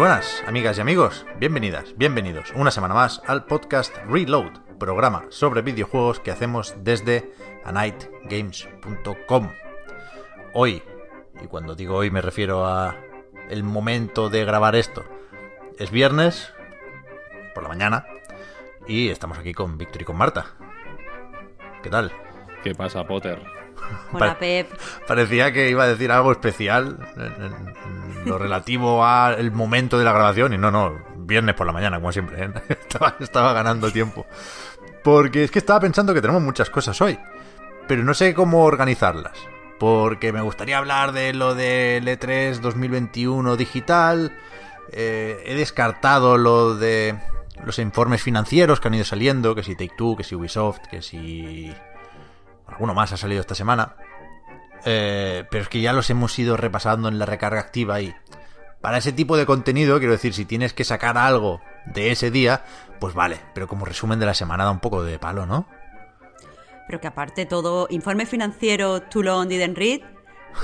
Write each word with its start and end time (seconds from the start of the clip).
Buenas, 0.00 0.42
amigas 0.46 0.78
y 0.78 0.80
amigos. 0.80 1.26
Bienvenidas, 1.38 1.94
bienvenidos 1.94 2.54
una 2.56 2.70
semana 2.70 2.94
más 2.94 3.20
al 3.26 3.44
podcast 3.44 3.94
Reload, 4.06 4.50
programa 4.78 5.26
sobre 5.28 5.60
videojuegos 5.60 6.20
que 6.20 6.30
hacemos 6.30 6.74
desde 6.78 7.34
anightgames.com. 7.66 9.50
Hoy, 10.54 10.82
y 11.44 11.46
cuando 11.48 11.74
digo 11.74 11.96
hoy 11.96 12.10
me 12.10 12.22
refiero 12.22 12.64
a 12.64 12.96
el 13.50 13.62
momento 13.62 14.30
de 14.30 14.42
grabar 14.46 14.74
esto, 14.74 15.04
es 15.78 15.90
viernes 15.90 16.50
por 17.52 17.64
la 17.64 17.68
mañana 17.68 18.06
y 18.88 19.10
estamos 19.10 19.36
aquí 19.36 19.52
con 19.52 19.76
Víctor 19.76 20.00
y 20.00 20.06
con 20.06 20.16
Marta. 20.16 20.46
¿Qué 21.82 21.90
tal? 21.90 22.10
¿Qué 22.64 22.74
pasa, 22.74 23.06
Potter? 23.06 23.59
Hola, 24.12 24.38
Pep. 24.38 24.70
Parecía 25.06 25.52
que 25.52 25.70
iba 25.70 25.84
a 25.84 25.88
decir 25.88 26.10
algo 26.12 26.32
especial 26.32 26.98
en, 27.16 27.22
en- 27.44 27.74
en 28.24 28.28
lo 28.28 28.36
relativo 28.38 29.04
al 29.04 29.50
momento 29.52 29.98
de 29.98 30.04
la 30.04 30.12
grabación 30.12 30.52
y 30.52 30.58
no, 30.58 30.70
no, 30.70 30.98
viernes 31.16 31.54
por 31.54 31.66
la 31.66 31.72
mañana, 31.72 31.96
como 31.98 32.12
siempre. 32.12 32.44
¿eh? 32.44 32.50
Estaba, 32.68 33.16
estaba 33.20 33.52
ganando 33.52 33.90
tiempo. 33.90 34.26
Porque 35.02 35.44
es 35.44 35.50
que 35.50 35.58
estaba 35.58 35.80
pensando 35.80 36.12
que 36.12 36.20
tenemos 36.20 36.42
muchas 36.42 36.68
cosas 36.68 37.00
hoy, 37.00 37.18
pero 37.88 38.04
no 38.04 38.12
sé 38.14 38.34
cómo 38.34 38.64
organizarlas. 38.64 39.32
Porque 39.78 40.30
me 40.32 40.42
gustaría 40.42 40.76
hablar 40.76 41.12
de 41.12 41.32
lo 41.32 41.54
del 41.54 42.06
E3 42.06 42.58
2021 42.60 43.56
digital. 43.56 44.36
eh, 44.92 45.42
he 45.46 45.54
descartado 45.54 46.36
lo 46.36 46.74
de 46.74 47.14
los 47.64 47.78
informes 47.78 48.22
financieros 48.22 48.78
que 48.80 48.88
han 48.88 48.94
ido 48.94 49.04
saliendo, 49.06 49.54
que 49.54 49.62
si 49.62 49.74
Take 49.76 49.92
Two, 49.96 50.16
que 50.18 50.24
si 50.24 50.34
Ubisoft, 50.34 50.80
que 50.90 51.00
si 51.00 51.72
alguno 52.70 52.94
más 52.94 53.12
ha 53.12 53.16
salido 53.16 53.40
esta 53.40 53.54
semana. 53.54 53.96
Eh, 54.84 55.44
pero 55.50 55.62
es 55.64 55.68
que 55.68 55.80
ya 55.80 55.92
los 55.92 56.08
hemos 56.10 56.38
ido 56.38 56.56
repasando 56.56 57.08
en 57.08 57.18
la 57.18 57.26
recarga 57.26 57.60
activa 57.60 58.00
y 58.00 58.14
para 58.80 58.96
ese 58.98 59.12
tipo 59.12 59.36
de 59.36 59.44
contenido, 59.44 59.98
quiero 59.98 60.12
decir, 60.12 60.32
si 60.32 60.46
tienes 60.46 60.72
que 60.72 60.84
sacar 60.84 61.18
algo 61.18 61.60
de 61.84 62.10
ese 62.12 62.30
día, 62.30 62.64
pues 62.98 63.12
vale, 63.14 63.38
pero 63.52 63.68
como 63.68 63.84
resumen 63.84 64.18
de 64.18 64.24
la 64.24 64.32
semana 64.32 64.64
da 64.64 64.70
un 64.70 64.80
poco 64.80 65.02
de 65.04 65.18
palo, 65.18 65.44
¿no? 65.44 65.66
Pero 66.86 66.98
que 66.98 67.06
aparte 67.06 67.44
todo, 67.44 67.86
informe 67.90 68.24
financiero, 68.24 69.02
Toulon, 69.02 69.48
Didn't 69.48 69.76
Read, 69.76 70.00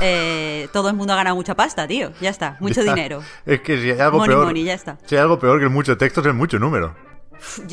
eh, 0.00 0.68
todo 0.72 0.88
el 0.88 0.96
mundo 0.96 1.12
ha 1.12 1.16
ganado 1.16 1.36
mucha 1.36 1.54
pasta, 1.54 1.86
tío. 1.86 2.10
Ya 2.22 2.30
está, 2.30 2.56
mucho 2.58 2.82
Ya. 2.82 2.94
dinero. 2.94 3.20
Es 3.44 3.60
que 3.60 3.78
si 3.78 3.90
hay 3.90 4.00
algo 4.00 4.16
Money, 4.18 4.34
peor. 4.34 4.46
money, 4.46 4.64
ya 4.64 4.74
está. 4.74 4.96
Si 5.04 5.14
hay 5.14 5.20
algo 5.20 5.38
peor 5.38 5.58
que 5.58 5.64
el 5.64 5.70
mucho 5.70 5.98
texto 5.98 6.20
es 6.22 6.26
el 6.26 6.32
mucho 6.34 6.58
número. 6.58 6.96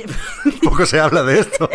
Poco 0.62 0.86
se 0.86 1.00
habla 1.00 1.24
de 1.24 1.40
esto. 1.40 1.70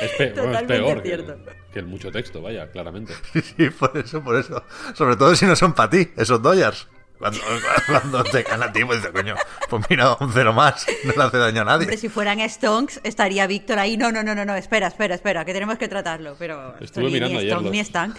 Es, 0.00 0.10
pe- 0.12 0.32
bueno, 0.36 0.58
es 0.58 0.62
peor 0.64 1.02
que, 1.02 1.08
cierto. 1.08 1.38
que 1.72 1.78
el 1.78 1.86
mucho 1.86 2.10
texto, 2.10 2.40
vaya, 2.42 2.70
claramente. 2.70 3.12
sí, 3.34 3.70
por 3.70 3.96
eso, 3.96 4.22
por 4.22 4.36
eso. 4.36 4.62
Sobre 4.94 5.16
todo 5.16 5.34
si 5.34 5.46
no 5.46 5.56
son 5.56 5.72
para 5.74 5.90
ti, 5.90 6.08
esos 6.16 6.40
dollars. 6.42 6.88
Cuando, 7.18 7.38
cuando 7.86 8.24
te 8.24 8.42
ganan 8.42 8.70
a 8.70 8.72
ti, 8.72 8.82
pues 8.84 8.98
dices, 8.98 9.12
coño, 9.14 9.34
pues 9.68 9.84
mira, 9.90 10.16
un 10.20 10.32
cero 10.32 10.54
más, 10.54 10.86
no 11.04 11.12
le 11.12 11.22
hace 11.22 11.36
daño 11.36 11.60
a 11.60 11.64
nadie. 11.64 11.82
Hombre, 11.84 11.98
si 11.98 12.08
fueran 12.08 12.40
Stonks, 12.48 13.00
estaría 13.04 13.46
Víctor 13.46 13.78
ahí. 13.78 13.98
No, 13.98 14.10
no, 14.10 14.22
no, 14.22 14.34
no, 14.34 14.44
no, 14.46 14.54
espera, 14.54 14.86
espera, 14.86 15.14
espera, 15.16 15.44
que 15.44 15.52
tenemos 15.52 15.76
que 15.76 15.86
tratarlo. 15.88 16.34
Pero 16.38 16.76
Estuve 16.80 17.04
ni, 17.04 17.12
mirando 17.12 17.34
ni 17.34 17.40
ayer 17.40 17.50
Stonk 17.52 17.62
los- 17.64 17.72
ni 17.72 17.80
Stank. 17.84 18.16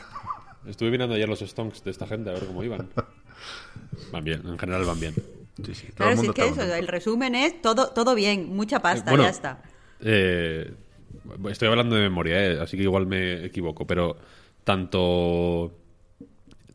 Estuve 0.68 0.92
mirando 0.92 1.16
ayer 1.16 1.28
los 1.28 1.40
stonks 1.40 1.84
de 1.84 1.90
esta 1.90 2.06
gente 2.06 2.30
a 2.30 2.34
ver 2.34 2.46
cómo 2.46 2.63
iban. 2.63 2.88
Van 4.12 4.24
bien, 4.24 4.44
en 4.46 4.59
general 4.59 4.86
van 4.86 5.00
bien. 5.00 5.16
Sí, 5.66 5.74
sí, 5.74 5.88
todo 5.88 5.96
Claro, 5.96 6.12
el 6.12 6.19
si 6.19 6.28
es 6.28 6.34
que 6.34 6.48
eso, 6.48 6.62
el 6.75 6.88
resumen 6.88 7.34
es 7.34 7.59
todo, 7.63 7.90
todo 7.90 8.13
bien, 8.13 8.56
mucha 8.56 8.80
pasta, 8.80 9.09
bueno, 9.09 9.24
ya 9.24 9.31
está. 9.31 9.63
Eh, 10.00 10.72
estoy 11.50 11.68
hablando 11.68 11.96
de 11.96 12.02
memoria, 12.02 12.46
eh, 12.46 12.59
así 12.59 12.78
que 12.78 12.84
igual 12.84 13.08
me 13.08 13.46
equivoco, 13.46 13.86
pero 13.86 14.18
tanto 14.64 15.72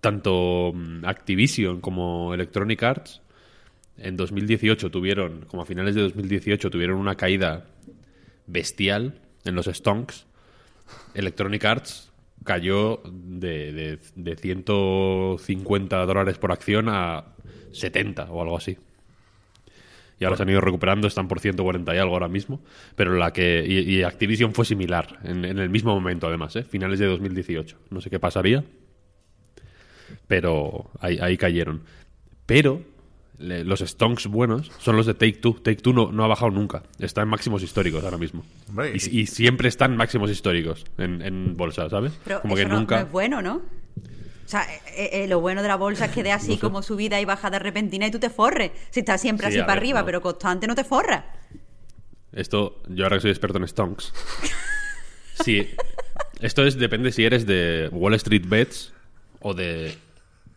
tanto 0.01 0.73
mm, 0.75 1.05
Activision 1.05 1.81
como 1.81 2.33
Electronic 2.35 2.83
Arts 2.83 3.23
en 3.99 4.17
2018 4.17 4.91
tuvieron, 4.91 5.47
como 5.47 5.63
a 5.63 5.67
finales 5.67 5.95
de 5.95 6.03
2018 6.03 6.71
tuvieron 6.71 6.99
una 6.99 7.17
caída 7.17 7.67
bestial 8.47 9.21
en 9.45 9.55
los 9.55 9.67
stonks. 9.67 10.27
Electronic 11.15 11.65
Arts 11.65 12.13
cayó 12.45 13.03
de, 13.05 13.73
de, 13.73 13.99
de 14.15 14.37
150 14.37 16.07
dólares 16.07 16.39
por 16.39 16.53
acción 16.53 16.89
a 16.89 17.25
70 17.73 18.31
o 18.31 18.43
algo 18.43 18.57
así. 18.57 18.77
Y 20.19 20.25
ahora 20.25 20.37
se 20.37 20.45
han 20.45 20.49
ido 20.49 20.61
recuperando, 20.63 21.07
están 21.07 21.29
por 21.29 21.41
140 21.41 21.95
y 21.95 21.99
algo 21.99 22.15
ahora 22.15 22.29
mismo. 22.29 22.61
Pero 22.95 23.15
la 23.17 23.33
que. 23.33 23.65
Y, 23.67 23.79
y 23.97 24.03
Activision 24.03 24.55
fue 24.55 24.65
similar, 24.65 25.19
en, 25.25 25.45
en 25.45 25.59
el 25.59 25.69
mismo 25.69 25.95
momento 25.95 26.27
además, 26.27 26.57
¿eh? 26.57 26.65
finales 26.65 26.99
de 26.99 27.07
2018. 27.07 27.77
No 27.91 28.01
sé 28.01 28.09
qué 28.11 28.19
pasaría. 28.19 28.65
Pero 30.27 30.91
ahí, 31.01 31.19
ahí 31.21 31.37
cayeron. 31.37 31.83
Pero 32.47 32.83
le- 33.39 33.65
los 33.65 33.81
stonks 33.81 34.27
buenos 34.29 34.71
son 34.79 34.97
los 34.97 35.07
de 35.07 35.15
Take 35.15 35.35
Two. 35.35 35.55
Take 35.63 35.77
Two 35.83 35.93
no, 35.93 36.13
no 36.13 36.25
ha 36.25 36.29
bajado 36.29 36.51
nunca. 36.51 36.83
Está 36.99 37.23
en 37.23 37.29
máximos 37.29 37.63
históricos 37.63 38.03
ahora 38.05 38.19
mismo. 38.19 38.45
Y, 38.95 39.21
y 39.21 39.27
siempre 39.27 39.69
están 39.69 39.93
en 39.93 39.97
máximos 39.99 40.31
históricos 40.31 40.85
en, 40.99 41.23
en 41.23 41.57
bolsa, 41.57 41.89
¿sabes? 41.91 42.19
Pero 42.25 42.41
Como 42.41 42.57
eso 42.57 42.69
que 42.69 42.75
nunca. 42.75 42.97
no 43.01 43.07
es 43.07 43.13
bueno, 43.13 43.43
¿no? 43.43 43.63
O 44.47 44.49
sea, 44.49 44.65
eh, 44.97 45.11
eh, 45.13 45.27
lo 45.27 45.41
bueno 45.41 45.61
de 45.61 45.67
la 45.67 45.75
bolsa 45.75 46.05
es 46.05 46.13
que 46.13 46.23
dé 46.23 46.31
así 46.31 46.57
como 46.57 46.81
subida 46.81 47.21
y 47.21 47.25
bajada 47.25 47.59
repentina 47.59 48.07
y 48.07 48.13
tú 48.13 48.21
te 48.21 48.31
forres. 48.31 48.71
Si 48.91 49.01
estás 49.01 49.21
siempre 49.21 49.49
Sí, 49.49 49.55
así 49.55 49.61
para 49.63 49.75
ver, 49.75 49.79
arriba, 49.79 50.01
no. 50.01 50.07
pero 50.07 50.23
constante 50.23 50.69
no 50.69 50.77
te 50.77 50.85
forras. 50.85 51.25
Esto, 52.33 52.81
yo 52.89 53.05
ahora 53.05 53.17
que 53.17 53.23
soy 53.23 53.31
experto 53.33 53.59
en 53.59 53.67
stonks. 53.67 54.13
sí, 55.45 55.69
esto 56.41 56.65
es, 56.65 56.79
depende 56.79 57.11
si 57.11 57.25
eres 57.25 57.45
de 57.45 57.89
Wall 57.91 58.15
Street 58.15 58.45
Bets 58.47 58.93
o 59.41 59.53
de 59.53 59.97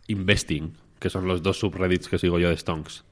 Investing, 0.08 0.76
que 1.00 1.10
son 1.10 1.28
los 1.28 1.42
dos 1.42 1.58
subreddits 1.58 2.08
que 2.10 2.20
sigo 2.20 2.38
yo 2.38 2.50
de 2.50 2.58
stonks. 2.58 3.04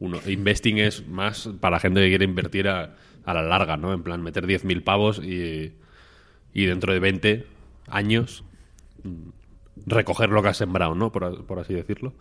Uno, 0.00 0.20
Investing 0.26 0.78
es 0.78 1.06
más 1.06 1.48
para 1.60 1.78
gente 1.78 2.00
que 2.00 2.08
quiere 2.08 2.24
invertir 2.24 2.66
a, 2.68 2.96
a 3.24 3.34
la 3.34 3.42
larga, 3.42 3.76
¿no? 3.76 3.92
En 3.92 4.02
plan, 4.02 4.20
meter 4.22 4.46
10.000 4.46 4.82
pavos 4.82 5.18
y, 5.22 5.74
y 6.52 6.64
dentro 6.66 6.92
de 6.92 6.98
20 6.98 7.46
años 7.86 8.42
recoger 9.86 10.30
lo 10.30 10.42
que 10.42 10.48
has 10.48 10.56
sembrado, 10.56 10.94
¿no? 10.94 11.10
Por, 11.12 11.58
así 11.58 11.74
decirlo. 11.74 12.12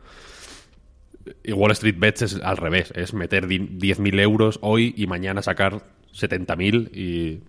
Y 1.44 1.52
Wall 1.52 1.72
Street 1.72 1.96
Bets 1.98 2.22
es 2.22 2.36
al 2.42 2.58
revés, 2.58 2.92
es 2.96 3.14
meter 3.14 3.48
di- 3.48 3.60
10.000 3.60 4.20
euros 4.22 4.60
hoy 4.62 4.94
y 4.98 5.08
mañana 5.08 5.42
sacar 5.42 5.84
70.000 6.14 6.96
y... 6.96 7.42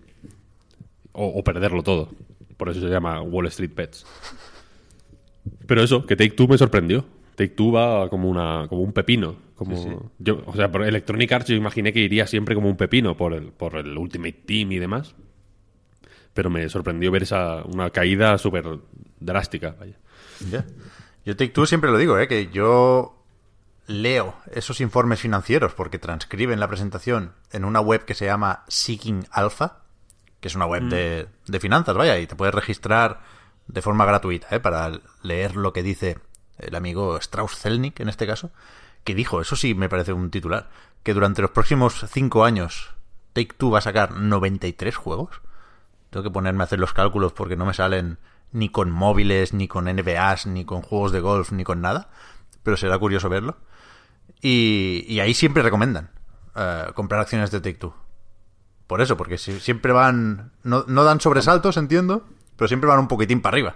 O, 1.11 1.25
o 1.27 1.43
perderlo 1.43 1.81
todo. 1.81 2.09
Por 2.57 2.69
eso 2.69 2.81
se 2.81 2.87
llama 2.89 3.21
Wall 3.21 3.47
Street 3.47 3.71
Bets. 3.75 4.05
Pero 5.65 5.81
eso, 5.81 6.05
que 6.05 6.15
Take 6.15 6.31
Two 6.31 6.47
me 6.47 6.57
sorprendió. 6.57 7.05
Take 7.35 7.49
Two 7.55 7.71
va 7.71 8.09
como, 8.09 8.29
una, 8.29 8.67
como 8.67 8.81
un 8.81 8.91
pepino. 8.93 9.35
Como, 9.55 10.11
Yo, 10.19 10.41
o 10.45 10.55
sea, 10.55 10.71
por 10.71 10.83
Electronic 10.83 11.31
Arts 11.31 11.47
yo 11.49 11.55
imaginé 11.55 11.91
que 11.91 11.99
iría 11.99 12.27
siempre 12.27 12.55
como 12.55 12.69
un 12.69 12.77
pepino 12.77 13.17
por 13.17 13.33
el, 13.33 13.47
por 13.51 13.75
el 13.75 13.97
Ultimate 13.97 14.41
Team 14.45 14.71
y 14.73 14.79
demás. 14.79 15.15
Pero 16.33 16.49
me 16.49 16.67
sorprendió 16.69 17.11
ver 17.11 17.23
esa 17.23 17.63
una 17.65 17.89
caída 17.89 18.37
súper 18.37 18.65
drástica. 19.19 19.75
Vaya. 19.79 19.95
Ya. 20.49 20.65
Yo 21.25 21.35
Take 21.35 21.51
Two 21.51 21.65
siempre 21.65 21.91
lo 21.91 21.97
digo, 21.97 22.17
¿eh? 22.17 22.27
que 22.27 22.47
yo 22.47 23.23
leo 23.87 24.35
esos 24.51 24.81
informes 24.81 25.19
financieros 25.19 25.73
porque 25.73 25.99
transcriben 25.99 26.59
la 26.59 26.67
presentación 26.67 27.33
en 27.51 27.65
una 27.65 27.81
web 27.81 28.05
que 28.05 28.13
se 28.13 28.25
llama 28.25 28.63
Seeking 28.67 29.27
Alpha, 29.31 29.81
que 30.39 30.47
es 30.47 30.55
una 30.55 30.65
web 30.65 30.83
de, 30.83 31.27
de 31.47 31.59
finanzas, 31.59 31.95
vaya, 31.95 32.17
y 32.19 32.27
te 32.27 32.35
puedes 32.35 32.53
registrar 32.53 33.21
de 33.67 33.81
forma 33.81 34.05
gratuita 34.05 34.47
¿eh? 34.55 34.59
para 34.59 34.91
leer 35.21 35.55
lo 35.55 35.73
que 35.73 35.83
dice 35.83 36.17
el 36.57 36.75
amigo 36.75 37.17
Strauss 37.17 37.57
Zelnick, 37.57 37.99
en 37.99 38.09
este 38.09 38.27
caso, 38.27 38.51
que 39.03 39.15
dijo, 39.15 39.41
eso 39.41 39.55
sí 39.55 39.75
me 39.75 39.89
parece 39.89 40.13
un 40.13 40.29
titular, 40.29 40.69
que 41.03 41.13
durante 41.13 41.41
los 41.41 41.51
próximos 41.51 42.05
cinco 42.11 42.45
años 42.45 42.93
Take 43.33 43.55
Two 43.57 43.71
va 43.71 43.79
a 43.79 43.81
sacar 43.81 44.11
93 44.11 44.95
juegos. 44.95 45.41
Tengo 46.09 46.23
que 46.23 46.31
ponerme 46.31 46.63
a 46.63 46.65
hacer 46.65 46.79
los 46.79 46.93
cálculos 46.93 47.33
porque 47.33 47.55
no 47.55 47.65
me 47.65 47.73
salen 47.73 48.17
ni 48.51 48.69
con 48.69 48.91
móviles, 48.91 49.53
ni 49.53 49.67
con 49.67 49.85
NBAs, 49.85 50.45
ni 50.47 50.65
con 50.65 50.81
juegos 50.81 51.11
de 51.11 51.19
golf, 51.19 51.51
ni 51.51 51.63
con 51.63 51.81
nada. 51.81 52.09
pero 52.63 52.77
será 52.77 52.97
curioso 52.97 53.29
verlo. 53.29 53.57
Y, 54.41 55.05
y 55.07 55.19
ahí 55.19 55.33
siempre 55.33 55.63
recomiendan 55.63 56.09
eh, 56.55 56.85
comprar 56.95 57.21
acciones 57.21 57.51
de 57.51 57.59
Take-Two. 57.61 57.93
Por 58.87 59.01
eso, 59.01 59.17
porque 59.17 59.37
si, 59.37 59.59
siempre 59.59 59.91
van. 59.91 60.51
No, 60.63 60.83
no 60.87 61.03
dan 61.03 61.19
sobresaltos, 61.21 61.77
entiendo, 61.77 62.25
pero 62.55 62.67
siempre 62.67 62.87
van 62.89 62.99
un 62.99 63.07
poquitín 63.07 63.41
para 63.41 63.55
arriba. 63.55 63.75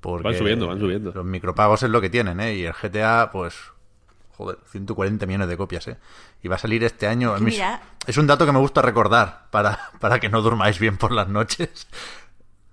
Porque 0.00 0.24
Van 0.28 0.36
subiendo, 0.36 0.66
van 0.68 0.78
subiendo. 0.80 1.12
Los 1.14 1.24
micropagos 1.24 1.82
es 1.82 1.90
lo 1.90 2.00
que 2.00 2.08
tienen, 2.10 2.40
¿eh? 2.40 2.54
Y 2.54 2.64
el 2.64 2.72
GTA, 2.72 3.30
pues. 3.32 3.54
Joder, 4.36 4.58
140 4.70 5.26
millones 5.26 5.48
de 5.48 5.56
copias, 5.58 5.86
¿eh? 5.88 5.98
Y 6.42 6.48
va 6.48 6.56
a 6.56 6.58
salir 6.58 6.82
este 6.84 7.06
año. 7.06 7.34
mira- 7.38 7.82
Es 8.06 8.16
un 8.16 8.26
dato 8.26 8.46
que 8.46 8.52
me 8.52 8.58
gusta 8.58 8.80
recordar 8.80 9.46
para, 9.50 9.78
para 10.00 10.18
que 10.18 10.30
no 10.30 10.40
durmáis 10.40 10.78
bien 10.78 10.96
por 10.96 11.12
las 11.12 11.28
noches. 11.28 11.86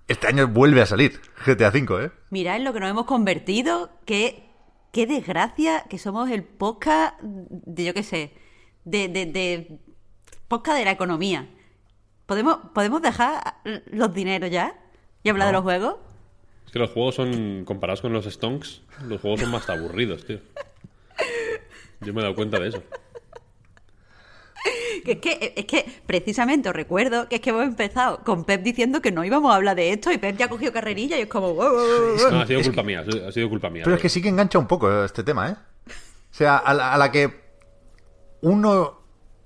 Este 0.08 0.26
año 0.26 0.48
vuelve 0.48 0.80
a 0.80 0.86
salir 0.86 1.20
GTA 1.44 1.68
V, 1.68 2.06
¿eh? 2.06 2.10
Mirad 2.30 2.56
en 2.56 2.64
lo 2.64 2.72
que 2.72 2.80
nos 2.80 2.88
hemos 2.88 3.04
convertido, 3.04 3.90
qué, 4.06 4.42
qué 4.90 5.06
desgracia 5.06 5.84
que 5.90 5.98
somos 5.98 6.30
el 6.30 6.44
podcast 6.44 7.20
de, 7.20 7.84
yo 7.84 7.92
qué 7.92 8.02
sé, 8.02 8.32
de, 8.84 9.08
de, 9.08 9.26
de 9.26 9.78
podcast 10.48 10.78
de 10.78 10.86
la 10.86 10.92
economía. 10.92 11.46
¿Podemos, 12.24 12.58
¿Podemos 12.74 13.02
dejar 13.02 13.56
los 13.64 14.14
dineros 14.14 14.50
ya? 14.50 14.74
¿Y 15.22 15.28
hablar 15.28 15.48
de 15.48 15.52
los 15.52 15.62
juegos? 15.62 15.96
Es 16.64 16.72
que 16.72 16.78
los 16.78 16.90
juegos 16.90 17.14
son, 17.14 17.66
comparados 17.66 18.00
con 18.00 18.14
los 18.14 18.24
stonks, 18.24 18.80
los 19.06 19.20
juegos 19.20 19.40
son 19.40 19.50
más 19.50 19.68
aburridos, 19.68 20.24
tío. 20.24 20.40
Yo 22.00 22.14
me 22.14 22.20
he 22.20 22.22
dado 22.22 22.34
cuenta 22.34 22.58
de 22.58 22.68
eso. 22.68 22.82
Que 25.04 25.12
es 25.12 25.18
que, 25.18 25.52
es 25.56 25.64
que 25.66 25.84
precisamente 26.06 26.68
os 26.68 26.74
recuerdo 26.74 27.28
que 27.28 27.36
es 27.36 27.40
que 27.40 27.50
hemos 27.50 27.64
empezado 27.64 28.22
con 28.24 28.44
Pep 28.44 28.62
diciendo 28.62 29.00
que 29.00 29.12
no 29.12 29.24
íbamos 29.24 29.52
a 29.52 29.56
hablar 29.56 29.76
de 29.76 29.92
esto 29.92 30.10
y 30.12 30.18
Pep 30.18 30.36
ya 30.36 30.46
ha 30.46 30.48
cogido 30.48 30.72
carrerilla 30.72 31.18
y 31.18 31.22
es 31.22 31.28
como... 31.28 31.54
"Wow, 31.54 31.70
wow, 31.70 31.86
wow, 31.86 32.16
wow". 32.18 32.30
No, 32.32 32.40
ha 32.40 32.46
sido 32.46 32.62
culpa 32.62 32.82
mía, 32.82 33.04
ha 33.26 33.32
sido 33.32 33.48
culpa 33.48 33.70
mía. 33.70 33.82
Pero 33.84 33.96
es 33.96 34.02
que 34.02 34.08
sí 34.08 34.20
que 34.22 34.28
engancha 34.28 34.58
un 34.58 34.66
poco 34.66 34.90
eh, 34.90 35.04
este 35.04 35.22
tema, 35.22 35.48
¿eh? 35.50 35.56
O 35.88 36.34
sea, 36.34 36.58
a 36.58 36.74
la, 36.74 36.92
a 36.92 36.98
la 36.98 37.10
que 37.10 37.48
uno 38.42 39.00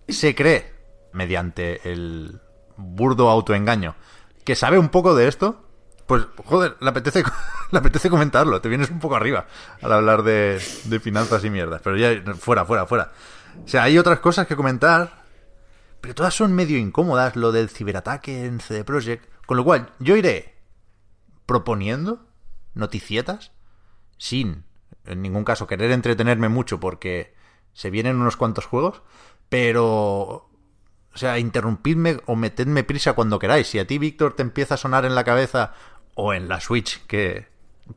se 0.08 0.34
cree, 0.34 0.72
mediante 1.12 1.80
el 1.90 2.40
burdo 2.76 3.28
autoengaño, 3.30 3.94
que 4.44 4.54
sabe 4.56 4.78
un 4.78 4.88
poco 4.88 5.14
de 5.14 5.28
esto, 5.28 5.68
pues, 6.06 6.24
joder, 6.44 6.76
le 6.80 6.90
apetece, 6.90 7.22
le 7.70 7.78
apetece 7.78 8.10
comentarlo. 8.10 8.60
Te 8.60 8.68
vienes 8.68 8.90
un 8.90 8.98
poco 8.98 9.14
arriba 9.16 9.46
al 9.80 9.92
hablar 9.92 10.22
de, 10.24 10.60
de 10.84 11.00
finanzas 11.00 11.44
y 11.44 11.50
mierdas. 11.50 11.80
Pero 11.82 11.96
ya, 11.96 12.10
fuera, 12.34 12.64
fuera, 12.64 12.86
fuera. 12.86 13.12
O 13.64 13.68
sea, 13.68 13.84
hay 13.84 13.98
otras 13.98 14.18
cosas 14.18 14.46
que 14.46 14.56
comentar, 14.56 15.21
pero 16.02 16.14
todas 16.14 16.34
son 16.34 16.52
medio 16.52 16.76
incómodas. 16.76 17.34
Lo 17.36 17.50
del 17.50 17.70
ciberataque 17.70 18.44
en 18.44 18.60
CD 18.60 18.84
Projekt. 18.84 19.26
Con 19.46 19.56
lo 19.56 19.64
cual, 19.64 19.94
yo 19.98 20.16
iré 20.16 20.56
proponiendo 21.46 22.26
noticietas 22.74 23.52
sin 24.18 24.64
en 25.06 25.22
ningún 25.22 25.44
caso 25.44 25.66
querer 25.66 25.90
entretenerme 25.90 26.48
mucho 26.48 26.78
porque 26.80 27.34
se 27.72 27.90
vienen 27.90 28.20
unos 28.20 28.36
cuantos 28.36 28.66
juegos, 28.66 29.02
pero 29.48 30.50
o 31.14 31.18
sea, 31.18 31.38
interrumpidme 31.38 32.20
o 32.26 32.36
metedme 32.36 32.84
prisa 32.84 33.12
cuando 33.12 33.38
queráis. 33.38 33.66
Si 33.66 33.78
a 33.78 33.86
ti, 33.86 33.98
Víctor, 33.98 34.34
te 34.34 34.42
empieza 34.42 34.74
a 34.74 34.78
sonar 34.78 35.04
en 35.04 35.14
la 35.14 35.24
cabeza 35.24 35.74
o 36.14 36.32
en 36.34 36.48
la 36.48 36.60
Switch 36.60 37.04
que 37.06 37.48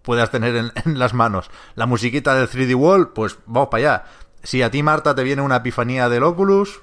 puedas 0.02 0.32
tener 0.32 0.56
en, 0.56 1.00
las 1.00 1.14
manos 1.14 1.52
la 1.76 1.86
musiquita 1.86 2.36
del 2.36 2.50
3D 2.50 2.76
Wall, 2.76 3.14
pues 3.14 3.38
vamos 3.46 3.70
para 3.70 3.96
allá. 3.96 4.06
Si 4.44 4.62
a 4.62 4.70
ti, 4.70 4.84
Marta, 4.84 5.16
te 5.16 5.24
viene 5.24 5.42
una 5.42 5.58
epifanía 5.58 6.10
del 6.10 6.24
Oculus, 6.24 6.82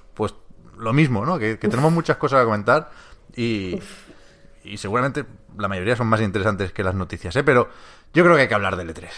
lo 0.77 0.93
mismo, 0.93 1.25
¿no? 1.25 1.39
Que, 1.39 1.59
que 1.59 1.69
tenemos 1.69 1.93
muchas 1.93 2.17
cosas 2.17 2.41
que 2.41 2.45
comentar 2.45 2.91
y, 3.37 3.79
y 4.65 4.77
seguramente 4.77 5.25
la 5.57 5.69
mayoría 5.69 5.97
son 5.97 6.07
más 6.07 6.21
interesantes 6.21 6.73
que 6.73 6.83
las 6.83 6.95
noticias, 6.95 7.35
¿eh? 7.37 7.45
Pero 7.45 7.69
yo 8.13 8.25
creo 8.25 8.37
que 8.37 8.43
hay 8.43 8.49
que 8.49 8.55
hablar 8.55 8.77
del 8.77 8.95
E3. 8.95 9.09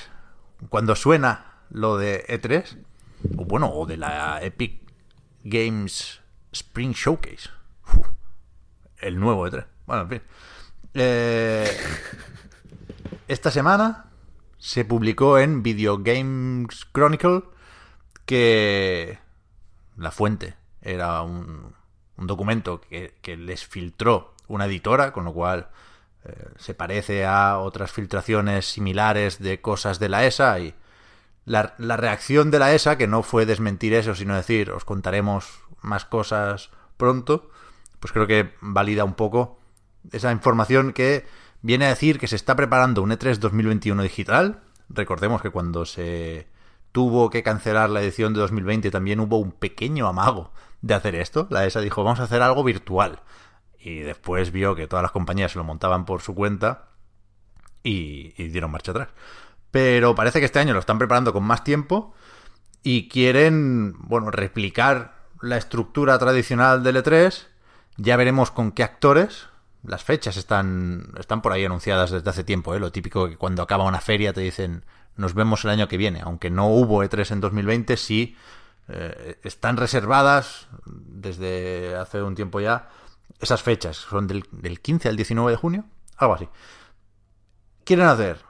Cuando 0.69 0.95
suena 0.97 1.63
lo 1.71 1.97
de 1.97 2.25
E3, 2.27 2.79
o 3.37 3.45
bueno, 3.45 3.71
o 3.73 3.87
de 3.87 3.97
la 3.97 4.43
Epic 4.43 4.81
Games 5.43 6.21
Spring 6.53 6.93
Showcase. 6.93 7.51
Uf, 7.95 8.07
el 8.99 9.19
nuevo 9.19 9.47
E3. 9.47 9.67
Bueno, 9.87 10.03
en 10.03 10.09
fin. 10.09 10.23
Eh, 10.95 11.77
esta 13.29 13.51
semana 13.51 14.11
se 14.59 14.85
publicó 14.85 15.39
en 15.39 15.63
Video 15.63 15.99
Games 15.99 16.87
Chronicle 16.93 17.43
que 18.25 19.19
la 19.97 20.11
fuente 20.11 20.57
era 20.85 21.23
un, 21.23 21.75
un 22.17 22.27
documento 22.27 22.81
que, 22.81 23.15
que, 23.23 23.37
les 23.37 23.65
filtró 23.67 24.35
una 24.47 24.67
editora, 24.67 25.13
con 25.13 25.25
lo 25.25 25.33
cual 25.33 25.69
eh, 26.25 26.49
se 26.57 26.75
parece 26.75 27.25
a 27.25 27.59
otras 27.59 27.91
filtraciones 27.91 28.67
similares 28.67 29.39
de 29.39 29.61
cosas 29.61 29.99
de 29.99 30.09
la 30.09 30.25
ESA 30.25 30.61
y 30.61 30.75
la, 31.47 31.75
la, 31.79 31.97
reacción 31.97 32.51
de 32.51 32.59
la 32.59 32.75
ESA, 32.75 32.97
que 32.97 33.07
no 33.07 33.23
fue 33.23 33.47
desmentir 33.47 33.95
eso, 33.95 34.15
sino 34.15 34.37
decir, 34.37 34.71
os 34.71 34.85
contaremos 34.85 35.61
más 35.83 36.05
cosas 36.05 36.71
pronto, 36.97 37.51
pues 38.01 38.13
creo 38.13 38.27
que 38.27 38.55
valida 38.61 39.05
un 39.05 39.15
poco 39.15 39.59
esa 40.13 40.33
información 40.33 40.93
que 40.93 41.27
viene 41.63 41.87
a 41.87 41.89
decir 41.89 42.19
que 42.19 42.29
se 42.29 42.37
está 42.37 42.55
preparando 42.57 43.03
un 43.03 43.13
E 43.13 43.19
E3 43.19 43.39
2021 43.39 44.03
digital. 44.03 44.63
Recordemos 44.89 45.41
que 45.41 45.51
cuando 45.51 45.87
se 45.87 46.47
tuvo 46.93 47.31
que 47.31 47.43
cancelar 47.43 47.91
la 47.91 48.03
edición 48.03 48.35
de 48.35 48.41
2020 48.41 48.91
también 48.91 49.21
hubo 49.21 49.39
un 49.39 49.53
pequeño 49.53 50.07
amago 50.07 50.53
de 50.85 50.95
hacer 50.95 51.15
esto. 51.15 51.47
La 51.51 51.65
ESA 51.65 51.81
dijo, 51.81 52.05
vamos 52.05 52.21
a 52.21 52.25
hacer 52.25 52.43
algo 52.43 52.63
virtual. 52.63 53.21
Y 53.79 54.01
después 54.01 54.53
vio 54.53 54.75
que 54.75 54.87
todas 54.87 55.03
las 55.03 55.13
compañías 55.13 55.53
se 55.53 55.59
lo 55.59 55.65
montaban 55.65 56.05
por 56.05 56.21
su 56.21 56.35
cuenta 56.35 56.89
y, 57.83 58.35
y 58.37 58.49
dieron 58.49 58.71
marcha 58.71 58.93
atrás. 58.93 59.09
Pero 59.71 60.15
parece 60.15 60.41
que 60.41 60.47
este 60.47 60.59
año 60.59 60.75
lo 60.75 60.81
están 60.81 60.99
preparando 60.99 61.33
con 61.33 61.43
más 61.43 61.65
tiempo 61.65 62.15
y 62.83 63.09
quieren, 63.09 63.95
bueno, 63.99 64.31
replicar 64.31 65.15
la 65.41 65.57
estructura 65.57 66.19
tradicional 66.19 66.83
del 66.83 66.97
E3. 66.97 67.47
Ya 67.97 68.17
veremos 68.17 68.51
con 68.51 68.71
qué 68.73 68.83
actores. 68.83 69.49
Las 69.83 70.05
fechas 70.05 70.37
están, 70.37 71.13
están 71.19 71.41
por 71.41 71.53
ahí 71.53 71.65
anunciadas 71.65 72.11
desde 72.11 72.29
hace 72.29 72.45
tiempo, 72.45 72.75
¿eh? 72.75 72.81
Lo 72.81 72.93
típico 72.93 73.29
que 73.29 73.37
cuando 73.37 73.63
acaba 73.63 73.85
una 73.85 74.01
feria 74.01 74.33
te 74.35 74.43
dicen 74.43 74.85
nos 75.17 75.35
vemos 75.35 75.65
el 75.65 75.71
año 75.71 75.89
que 75.89 75.97
viene. 75.97 76.21
Aunque 76.23 76.51
no 76.51 76.69
hubo 76.69 77.03
E3 77.03 77.31
en 77.33 77.41
2020, 77.41 77.97
sí 77.97 78.37
eh, 78.89 79.39
están 79.43 79.77
reservadas 79.77 80.69
desde 80.85 81.97
hace 81.97 82.23
un 82.23 82.35
tiempo 82.35 82.61
ya 82.61 82.89
esas 83.41 83.63
fechas. 83.63 83.97
Son 83.97 84.27
del, 84.27 84.45
del 84.53 84.81
15 84.81 85.09
al 85.09 85.17
19 85.17 85.51
de 85.51 85.57
junio, 85.57 85.85
algo 86.17 86.35
así. 86.35 86.49
Quieren 87.85 88.07
hacer 88.07 88.41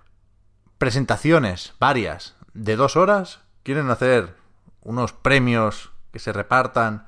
presentaciones 0.79 1.75
varias 1.79 2.37
de 2.53 2.77
dos 2.77 2.97
horas. 2.97 3.41
Quieren 3.63 3.91
hacer 3.91 4.35
unos 4.83 5.13
premios 5.13 5.91
que 6.13 6.19
se 6.19 6.33
repartan 6.33 7.07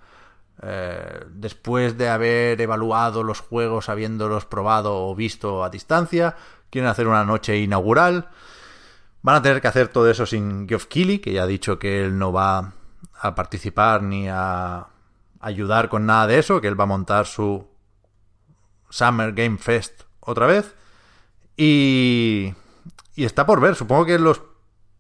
eh, 0.63 1.25
después 1.29 1.99
de 1.99 2.09
haber 2.09 2.61
evaluado 2.61 3.23
los 3.23 3.41
juegos, 3.41 3.89
habiéndolos 3.89 4.47
probado 4.47 5.07
o 5.07 5.15
visto 5.15 5.63
a 5.63 5.71
distancia. 5.71 6.37
Quieren 6.71 6.91
hacer 6.91 7.07
una 7.07 7.25
noche 7.25 7.59
inaugural. 7.59 8.31
Van 9.23 9.37
a 9.37 9.43
tener 9.43 9.61
que 9.61 9.69
hacer 9.69 9.89
todo 9.89 10.11
eso 10.11 10.25
sin 10.25 10.69
Geoff 10.69 10.87
Keighley, 10.87 11.19
que 11.19 11.33
ya 11.33 11.43
ha 11.43 11.47
dicho 11.47 11.79
que 11.79 12.05
él 12.05 12.19
no 12.19 12.33
va 12.33 12.73
a 13.21 13.35
participar 13.35 14.03
ni 14.03 14.29
a 14.29 14.87
ayudar 15.41 15.89
con 15.89 16.07
nada 16.07 16.27
de 16.27 16.39
eso, 16.39 16.61
que 16.61 16.69
él 16.69 16.79
va 16.79 16.85
a 16.85 16.89
montar 16.89 17.27
su 17.27 17.67
Summer 18.91 19.33
Game 19.33 19.59
Fest 19.59 20.03
otra 20.21 20.47
vez. 20.47 20.75
Y, 21.57 22.55
y 23.15 23.25
está 23.25 23.47
por 23.47 23.61
ver. 23.61 23.75
Supongo 23.75 24.07
que 24.07 24.19
los 24.19 24.43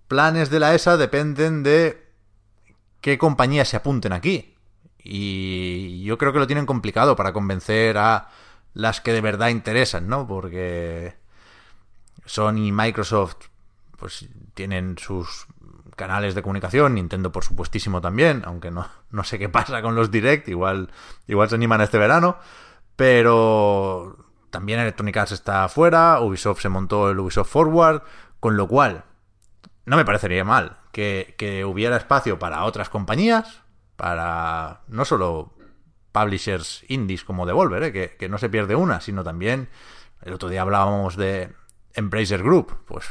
planes 0.09 0.51
de 0.51 0.61
la 0.61 0.75
ESA 0.75 0.97
dependen 0.97 1.63
de 1.63 2.07
qué 3.01 3.19
compañías 3.19 3.69
se 3.69 3.77
apunten 3.77 4.13
aquí. 4.13 4.55
Y 4.99 6.03
yo 6.03 6.19
creo 6.19 6.33
que 6.33 6.39
lo 6.39 6.47
tienen 6.47 6.67
complicado 6.67 7.15
para 7.15 7.33
convencer 7.33 7.99
a 7.99 8.29
las 8.75 9.01
que 9.01 9.13
de 9.13 9.21
verdad 9.21 9.49
interesan, 9.49 10.09
¿no? 10.09 10.27
Porque 10.27 11.15
Sony 12.25 12.67
y 12.67 12.73
Microsoft 12.73 13.37
pues 13.97 14.29
tienen 14.55 14.99
sus 14.99 15.47
canales 15.97 16.35
de 16.35 16.43
comunicación, 16.43 16.95
Nintendo 16.95 17.33
por 17.33 17.43
supuestísimo 17.43 18.01
también, 18.01 18.43
aunque 18.45 18.71
no, 18.71 18.87
no 19.11 19.25
sé 19.25 19.39
qué 19.39 19.49
pasa 19.49 19.83
con 19.83 19.97
los 19.97 20.11
Direct, 20.11 20.49
igual, 20.49 20.91
igual 21.27 21.49
se 21.49 21.57
animan 21.57 21.81
este 21.81 21.99
verano, 21.99 22.39
pero 22.95 24.17
también 24.51 24.79
Electronic 24.79 25.17
Arts 25.17 25.33
está 25.33 25.65
afuera, 25.65 26.21
Ubisoft 26.21 26.61
se 26.61 26.69
montó 26.69 27.11
el 27.11 27.19
Ubisoft 27.19 27.51
Forward, 27.51 28.03
con 28.39 28.57
lo 28.57 28.69
cual 28.69 29.05
no 29.87 29.97
me 29.97 30.05
parecería 30.05 30.45
mal 30.45 30.79
que, 30.93 31.35
que 31.39 31.65
hubiera 31.65 31.97
espacio 31.97 32.39
para 32.39 32.65
otras 32.65 32.91
compañías, 32.91 33.63
para 33.97 34.83
no 34.89 35.05
solo 35.05 35.55
publishers 36.13 36.85
indies 36.89 37.25
como 37.25 37.47
Devolver, 37.47 37.83
¿eh? 37.83 37.93
que, 37.93 38.17
que, 38.19 38.29
no 38.29 38.39
se 38.39 38.49
pierde 38.51 38.75
una, 38.75 39.01
sino 39.01 39.25
también, 39.25 39.69
el 40.23 40.35
otro 40.35 40.49
día 40.49 40.63
hablábamos 40.63 41.17
de 41.17 41.53
Embracer 41.95 42.43
Group, 42.43 42.77
pues 42.87 43.07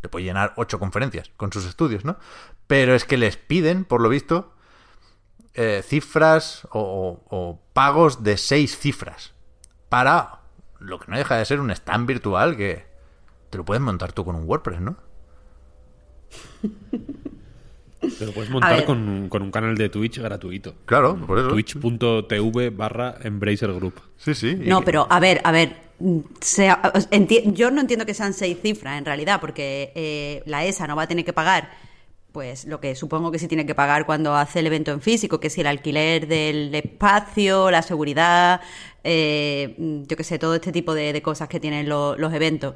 te 0.00 0.08
puede 0.08 0.24
llenar 0.24 0.52
ocho 0.56 0.78
conferencias 0.78 1.30
con 1.36 1.52
sus 1.52 1.66
estudios, 1.66 2.04
¿no? 2.04 2.16
Pero 2.66 2.94
es 2.94 3.04
que 3.04 3.16
les 3.16 3.36
piden, 3.36 3.84
por 3.84 4.00
lo 4.00 4.08
visto, 4.08 4.54
eh, 5.54 5.82
cifras 5.84 6.66
o, 6.70 6.80
o, 7.30 7.36
o, 7.36 7.60
pagos 7.72 8.22
de 8.22 8.36
seis 8.36 8.78
cifras 8.78 9.34
para 9.88 10.40
lo 10.78 10.98
que 11.00 11.10
no 11.10 11.16
deja 11.18 11.36
de 11.36 11.44
ser 11.44 11.60
un 11.60 11.70
stand 11.70 12.06
virtual 12.06 12.56
que 12.56 12.86
te 13.50 13.58
lo 13.58 13.64
puedes 13.64 13.80
montar 13.82 14.12
tú 14.12 14.24
con 14.24 14.36
un 14.36 14.44
WordPress, 14.44 14.80
¿no? 14.80 14.96
Te 18.00 18.26
lo 18.26 18.32
puedes 18.32 18.48
A 18.48 18.52
montar 18.52 18.84
con, 18.84 19.28
con 19.28 19.42
un 19.42 19.50
canal 19.50 19.76
de 19.76 19.88
Twitch 19.88 20.18
gratuito. 20.20 20.74
Claro, 20.86 21.16
por 21.16 21.38
eso. 21.38 21.48
Twitch.tv 21.48 22.70
barra 22.70 23.16
Embracer 23.22 23.72
Group. 23.72 23.94
Sí, 24.16 24.34
sí. 24.34 24.54
No, 24.54 24.80
que- 24.80 24.84
pero 24.86 25.06
a 25.10 25.18
ver, 25.18 25.40
a 25.42 25.50
ver. 25.50 25.87
Sea- 26.40 26.80
yo 27.52 27.70
no 27.70 27.80
entiendo 27.80 28.06
que 28.06 28.14
sean 28.14 28.32
seis 28.32 28.58
cifras 28.62 28.98
en 28.98 29.04
realidad, 29.04 29.40
porque 29.40 29.92
eh, 29.94 30.42
la 30.46 30.64
ESA 30.64 30.86
no 30.86 30.96
va 30.96 31.02
a 31.02 31.08
tener 31.08 31.24
que 31.24 31.32
pagar 31.32 31.70
pues 32.32 32.66
lo 32.66 32.78
que 32.80 32.94
supongo 32.94 33.32
que 33.32 33.38
sí 33.38 33.48
tiene 33.48 33.66
que 33.66 33.74
pagar 33.74 34.06
cuando 34.06 34.36
hace 34.36 34.60
el 34.60 34.66
evento 34.66 34.92
en 34.92 35.00
físico, 35.00 35.40
que 35.40 35.50
si 35.50 35.62
el 35.62 35.66
alquiler 35.66 36.28
del 36.28 36.74
espacio, 36.74 37.70
la 37.70 37.82
seguridad, 37.82 38.60
eh, 39.02 39.74
yo 40.06 40.16
que 40.16 40.22
sé, 40.24 40.38
todo 40.38 40.54
este 40.54 40.70
tipo 40.70 40.94
de, 40.94 41.20
cosas 41.22 41.48
que 41.48 41.58
tienen 41.58 41.88
lo- 41.88 42.16
los 42.16 42.32
eventos. 42.34 42.74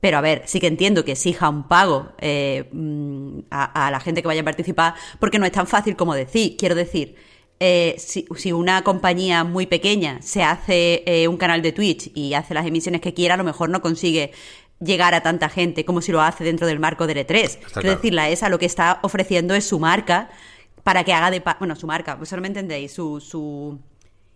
Pero 0.00 0.18
a 0.18 0.20
ver, 0.20 0.42
sí 0.46 0.60
que 0.60 0.66
entiendo 0.68 1.04
que 1.04 1.12
exija 1.12 1.48
un 1.48 1.66
pago 1.68 2.12
eh, 2.18 2.68
mm, 2.72 3.40
a, 3.50 3.86
a 3.88 3.90
la 3.90 4.00
gente 4.00 4.22
que 4.22 4.28
vaya 4.28 4.42
a 4.42 4.44
participar, 4.44 4.94
porque 5.18 5.38
no 5.38 5.46
es 5.46 5.52
tan 5.52 5.66
fácil 5.66 5.96
como 5.96 6.14
decir. 6.14 6.56
Quiero 6.58 6.74
decir, 6.74 7.16
eh, 7.60 7.94
si, 7.98 8.26
si 8.36 8.52
una 8.52 8.82
compañía 8.82 9.44
muy 9.44 9.66
pequeña 9.66 10.20
se 10.22 10.42
hace 10.42 11.02
eh, 11.06 11.28
un 11.28 11.36
canal 11.36 11.62
de 11.62 11.72
Twitch 11.72 12.10
y 12.14 12.34
hace 12.34 12.52
las 12.54 12.66
emisiones 12.66 13.00
que 13.00 13.14
quiera, 13.14 13.34
a 13.34 13.36
lo 13.36 13.44
mejor 13.44 13.70
no 13.70 13.80
consigue 13.80 14.32
llegar 14.80 15.14
a 15.14 15.22
tanta 15.22 15.48
gente 15.48 15.84
como 15.84 16.00
si 16.02 16.12
lo 16.12 16.20
hace 16.20 16.44
dentro 16.44 16.66
del 16.66 16.78
marco 16.80 17.06
del 17.06 17.18
E3. 17.18 17.26
Quiero 17.26 17.70
claro. 17.72 17.90
decir, 17.96 18.12
la 18.12 18.28
ESA 18.28 18.48
lo 18.48 18.58
que 18.58 18.66
está 18.66 18.98
ofreciendo 19.02 19.54
es 19.54 19.64
su 19.64 19.78
marca 19.78 20.30
para 20.82 21.04
que 21.04 21.12
haga 21.12 21.30
de... 21.30 21.40
pa- 21.40 21.56
Bueno, 21.58 21.76
su 21.76 21.86
marca, 21.86 22.18
pues 22.18 22.30
no 22.32 22.40
me 22.40 22.48
entendéis, 22.48 22.92
su... 22.92 23.20
su 23.20 23.78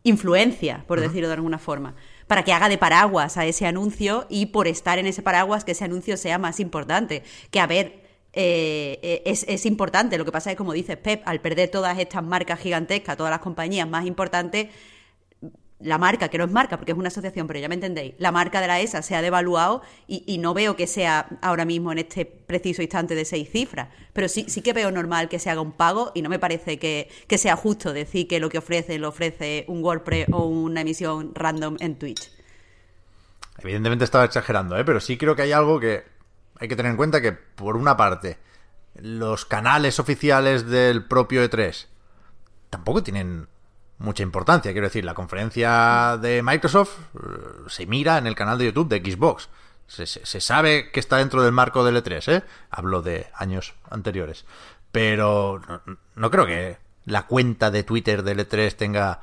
influencia, 0.04 0.84
por 0.87 1.00
decirlo 1.00 1.28
de 1.28 1.34
alguna 1.34 1.58
forma, 1.58 1.94
para 2.28 2.44
que 2.44 2.52
haga 2.52 2.68
de 2.68 2.78
paraguas 2.78 3.37
a 3.37 3.44
ese 3.44 3.66
anuncio 3.66 4.26
y 4.30 4.46
por 4.46 4.66
estar 4.68 4.98
en 4.98 5.06
ese 5.06 5.22
paraguas 5.22 5.64
que 5.64 5.72
ese 5.72 5.84
anuncio 5.84 6.16
sea 6.16 6.38
más 6.38 6.60
importante. 6.60 7.25
Que 7.50 7.60
a 7.60 7.66
ver, 7.66 8.07
eh, 8.40 9.00
eh, 9.02 9.23
es, 9.26 9.45
es 9.49 9.66
importante. 9.66 10.16
Lo 10.16 10.25
que 10.25 10.30
pasa 10.30 10.50
es 10.50 10.54
que, 10.54 10.59
como 10.59 10.73
dices 10.73 10.97
Pep, 10.97 11.23
al 11.26 11.40
perder 11.40 11.71
todas 11.71 11.99
estas 11.99 12.23
marcas 12.23 12.61
gigantescas, 12.61 13.16
todas 13.16 13.33
las 13.33 13.40
compañías 13.40 13.88
más 13.88 14.07
importantes, 14.07 14.68
la 15.80 15.99
marca, 15.99 16.28
que 16.28 16.38
no 16.38 16.45
es 16.45 16.50
marca 16.52 16.76
porque 16.76 16.92
es 16.92 16.99
una 16.99 17.09
asociación, 17.09 17.49
pero 17.49 17.59
ya 17.59 17.68
me 17.68 17.75
entendéis, 17.75 18.14
la 18.18 18.30
marca 18.30 18.61
de 18.61 18.68
la 18.68 18.80
ESA 18.80 19.02
se 19.02 19.16
ha 19.16 19.23
devaluado 19.23 19.83
y, 20.07 20.38
no 20.38 20.54
veo 20.54 20.76
que 20.76 20.87
sea 20.87 21.28
ahora 21.42 21.64
mismo 21.64 21.90
en 21.90 21.99
este 21.99 22.26
preciso 22.26 22.80
instante 22.80 23.16
de 23.16 23.25
seis 23.25 23.50
cifras, 23.50 23.88
pero 24.12 24.28
sí, 24.28 24.45
sí 24.49 24.62
que 24.62 24.73
veo 24.73 24.92
normal 24.92 25.28
que 25.28 25.40
se 25.40 25.50
haga 25.50 25.61
un 25.61 25.73
pago 25.73 26.12
y 26.14 26.23
no 26.23 26.28
me 26.28 26.38
parece 26.38 26.78
que, 26.78 27.09
que 27.26 27.38
sea 27.38 27.57
justo 27.57 27.92
decir 27.92 28.28
que 28.28 28.38
lo 28.38 28.50
que 28.50 28.59
ofrece 28.59 28.99
lo 28.99 29.09
ofrece 29.09 29.64
un 29.66 29.83
WordPress 29.83 30.28
o 30.30 30.47
una 30.47 30.83
emisión 30.83 31.33
random 31.35 31.76
en 31.80 31.97
Twitch. 31.97 32.30
Evidentemente 33.59 34.04
estaba 34.04 34.25
exagerando, 34.25 34.78
¿eh? 34.78 34.85
pero 34.85 35.00
sí 35.00 35.16
creo 35.16 35.35
que 35.35 35.42
hay 35.42 35.50
algo 35.50 35.80
que 35.80 36.17
hay 36.58 36.68
que 36.68 36.76
tener 36.76 36.90
en 36.90 36.96
cuenta 36.96 37.20
que, 37.20 37.32
por 37.32 37.76
una 37.76 37.96
parte, 37.96 38.38
los 38.94 39.44
canales 39.44 39.98
oficiales 39.98 40.66
del 40.66 41.04
propio 41.04 41.44
E3 41.44 41.86
tampoco 42.70 43.02
tienen 43.02 43.48
mucha 43.98 44.22
importancia. 44.22 44.72
Quiero 44.72 44.86
decir, 44.86 45.04
la 45.04 45.14
conferencia 45.14 46.18
de 46.20 46.42
Microsoft 46.42 46.98
eh, 47.14 47.18
se 47.68 47.86
mira 47.86 48.18
en 48.18 48.26
el 48.26 48.34
canal 48.34 48.58
de 48.58 48.66
YouTube 48.66 48.88
de 48.88 48.98
Xbox. 48.98 49.48
Se, 49.86 50.06
sabe 50.40 50.90
que 50.92 51.00
está 51.00 51.16
dentro 51.16 51.42
del 51.42 51.52
marco 51.52 51.82
del 51.82 51.96
E3, 52.02 52.32
¿eh? 52.32 52.44
Hablo 52.70 53.00
de 53.00 53.28
años 53.34 53.74
anteriores. 53.88 54.44
Pero 54.92 55.62
no, 55.66 55.98
no 56.14 56.30
creo 56.30 56.44
que 56.44 56.76
la 57.06 57.26
cuenta 57.26 57.70
de 57.70 57.84
Twitter 57.84 58.22
del 58.22 58.46
E3 58.46 58.76
tenga 58.76 59.20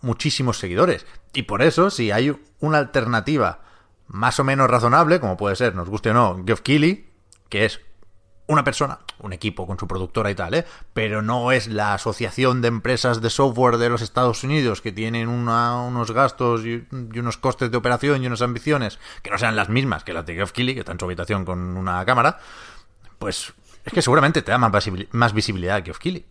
muchísimos 0.00 0.58
seguidores. 0.58 1.04
Y 1.34 1.42
por 1.42 1.60
eso, 1.60 1.90
si 1.90 2.12
hay 2.12 2.34
una 2.60 2.78
alternativa 2.78 3.60
más 4.08 4.38
o 4.40 4.44
menos 4.44 4.68
razonable, 4.70 5.20
como 5.20 5.36
puede 5.36 5.56
ser, 5.56 5.74
nos 5.74 5.88
guste 5.88 6.10
o 6.10 6.14
no, 6.14 6.42
Geoff 6.46 6.60
Keighley, 6.60 7.08
que 7.48 7.64
es 7.64 7.80
una 8.48 8.62
persona, 8.62 9.00
un 9.18 9.32
equipo 9.32 9.66
con 9.66 9.76
su 9.76 9.88
productora 9.88 10.30
y 10.30 10.36
tal, 10.36 10.54
¿eh? 10.54 10.64
pero 10.94 11.20
no 11.20 11.50
es 11.50 11.66
la 11.66 11.94
asociación 11.94 12.62
de 12.62 12.68
empresas 12.68 13.20
de 13.20 13.28
software 13.30 13.76
de 13.78 13.88
los 13.88 14.02
Estados 14.02 14.44
Unidos 14.44 14.80
que 14.80 14.92
tienen 14.92 15.28
una- 15.28 15.82
unos 15.82 16.12
gastos 16.12 16.64
y, 16.64 16.86
unos 17.18 17.38
costes 17.38 17.72
de 17.72 17.76
operación 17.76 18.22
y 18.22 18.26
unas 18.28 18.42
ambiciones 18.42 19.00
que 19.22 19.30
no 19.30 19.38
sean 19.38 19.56
las 19.56 19.68
mismas 19.68 20.04
que 20.04 20.12
las 20.12 20.24
de 20.26 20.34
Geoff 20.34 20.52
Keighley, 20.52 20.74
que 20.74 20.80
está 20.80 20.92
en 20.92 21.00
su 21.00 21.06
habitación 21.06 21.44
con 21.44 21.58
una 21.76 22.04
cámara, 22.04 22.38
pues 23.18 23.52
es 23.84 23.92
que 23.92 24.02
seguramente 24.02 24.42
te 24.42 24.52
da 24.52 24.58
más, 24.58 24.70
visibili- 24.72 25.08
más 25.10 25.32
visibilidad 25.32 25.78
que 25.78 25.86
Geoff 25.86 25.98
Keighley. 25.98 26.26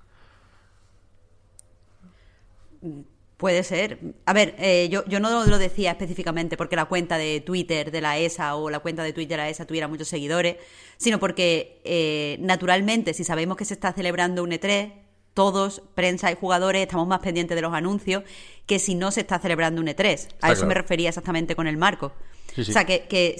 Puede 3.37 3.63
ser. 3.63 3.99
A 4.25 4.31
ver, 4.31 4.55
eh, 4.59 4.87
yo, 4.89 5.03
yo 5.07 5.19
no 5.19 5.45
lo 5.45 5.57
decía 5.57 5.91
específicamente 5.91 6.55
porque 6.55 6.77
la 6.77 6.85
cuenta 6.85 7.17
de 7.17 7.41
Twitter 7.41 7.91
de 7.91 7.99
la 7.99 8.17
ESA 8.17 8.55
o 8.55 8.69
la 8.69 8.79
cuenta 8.79 9.03
de 9.03 9.11
Twitter 9.11 9.37
de 9.37 9.43
la 9.43 9.49
ESA 9.49 9.65
tuviera 9.65 9.89
muchos 9.89 10.07
seguidores, 10.07 10.55
sino 10.97 11.19
porque 11.19 11.81
eh, 11.83 12.37
naturalmente 12.39 13.13
si 13.13 13.25
sabemos 13.25 13.57
que 13.57 13.65
se 13.65 13.73
está 13.73 13.91
celebrando 13.91 14.41
un 14.41 14.51
E3, 14.51 14.93
todos, 15.33 15.81
prensa 15.95 16.31
y 16.31 16.35
jugadores, 16.35 16.81
estamos 16.83 17.07
más 17.07 17.19
pendientes 17.19 17.55
de 17.55 17.61
los 17.61 17.73
anuncios 17.73 18.23
que 18.65 18.79
si 18.79 18.95
no 18.95 19.11
se 19.11 19.19
está 19.19 19.37
celebrando 19.37 19.81
un 19.81 19.87
E3. 19.87 20.27
A 20.39 20.51
eso 20.53 20.61
claro. 20.61 20.67
me 20.67 20.73
refería 20.75 21.09
exactamente 21.09 21.57
con 21.57 21.67
el 21.67 21.75
marco. 21.75 22.13
Sí, 22.55 22.63
sí. 22.63 22.71
O 22.71 22.73
sea, 22.73 22.85
que, 22.85 23.01
que 23.01 23.35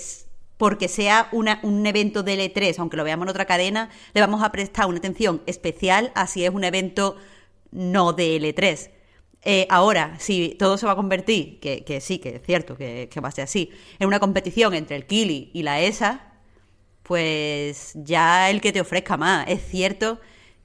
porque 0.57 0.89
sea 0.89 1.29
una- 1.31 1.61
un 1.63 1.85
evento 1.87 2.21
del 2.21 2.41
E3, 2.41 2.79
aunque 2.79 2.97
lo 2.97 3.05
veamos 3.05 3.23
en 3.25 3.29
otra 3.29 3.45
cadena, 3.45 3.89
le 4.13 4.19
vamos 4.19 4.43
a 4.43 4.51
prestar 4.51 4.87
una 4.87 4.97
atención 4.97 5.41
especial 5.45 6.11
a 6.15 6.27
si 6.27 6.43
es 6.43 6.49
un 6.49 6.65
evento 6.65 7.15
no 7.71 8.11
del 8.11 8.43
E3. 8.43 8.89
Eh, 9.47 9.67
ahora, 9.69 10.17
si 10.19 10.55
todo 10.57 10.75
se 10.75 10.87
va 10.87 10.93
a 10.93 10.95
convertir, 10.95 11.59
que, 11.59 12.01
sí, 12.01 12.17
que 12.17 12.37
es 12.37 12.41
cierto 12.43 12.75
que, 12.75 13.09
que 13.11 13.19
va 13.19 13.29
a 13.29 13.31
ser 13.31 13.43
así, 13.43 13.69
en 13.99 14.07
una 14.07 14.19
competición 14.19 14.73
entre 14.73 14.95
el 14.95 15.05
Kili 15.05 15.51
y 15.53 15.61
la 15.61 15.79
ESA, 15.79 16.33
pues 17.03 17.91
ya 17.93 18.49
el 18.49 18.59
que 18.59 18.73
te 18.73 18.81
ofrezca 18.81 19.17
más. 19.17 19.47
Es 19.47 19.61
cierto 19.69 20.19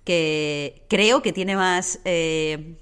que 0.05 0.87
creo 0.89 1.21
que 1.21 1.35
tiene 1.35 1.57
más 1.57 2.01
eh, 2.07 2.77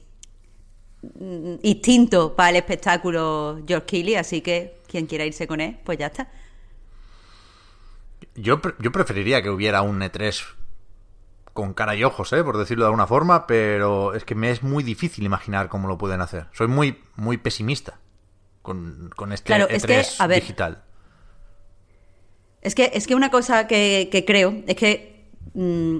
mm, 1.02 1.54
instinto 1.62 2.36
para 2.36 2.50
el 2.50 2.56
espectáculo 2.56 3.60
George 3.66 3.86
Keighley, 3.86 4.14
así 4.14 4.40
que 4.40 4.78
quien 4.86 5.06
quiera 5.06 5.26
irse 5.26 5.48
con 5.48 5.60
él, 5.60 5.78
pues 5.84 5.98
ya 5.98 6.06
está. 6.06 6.30
Yo, 8.36 8.60
yo 8.78 8.92
preferiría 8.92 9.42
que 9.42 9.50
hubiera 9.50 9.82
un 9.82 10.00
E3 10.00 10.57
con 11.58 11.74
cara 11.74 11.96
y 11.96 12.04
ojos, 12.04 12.32
¿eh? 12.32 12.44
por 12.44 12.56
decirlo 12.56 12.84
de 12.84 12.88
alguna 12.90 13.08
forma, 13.08 13.48
pero 13.48 14.14
es 14.14 14.24
que 14.24 14.36
me 14.36 14.52
es 14.52 14.62
muy 14.62 14.84
difícil 14.84 15.24
imaginar 15.24 15.68
cómo 15.68 15.88
lo 15.88 15.98
pueden 15.98 16.20
hacer. 16.20 16.46
Soy 16.52 16.68
muy, 16.68 17.00
muy 17.16 17.36
pesimista 17.36 17.98
con, 18.62 19.10
con 19.16 19.32
este 19.32 19.46
Claro, 19.48 19.66
E3 19.66 19.72
es 19.74 19.84
que, 19.84 20.22
a 20.22 20.26
ver, 20.28 20.40
digital. 20.40 20.84
Es 22.62 22.76
que, 22.76 22.92
es 22.94 23.08
que 23.08 23.16
una 23.16 23.30
cosa 23.32 23.66
que, 23.66 24.08
que 24.12 24.24
creo 24.24 24.54
es 24.68 24.76
que 24.76 25.26
mm, 25.54 25.98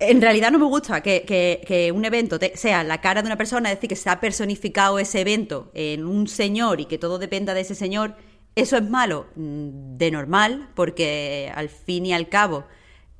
en 0.00 0.20
realidad 0.20 0.50
no 0.52 0.58
me 0.58 0.66
gusta 0.66 1.00
que, 1.02 1.22
que- 1.26 1.62
que 1.66 1.90
un 1.90 2.04
evento 2.04 2.38
te- 2.38 2.56
sea 2.58 2.84
la 2.84 3.00
cara 3.00 3.22
de 3.22 3.26
una 3.26 3.36
persona, 3.38 3.70
es 3.70 3.76
decir, 3.78 3.88
que 3.88 3.96
se 3.96 4.10
ha 4.10 4.20
personificado 4.20 4.98
ese 4.98 5.20
evento 5.22 5.70
en 5.72 6.04
un 6.06 6.28
señor 6.28 6.80
y 6.80 6.84
que 6.84 6.98
todo 6.98 7.18
dependa 7.18 7.54
de 7.54 7.62
ese 7.62 7.74
señor. 7.74 8.16
Eso 8.54 8.76
es 8.76 8.88
malo 8.88 9.28
mm, 9.36 9.96
de 9.96 10.10
normal, 10.10 10.68
porque 10.74 11.50
al 11.54 11.68
fin 11.70 12.06
y 12.06 12.12
al 12.12 12.28
cabo, 12.28 12.64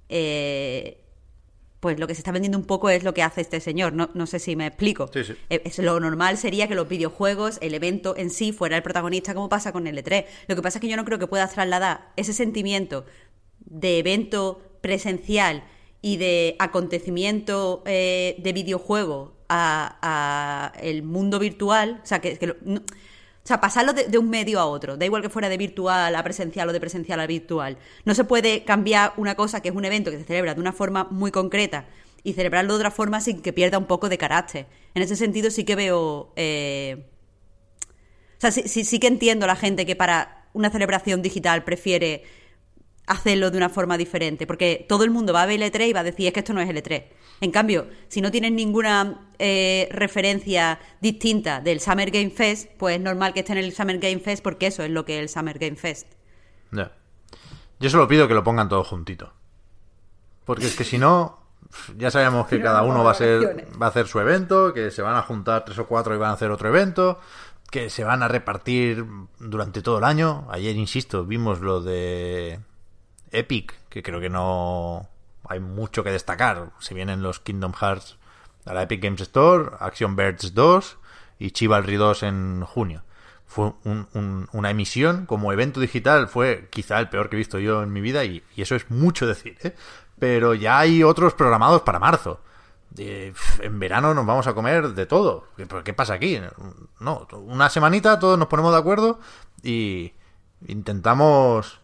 eh, 0.09 1.05
pues 1.81 2.01
lo 2.01 2.09
que 2.09 2.15
se 2.15 2.21
está 2.21 2.33
vendiendo 2.33 2.59
un 2.59 2.65
poco 2.65 2.91
es 2.91 3.05
lo 3.05 3.15
que 3.15 3.23
hace 3.23 3.41
este 3.41 3.61
señor. 3.61 3.93
No, 3.93 4.11
no 4.15 4.27
sé 4.27 4.41
si 4.41 4.57
me 4.57 4.67
explico. 4.67 5.09
Sí, 5.13 5.23
sí. 5.25 5.35
Eh, 5.49 5.63
es- 5.65 5.79
lo 5.79 6.01
normal 6.01 6.37
sería 6.37 6.67
que 6.67 6.75
los 6.75 6.89
videojuegos, 6.89 7.59
el 7.61 7.73
evento 7.75 8.17
en 8.17 8.31
sí, 8.31 8.53
fuera 8.53 8.77
el 8.77 8.83
protagonista, 8.83 9.33
como 9.35 9.49
pasa 9.49 9.71
con 9.73 9.87
el 9.87 9.97
E3. 9.97 10.25
Lo 10.49 10.57
que 10.57 10.63
pasa 10.63 10.79
es 10.79 10.81
que 10.81 10.89
yo 10.89 10.97
no 10.97 11.05
creo 11.05 11.19
que 11.21 11.27
puedas 11.29 11.53
trasladar 11.53 12.11
ese 12.17 12.33
sentimiento 12.33 13.05
de 13.61 13.99
evento 13.99 14.61
presencial 14.81 15.63
y 16.03 16.17
de 16.17 16.57
acontecimiento 16.59 17.83
eh, 17.87 18.37
de 18.39 18.53
videojuego 18.53 19.37
a, 19.49 19.99
a 20.03 20.79
el 20.81 21.03
mundo 21.05 21.39
virtual. 21.39 22.01
O 22.03 22.07
sea, 22.07 22.21
que, 22.21 22.37
que 22.39 22.47
lo- 22.49 22.57
no- 22.63 22.83
sea, 23.49 23.61
pasarlo 23.61 23.93
de, 23.93 24.05
de 24.05 24.19
un 24.19 24.31
medio 24.31 24.61
a 24.61 24.67
otro. 24.67 24.97
Da 24.97 25.05
igual 25.05 25.23
que 25.23 25.29
fuera 25.29 25.49
de 25.49 25.57
virtual 25.57 26.15
a 26.15 26.23
presencial 26.23 26.69
o 26.69 26.73
de 26.73 26.81
presencial 26.81 27.19
a 27.21 27.27
virtual. 27.27 27.79
No 28.05 28.15
se 28.15 28.25
puede 28.25 28.65
cambiar 28.65 29.15
una 29.17 29.35
cosa 29.35 29.61
que 29.61 29.71
es 29.71 29.75
un 29.75 29.85
evento 29.85 30.11
que 30.11 30.19
se 30.19 30.25
celebra 30.25 30.55
de 30.55 30.61
una 30.61 30.73
forma 30.73 31.09
muy 31.11 31.31
concreta 31.31 31.87
y 32.23 32.35
celebrarlo 32.35 32.75
de 32.75 32.77
otra 32.77 32.91
forma 32.91 33.21
sin 33.21 33.41
que 33.43 33.53
pierda 33.53 33.79
un 33.79 33.87
poco 33.87 34.09
de 34.09 34.19
carácter. 34.19 34.67
En 34.95 35.03
ese 35.03 35.17
sentido 35.17 35.51
sí 35.51 35.65
que 35.65 35.77
veo... 35.77 36.33
eh, 36.37 37.07
o 38.37 38.41
sea, 38.41 38.51
sí, 38.53 38.63
sí, 38.67 38.85
sí 38.85 39.01
que 39.01 39.09
entiendo 39.09 39.45
a 39.47 39.49
la 39.49 39.57
gente 39.57 39.85
que 39.85 39.97
para 39.97 40.49
una 40.53 40.71
celebración 40.71 41.23
digital 41.23 41.65
prefiere 41.65 42.23
hacerlo 43.07 43.51
de 43.51 43.57
una 43.57 43.69
forma 43.69 43.97
diferente, 43.99 44.47
porque 44.47 44.87
todo 44.89 45.03
el 45.05 45.11
mundo 45.11 45.33
va 45.33 45.43
a 45.43 45.47
ver 45.47 45.61
el 45.61 45.73
E3 45.73 45.89
y 45.89 45.93
va 45.93 46.01
a 46.01 46.05
decir 46.05 46.27
es 46.27 46.33
que 46.33 46.41
esto 46.41 46.53
no 46.53 46.61
es 46.61 46.69
el 46.69 46.77
E3. 46.77 47.05
En 47.41 47.51
cambio, 47.51 47.87
si 48.09 48.21
no 48.21 48.31
tienes 48.31 48.53
ninguna 48.53 49.29
eh, 49.39 49.89
referencia 49.93 50.81
distinta 51.01 51.61
del 51.61 51.81
Summer 51.81 52.11
Game 52.11 52.31
Fest, 52.31 52.71
pues 52.77 52.97
es 52.97 53.03
normal 53.03 53.33
que 53.33 53.41
esté 53.41 53.53
en 53.53 53.59
el 53.59 53.73
Summer 53.73 53.99
Game 53.99 54.19
Fest 54.19 54.43
porque 54.43 54.67
eso 54.67 54.83
es 54.83 54.91
lo 54.91 55.05
que 55.05 55.17
es 55.17 55.23
el 55.23 55.29
Summer 55.29 55.59
Game 55.59 55.77
Fest. 55.77 56.13
Ya. 56.73 56.93
Yo 57.81 57.91
solo 57.91 58.09
pido 58.09 58.27
que 58.27 58.35
lo 58.35 58.43
pongan 58.43 58.69
todo 58.69 58.83
juntito. 58.83 59.33
Porque 60.45 60.67
es 60.67 60.77
que 60.77 60.85
si 60.85 60.99
no, 60.99 61.39
ya 61.97 62.11
sabemos 62.11 62.49
que 62.49 62.61
cada 62.61 62.83
uno 62.83 63.05
va 63.05 63.13
a 63.13 63.15
ser 63.15 63.67
va 63.81 63.87
a 63.87 63.89
hacer 63.91 64.07
su 64.07 64.19
evento, 64.19 64.73
que 64.73 64.91
se 64.91 65.03
van 65.03 65.15
a 65.15 65.23
juntar 65.23 65.65
tres 65.65 65.79
o 65.79 65.87
cuatro 65.87 66.15
y 66.15 66.19
van 66.19 66.31
a 66.31 66.35
hacer 66.35 66.51
otro 66.51 66.69
evento, 66.69 67.21
que 67.71 67.91
se 67.91 68.03
van 68.03 68.23
a 68.23 68.29
repartir 68.29 69.05
durante 69.39 69.83
todo 69.83 69.99
el 69.99 70.05
año. 70.05 70.49
Ayer, 70.51 70.75
insisto, 70.75 71.25
vimos 71.25 71.61
lo 71.61 71.83
de 71.83 72.61
Epic, 73.31 73.75
que 73.89 74.03
creo 74.03 74.21
que 74.21 74.31
no 74.31 75.09
hay 75.49 75.61
mucho 75.61 76.05
que 76.05 76.11
destacar. 76.11 76.71
Si 76.79 76.95
vienen 76.95 77.23
los 77.23 77.41
Kingdom 77.41 77.73
Hearts 77.73 78.17
a 78.67 78.75
la 78.75 78.83
Epic 78.83 79.03
Games 79.03 79.21
Store, 79.23 79.71
Action 79.81 80.15
Birds 80.17 80.55
2 80.55 80.99
y 81.39 81.51
Chivalry 81.53 81.97
2 81.97 82.23
en 82.25 82.63
junio. 82.65 83.03
Fue 83.47 83.73
un- 83.85 84.07
un- 84.13 84.49
una 84.53 84.71
emisión 84.71 85.25
como 85.25 85.53
evento 85.53 85.81
digital, 85.81 86.29
fue 86.29 86.69
quizá 86.71 86.99
el 86.99 87.09
peor 87.09 87.31
que 87.31 87.37
he 87.37 87.39
visto 87.39 87.59
yo 87.59 87.83
en 87.83 87.93
mi 87.93 88.01
vida 88.03 88.25
y, 88.25 88.43
eso 88.57 88.75
es 88.75 88.91
mucho 88.91 89.27
decir, 89.27 89.57
¿eh? 89.63 89.75
Pero 90.19 90.53
ya 90.55 90.79
hay 90.81 91.03
otros 91.03 91.33
programados 91.35 91.81
para 91.83 91.99
marzo. 91.99 92.41
Eh, 92.99 93.33
en 93.61 93.79
verano 93.79 94.13
nos 94.15 94.27
vamos 94.27 94.47
a 94.49 94.55
comer 94.55 94.89
de 94.89 95.07
todo. 95.07 95.47
¿Qué- 95.57 95.67
¿Pero 95.67 95.85
qué 95.85 95.95
pasa 95.95 96.15
aquí? 96.15 96.41
No, 97.01 97.27
una 97.33 97.71
semanita 97.71 98.19
todos 98.19 98.39
nos 98.39 98.49
ponemos 98.49 98.73
de 98.73 98.79
acuerdo 98.79 99.21
y 99.63 100.13
intentamos 100.67 101.81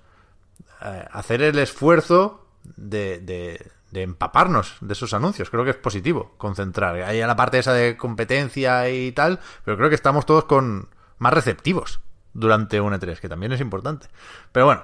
eh, 0.83 1.07
hacer 1.13 1.41
el 1.43 1.59
esfuerzo 1.59 2.44
de, 2.77 3.21
de- 3.21 3.71
de 3.91 4.03
empaparnos 4.03 4.77
de 4.81 4.93
esos 4.93 5.15
anuncios. 5.15 5.51
Creo 5.51 5.63
que 5.63 5.71
es 5.71 5.77
positivo 5.77 6.35
concentrar. 6.37 6.97
Hay 6.97 7.21
la 7.21 7.37
parte 7.37 7.61
esa 7.61 7.73
de 7.73 7.97
competencia 7.97 8.91
y 8.91 9.13
tal, 9.13 9.39
pero 9.65 9.77
creo 9.77 9.89
que 9.89 9.95
estamos 9.95 10.27
todos 10.27 10.47
con 10.47 10.89
más 11.19 11.33
receptivos 11.33 12.01
durante 12.33 12.81
un 12.81 12.93
E3, 12.93 13.21
que 13.21 13.29
también 13.29 13.53
es 13.53 13.61
importante. 13.61 14.09
Pero 14.51 14.67
bueno, 14.67 14.83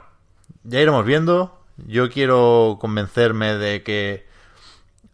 ya 0.62 0.78
iremos 0.80 1.04
viendo. 1.04 1.60
Yo 1.76 2.08
quiero 2.08 2.78
convencerme 2.80 3.54
de 3.56 3.82
que 3.82 4.28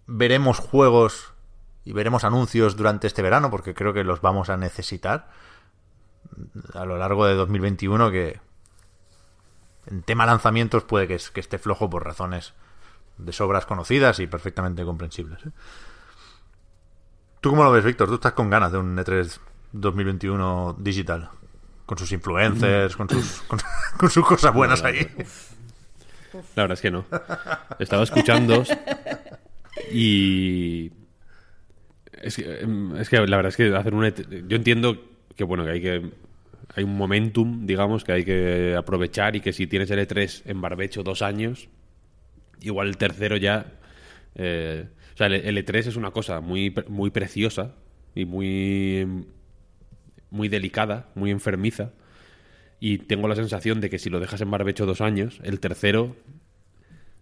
veremos 0.06 0.58
juegos 0.58 1.32
y 1.84 1.92
veremos 1.92 2.24
anuncios 2.24 2.76
durante 2.76 3.06
este 3.06 3.22
verano, 3.22 3.50
porque 3.50 3.72
creo 3.72 3.94
que 3.94 4.04
los 4.04 4.20
vamos 4.20 4.50
a 4.50 4.58
necesitar 4.58 5.30
a 6.74 6.84
lo 6.84 6.98
largo 6.98 7.24
de 7.26 7.34
2021, 7.34 8.10
que 8.10 8.40
en 9.86 10.02
tema 10.02 10.26
lanzamientos 10.26 10.84
puede 10.84 11.06
que, 11.08 11.14
es- 11.14 11.30
que 11.30 11.40
esté 11.40 11.58
flojo 11.58 11.88
por 11.90 12.04
razones 12.04 12.54
de 13.18 13.32
sobras 13.32 13.66
conocidas 13.66 14.18
y 14.20 14.26
perfectamente 14.26 14.84
comprensibles. 14.84 15.44
¿eh? 15.46 15.50
¿Tú 17.40 17.50
cómo 17.50 17.64
lo 17.64 17.70
ves, 17.72 17.84
Víctor? 17.84 18.08
Tú 18.08 18.14
estás 18.16 18.32
con 18.32 18.50
ganas 18.50 18.72
de 18.72 18.78
un 18.78 18.96
E3 18.96 19.38
2021 19.72 20.76
digital. 20.78 21.30
Con 21.86 21.98
sus 21.98 22.10
influencers, 22.12 22.96
con 22.96 23.08
sus, 23.08 23.42
con, 23.42 23.58
con 23.98 24.10
sus 24.10 24.26
cosas 24.26 24.52
buenas 24.52 24.82
ahí. 24.82 25.06
La 26.56 26.64
verdad 26.64 26.72
es 26.74 26.80
que 26.80 26.90
no. 26.90 27.04
Estaba 27.78 28.02
escuchando 28.02 28.64
y. 29.92 30.92
Es 32.12 32.36
que, 32.36 32.66
es 32.98 33.08
que 33.08 33.26
la 33.26 33.36
verdad 33.36 33.48
es 33.50 33.56
que 33.56 33.74
hacer 33.76 33.94
un. 33.94 34.04
ET 34.04 34.26
Yo 34.48 34.56
entiendo 34.56 34.96
que, 35.36 35.44
bueno, 35.44 35.64
que 35.64 35.70
hay 35.70 35.80
que. 35.80 36.12
Hay 36.74 36.84
un 36.84 36.96
momentum, 36.96 37.66
digamos, 37.66 38.04
que 38.04 38.12
hay 38.12 38.24
que 38.24 38.74
aprovechar 38.76 39.36
y 39.36 39.40
que 39.40 39.52
si 39.52 39.66
tienes 39.66 39.90
el 39.90 39.98
E3 40.00 40.42
en 40.46 40.60
barbecho 40.60 41.02
dos 41.02 41.22
años, 41.22 41.68
igual 42.60 42.88
el 42.88 42.96
tercero 42.98 43.36
ya. 43.36 43.74
eh, 44.36 44.88
o 45.14 45.18
sea, 45.18 45.28
el, 45.28 45.34
el 45.34 45.58
E3 45.58 45.88
es 45.88 45.96
una 45.96 46.12
cosa 46.12 46.40
muy, 46.40 46.74
muy 46.88 47.10
preciosa 47.10 47.74
y 48.14 48.24
muy. 48.26 49.26
muy 50.30 50.48
delicada, 50.48 51.08
muy 51.14 51.30
enfermiza. 51.30 51.92
Y 52.80 52.98
tengo 52.98 53.28
la 53.28 53.36
sensación 53.36 53.80
de 53.80 53.90
que 53.90 53.98
si 53.98 54.10
lo 54.10 54.20
dejas 54.20 54.40
en 54.42 54.50
barbecho 54.50 54.86
dos 54.86 55.00
años, 55.00 55.40
el 55.44 55.60
tercero 55.60 56.16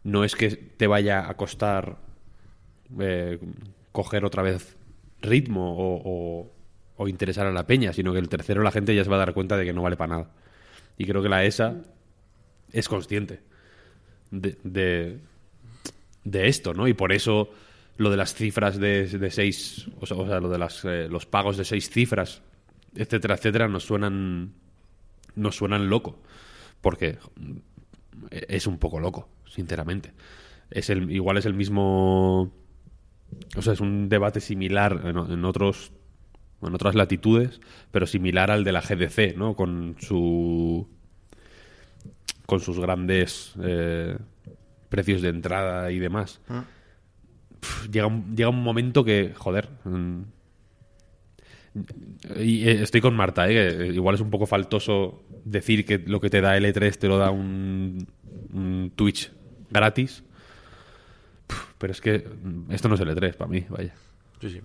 no 0.03 0.25
es 0.25 0.35
que 0.37 0.51
te 0.51 0.87
vaya 0.87 1.29
a 1.29 1.37
costar 1.37 1.99
eh, 3.01 3.39
coger 3.93 4.25
otra 4.25 4.43
vez 4.43 4.77
ritmo 5.23 5.77
o, 5.77 6.03
o- 6.05 6.54
o 6.97 7.09
interesar 7.09 7.47
a 7.47 7.53
la 7.53 7.67
peña, 7.67 7.93
sino 7.93 8.13
que 8.13 8.19
el 8.19 8.29
tercero 8.29 8.63
la 8.63 8.71
gente 8.71 8.95
ya 8.95 9.05
se 9.05 9.11
va 9.11 9.17
a 9.17 9.21
dar 9.21 9.35
cuenta 9.35 9.57
de 9.57 9.65
que 9.65 9.73
no 9.73 9.83
vale 9.83 9.97
para 9.97 10.17
nada. 10.17 10.31
Y 10.97 11.07
creo 11.07 11.23
que 11.23 11.29
la 11.29 11.45
ESA 11.45 11.77
es 12.73 12.89
consciente 12.89 13.41
de, 14.31 15.21
de, 16.25 16.49
esto, 16.49 16.75
¿no? 16.75 16.89
Y 16.89 16.95
por 16.95 17.13
eso 17.13 17.51
lo 17.97 18.11
de 18.11 18.17
las 18.17 18.35
cifras 18.35 18.79
de, 18.79 19.07
de 19.07 19.31
seis, 19.31 19.89
o 20.01 20.07
sea, 20.07 20.41
lo 20.41 20.49
de 20.49 20.59
las, 20.59 20.85
eh, 20.85 21.09
los 21.09 21.27
pagos 21.27 21.57
de 21.57 21.65
seis 21.65 21.91
cifras, 21.91 22.43
etcétera, 22.95 23.35
etcétera, 23.35 23.69
nos 23.69 23.85
suenan, 23.85 24.53
nos 25.37 25.57
suenan 25.57 25.89
loco. 25.89 26.21
Porque 26.81 27.19
es 28.31 28.67
un 28.67 28.79
poco 28.79 29.01
loco, 29.01 29.29
sinceramente. 29.47 30.13
Es 30.71 30.91
el, 30.91 31.11
igual 31.11 31.39
es 31.39 31.47
el 31.47 31.55
mismo. 31.55 32.53
O 33.57 33.63
sea, 33.63 33.73
es 33.73 33.81
un 33.81 34.09
debate 34.09 34.41
similar 34.41 35.01
en, 35.05 35.17
en 35.17 35.45
otros. 35.45 35.93
En 36.67 36.75
otras 36.75 36.95
latitudes, 36.95 37.61
pero 37.91 38.07
similar 38.07 38.51
al 38.51 38.65
de 38.65 38.73
la 38.73 38.81
GDC, 38.81 39.37
¿no? 39.37 39.55
Con 39.55 39.97
su. 39.99 40.89
Con 42.47 42.61
sus 42.61 42.79
grandes 42.79 43.55
eh, 43.63 44.17
precios 44.89 45.23
de 45.23 45.29
entrada 45.29 45.91
y 45.91 45.99
demás. 45.99 46.41
Pf, 47.61 47.91
llega, 47.91 48.07
un, 48.07 48.37
llega 48.37 48.51
un 48.51 48.63
momento 48.63 49.05
que, 49.05 49.33
joder. 49.35 49.69
mm, 49.85 50.21
y 52.37 52.69
eh, 52.69 52.83
estoy 52.83 53.01
con 53.01 53.17
Marta, 53.17 53.49
¿eh? 53.51 53.77
que 53.77 53.87
igual 53.87 54.15
es 54.15 54.21
un 54.21 54.31
poco 54.31 54.47
faltoso 54.47 55.25
decir 55.45 55.85
que 55.85 55.99
lo 55.99 56.21
que 56.21 56.31
te 56.31 56.41
da 56.41 56.57
L3 56.57 56.97
te 56.97 57.09
lo 57.09 57.19
da 57.19 57.31
un, 57.31 58.07
un 58.53 58.93
Twitch 58.95 59.33
gratis. 59.71 60.23
Pero 61.79 61.93
es 61.93 62.01
que 62.01 62.27
esto 62.71 62.89
no 62.89 62.95
es 62.95 63.01
L3 63.01 63.35
para 63.35 63.51
mí, 63.51 63.67
vaya. 63.69 63.95
Sí, 64.41 64.51
sí. 64.51 64.61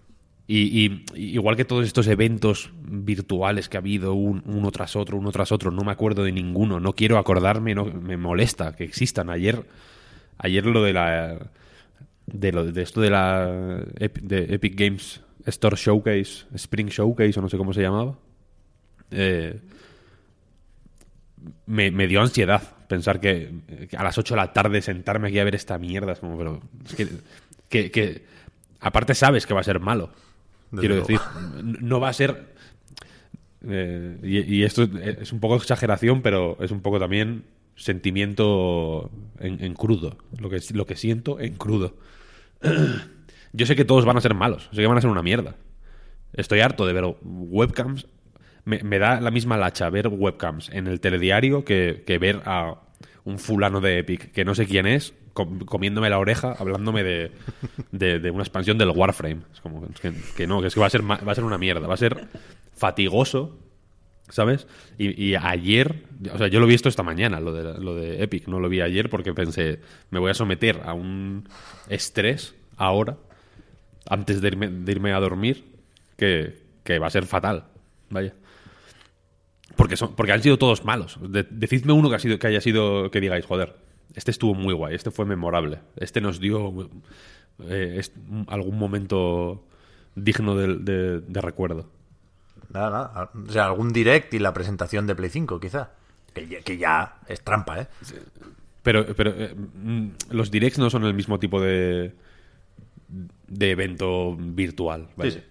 Y, 0.51 1.03
y- 1.15 1.35
igual 1.35 1.55
que 1.55 1.63
todos 1.63 1.85
estos 1.85 2.07
eventos 2.07 2.71
virtuales 2.81 3.69
que 3.69 3.77
ha 3.77 3.81
habido 3.81 4.15
un- 4.15 4.41
uno 4.47 4.71
tras 4.71 4.95
otro, 4.95 5.15
uno 5.15 5.31
tras 5.31 5.51
otro, 5.51 5.69
no 5.69 5.83
me 5.83 5.91
acuerdo 5.91 6.23
de 6.23 6.31
ninguno, 6.31 6.79
no 6.79 6.93
quiero 6.93 7.19
acordarme, 7.19 7.75
no, 7.75 7.85
me 7.85 8.17
molesta 8.17 8.75
que 8.75 8.83
existan. 8.83 9.29
Ayer, 9.29 9.63
ayer 10.39 10.65
lo 10.65 10.81
de 10.83 10.93
la 10.93 11.51
de 12.25 12.51
lo 12.51 12.65
de 12.71 12.81
esto 12.81 12.99
de 12.99 13.09
la 13.11 13.45
de 13.45 14.45
Epic 14.55 14.73
Games 14.75 15.21
Store 15.45 15.75
Showcase, 15.77 16.45
Spring 16.55 16.87
Showcase 16.87 17.37
o 17.39 17.43
no 17.43 17.49
sé 17.49 17.55
cómo 17.57 17.71
se 17.71 17.81
llamaba, 17.83 18.17
eh, 19.11 19.59
me, 21.67 21.91
me 21.91 22.07
dio 22.07 22.21
ansiedad 22.21 22.61
pensar 22.87 23.19
que, 23.19 23.51
a 23.95 24.03
las 24.03 24.17
8 24.17 24.33
de 24.33 24.41
la 24.41 24.51
tarde 24.51 24.81
sentarme 24.81 25.27
aquí 25.27 25.37
a 25.37 25.43
ver 25.43 25.53
esta 25.53 25.77
mierda. 25.77 26.13
Es 26.13 26.19
como, 26.19 26.37
pero 26.39 26.59
es 26.85 26.95
que, 27.69 27.91
que 27.91 28.25
aparte 28.79 29.13
sabes 29.13 29.45
que 29.45 29.53
va 29.53 29.59
a 29.59 29.63
ser 29.63 29.79
malo. 29.79 30.11
Desde 30.71 30.79
Quiero 30.87 30.95
decir, 30.95 31.19
no 31.63 31.99
va 31.99 32.09
a 32.09 32.13
ser. 32.13 32.53
eh, 33.67 34.17
y, 34.23 34.55
y 34.57 34.63
esto 34.63 34.83
es 34.83 35.31
un 35.33 35.39
poco 35.39 35.55
exageración, 35.55 36.21
pero 36.21 36.57
es 36.61 36.71
un 36.71 36.81
poco 36.81 36.99
también 36.99 37.43
sentimiento 37.75 39.09
en, 39.39 39.63
en 39.63 39.73
crudo. 39.73 40.17
Lo 40.37 40.49
que, 40.49 40.59
lo 40.73 40.85
que 40.85 40.95
siento 40.95 41.39
en 41.39 41.55
crudo. 41.55 41.95
Yo 43.53 43.65
sé 43.65 43.75
que 43.75 43.85
todos 43.85 44.05
van 44.05 44.17
a 44.17 44.21
ser 44.21 44.33
malos, 44.35 44.69
sé 44.71 44.81
que 44.81 44.87
van 44.87 44.97
a 44.97 45.01
ser 45.01 45.09
una 45.09 45.23
mierda. 45.23 45.55
Estoy 46.33 46.59
harto 46.59 46.85
de 46.85 46.93
ver 46.93 47.15
webcams. 47.23 48.07
Me, 48.65 48.83
me 48.83 48.99
da 48.99 49.19
la 49.19 49.31
misma 49.31 49.57
lacha 49.57 49.89
ver 49.89 50.07
webcams 50.09 50.69
en 50.69 50.85
el 50.87 50.99
telediario 50.99 51.65
que, 51.65 52.03
que 52.05 52.19
ver 52.19 52.41
a 52.45 52.81
un 53.29 53.39
fulano 53.39 53.79
de 53.81 53.99
Epic, 53.99 54.31
que 54.31 54.43
no 54.45 54.55
sé 54.55 54.65
quién 54.65 54.85
es, 54.87 55.13
com- 55.33 55.59
comiéndome 55.59 56.09
la 56.09 56.19
oreja, 56.19 56.53
hablándome 56.57 57.03
de, 57.03 57.31
de- 57.91 58.31
una 58.31 58.43
expansión 58.43 58.77
del 58.77 58.89
Warframe. 58.89 59.41
Es 59.53 59.61
como 59.61 59.87
que, 60.35 60.47
no, 60.47 60.61
que 60.61 60.67
es 60.67 60.73
que 60.73 60.79
va 60.79 60.87
a 60.87 60.89
ser 60.89 61.03
va 61.09 61.15
a 61.31 61.35
ser 61.35 61.43
una 61.43 61.57
mierda, 61.57 61.87
va 61.87 61.93
a 61.93 61.97
ser 61.97 62.27
fatigoso, 62.75 63.57
¿sabes? 64.29 64.67
Y, 64.97 65.23
y 65.31 65.35
ayer, 65.35 66.03
o 66.33 66.37
sea, 66.37 66.47
yo 66.47 66.59
lo 66.59 66.67
vi 66.67 66.75
esto 66.75 66.89
esta 66.89 67.03
mañana, 67.03 67.39
lo 67.39 67.51
de, 67.51 67.79
lo 67.81 67.95
de 67.95 68.23
Epic, 68.23 68.47
no 68.47 68.59
lo 68.59 68.69
vi 68.69 68.81
ayer 68.81 69.09
porque 69.09 69.33
pensé, 69.33 69.79
me 70.11 70.19
voy 70.19 70.31
a 70.31 70.33
someter 70.33 70.81
a 70.85 70.93
un 70.93 71.47
estrés 71.89 72.55
ahora, 72.77 73.17
antes 74.09 74.41
de 74.41 74.47
irme, 74.47 74.67
de 74.69 74.91
irme 74.91 75.13
a 75.13 75.19
dormir, 75.19 75.65
que, 76.17 76.57
que 76.83 76.99
va 76.99 77.07
a 77.07 77.11
ser 77.11 77.25
fatal, 77.25 77.65
vaya. 78.09 78.33
Porque, 79.75 79.95
son, 79.97 80.15
porque 80.15 80.31
han 80.33 80.41
sido 80.43 80.57
todos 80.57 80.83
malos. 80.85 81.17
De- 81.21 81.47
decidme 81.49 81.93
uno 81.93 82.09
que, 82.09 82.15
ha 82.15 82.19
sido, 82.19 82.37
que 82.39 82.47
haya 82.47 82.61
sido, 82.61 83.09
que 83.11 83.21
digáis, 83.21 83.45
joder, 83.45 83.75
este 84.15 84.31
estuvo 84.31 84.53
muy 84.53 84.73
guay, 84.73 84.95
este 84.95 85.11
fue 85.11 85.25
memorable, 85.25 85.79
este 85.95 86.19
nos 86.21 86.39
dio 86.39 86.89
eh, 87.59 87.95
est- 87.97 88.15
algún 88.47 88.77
momento 88.77 89.63
digno 90.15 90.55
de, 90.55 90.77
de- 90.77 91.21
de 91.21 91.41
recuerdo. 91.41 91.87
Nada, 92.73 92.89
nada. 92.89 93.29
O 93.47 93.51
sea, 93.51 93.65
algún 93.65 93.93
direct 93.93 94.33
y 94.33 94.39
la 94.39 94.53
presentación 94.53 95.07
de 95.07 95.15
Play 95.15 95.29
5, 95.29 95.59
quizá. 95.59 95.91
Que 96.33 96.47
ya, 96.47 96.61
que 96.61 96.77
ya 96.77 97.17
es 97.27 97.41
trampa, 97.41 97.81
¿eh? 97.81 97.87
Pero, 98.83 99.05
pero 99.15 99.31
eh, 99.35 99.55
mm, 99.55 100.07
los 100.31 100.51
directs 100.51 100.77
no 100.77 100.89
son 100.89 101.03
el 101.05 101.13
mismo 101.13 101.39
tipo 101.39 101.59
de, 101.61 102.13
de 103.47 103.71
evento 103.71 104.35
virtual. 104.37 105.07
¿vale? 105.15 105.31
Sí, 105.31 105.39
sí. 105.39 105.45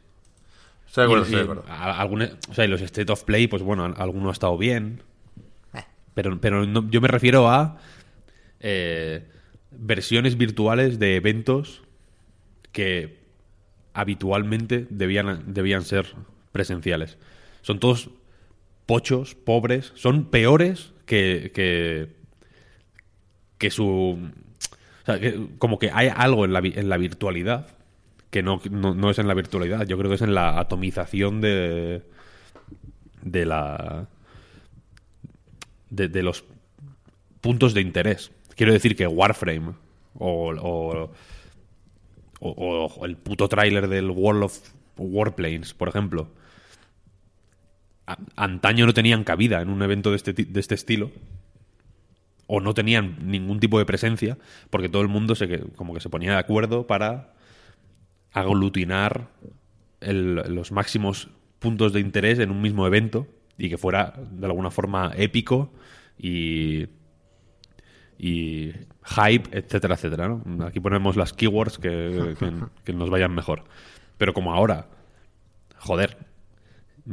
Estoy 0.88 1.02
de 1.02 1.04
acuerdo, 1.06 1.24
Y- 1.24 1.26
estoy 1.26 1.36
de 1.36 1.40
y 1.40 1.44
acuerdo. 1.44 1.64
a- 1.70 2.00
alguna- 2.00 2.30
o 2.50 2.54
sea, 2.54 2.64
y 2.64 2.68
los 2.68 2.80
State 2.80 3.12
of 3.12 3.22
Play, 3.24 3.46
pues 3.46 3.62
bueno, 3.62 3.84
alguno 3.96 4.30
ha 4.30 4.32
estado 4.32 4.58
bien. 4.58 5.02
Eh. 5.74 5.84
Pero, 6.14 6.40
pero 6.40 6.66
no- 6.66 6.90
yo 6.90 7.00
me 7.00 7.08
refiero 7.08 7.48
a 7.48 7.78
eh, 8.60 9.24
versiones 9.70 10.36
virtuales 10.36 10.98
de 10.98 11.14
eventos 11.16 11.82
que 12.72 13.18
habitualmente 13.94 14.86
debían, 14.90 15.44
debían 15.54 15.82
ser 15.84 16.06
presenciales. 16.52 17.18
Son 17.62 17.78
todos 17.78 18.10
pochos, 18.86 19.34
pobres, 19.36 19.92
son 19.94 20.24
peores 20.24 20.92
que, 21.06 21.52
que, 21.54 22.08
que 23.58 23.70
su... 23.70 24.18
O 25.02 25.04
sea, 25.06 25.20
que 25.20 25.46
como 25.58 25.78
que 25.78 25.90
hay 25.92 26.08
algo 26.14 26.44
en 26.44 26.52
la, 26.52 26.58
en 26.60 26.88
la 26.88 26.96
virtualidad 26.96 27.68
que 28.30 28.42
no, 28.42 28.60
no, 28.70 28.94
no 28.94 29.10
es 29.10 29.18
en 29.18 29.28
la 29.28 29.34
virtualidad. 29.34 29.86
Yo 29.86 29.96
creo 29.98 30.10
que 30.10 30.16
es 30.16 30.22
en 30.22 30.34
la 30.34 30.58
atomización 30.58 31.40
de. 31.40 32.02
de 33.22 33.46
la. 33.46 34.08
de, 35.90 36.22
los 36.22 36.44
puntos 37.40 37.74
de 37.74 37.80
interés. 37.80 38.30
Quiero 38.56 38.72
decir 38.72 38.96
que 38.96 39.06
Warframe 39.06 39.74
o, 40.18 41.10
o, 42.40 43.06
el 43.06 43.16
puto 43.16 43.48
tráiler 43.48 43.88
del 43.88 44.10
World 44.10 44.44
of 44.44 44.58
Warplanes, 44.96 45.74
por 45.74 45.88
ejemplo, 45.88 46.28
antaño 48.36 48.86
no 48.86 48.94
tenían 48.94 49.24
cabida 49.24 49.60
en 49.60 49.68
un 49.68 49.82
evento 49.82 50.10
de 50.10 50.16
este, 50.16 50.32
de 50.32 50.60
este 50.60 50.74
estilo 50.74 51.10
o 52.46 52.60
no 52.60 52.74
tenían 52.74 53.16
ningún 53.22 53.60
tipo 53.60 53.78
de 53.78 53.84
presencia 53.84 54.38
porque 54.70 54.88
todo 54.88 55.02
el 55.02 55.08
mundo 55.08 55.34
se 55.34 55.60
como 55.76 55.94
que 55.94 56.00
se 56.00 56.08
ponía 56.08 56.32
de 56.32 56.38
acuerdo 56.38 56.86
para 56.86 57.34
aglutinar 58.32 59.28
el- 60.00 60.34
los 60.54 60.72
máximos 60.72 61.28
puntos 61.58 61.92
de 61.92 62.00
interés 62.00 62.38
en 62.38 62.50
un 62.50 62.60
mismo 62.62 62.86
evento 62.86 63.26
y 63.56 63.68
que 63.68 63.78
fuera 63.78 64.14
de 64.30 64.46
alguna 64.46 64.70
forma 64.70 65.12
épico 65.16 65.72
y 66.18 66.86
y 68.20 68.72
hype, 69.04 69.56
etcétera, 69.56 69.94
etcétera. 69.94 70.28
¿no? 70.28 70.66
Aquí 70.66 70.80
ponemos 70.80 71.16
las 71.16 71.32
keywords 71.32 71.78
que, 71.78 72.34
que- 72.38 72.52
que 72.84 72.92
nos 72.92 73.10
vayan 73.10 73.32
mejor. 73.34 73.64
Pero 74.16 74.34
como 74.34 74.52
ahora, 74.54 74.88
joder, 75.76 76.16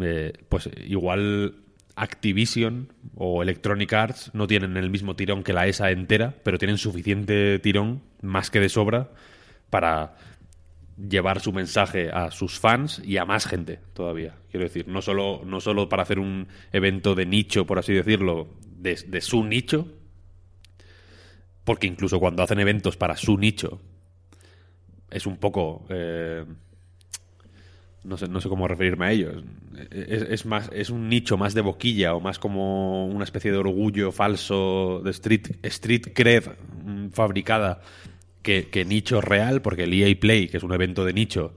eh, 0.01 0.34
pues 0.49 0.67
igual 0.88 1.58
Activision 1.95 2.91
o 3.15 3.43
Electronic 3.43 3.93
Arts 3.93 4.32
no 4.34 4.47
tienen 4.47 4.78
el 4.78 4.89
mismo 4.89 5.15
tirón 5.15 5.43
que 5.43 5.54
la 5.54 5.67
ESA 5.67 5.91
entera, 5.91 6.34
pero 6.43 6.58
tienen 6.58 6.78
suficiente 6.80 7.60
tirón, 7.60 8.01
más 8.21 8.49
que 8.49 8.60
de 8.60 8.69
sobra, 8.69 9.12
para 9.69 10.15
llevar 10.97 11.41
su 11.41 11.51
mensaje 11.51 12.10
a 12.10 12.31
sus 12.31 12.60
fans 12.60 13.01
y 13.03 13.17
a 13.17 13.25
más 13.25 13.45
gente 13.45 13.79
todavía. 13.93 14.36
Quiero 14.49 14.65
decir, 14.65 14.88
no 14.88 15.01
solo, 15.01 15.41
no 15.45 15.60
solo 15.60 15.89
para 15.89 16.03
hacer 16.03 16.19
un 16.19 16.47
evento 16.71 17.15
de 17.15 17.25
nicho, 17.25 17.65
por 17.65 17.79
así 17.79 17.93
decirlo, 17.93 18.47
de, 18.77 19.21
su 19.21 19.43
nicho, 19.43 19.88
porque 21.63 21.88
incluso 21.88 22.19
cuando 22.19 22.43
hacen 22.43 22.60
eventos 22.60 22.95
para 22.97 23.17
su 23.17 23.38
nicho, 23.38 23.81
es 25.10 25.25
un 25.25 25.38
poco... 25.38 25.86
eh, 25.89 26.45
no 28.03 28.17
sé, 28.17 28.27
no 28.27 28.39
sé 28.39 28.49
cómo 28.49 28.67
referirme 28.67 29.08
a 29.08 29.12
ellos. 29.12 29.43
Es, 29.89 30.21
es 30.21 30.45
más, 30.45 30.69
es 30.71 30.91
un 30.91 31.10
nicho 31.10 31.38
más 31.38 31.55
de 31.55 31.62
boquilla 31.62 32.13
o 32.13 32.19
más 32.19 32.38
como 32.38 33.08
una 33.08 33.23
especie 33.23 33.51
de 33.51 33.58
orgullo 33.58 34.12
falso 34.12 35.01
de 35.03 35.10
street, 35.10 35.58
street 35.63 36.13
cred 36.13 36.43
mm, 36.84 37.08
fabricada 37.10 37.81
que, 38.45 38.86
nicho 38.86 39.21
real, 39.21 39.62
porque 39.62 39.84
el 39.84 39.93
EA 39.93 40.17
Play, 40.19 40.47
que 40.47 40.58
es 40.58 40.63
un 40.63 40.73
evento 40.73 41.03
de 41.03 41.13
nicho, 41.13 41.55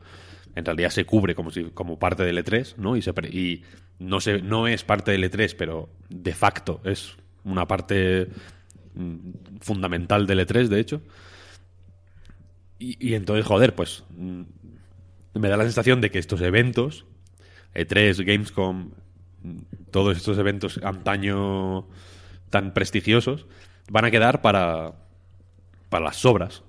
en 0.54 0.64
realidad 0.64 0.90
se 0.90 1.04
cubre 1.04 1.34
como 1.34 1.50
si 1.50 1.64
como 1.64 1.98
parte 1.98 2.24
del 2.24 2.38
E3, 2.38 2.76
¿no? 2.78 2.96
Y, 2.96 3.02
se, 3.02 3.12
y 3.30 3.62
no, 3.98 4.20
se, 4.20 4.42
no 4.42 4.66
es 4.66 4.82
parte 4.84 5.12
del 5.12 5.30
E3, 5.30 5.54
pero 5.56 5.90
de 6.08 6.34
facto 6.34 6.80
es 6.84 7.16
una 7.44 7.68
parte 7.68 8.28
mm, 8.94 9.30
fundamental 9.60 10.26
del 10.26 10.40
E3, 10.40 10.68
de 10.68 10.80
hecho. 10.80 11.02
Y, 12.78 12.96
y 13.10 13.14
entonces, 13.14 13.44
joder, 13.46 13.74
pues 13.74 14.04
mm, 14.16 14.42
me 15.34 15.48
da 15.48 15.56
la 15.56 15.64
sensación 15.64 16.00
de 16.00 16.10
que 16.10 16.18
estos 16.18 16.40
eventos, 16.40 17.06
E3, 17.74 18.24
Gamescom, 18.24 18.92
mm, 19.42 19.58
todos 19.90 20.16
estos 20.16 20.38
eventos 20.38 20.80
antaño 20.82 21.86
tan 22.50 22.72
prestigiosos, 22.72 23.46
van 23.90 24.06
a 24.06 24.10
quedar 24.10 24.42
para, 24.42 24.94
para 25.88 26.06
las 26.06 26.16
sobras, 26.16 26.62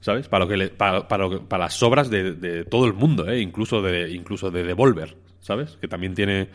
¿sabes? 0.00 0.28
Para, 0.28 0.44
lo 0.44 0.50
que 0.50 0.56
le- 0.56 0.68
para, 0.68 1.08
para 1.08 1.24
lo 1.24 1.30
que- 1.30 1.46
para 1.46 1.64
las 1.64 1.74
sobras 1.74 2.10
de, 2.10 2.64
todo 2.64 2.86
el 2.86 2.92
mundo, 2.94 3.28
¿eh? 3.30 3.40
incluso, 3.40 3.82
de, 3.82 4.10
incluso 4.10 4.50
de 4.50 4.64
Devolver, 4.64 5.16
¿sabes? 5.40 5.76
Que 5.80 5.88
también 5.88 6.14
tiene 6.14 6.48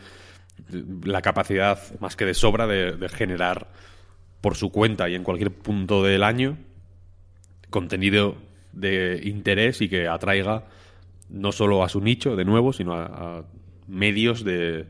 la 1.04 1.22
capacidad 1.22 1.78
más 2.00 2.16
que 2.16 2.26
de 2.26 2.34
sobra 2.34 2.66
de, 2.66 3.08
generar 3.08 3.68
por 4.40 4.56
su 4.56 4.70
cuenta 4.70 5.08
y 5.08 5.14
en 5.14 5.24
cualquier 5.24 5.50
punto 5.52 6.02
del 6.02 6.22
año 6.22 6.56
contenido 7.70 8.36
de 8.72 9.20
interés 9.24 9.80
y 9.80 9.88
que 9.88 10.08
atraiga 10.08 10.64
no 11.28 11.52
solo 11.52 11.84
a 11.84 11.88
su 11.88 12.00
nicho, 12.00 12.36
de 12.36 12.44
nuevo, 12.44 12.72
sino 12.72 12.94
a, 12.94 13.04
a 13.38 13.44
medios 13.86 14.44
de, 14.44 14.86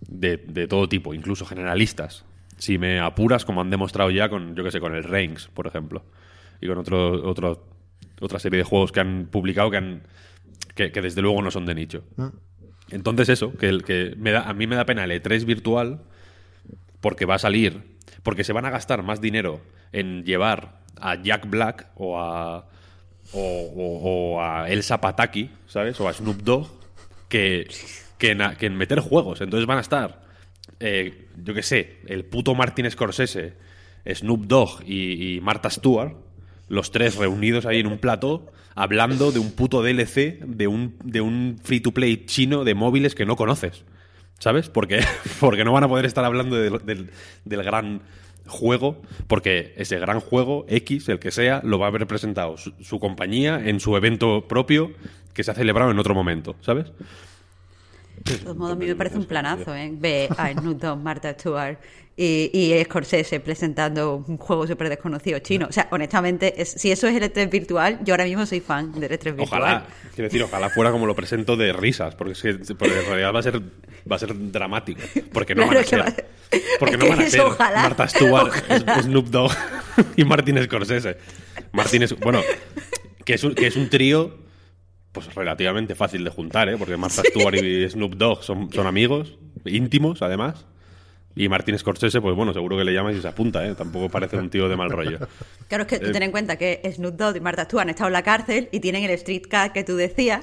de, 0.00 0.36
de 0.36 0.66
todo 0.68 0.88
tipo, 0.88 1.14
incluso 1.14 1.46
generalistas. 1.46 2.24
Si 2.58 2.78
me 2.78 3.00
apuras, 3.00 3.44
como 3.44 3.60
han 3.60 3.70
demostrado 3.70 4.10
ya 4.10 4.28
con, 4.28 4.54
yo 4.54 4.62
que 4.64 4.70
sé, 4.70 4.80
con 4.80 4.94
el 4.94 5.04
Reigns, 5.04 5.48
por 5.54 5.66
ejemplo, 5.66 6.04
y 6.64 6.68
con 6.68 6.78
otro, 6.78 7.28
otro, 7.28 7.62
otra 8.20 8.38
serie 8.38 8.58
de 8.58 8.64
juegos 8.64 8.90
que 8.90 9.00
han 9.00 9.26
publicado 9.30 9.70
que, 9.70 9.76
han, 9.76 10.02
que, 10.74 10.90
que 10.90 11.02
desde 11.02 11.20
luego 11.22 11.42
no 11.42 11.50
son 11.50 11.66
de 11.66 11.74
nicho. 11.74 12.04
Entonces 12.90 13.28
eso, 13.28 13.52
que, 13.54 13.68
el, 13.68 13.84
que 13.84 14.14
me 14.16 14.30
da, 14.32 14.48
a 14.48 14.54
mí 14.54 14.66
me 14.66 14.76
da 14.76 14.84
pena 14.86 15.04
el 15.04 15.10
E3 15.10 15.44
virtual 15.44 16.00
porque 17.00 17.26
va 17.26 17.34
a 17.36 17.38
salir, 17.38 17.82
porque 18.22 18.44
se 18.44 18.52
van 18.52 18.64
a 18.64 18.70
gastar 18.70 19.02
más 19.02 19.20
dinero 19.20 19.60
en 19.92 20.24
llevar 20.24 20.80
a 21.00 21.20
Jack 21.22 21.48
Black 21.48 21.88
o 21.96 22.18
a 22.18 22.66
o, 23.32 23.40
o- 23.40 24.34
o 24.36 24.42
a 24.42 24.68
Elsa 24.70 25.00
Pataki, 25.00 25.50
¿sabes? 25.66 25.98
O 26.00 26.08
a 26.08 26.12
Snoop 26.12 26.42
Dogg 26.42 26.68
que, 27.28 27.66
que, 28.18 28.30
en, 28.32 28.42
a- 28.42 28.54
que 28.56 28.66
en 28.66 28.76
meter 28.76 29.00
juegos. 29.00 29.40
Entonces 29.40 29.66
van 29.66 29.78
a 29.78 29.80
estar, 29.80 30.22
eh, 30.78 31.28
yo 31.42 31.54
qué 31.54 31.62
sé, 31.62 32.00
el 32.06 32.24
puto 32.26 32.54
Martin 32.54 32.90
Scorsese, 32.90 33.54
Snoop 34.06 34.44
Dogg 34.44 34.82
y, 34.86 35.36
y 35.36 35.40
Martha 35.40 35.70
Stewart, 35.70 36.12
los 36.68 36.90
tres 36.90 37.16
reunidos 37.16 37.66
ahí 37.66 37.80
en 37.80 37.86
un 37.86 37.98
plató, 37.98 38.46
hablando 38.74 39.32
de 39.32 39.38
un 39.38 39.52
puto 39.52 39.82
DLC 39.82 40.40
de 40.40 40.66
un, 40.66 40.96
de 41.04 41.20
un 41.20 41.58
free-to-play 41.62 42.24
chino 42.26 42.64
de 42.64 42.74
móviles 42.74 43.14
que 43.14 43.26
no 43.26 43.36
conoces. 43.36 43.84
¿Sabes? 44.38 44.68
Porque, 44.68 45.00
porque 45.40 45.64
no 45.64 45.72
van 45.72 45.84
a 45.84 45.88
poder 45.88 46.06
estar 46.06 46.24
hablando 46.24 46.56
del, 46.56 47.10
del- 47.44 47.62
gran 47.62 48.02
juego, 48.46 49.00
porque 49.26 49.72
ese 49.76 49.98
gran 49.98 50.20
juego, 50.20 50.66
X, 50.68 51.08
el 51.08 51.18
que 51.18 51.30
sea, 51.30 51.60
lo 51.64 51.78
va 51.78 51.86
a 51.86 51.88
haber 51.88 52.06
presentado 52.06 52.56
su 52.58 52.98
compañía 53.00 53.62
en 53.64 53.80
su 53.80 53.96
evento 53.96 54.46
propio 54.48 54.92
que 55.32 55.44
se 55.44 55.50
ha 55.50 55.54
celebrado 55.54 55.90
en 55.90 55.98
otro 55.98 56.14
momento, 56.14 56.56
¿sabes? 56.60 56.92
De 58.24 58.38
todos 58.38 58.56
modos, 58.56 58.72
a 58.72 58.76
mí 58.76 58.86
me 58.86 58.94
parece 58.96 59.16
un 59.18 59.26
planazo, 59.26 59.74
¿eh? 59.74 59.90
Ver 59.92 60.30
a 60.38 60.52
Snoop 60.52 60.80
Dogg, 60.80 60.98
Martha 61.02 61.32
Stewart 61.34 61.76
y, 62.16 62.48
y 62.52 62.84
Scorsese 62.84 63.40
presentando 63.40 64.24
un 64.28 64.38
juego 64.38 64.66
súper 64.66 64.88
desconocido 64.88 65.38
chino. 65.40 65.66
O 65.68 65.72
sea, 65.72 65.88
honestamente, 65.90 66.60
es- 66.62 66.70
si 66.70 66.90
eso 66.92 67.06
es 67.08 67.16
el 67.16 67.24
E3 67.24 67.50
virtual, 67.50 67.98
yo 68.04 68.14
ahora 68.14 68.24
mismo 68.24 68.46
soy 68.46 68.60
fan 68.60 68.92
del 68.98 69.10
E3 69.10 69.24
virtual. 69.36 69.42
Ojalá, 69.62 69.86
quiero 70.14 70.28
decir, 70.28 70.42
ojalá 70.42 70.70
fuera 70.70 70.90
como 70.92 71.06
lo 71.06 71.14
presento 71.16 71.56
de 71.56 71.72
risas, 71.72 72.14
porque, 72.14 72.34
porque 72.78 72.98
en 73.00 73.06
realidad 73.06 73.34
va 73.34 73.40
a 73.40 73.42
ser, 73.42 73.60
va 73.60 74.16
a 74.16 74.18
ser 74.18 74.30
dramático. 74.52 75.00
Porque 75.32 75.54
no 75.54 75.68
Claro 75.68 75.76
van 75.76 75.84
a 75.84 75.86
ser, 75.86 76.00
va 76.00 76.04
a 76.04 76.10
ser- 76.12 76.26
porque 76.78 76.94
es 76.94 77.00
no 77.00 77.08
van 77.08 77.20
a 77.20 77.28
ser 77.30 77.40
ojalá, 77.40 77.82
Martha 77.82 78.08
Stewart, 78.08 78.46
ojalá. 78.48 79.02
Snoop 79.02 79.26
Dogg 79.26 79.52
y 80.16 80.24
Martin 80.24 80.62
Scorsese. 80.62 81.16
Martin 81.72 82.04
es, 82.04 82.18
bueno, 82.20 82.40
que 83.24 83.34
es 83.34 83.42
un, 83.44 83.54
que 83.56 83.66
es 83.66 83.74
un 83.76 83.90
trío 83.90 84.38
pues 85.14 85.34
relativamente 85.34 85.94
fácil 85.94 86.22
de 86.24 86.28
juntar, 86.30 86.68
¿eh? 86.68 86.76
Porque 86.76 86.98
Martha 86.98 87.22
Stewart 87.24 87.54
y 87.54 87.88
Snoop 87.88 88.16
Dogg 88.16 88.42
son, 88.44 88.70
son 88.70 88.86
amigos, 88.86 89.38
íntimos 89.64 90.20
además. 90.20 90.66
Y 91.36 91.48
Martin 91.48 91.76
Scorsese, 91.78 92.20
pues 92.20 92.36
bueno, 92.36 92.52
seguro 92.52 92.76
que 92.76 92.84
le 92.84 92.92
llamas 92.92 93.16
y 93.16 93.20
se 93.22 93.26
apunta, 93.26 93.66
¿eh? 93.66 93.74
Tampoco 93.74 94.08
parece 94.08 94.36
un 94.36 94.50
tío 94.50 94.68
de 94.68 94.76
mal 94.76 94.90
rollo. 94.90 95.18
Claro, 95.68 95.82
es 95.84 95.88
que 95.88 95.98
tú 95.98 96.06
Eh, 96.10 96.12
ten 96.12 96.22
en 96.22 96.30
cuenta 96.30 96.56
que 96.56 96.80
Snoop 96.94 97.16
Dogg 97.16 97.36
y 97.36 97.40
Martha 97.40 97.64
Stewart 97.64 97.82
han 97.84 97.90
estado 97.90 98.08
en 98.08 98.12
la 98.12 98.22
cárcel 98.22 98.68
y 98.70 98.80
tienen 98.80 99.02
el 99.04 99.10
street 99.12 99.42
cat 99.48 99.72
que 99.72 99.82
tú 99.82 99.96
decías. 99.96 100.42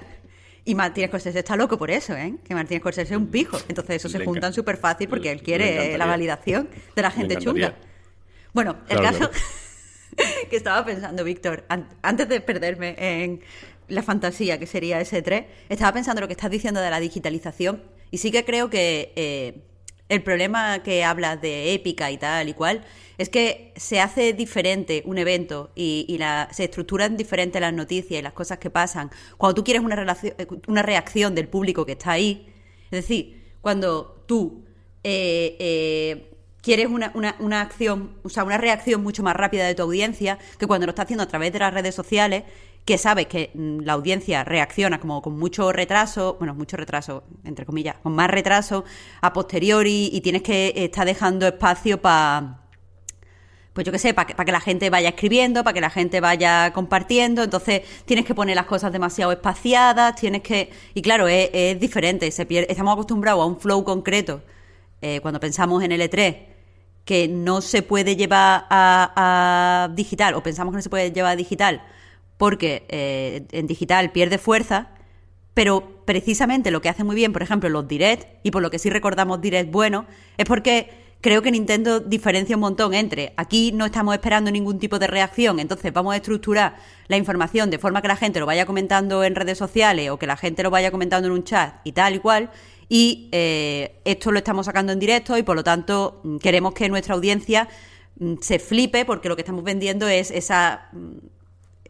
Y 0.65 0.75
Martín 0.75 1.07
Scorsese 1.07 1.39
está 1.39 1.55
loco 1.55 1.77
por 1.77 1.91
eso, 1.91 2.15
¿eh? 2.15 2.35
Que 2.47 2.53
Martín 2.55 2.79
Scorsese 2.79 3.13
es 3.13 3.17
un 3.19 3.27
pijo. 3.27 3.57
Entonces 3.69 3.97
eso 3.97 4.09
se 4.09 4.19
Le 4.19 4.25
juntan 4.25 4.51
súper 4.53 4.77
fácil 4.77 5.07
porque 5.07 5.31
él 5.31 5.41
quiere 5.41 5.97
la 5.97 6.05
validación 6.05 6.69
de 6.95 7.01
la 7.01 7.11
gente 7.11 7.37
chunga. 7.37 7.75
Bueno, 8.53 8.77
el 8.89 8.97
Claro, 8.99 9.17
caso 9.17 9.31
claro. 9.31 10.29
que 10.49 10.55
estaba 10.57 10.83
pensando, 10.85 11.23
Víctor, 11.23 11.63
an- 11.69 11.87
antes 12.01 12.27
de 12.27 12.41
perderme 12.41 12.95
en 12.97 13.41
la 13.91 14.03
fantasía 14.03 14.57
que 14.57 14.65
sería 14.65 15.01
S3, 15.01 15.45
estaba 15.69 15.93
pensando 15.93 16.21
lo 16.21 16.27
que 16.27 16.33
estás 16.33 16.49
diciendo 16.49 16.79
de 16.79 16.89
la 16.89 16.99
digitalización 16.99 17.83
y 18.09 18.17
sí 18.17 18.31
que 18.31 18.45
creo 18.45 18.69
que 18.69 19.13
eh, 19.15 19.63
el 20.09 20.23
problema 20.23 20.83
que 20.83 21.03
hablas 21.03 21.41
de 21.41 21.73
épica 21.73 22.11
y 22.11 22.17
tal 22.17 22.49
y 22.49 22.53
cual 22.53 22.83
es 23.17 23.29
que 23.29 23.73
se 23.75 24.01
hace 24.01 24.33
diferente 24.33 25.03
un 25.05 25.17
evento 25.17 25.71
y, 25.75 26.19
se 26.51 26.65
estructuran 26.65 27.17
diferentes 27.17 27.61
las 27.61 27.73
noticias 27.73 28.19
y 28.19 28.21
las 28.21 28.33
cosas 28.33 28.57
que 28.57 28.69
pasan 28.69 29.11
cuando 29.37 29.55
tú 29.55 29.63
quieres 29.63 29.83
una, 29.83 29.95
relación, 29.95 30.33
una 30.67 30.81
reacción 30.81 31.35
del 31.35 31.47
público 31.47 31.85
que 31.85 31.93
está 31.93 32.11
ahí. 32.11 32.51
Es 32.85 33.03
decir, 33.03 33.53
cuando 33.61 34.23
tú 34.27 34.65
eh, 35.03 35.55
eh, 35.59 36.31
quieres 36.61 36.87
una, 36.87 37.11
una, 37.13 37.35
una 37.39 37.61
acción, 37.61 38.17
o 38.23 38.29
sea, 38.29 38.43
una 38.43 38.57
reacción 38.57 39.03
mucho 39.03 39.23
más 39.23 39.35
rápida 39.35 39.65
de 39.65 39.75
tu 39.75 39.83
audiencia 39.83 40.39
que 40.59 40.67
cuando 40.67 40.87
lo 40.87 40.91
estás 40.91 41.05
haciendo 41.05 41.23
a 41.23 41.27
través 41.27 41.53
de 41.53 41.59
las 41.59 41.73
redes 41.73 41.95
sociales, 41.95 42.43
que 42.85 42.97
sabes 42.97 43.27
que 43.27 43.51
mm, 43.53 43.81
la 43.81 43.93
audiencia 43.93 44.43
reacciona 44.43 44.99
como 44.99 45.21
con 45.21 45.37
mucho 45.37 45.71
retraso, 45.71 46.35
bueno, 46.39 46.53
mucho 46.55 46.77
retraso, 46.77 47.23
entre 47.43 47.65
comillas, 47.65 47.95
con 48.01 48.13
más 48.13 48.29
retraso 48.29 48.83
a 49.21 49.33
posteriori 49.33 50.09
y 50.11 50.21
tienes 50.21 50.41
que 50.41 50.73
estar 50.75 51.05
dejando 51.05 51.47
espacio 51.47 52.01
para 52.01 52.57
pues 53.73 53.85
yo 53.85 53.91
qué 53.93 53.99
sé, 53.99 54.13
para 54.13 54.27
que, 54.27 54.35
para 54.35 54.45
que 54.45 54.51
la 54.51 54.59
gente 54.59 54.89
vaya 54.89 55.09
escribiendo, 55.09 55.63
para 55.63 55.73
que 55.73 55.79
la 55.81 55.89
gente 55.89 56.19
vaya 56.19 56.73
compartiendo, 56.73 57.41
entonces 57.43 57.83
tienes 58.05 58.25
que 58.25 58.35
poner 58.35 58.55
las 58.57 58.65
cosas 58.65 58.91
demasiado 58.91 59.31
espaciadas, 59.31 60.15
tienes 60.15 60.41
que... 60.41 60.71
Y 60.93 61.01
claro, 61.01 61.29
es, 61.29 61.49
es 61.53 61.79
diferente, 61.79 62.29
se 62.31 62.45
pierde- 62.45 62.65
estamos 62.69 62.91
acostumbrados 62.93 63.41
a 63.41 63.45
un 63.45 63.57
flow 63.61 63.85
concreto 63.85 64.41
eh, 65.01 65.21
cuando 65.21 65.39
pensamos 65.39 65.81
en 65.83 65.91
L3 65.91 66.47
que 67.05 67.27
no 67.29 67.61
se 67.61 67.81
puede 67.81 68.17
llevar 68.17 68.65
a, 68.69 69.85
a 69.87 69.89
digital, 69.95 70.33
o 70.35 70.43
pensamos 70.43 70.73
que 70.73 70.77
no 70.77 70.81
se 70.81 70.89
puede 70.89 71.11
llevar 71.13 71.31
a 71.31 71.35
digital, 71.37 71.81
porque 72.41 72.87
eh, 72.89 73.45
en 73.51 73.67
digital 73.67 74.11
pierde 74.11 74.39
fuerza, 74.39 74.89
pero 75.53 76.03
precisamente 76.05 76.71
lo 76.71 76.81
que 76.81 76.89
hace 76.89 77.03
muy 77.03 77.15
bien, 77.15 77.33
por 77.33 77.43
ejemplo, 77.43 77.69
los 77.69 77.87
direct, 77.87 78.27
y 78.41 78.49
por 78.49 78.63
lo 78.63 78.71
que 78.71 78.79
sí 78.79 78.89
recordamos 78.89 79.41
direct 79.41 79.71
bueno, 79.71 80.07
es 80.37 80.45
porque 80.47 80.89
creo 81.21 81.43
que 81.43 81.51
Nintendo 81.51 81.99
diferencia 81.99 82.55
un 82.55 82.61
montón 82.61 82.95
entre 82.95 83.33
aquí 83.37 83.71
no 83.73 83.85
estamos 83.85 84.15
esperando 84.15 84.49
ningún 84.49 84.79
tipo 84.79 84.97
de 84.97 85.05
reacción, 85.05 85.59
entonces 85.59 85.93
vamos 85.93 86.15
a 86.15 86.17
estructurar 86.17 86.77
la 87.09 87.15
información 87.15 87.69
de 87.69 87.77
forma 87.77 88.01
que 88.01 88.07
la 88.07 88.15
gente 88.15 88.39
lo 88.39 88.47
vaya 88.47 88.65
comentando 88.65 89.23
en 89.23 89.35
redes 89.35 89.59
sociales 89.59 90.09
o 90.09 90.17
que 90.17 90.25
la 90.25 90.35
gente 90.35 90.63
lo 90.63 90.71
vaya 90.71 90.89
comentando 90.89 91.27
en 91.27 91.33
un 91.33 91.43
chat 91.43 91.75
y 91.83 91.91
tal 91.91 92.15
y 92.15 92.19
cual, 92.21 92.49
y 92.89 93.29
eh, 93.33 94.01
esto 94.03 94.31
lo 94.31 94.39
estamos 94.39 94.65
sacando 94.65 94.93
en 94.93 94.99
directo 94.99 95.37
y 95.37 95.43
por 95.43 95.55
lo 95.55 95.63
tanto 95.63 96.21
mm, 96.23 96.37
queremos 96.37 96.73
que 96.73 96.89
nuestra 96.89 97.13
audiencia 97.13 97.69
mm, 98.17 98.37
se 98.41 98.57
flipe 98.57 99.05
porque 99.05 99.29
lo 99.29 99.35
que 99.35 99.43
estamos 99.43 99.63
vendiendo 99.63 100.07
es 100.07 100.31
esa 100.31 100.89
mm, 100.91 101.40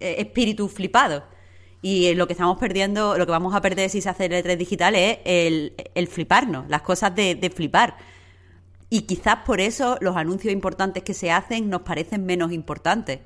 espíritu 0.01 0.67
flipado. 0.67 1.23
Y 1.81 2.07
eh, 2.07 2.15
lo 2.15 2.27
que 2.27 2.33
estamos 2.33 2.57
perdiendo, 2.59 3.17
lo 3.17 3.25
que 3.25 3.31
vamos 3.31 3.55
a 3.55 3.61
perder 3.61 3.89
si 3.89 4.01
se 4.01 4.09
hace 4.09 4.25
el 4.25 4.33
E3 4.33 4.55
digital 4.57 4.95
es 4.95 5.17
el, 5.25 5.73
fliparnos, 6.07 6.69
las 6.69 6.81
cosas 6.83 7.15
de, 7.15 7.51
flipar. 7.55 7.97
Y 8.89 9.03
quizás 9.03 9.37
por 9.45 9.59
eso 9.61 9.97
los 10.01 10.15
anuncios 10.15 10.53
importantes 10.53 11.01
que 11.03 11.13
se 11.13 11.31
hacen 11.31 11.69
nos 11.69 11.81
parecen 11.81 12.25
menos 12.25 12.51
importantes. 12.51 13.21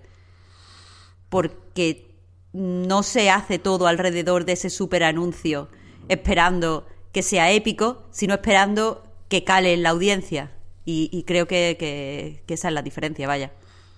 Porque 1.29 2.15
no 2.53 3.03
se 3.03 3.29
hace 3.29 3.59
todo 3.59 3.87
alrededor 3.87 4.45
de 4.45 4.53
ese 4.53 4.69
super 4.69 5.03
anuncio 5.03 5.69
esperando 6.07 6.85
que 7.11 7.23
sea 7.23 7.51
épico, 7.51 8.07
sino 8.11 8.35
esperando 8.35 9.03
que 9.27 9.43
cale 9.43 9.73
en 9.73 9.83
la 9.83 9.89
audiencia. 9.89 10.51
Y, 10.85 11.09
y 11.11 11.23
creo 11.23 11.47
que, 11.47 11.75
que- 11.79 12.43
que 12.45 12.53
esa 12.53 12.67
es 12.69 12.73
la 12.73 12.83
diferencia, 12.83 13.27
vaya. 13.27 13.51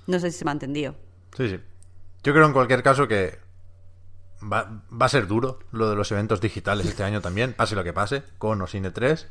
No 0.07 0.19
sé 0.19 0.31
si 0.31 0.39
se 0.39 0.45
me 0.45 0.51
ha 0.51 0.53
entendido. 0.53 0.95
Sí, 1.35 1.49
sí. 1.49 1.57
Yo 2.27 2.33
creo 2.33 2.45
en 2.45 2.51
cualquier 2.51 2.83
caso 2.83 3.07
que 3.07 3.39
va, 4.43 4.83
va 4.91 5.05
a 5.05 5.07
ser 5.07 5.27
duro 5.27 5.59
lo 5.71 5.89
de 5.89 5.95
los 5.95 6.11
eventos 6.11 6.41
digitales 6.41 6.85
este 6.85 7.05
año 7.05 7.21
también, 7.21 7.53
pase 7.53 7.73
lo 7.73 7.85
que 7.85 7.93
pase, 7.93 8.21
con 8.37 8.61
o 8.61 8.67
sin 8.67 8.83
E3. 8.83 9.27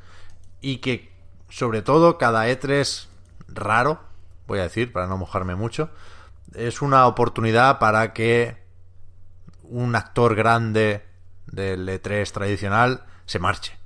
Y 0.62 0.78
que, 0.78 1.12
sobre 1.50 1.82
todo, 1.82 2.16
cada 2.16 2.48
E3 2.48 3.06
raro, 3.48 4.00
voy 4.46 4.61
a 4.61 4.62
decir, 4.62 4.94
para 4.94 5.06
no 5.06 5.18
mojarme 5.18 5.54
mucho, 5.56 5.90
es 6.54 6.80
una 6.80 7.06
oportunidad 7.06 7.78
para 7.80 8.14
que 8.14 8.56
un 9.62 9.94
actor 9.94 10.35
grande 10.35 11.04
del 11.44 11.87
E3 11.87 12.32
tradicional 12.32 13.04
se 13.26 13.38
marche. 13.38 13.76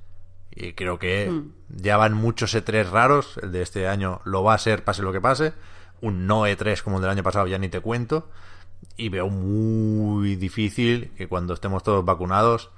Y 0.51 0.71
creo 0.71 0.99
que 0.99 1.29
ya 1.67 1.97
van 1.97 2.13
muchos 2.13 2.55
E3 2.55 2.89
raros. 2.89 3.37
El 3.43 3.51
de 3.51 3.61
este 3.61 3.89
año 3.89 4.21
lo 4.23 4.41
va 4.41 4.53
a 4.53 4.57
ser, 4.57 4.85
pase 4.85 5.01
lo 5.01 5.11
que 5.11 5.19
pase. 5.19 5.51
Un 5.99 6.27
no 6.27 6.47
E3 6.47 6.81
como 6.81 6.95
el 6.95 7.01
del 7.01 7.11
año 7.11 7.23
pasado 7.23 7.47
ya 7.47 7.57
ni 7.57 7.67
te 7.67 7.81
cuento. 7.81 8.29
Y 8.97 9.09
veo 9.09 9.29
muy 9.29 10.35
difícil 10.35 11.11
que 11.17 11.27
cuando 11.27 11.53
estemos 11.53 11.83
todos 11.83 12.03
vacunados, 12.05 12.69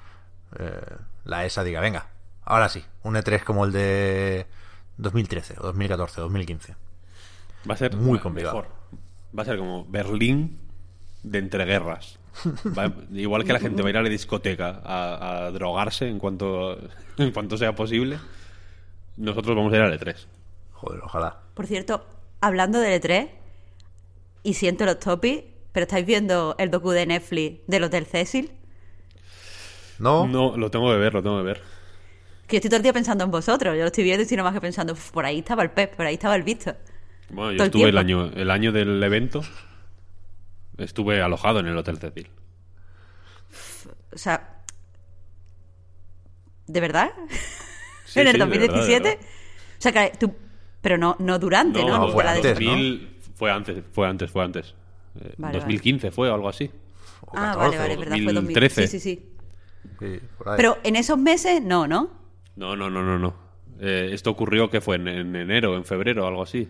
eh, 0.60 0.82
la 1.26 1.46
ESA 1.46 1.64
diga, 1.64 1.82
venga, 1.82 2.08
ahora 2.44 2.70
sí, 2.70 2.84
un 3.04 3.16
E3 3.16 3.44
como 3.44 3.66
el 3.66 3.72
de 3.72 4.46
2013, 4.98 5.56
o 5.60 5.64
2014, 5.64 6.22
2015. 6.22 6.76
Va 7.70 7.74
a 7.74 7.78
ser 7.78 7.96
Muy 7.96 8.20
complicado. 8.20 8.56
mejor. 8.58 8.72
Va 9.38 9.42
a 9.44 9.46
ser 9.46 9.58
como 9.58 9.86
Berlín 9.86 10.60
de 11.24 11.40
entreguerras. 11.40 12.20
Va- 12.78 12.94
igual 13.12 13.44
que 13.46 13.54
la 13.54 13.60
gente 13.60 13.82
va 13.82 13.88
a 13.88 13.92
ir 13.92 13.98
a 13.98 14.02
la 14.04 14.10
discoteca 14.10 14.82
a, 14.84 15.46
a 15.46 15.52
drogarse 15.52 16.08
en 16.08 16.20
cuanto, 16.20 16.78
en 17.18 17.32
cuanto 17.32 17.58
sea 17.58 17.74
posible, 17.76 18.20
nosotros 19.18 19.56
vamos 19.56 19.72
a 19.74 19.78
ir 19.78 19.82
al 19.84 20.00
E3. 20.00 20.16
Joder, 20.74 21.02
ojalá. 21.04 21.40
Por 21.54 21.66
cierto, 21.68 22.06
hablando 22.42 22.80
del 22.80 23.02
E3, 23.02 23.30
y 24.44 24.54
siento 24.56 24.86
los 24.86 25.00
topis, 25.00 25.44
pero 25.74 25.84
estáis 25.84 26.06
viendo 26.06 26.56
el 26.60 26.72
docu 26.72 26.92
de 26.92 27.06
Netflix 27.06 27.60
del 27.68 27.84
Hotel 27.84 28.06
Cecil, 28.06 28.52
¿No? 30.00 30.26
No, 30.28 30.56
lo 30.58 30.72
tengo 30.72 30.90
que 30.92 30.98
ver, 30.98 31.14
lo 31.14 31.22
tengo 31.22 31.38
que 31.38 31.44
ver. 31.44 31.62
que 32.48 32.56
yo 32.56 32.58
estoy 32.58 32.70
todo 32.70 32.78
el 32.78 32.84
día 32.84 32.94
pensando 32.94 33.24
en 33.24 33.32
vosotros. 33.32 33.74
Yo 33.76 33.82
lo 33.82 33.88
estoy 33.88 34.04
viendo 34.04 34.22
y 34.22 34.24
estoy 34.24 34.38
nomás 34.38 34.54
que 34.54 34.62
pensando, 34.62 34.94
"Uf, 34.94 35.12
por 35.12 35.26
ahí 35.26 35.40
estaba 35.40 35.64
el 35.64 35.72
pez, 35.72 35.90
por 35.96 36.06
ahí 36.06 36.16
estaba 36.16 36.36
el 36.36 36.44
visto. 36.44 36.76
Bueno, 37.30 37.52
yo 37.52 37.58
Todo 37.58 37.64
el 37.66 37.68
estuve 37.70 37.84
el 37.90 37.92
tiempo. 37.96 38.00
año, 38.00 38.32
el 38.36 38.52
año 38.52 38.72
del 38.72 39.02
evento, 39.04 39.42
estuve 40.78 41.22
alojado 41.22 41.60
en 41.60 41.68
el 41.68 41.78
Hotel 41.78 41.98
Cecil. 41.98 42.30
O 44.14 44.18
sea, 44.18 44.62
¿de 46.68 46.80
verdad? 46.82 47.12
Sí, 48.06 48.20
¿En 48.20 48.28
el 48.28 48.34
sí, 48.34 48.40
de 48.40 48.46
verdad, 48.46 48.60
de 48.60 48.68
2017? 48.68 49.10
verdad. 49.10 49.26
O 49.78 49.82
sea, 49.82 49.92
que 49.92 50.18
tú... 50.18 50.36
Pero 50.82 50.98
no, 50.98 51.16
no 51.20 51.40
durante, 51.40 51.80
¿no? 51.86 51.98
No, 51.98 52.06
Ni 52.08 52.12
fue 52.12 52.24
antes, 52.28 52.60
¿no? 52.60 52.72
2000 52.72 53.18
fue 53.36 53.52
antes, 53.52 53.84
fue 53.94 54.08
antes, 54.08 54.30
fue 54.32 54.44
antes. 54.44 54.76
Eh, 55.20 55.34
Vale, 55.38 55.58
2015 55.60 56.12
fue 56.12 56.30
o 56.30 56.34
algo 56.34 56.50
así. 56.50 56.72
O 57.22 57.32
Ah, 57.36 57.54
14, 57.54 57.58
vale, 57.58 57.78
vale, 57.78 57.96
verdad, 57.98 58.16
fue 58.16 58.34
2000. 58.34 58.36
2013. 58.36 58.88
Sí, 58.88 59.00
sí, 59.00 59.16
sí. 59.16 59.30
sí, 60.00 60.20
por 60.38 60.50
ahí. 60.50 60.58
Pero 60.58 60.78
en 60.84 60.96
esos 60.96 61.18
meses, 61.18 61.62
no, 61.62 61.88
¿no? 61.88 62.12
No, 62.56 62.76
no, 62.76 62.90
no, 62.90 63.04
no, 63.04 63.18
no. 63.20 63.36
Eh, 63.80 64.10
esto 64.14 64.30
ocurrió 64.32 64.70
que 64.70 64.82
fue 64.82 64.96
en, 64.98 65.08
en 65.08 65.36
enero, 65.36 65.76
en 65.76 65.86
febrero, 65.86 66.28
algo 66.28 66.44
así. 66.44 66.70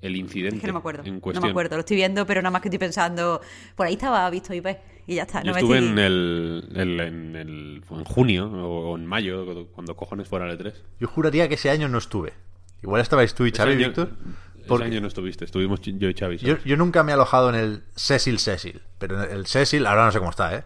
El 0.00 0.14
incidente. 0.14 0.56
Es 0.56 0.60
que 0.60 0.66
no 0.68 0.74
me 0.74 0.78
acuerdo. 0.78 1.02
En 1.04 1.14
No 1.16 1.20
cuestión. 1.20 1.44
me 1.44 1.50
acuerdo, 1.50 1.74
lo 1.76 1.80
estoy 1.80 1.96
viendo, 1.96 2.24
pero 2.24 2.40
nada 2.40 2.52
más 2.52 2.62
que 2.62 2.68
estoy 2.68 2.78
pensando, 2.78 3.40
por 3.74 3.86
ahí 3.86 3.94
estaba 3.94 4.28
visto 4.30 4.54
IP 4.54 4.66
y 5.08 5.16
ya 5.16 5.22
está. 5.24 5.40
Yo 5.42 5.46
No 5.48 5.54
me 5.54 5.60
estuve 5.60 5.78
estoy- 5.78 5.90
en 5.90 5.98
el, 5.98 6.68
el- 6.76 7.00
en 7.00 7.36
el- 7.36 7.82
en 7.90 8.04
junio 8.04 8.46
o 8.46 8.96
en 8.96 9.06
mayo, 9.06 9.66
cuando- 9.72 9.96
cojones 9.96 10.28
fuera 10.28 10.48
el 10.48 10.56
E3. 10.56 10.72
Yo 11.00 11.08
juraría 11.08 11.48
que 11.48 11.54
ese 11.54 11.70
año 11.70 11.88
no 11.88 11.98
estuve. 11.98 12.32
Igual 12.80 13.00
estabais 13.02 13.34
tú 13.34 13.44
y 13.44 13.50
Xavi, 13.50 13.72
año, 13.72 13.86
Víctor. 13.88 14.10
Ese 14.74 14.78
porque- 14.78 14.84
año 14.86 15.00
no 15.00 15.08
estuviste, 15.08 15.44
estuvimos 15.44 15.80
yo 15.82 16.08
y 16.08 16.14
Xavi. 16.14 16.38
Yo, 16.38 16.76
nunca 16.76 17.02
me 17.02 17.12
he 17.12 17.14
alojado 17.14 17.48
en 17.50 17.54
el 17.56 17.84
Cecil 17.96 18.38
Cecil, 18.38 18.82
pero 18.98 19.22
en 19.24 19.30
el 19.30 19.46
Cecil, 19.46 19.86
ahora 19.86 20.04
no 20.06 20.12
sé 20.12 20.18
cómo 20.18 20.30
está, 20.30 20.54
¿eh? 20.54 20.64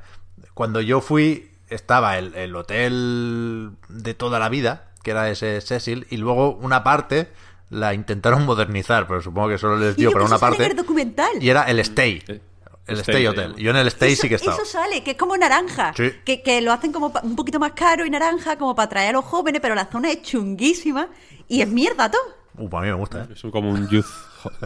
Cuando 0.54 0.80
yo 0.80 1.00
fui, 1.00 1.50
estaba 1.68 2.18
el, 2.18 2.34
el 2.34 2.54
hotel 2.54 3.70
de 3.88 4.14
toda 4.14 4.38
la 4.38 4.48
vida, 4.48 4.90
que 5.02 5.10
era 5.12 5.30
ese 5.30 5.60
Cecil, 5.60 6.06
y 6.10 6.16
luego 6.18 6.54
una 6.56 6.84
parte 6.84 7.28
la 7.70 7.94
intentaron 7.94 8.44
modernizar, 8.44 9.06
pero 9.06 9.22
supongo 9.22 9.48
que 9.48 9.58
solo 9.58 9.76
les 9.78 9.96
dio 9.96 10.12
para 10.12 10.24
una 10.24 10.38
parte. 10.38 10.66
el 10.66 10.76
documental. 10.76 11.30
Y 11.40 11.48
era 11.48 11.62
el 11.64 11.78
Stay. 11.80 12.22
Eh, 12.28 12.40
El 12.86 12.98
Stay 12.98 13.14
Stay 13.14 13.26
Hotel. 13.28 13.54
Yo 13.56 13.70
en 13.70 13.76
el 13.76 13.86
Stay 13.86 14.12
eso, 14.12 14.22
sí 14.22 14.28
que 14.28 14.34
he 14.34 14.36
estado. 14.36 14.56
eso 14.60 14.66
sale, 14.66 15.02
que 15.02 15.12
es 15.12 15.16
como 15.16 15.36
naranja. 15.36 15.94
Sí. 15.96 16.10
Que, 16.24 16.42
que 16.42 16.60
lo 16.60 16.72
hacen 16.72 16.92
como 16.92 17.12
un 17.22 17.34
poquito 17.36 17.58
más 17.58 17.72
caro 17.72 18.04
y 18.04 18.10
naranja, 18.10 18.58
como 18.58 18.74
para 18.74 18.86
atraer 18.86 19.10
a 19.10 19.12
los 19.12 19.24
jóvenes, 19.24 19.60
pero 19.62 19.74
la 19.74 19.86
zona 19.86 20.10
es 20.10 20.20
chunguísima 20.22 21.08
y 21.48 21.62
es 21.62 21.68
mierda 21.68 22.10
todo. 22.10 22.20
Uh, 22.58 22.76
a 22.76 22.80
mí 22.80 22.86
me 22.88 22.92
gusta, 22.94 23.22
¿eh? 23.22 23.32
Es 23.34 23.42
como 23.50 23.70
un 23.70 23.88
youth, 23.88 24.06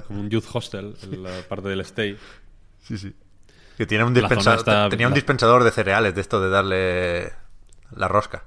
como 0.08 0.20
un 0.20 0.28
youth 0.30 0.44
hostel 0.52 0.94
en 1.02 1.22
la 1.22 1.30
parte 1.48 1.68
del 1.68 1.80
stay. 1.82 2.16
Sí, 2.82 2.98
sí. 2.98 3.14
Que 3.76 3.86
tiene 3.86 4.04
un 4.04 4.14
dispensador, 4.14 4.58
está- 4.58 4.88
tenía 4.88 5.06
un 5.06 5.12
la- 5.12 5.16
dispensador 5.16 5.62
de 5.64 5.70
cereales 5.70 6.14
de 6.14 6.20
esto 6.20 6.40
de 6.40 6.48
darle 6.48 7.32
la 7.94 8.08
rosca. 8.08 8.44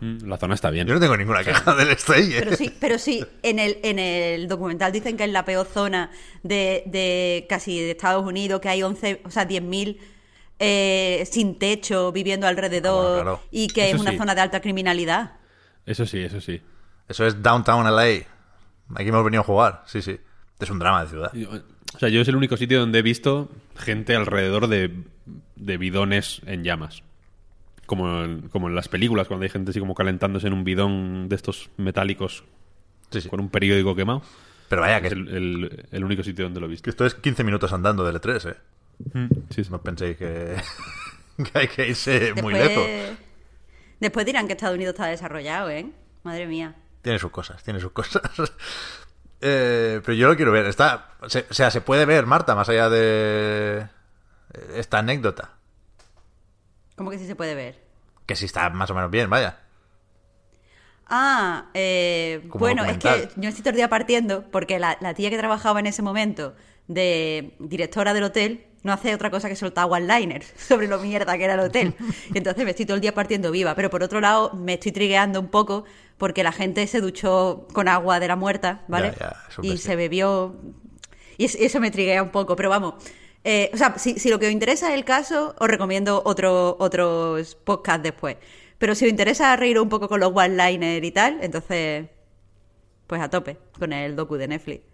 Mm, 0.00 0.26
La 0.28 0.38
zona 0.38 0.54
está 0.54 0.70
bien. 0.70 0.86
Yo 0.86 0.94
no 0.94 1.00
tengo 1.00 1.16
ninguna 1.16 1.44
queja 1.44 1.74
del 1.74 1.90
Stay, 1.90 2.32
¿eh? 2.32 2.36
Pero 2.42 2.56
sí, 2.56 2.74
pero 2.80 2.98
sí, 2.98 3.22
en 3.42 3.58
el, 3.58 3.78
en 3.82 3.98
el 3.98 4.48
documental 4.48 4.90
dicen 4.92 5.16
que 5.18 5.24
es 5.24 5.30
la 5.30 5.44
peor 5.44 5.66
zona 5.66 6.10
de, 6.42 6.84
de 6.86 7.44
casi 7.48 7.78
de 7.80 7.90
Estados 7.90 8.24
Unidos, 8.24 8.60
que 8.62 8.68
hay 8.70 8.82
11, 8.82 9.20
o 9.24 9.30
sea, 9.30 9.46
10.000 9.46 9.98
eh, 10.58 11.26
sin 11.30 11.58
techo 11.58 12.12
viviendo 12.12 12.46
alrededor 12.46 13.04
Ah, 13.04 13.22
bueno, 13.22 13.22
claro. 13.22 13.40
y 13.50 13.68
que 13.68 13.86
Eso 13.88 13.96
es 13.96 14.00
una 14.02 14.10
sí. 14.12 14.16
zona 14.18 14.34
de 14.34 14.40
alta 14.40 14.60
criminalidad. 14.60 15.32
Eso 15.84 16.06
sí, 16.06 16.20
eso 16.20 16.40
sí. 16.40 16.62
Eso 17.10 17.26
es 17.26 17.42
Downtown 17.42 17.84
LA. 17.84 18.24
Aquí 18.94 19.08
hemos 19.08 19.24
venido 19.24 19.42
a 19.42 19.44
jugar, 19.44 19.82
sí, 19.86 20.00
sí. 20.00 20.18
Es 20.58 20.70
un 20.70 20.78
drama 20.78 21.02
de 21.02 21.08
ciudad. 21.10 21.32
O 21.94 21.98
sea, 21.98 22.08
yo 22.08 22.20
es 22.20 22.28
el 22.28 22.36
único 22.36 22.56
sitio 22.56 22.80
donde 22.80 23.00
he 23.00 23.02
visto 23.02 23.50
gente 23.76 24.14
alrededor 24.14 24.68
de, 24.68 24.94
de 25.56 25.76
bidones 25.76 26.40
en 26.46 26.62
llamas. 26.64 27.02
Como 27.86 28.22
en, 28.22 28.48
como 28.48 28.68
en 28.68 28.76
las 28.76 28.86
películas, 28.88 29.26
cuando 29.26 29.42
hay 29.44 29.50
gente 29.50 29.70
así 29.72 29.80
como 29.80 29.94
calentándose 29.94 30.46
en 30.46 30.52
un 30.52 30.62
bidón 30.64 31.28
de 31.28 31.34
estos 31.36 31.68
metálicos 31.76 32.44
Sí, 33.10 33.20
sí. 33.22 33.28
con 33.28 33.40
un 33.40 33.48
periódico 33.48 33.96
quemado. 33.96 34.22
Pero 34.68 34.82
vaya, 34.82 35.00
que, 35.00 35.08
Es 35.08 35.12
el, 35.14 35.28
el- 35.28 35.86
el 35.90 36.04
único 36.04 36.22
sitio 36.22 36.44
donde 36.44 36.60
lo 36.60 36.66
he 36.66 36.68
que 36.68 36.72
visto. 36.74 36.90
esto 36.90 37.04
es 37.04 37.14
15 37.16 37.42
minutos 37.42 37.72
andando 37.72 38.04
del 38.04 38.20
E3, 38.20 38.50
¿eh? 38.52 38.56
Sí, 39.50 39.64
sí. 39.64 39.70
No 39.72 39.82
penséis 39.82 40.16
que, 40.16 40.54
que 41.52 41.58
hay 41.58 41.66
que 41.66 41.88
irse 41.88 42.34
muy 42.40 42.54
lejos. 42.54 42.86
después 43.98 44.24
dirán 44.24 44.46
que 44.46 44.52
Estados 44.52 44.76
Unidos 44.76 44.94
está 44.94 45.06
desarrollado, 45.06 45.70
¿eh? 45.70 45.90
Madre 46.22 46.46
mía. 46.46 46.76
Tiene 47.02 47.18
sus 47.18 47.30
cosas, 47.30 47.62
tiene 47.62 47.80
sus 47.80 47.92
cosas. 47.92 48.22
Eh, 49.42 50.02
pero 50.04 50.12
yo 50.12 50.28
lo 50.28 50.36
quiero 50.36 50.52
ver. 50.52 50.66
Está, 50.66 51.12
se- 51.28 51.46
o 51.50 51.54
sea, 51.54 51.70
se 51.70 51.80
puede 51.80 52.04
ver, 52.04 52.26
Marta, 52.26 52.54
más 52.54 52.68
allá 52.68 52.90
de 52.90 53.86
esta 54.74 54.98
anécdota. 54.98 55.52
¿Cómo 56.94 57.08
que 57.10 57.16
sí 57.18 57.26
se 57.26 57.34
puede 57.34 57.54
ver? 57.54 57.80
Que 58.26 58.36
sí 58.36 58.44
está 58.44 58.68
más 58.68 58.90
o 58.90 58.94
menos 58.94 59.10
bien, 59.10 59.30
vaya. 59.30 59.60
Ah, 61.06 61.70
eh, 61.74 62.42
bueno, 62.54 62.84
es 62.84 62.98
que 62.98 63.30
yo 63.36 63.48
estoy 63.48 63.62
todo 63.62 63.70
el 63.70 63.76
día 63.76 63.88
partiendo 63.88 64.44
porque 64.50 64.78
la, 64.78 64.96
la 65.00 65.14
tía 65.14 65.30
que 65.30 65.38
trabajaba 65.38 65.80
en 65.80 65.86
ese 65.86 66.02
momento 66.02 66.54
de 66.86 67.54
directora 67.58 68.14
del 68.14 68.24
hotel 68.24 68.66
no 68.82 68.92
hace 68.92 69.14
otra 69.14 69.30
cosa 69.30 69.48
que 69.48 69.56
soltar 69.56 69.86
one-liners 69.90 70.52
sobre 70.56 70.86
lo 70.86 70.98
mierda 71.00 71.36
que 71.36 71.44
era 71.44 71.54
el 71.54 71.60
hotel. 71.60 71.94
Y 72.32 72.36
entonces 72.38 72.64
me 72.64 72.70
estoy 72.70 72.86
todo 72.86 72.94
el 72.96 73.00
día 73.00 73.14
partiendo 73.14 73.50
viva. 73.50 73.74
Pero 73.74 73.90
por 73.90 74.02
otro 74.02 74.20
lado, 74.20 74.52
me 74.54 74.74
estoy 74.74 74.92
trigueando 74.92 75.40
un 75.40 75.48
poco 75.48 75.84
porque 76.20 76.44
la 76.44 76.52
gente 76.52 76.86
se 76.86 77.00
duchó 77.00 77.66
con 77.72 77.88
agua 77.88 78.20
de 78.20 78.28
la 78.28 78.36
muerta, 78.36 78.84
¿vale? 78.86 79.12
Ya, 79.18 79.30
ya, 79.30 79.36
eso 79.48 79.62
y 79.64 79.78
se 79.78 79.96
bebió. 79.96 80.54
Y 81.38 81.46
es- 81.46 81.54
eso 81.56 81.80
me 81.80 81.90
triguea 81.90 82.22
un 82.22 82.30
poco, 82.30 82.54
pero 82.54 82.68
vamos. 82.70 82.94
eh, 83.42 83.70
o 83.72 83.76
sea, 83.78 83.98
si, 83.98 84.18
si 84.18 84.28
lo 84.28 84.38
que 84.38 84.46
os 84.46 84.52
interesa 84.52 84.88
es 84.90 84.94
el 84.94 85.04
caso, 85.06 85.54
os 85.58 85.66
recomiendo 85.68 86.22
otro, 86.26 86.76
otros 86.78 87.54
podcasts 87.54 88.02
después. 88.02 88.36
Pero 88.78 88.94
si 88.94 89.06
os 89.06 89.10
interesa 89.10 89.56
reír 89.56 89.78
un 89.80 89.88
poco 89.88 90.08
con 90.08 90.20
los 90.20 90.30
one-liners 90.34 91.04
y 91.04 91.10
tal, 91.10 91.38
entonces. 91.40 92.06
Pues 93.06 93.20
a 93.22 93.28
tope 93.30 93.56
con 93.78 93.92
el 93.94 94.14
docu 94.14 94.36
de 94.36 94.46
Netflix. 94.46 94.84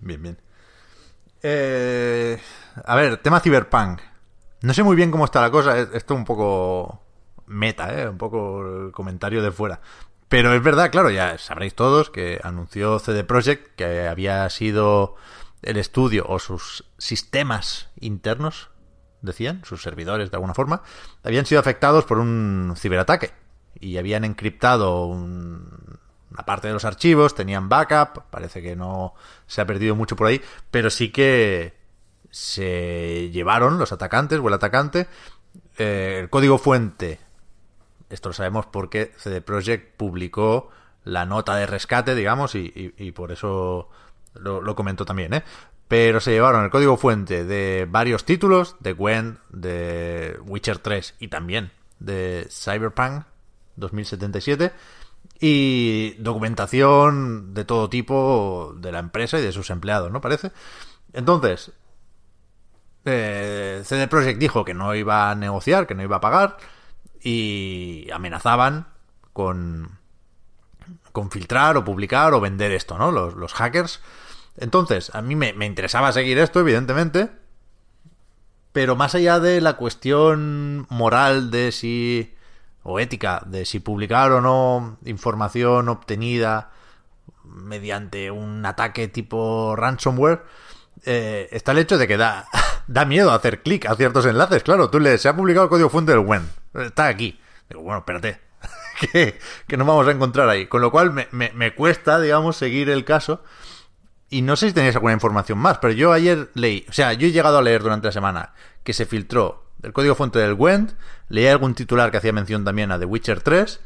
Bien, 0.00 0.20
bien. 0.22 0.38
Eh, 1.42 2.38
a 2.84 2.96
ver, 2.96 3.16
tema 3.18 3.40
Cyberpunk. 3.40 4.00
No 4.62 4.74
sé 4.74 4.82
muy 4.82 4.96
bien 4.96 5.10
cómo 5.10 5.24
está 5.24 5.40
la 5.40 5.50
cosa. 5.50 5.78
es- 5.78 5.88
Esto 5.94 6.14
un 6.14 6.24
poco 6.24 7.00
meta, 7.46 7.92
¿eh? 8.00 8.08
Un 8.08 8.18
poco 8.18 8.62
el 8.86 8.92
comentario 8.92 9.42
de 9.42 9.50
fuera. 9.50 9.80
Pero 10.32 10.54
es 10.54 10.62
verdad, 10.62 10.90
claro, 10.90 11.10
ya 11.10 11.36
sabréis 11.36 11.74
todos 11.74 12.08
que 12.08 12.40
anunció 12.42 12.98
CD 12.98 13.22
Projekt 13.22 13.76
que 13.76 14.08
había 14.08 14.48
sido 14.48 15.14
el 15.60 15.76
estudio 15.76 16.24
o 16.26 16.38
sus 16.38 16.86
sistemas 16.96 17.90
internos, 18.00 18.70
decían, 19.20 19.60
sus 19.62 19.82
servidores 19.82 20.30
de 20.30 20.36
alguna 20.38 20.54
forma, 20.54 20.80
habían 21.22 21.44
sido 21.44 21.60
afectados 21.60 22.06
por 22.06 22.16
un 22.18 22.72
ciberataque 22.78 23.32
y 23.78 23.98
habían 23.98 24.24
encriptado 24.24 25.04
un- 25.04 25.98
una 26.30 26.46
parte 26.46 26.68
de 26.68 26.72
los 26.72 26.86
archivos, 26.86 27.34
tenían 27.34 27.68
backup, 27.68 28.22
parece 28.30 28.62
que 28.62 28.74
no 28.74 29.12
se 29.46 29.60
ha 29.60 29.66
perdido 29.66 29.94
mucho 29.94 30.16
por 30.16 30.28
ahí, 30.28 30.40
pero 30.70 30.88
sí 30.88 31.10
que 31.10 31.74
se 32.30 33.28
llevaron 33.34 33.78
los 33.78 33.92
atacantes 33.92 34.40
o 34.40 34.48
el 34.48 34.54
atacante 34.54 35.08
eh, 35.76 36.20
el 36.22 36.30
código 36.30 36.56
fuente. 36.56 37.20
Esto 38.12 38.28
lo 38.28 38.34
sabemos 38.34 38.66
porque 38.66 39.12
CD 39.16 39.40
Projekt 39.40 39.96
publicó 39.96 40.68
la 41.04 41.24
nota 41.24 41.56
de 41.56 41.66
rescate, 41.66 42.14
digamos, 42.14 42.54
y, 42.54 43.12
por 43.16 43.32
eso 43.32 43.88
lo, 44.34 44.60
lo 44.60 44.76
comentó 44.76 45.04
también, 45.06 45.32
¿eh? 45.32 45.42
Pero 45.88 46.20
se 46.20 46.30
llevaron 46.30 46.62
el 46.62 46.70
código 46.70 46.96
fuente 46.96 47.44
de 47.44 47.86
varios 47.90 48.24
títulos, 48.24 48.76
de 48.80 48.92
Gwen, 48.92 49.38
de 49.50 50.38
Witcher 50.46 50.78
3 50.78 51.16
y 51.20 51.28
también 51.28 51.72
de 52.00 52.46
Cyberpunk 52.50 53.24
2077 53.76 54.72
y 55.40 56.14
documentación 56.18 57.54
de 57.54 57.64
todo 57.64 57.88
tipo 57.88 58.74
de 58.76 58.92
la 58.92 58.98
empresa 58.98 59.38
y 59.38 59.42
de 59.42 59.52
sus 59.52 59.70
empleados, 59.70 60.10
¿no? 60.12 60.20
Parece. 60.20 60.52
Entonces, 61.14 61.72
eh, 63.06 63.80
CD 63.84 64.06
Projekt 64.06 64.38
dijo 64.38 64.64
que 64.64 64.74
no 64.74 64.94
iba 64.94 65.30
a 65.30 65.34
negociar, 65.34 65.86
que 65.86 65.94
no 65.94 66.02
iba 66.02 66.16
a 66.16 66.20
pagar 66.20 66.58
y 67.22 68.08
amenazaban 68.12 68.86
con 69.32 70.02
con 71.12 71.30
filtrar 71.30 71.76
o 71.76 71.84
publicar 71.84 72.34
o 72.34 72.40
vender 72.40 72.72
esto, 72.72 72.98
¿no? 72.98 73.12
Los, 73.12 73.34
los 73.34 73.52
hackers. 73.52 74.00
Entonces, 74.56 75.14
a 75.14 75.22
mí 75.22 75.36
me, 75.36 75.52
me 75.52 75.66
interesaba 75.66 76.12
seguir 76.12 76.38
esto, 76.38 76.60
evidentemente. 76.60 77.30
Pero 78.72 78.96
más 78.96 79.14
allá 79.14 79.38
de 79.38 79.60
la 79.60 79.76
cuestión 79.76 80.86
moral 80.88 81.50
de 81.50 81.72
si. 81.72 82.34
o 82.82 82.98
ética, 82.98 83.42
de 83.46 83.64
si 83.66 83.80
publicar 83.80 84.32
o 84.32 84.40
no 84.40 84.98
información 85.04 85.88
obtenida 85.88 86.70
mediante 87.44 88.30
un 88.30 88.64
ataque 88.64 89.08
tipo 89.08 89.76
ransomware, 89.76 90.42
eh, 91.04 91.48
está 91.52 91.72
el 91.72 91.78
hecho 91.78 91.98
de 91.98 92.06
que 92.08 92.16
da, 92.16 92.46
da 92.86 93.04
miedo 93.04 93.32
hacer 93.32 93.62
clic 93.62 93.86
a 93.86 93.94
ciertos 93.96 94.26
enlaces. 94.26 94.62
Claro, 94.62 94.90
tú 94.90 95.00
le 95.00 95.18
se 95.18 95.28
ha 95.28 95.36
publicado 95.36 95.64
el 95.64 95.70
código 95.70 95.88
fuente 95.90 96.12
del 96.12 96.20
WEN. 96.20 96.48
Está 96.74 97.06
aquí. 97.06 97.40
Digo, 97.68 97.82
bueno, 97.82 97.98
espérate. 98.00 98.40
que, 99.12 99.38
que 99.66 99.76
no 99.76 99.84
vamos 99.84 100.06
a 100.08 100.12
encontrar 100.12 100.48
ahí. 100.48 100.66
Con 100.66 100.80
lo 100.80 100.90
cual 100.90 101.12
me, 101.12 101.28
me- 101.32 101.52
me 101.54 101.74
cuesta, 101.74 102.20
digamos, 102.20 102.56
seguir 102.56 102.88
el 102.90 103.04
caso. 103.04 103.42
Y 104.30 104.40
no 104.42 104.56
sé 104.56 104.68
si 104.68 104.72
tenéis 104.74 104.94
alguna 104.94 105.12
información 105.12 105.58
más, 105.58 105.76
pero 105.78 105.92
yo 105.92 106.10
ayer 106.12 106.48
leí, 106.54 106.86
o 106.88 106.92
sea, 106.94 107.12
yo 107.12 107.26
he 107.26 107.32
llegado 107.32 107.58
a 107.58 107.62
leer 107.62 107.82
durante 107.82 108.06
la 108.06 108.12
semana 108.12 108.54
que 108.82 108.94
se 108.94 109.04
filtró 109.04 109.66
el 109.82 109.92
código 109.92 110.14
fuente 110.14 110.38
del 110.38 110.54
Gwent, 110.54 110.92
leí 111.28 111.46
algún 111.48 111.74
titular 111.74 112.10
que 112.10 112.16
hacía 112.16 112.32
mención 112.32 112.64
también 112.64 112.92
a 112.92 112.98
The 112.98 113.04
Witcher 113.04 113.42
3, 113.42 113.80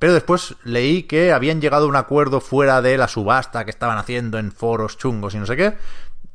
pero 0.00 0.12
después 0.12 0.56
leí 0.64 1.04
que 1.04 1.30
habían 1.32 1.60
llegado 1.60 1.84
a 1.84 1.88
un 1.88 1.94
acuerdo 1.94 2.40
fuera 2.40 2.82
de 2.82 2.98
la 2.98 3.06
subasta 3.06 3.64
que 3.64 3.70
estaban 3.70 3.96
haciendo 3.98 4.38
en 4.38 4.50
foros 4.50 4.98
chungos 4.98 5.34
y 5.36 5.38
no 5.38 5.46
sé 5.46 5.56
qué, 5.56 5.76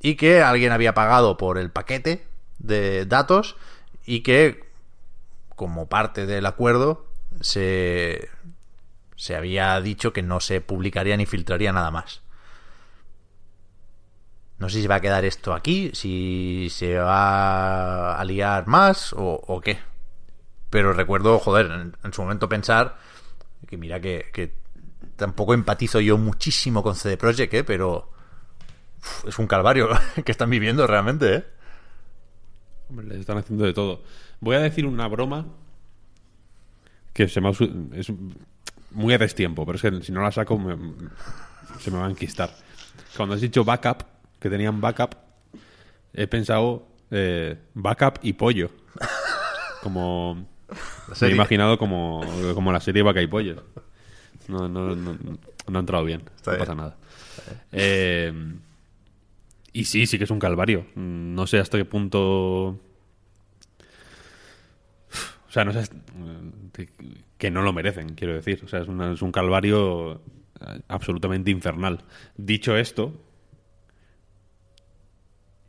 y 0.02 0.16
que 0.16 0.42
alguien 0.42 0.72
había 0.72 0.94
pagado 0.94 1.38
por 1.38 1.58
el 1.58 1.70
paquete 1.70 2.26
de 2.60 3.06
datos 3.06 3.56
y 4.06 4.22
que 4.22 4.66
como 5.56 5.88
parte 5.88 6.26
del 6.26 6.46
acuerdo 6.46 7.06
se, 7.40 8.30
se 9.16 9.36
había 9.36 9.80
dicho 9.80 10.12
que 10.12 10.24
no 10.24 10.40
se 10.40 10.62
publicaría 10.62 11.18
ni 11.18 11.26
filtraría 11.26 11.72
nada 11.72 11.92
más. 11.92 12.22
No 14.58 14.70
sé 14.70 14.82
si 14.82 14.88
va 14.88 14.96
a 14.96 15.02
quedar 15.02 15.26
esto 15.26 15.54
aquí, 15.54 15.92
si 15.94 16.68
se 16.72 16.98
va 16.98 18.16
a 18.16 18.24
liar 18.26 18.68
más 18.68 19.14
o, 19.18 19.62
qué. 19.64 19.80
Pero 20.70 20.94
recuerdo, 20.94 21.40
joder, 21.40 21.66
en, 21.68 21.98
en 22.04 22.14
su 22.14 22.22
momento 22.22 22.48
pensar 22.48 22.98
que 23.68 23.78
mira 23.78 24.00
que, 24.00 24.30
que 24.34 24.54
tampoco 25.16 25.54
empatizo 25.54 26.00
yo 26.00 26.18
muchísimo 26.18 26.84
con 26.84 26.96
CD 26.96 27.18
Projekt, 27.18 27.54
¿eh? 27.54 27.64
pero 27.64 28.12
uf, 29.02 29.28
es 29.28 29.40
un 29.40 29.48
calvario 29.48 29.90
que 30.26 30.32
están 30.32 30.50
viviendo 30.50 30.86
realmente, 30.88 31.36
¿eh? 31.36 31.46
Hombre, 32.90 33.08
les 33.08 33.20
están 33.20 33.38
haciendo 33.38 33.64
de 33.66 33.74
todo. 33.74 34.04
Voy 34.40 34.56
a 34.56 34.60
decir 34.60 34.86
una 34.86 35.08
broma 35.08 35.46
que 37.14 37.28
se 37.28 37.40
me 37.42 37.50
ha, 37.50 37.52
es 37.94 38.12
muy 38.92 39.14
a 39.14 39.18
destiempo, 39.18 39.66
pero 39.66 39.76
es 39.78 39.82
que 39.82 40.02
si 40.04 40.12
no 40.12 40.22
la 40.22 40.32
saco 40.32 40.58
me- 40.58 40.78
se 41.80 41.92
me 41.92 41.98
va 41.98 42.08
a 42.08 42.10
enquistar. 42.10 42.50
Cuando 43.16 43.36
has 43.36 43.42
dicho 43.42 43.64
backup, 43.64 44.04
que 44.40 44.50
tenían 44.50 44.82
backup, 44.82 45.16
he 46.14 46.28
pensado 46.28 46.88
eh, 47.12 47.58
backup 47.74 48.20
y 48.24 48.34
pollo. 48.34 48.72
Como 49.84 50.48
me 51.22 51.28
he 51.28 51.32
imaginado 51.32 51.78
como, 51.78 52.22
como 52.54 52.72
la 52.72 52.80
serie 52.80 53.02
Vaca 53.04 53.22
y 53.22 53.28
Pollo. 53.28 53.64
No, 54.48 54.68
no, 54.70 54.96
no, 54.96 55.18
no 55.68 55.78
ha 55.78 55.80
entrado 55.80 56.04
bien. 56.06 56.22
Está 56.36 56.52
no 56.52 56.58
bien. 56.58 56.60
pasa 56.60 56.76
nada. 56.76 56.98
Eh, 57.72 58.32
y 59.74 59.86
sí, 59.86 60.06
sí 60.06 60.18
que 60.18 60.24
es 60.26 60.32
un 60.32 60.40
calvario. 60.40 60.86
Mm, 60.96 61.34
No 61.36 61.48
sé 61.48 61.60
hasta 61.60 61.78
qué 61.78 61.86
punto. 61.86 62.80
O 65.48 65.54
sea, 65.54 65.66
no 65.66 65.72
sé. 65.74 65.80
hasta- 65.80 65.96
Que 67.38 67.52
no 67.52 67.62
lo 67.62 67.74
merecen, 67.74 68.16
quiero 68.16 68.34
decir. 68.36 68.62
O 68.64 68.68
sea, 68.68 68.82
es, 68.82 68.88
un 68.88 69.32
calvario 69.32 70.22
eh, 70.62 70.82
absolutamente 70.88 71.52
infernal. 71.52 72.04
Dicho 72.38 72.78
esto, 72.78 73.14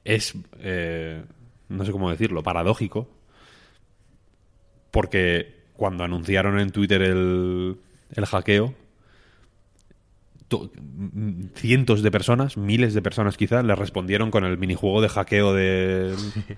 es. 0.05 0.35
eh, 0.59 1.25
no 1.69 1.85
sé 1.85 1.93
cómo 1.93 2.11
decirlo, 2.11 2.43
paradójico. 2.43 3.09
Porque 4.91 5.63
cuando 5.75 6.05
anunciaron 6.05 6.59
en 6.61 6.71
Twitter 6.71 7.01
el, 7.03 7.79
el 8.11 8.27
hackeo, 8.27 8.75
cientos 11.55 12.03
de 12.03 12.11
personas, 12.11 12.57
miles 12.57 12.95
de 12.95 13.03
personas 13.03 13.37
quizás, 13.37 13.65
le 13.65 13.75
respondieron 13.75 14.31
con 14.31 14.45
el 14.45 14.59
minijuego 14.59 15.01
de 15.01 15.09
hackeo 15.09 15.55
de... 15.55 16.15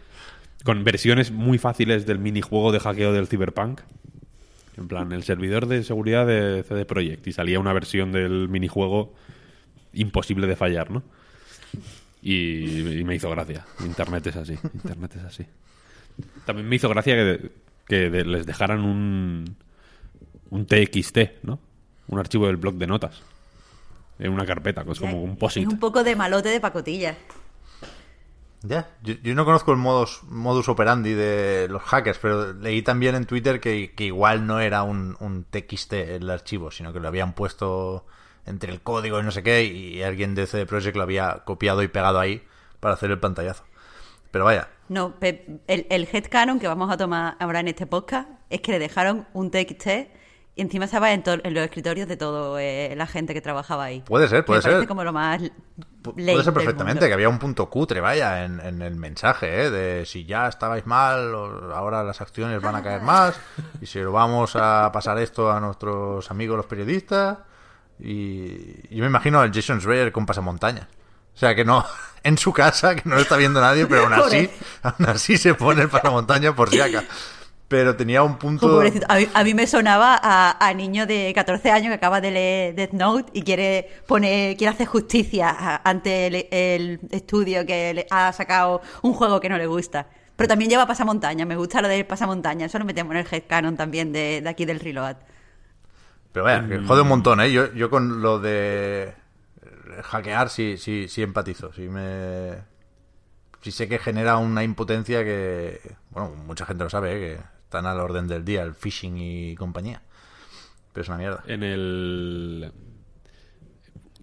Con 0.64 0.83
versiones 0.83 1.30
muy 1.30 1.59
fáciles 1.59 2.07
del 2.07 2.18
minijuego 2.18 2.72
de 2.72 2.80
hackeo 2.80 3.12
del 3.12 3.26
Cyberpunk. 3.26 3.83
En 4.78 4.88
plan, 4.88 5.12
el 5.12 5.22
servidor 5.22 5.66
de 5.66 5.83
seguridad 5.83 6.26
de 6.26 6.62
CD 6.62 6.87
Projekt. 6.87 7.26
Y 7.26 7.33
salía 7.33 7.61
una 7.61 7.74
versión 7.74 8.12
del 8.12 8.48
minijuego 8.48 9.12
imposible 9.92 10.46
de 10.46 10.57
fallar, 10.57 10.90
¿no? 10.90 11.02
Y, 12.23 12.98
y 12.98 13.04
me 13.04 13.14
hizo 13.14 13.29
gracia. 13.29 13.66
Internet 13.85 14.27
es 14.29 14.37
así. 14.37 14.58
Internet 14.73 15.16
es 15.16 15.25
así. 15.25 15.44
También 16.46 16.66
me 16.66 16.77
hizo 16.77 16.88
gracia 16.88 17.14
que, 17.14 17.50
que 17.87 18.25
les 18.25 18.46
dejaran 18.46 18.81
un, 18.85 19.56
un 20.50 20.66
TXT, 20.66 21.42
¿no? 21.42 21.58
Un 22.08 22.18
archivo 22.18 22.46
del 22.46 22.56
blog 22.56 22.75
de 22.77 22.87
notas. 22.87 23.23
En 24.19 24.33
una 24.33 24.46
carpeta, 24.46 24.85
que 24.85 24.92
es 24.92 25.00
como 25.00 25.23
un 25.23 25.33
Es 25.33 25.37
POSIT. 25.38 25.69
un 25.69 25.79
poco 25.79 26.04
de 26.04 26.15
malote 26.17 26.48
de 26.48 26.60
pacotilla. 26.60 27.17
Ya, 28.62 28.88
yo, 29.02 29.15
yo 29.23 29.35
no 29.35 29.44
conozco 29.44 29.73
el 29.73 29.79
modus, 29.79 30.23
modus 30.25 30.69
operandi 30.71 31.12
de 31.12 31.67
los 31.69 31.83
hackers, 31.83 32.19
pero 32.19 32.54
leí 32.54 32.81
también 32.81 33.15
en 33.15 33.27
Twitter 33.27 33.60
que, 33.60 33.92
que 33.94 34.04
igual 34.04 34.46
no 34.46 34.58
era 34.58 34.83
un, 34.85 35.17
un 35.21 35.44
TXT 35.44 35.92
el 35.92 36.31
archivo, 36.31 36.71
sino 36.71 36.90
que 36.92 37.00
lo 37.00 37.08
habían 37.08 37.35
puesto 37.35 38.06
entre 38.46 38.73
el 38.73 38.81
código 38.81 39.21
y 39.21 39.23
no 39.23 39.31
sé 39.33 39.42
qué, 39.42 39.65
y 39.65 40.02
alguien 40.02 40.35
de 40.35 40.46
CD 40.46 40.65
Projekt 40.65 40.96
lo 40.96 41.02
había 41.02 41.42
copiado 41.44 41.83
y 41.83 41.88
pegado 41.88 42.19
ahí 42.21 42.42
para 42.81 42.94
hacer 42.94 43.10
el 43.10 43.19
pantallazo. 43.21 43.65
Pero 44.31 44.46
vaya, 44.46 44.69
No, 44.88 45.15
el, 45.21 45.60
el 45.67 46.08
headcanon 46.10 46.58
que 46.58 46.67
vamos 46.67 46.90
a 46.90 46.96
tomar 46.96 47.37
ahora 47.40 47.60
en 47.60 47.69
este 47.69 47.87
podcast 47.87 48.29
es 48.48 48.60
que 48.62 48.73
le 48.73 48.79
dejaron 48.79 49.27
un 49.35 49.50
TXT 49.50 49.88
Y 50.57 50.63
encima 50.63 50.85
estaba 50.85 51.13
en, 51.13 51.25
en 51.27 51.52
los 51.55 51.65
escritorios 51.65 52.07
de 52.07 52.17
todo 52.17 52.59
eh, 52.61 52.94
la 52.96 53.07
gente 53.09 53.35
que 53.35 53.40
trabajaba 53.40 53.85
ahí. 53.85 54.02
Puede 54.02 54.29
ser, 54.29 54.44
puede 54.44 54.59
Me 54.61 54.63
parece 54.63 54.81
ser. 54.83 54.88
como 54.88 55.02
lo 55.02 55.13
más 55.13 55.40
Pu- 55.42 56.13
Puede 56.15 56.44
ser 56.44 56.52
perfectamente, 56.55 57.09
que 57.09 57.13
había 57.15 57.29
un 57.29 57.38
punto 57.40 57.69
cutre, 57.71 58.00
vaya, 58.00 58.44
en, 58.44 58.61
en 58.61 58.83
el 58.83 58.94
mensaje, 58.94 59.65
¿eh? 59.65 59.71
De 59.71 60.07
si 60.07 60.27
ya 60.27 60.46
estabais 60.46 60.87
mal, 60.87 61.35
ahora 61.75 62.05
las 62.05 62.21
acciones 62.21 62.61
van 62.63 62.77
a 62.77 62.83
caer 62.83 63.00
más, 63.02 63.35
y 63.81 63.87
si 63.87 63.98
lo 64.00 64.13
vamos 64.13 64.55
a 64.55 64.90
pasar 64.92 65.19
esto 65.19 65.50
a 65.50 65.59
nuestros 65.61 66.31
amigos 66.31 66.57
los 66.59 66.67
periodistas. 66.67 67.38
Y 67.98 68.94
yo 68.94 69.00
me 69.02 69.07
imagino 69.07 69.40
al 69.40 69.52
Jason 69.52 69.81
Schreier 69.81 70.13
con 70.13 70.27
pasamontañas. 70.27 70.87
O 71.35 71.38
sea, 71.38 71.55
que 71.55 71.65
no, 71.65 71.85
en 72.23 72.38
su 72.38 72.52
casa, 72.52 72.94
que 72.94 73.02
no 73.09 73.15
lo 73.17 73.23
está 73.23 73.37
viendo 73.37 73.61
nadie, 73.61 73.87
pero 73.87 74.02
aún 74.02 74.13
así, 74.25 74.50
aún 74.83 75.09
así 75.09 75.37
se 75.38 75.55
pone 75.55 75.83
el 75.83 75.88
pasamontañas 75.88 76.55
por 76.55 76.71
si 76.71 76.81
acaso. 76.81 77.07
Pero 77.69 77.96
tenía 77.96 78.23
un 78.23 78.37
punto... 78.38 78.79
Oh. 78.79 78.81
A, 79.08 79.17
mí, 79.17 79.27
a 79.33 79.42
mí 79.44 79.54
me 79.54 79.67
sonaba 79.67 80.21
a, 80.23 80.65
a 80.65 80.75
niño 80.75 81.06
de 81.06 81.33
14 81.35 81.71
años 81.71 81.88
que 81.88 81.94
acaba 81.94 82.21
de 82.21 82.31
leer 82.31 82.75
Death 82.75 82.92
Note 82.92 83.31
y 83.33 83.42
quiere 83.42 83.88
poner, 84.06 84.56
quiere 84.56 84.73
hacer 84.73 84.87
justicia 84.87 85.48
a- 85.50 85.81
ante 85.88 86.27
el, 86.27 86.46
el 86.50 87.00
estudio 87.10 87.65
que 87.65 87.94
le 87.94 88.06
ha 88.10 88.33
sacado 88.33 88.83
un 89.02 89.15
juego 89.15 89.40
que 89.40 89.48
no 89.48 89.56
le 89.56 89.67
gusta. 89.67 90.06
Pero 90.37 90.48
también 90.48 90.71
lleva 90.71 90.87
pasamontaña, 90.87 91.46
me 91.46 91.56
gusta 91.56 91.81
lo 91.81 91.88
del 91.88 92.04
pasamontaña, 92.06 92.67
eso 92.67 92.79
lo 92.79 92.85
metemos 92.85 93.12
en 93.15 93.19
el 93.21 93.27
headcanon 93.31 93.77
también 93.77 94.12
de, 94.12 94.40
de 94.42 94.48
aquí 94.48 94.65
del 94.67 94.81
Reload. 94.81 95.17
Pero 96.33 96.44
vaya, 96.44 96.67
que 96.69 96.79
jode 96.81 97.02
un 97.02 97.08
montón, 97.08 97.40
¿eh? 97.40 97.50
Yo, 97.52 97.73
yo 97.73 97.88
con 97.88 98.21
lo 98.21 98.40
de 98.40 99.15
hackear 100.02 100.50
sí, 100.50 100.77
sí, 100.77 101.06
sí 101.08 101.23
empatizo. 101.23 101.73
Sí 101.73 101.83
me... 101.83 102.52
Sí 103.62 103.71
sé 103.71 103.88
que 103.88 103.98
genera 103.98 104.37
una 104.37 104.62
impotencia 104.65 105.25
que... 105.25 105.81
Bueno, 106.10 106.31
mucha 106.46 106.67
gente 106.67 106.85
lo 106.85 106.90
sabe, 106.90 107.12
¿eh? 107.17 107.21
Que 107.21 107.54
están 107.75 107.87
a 107.90 107.94
la 107.94 108.04
orden 108.04 108.29
del 108.29 108.44
día, 108.44 108.62
el 108.62 108.75
phishing 108.75 109.18
y 109.18 109.54
compañía. 109.56 110.00
Pero 110.92 111.02
es 111.02 111.08
una 111.08 111.18
mierda. 111.18 111.42
En 111.48 111.62
el. 111.64 112.72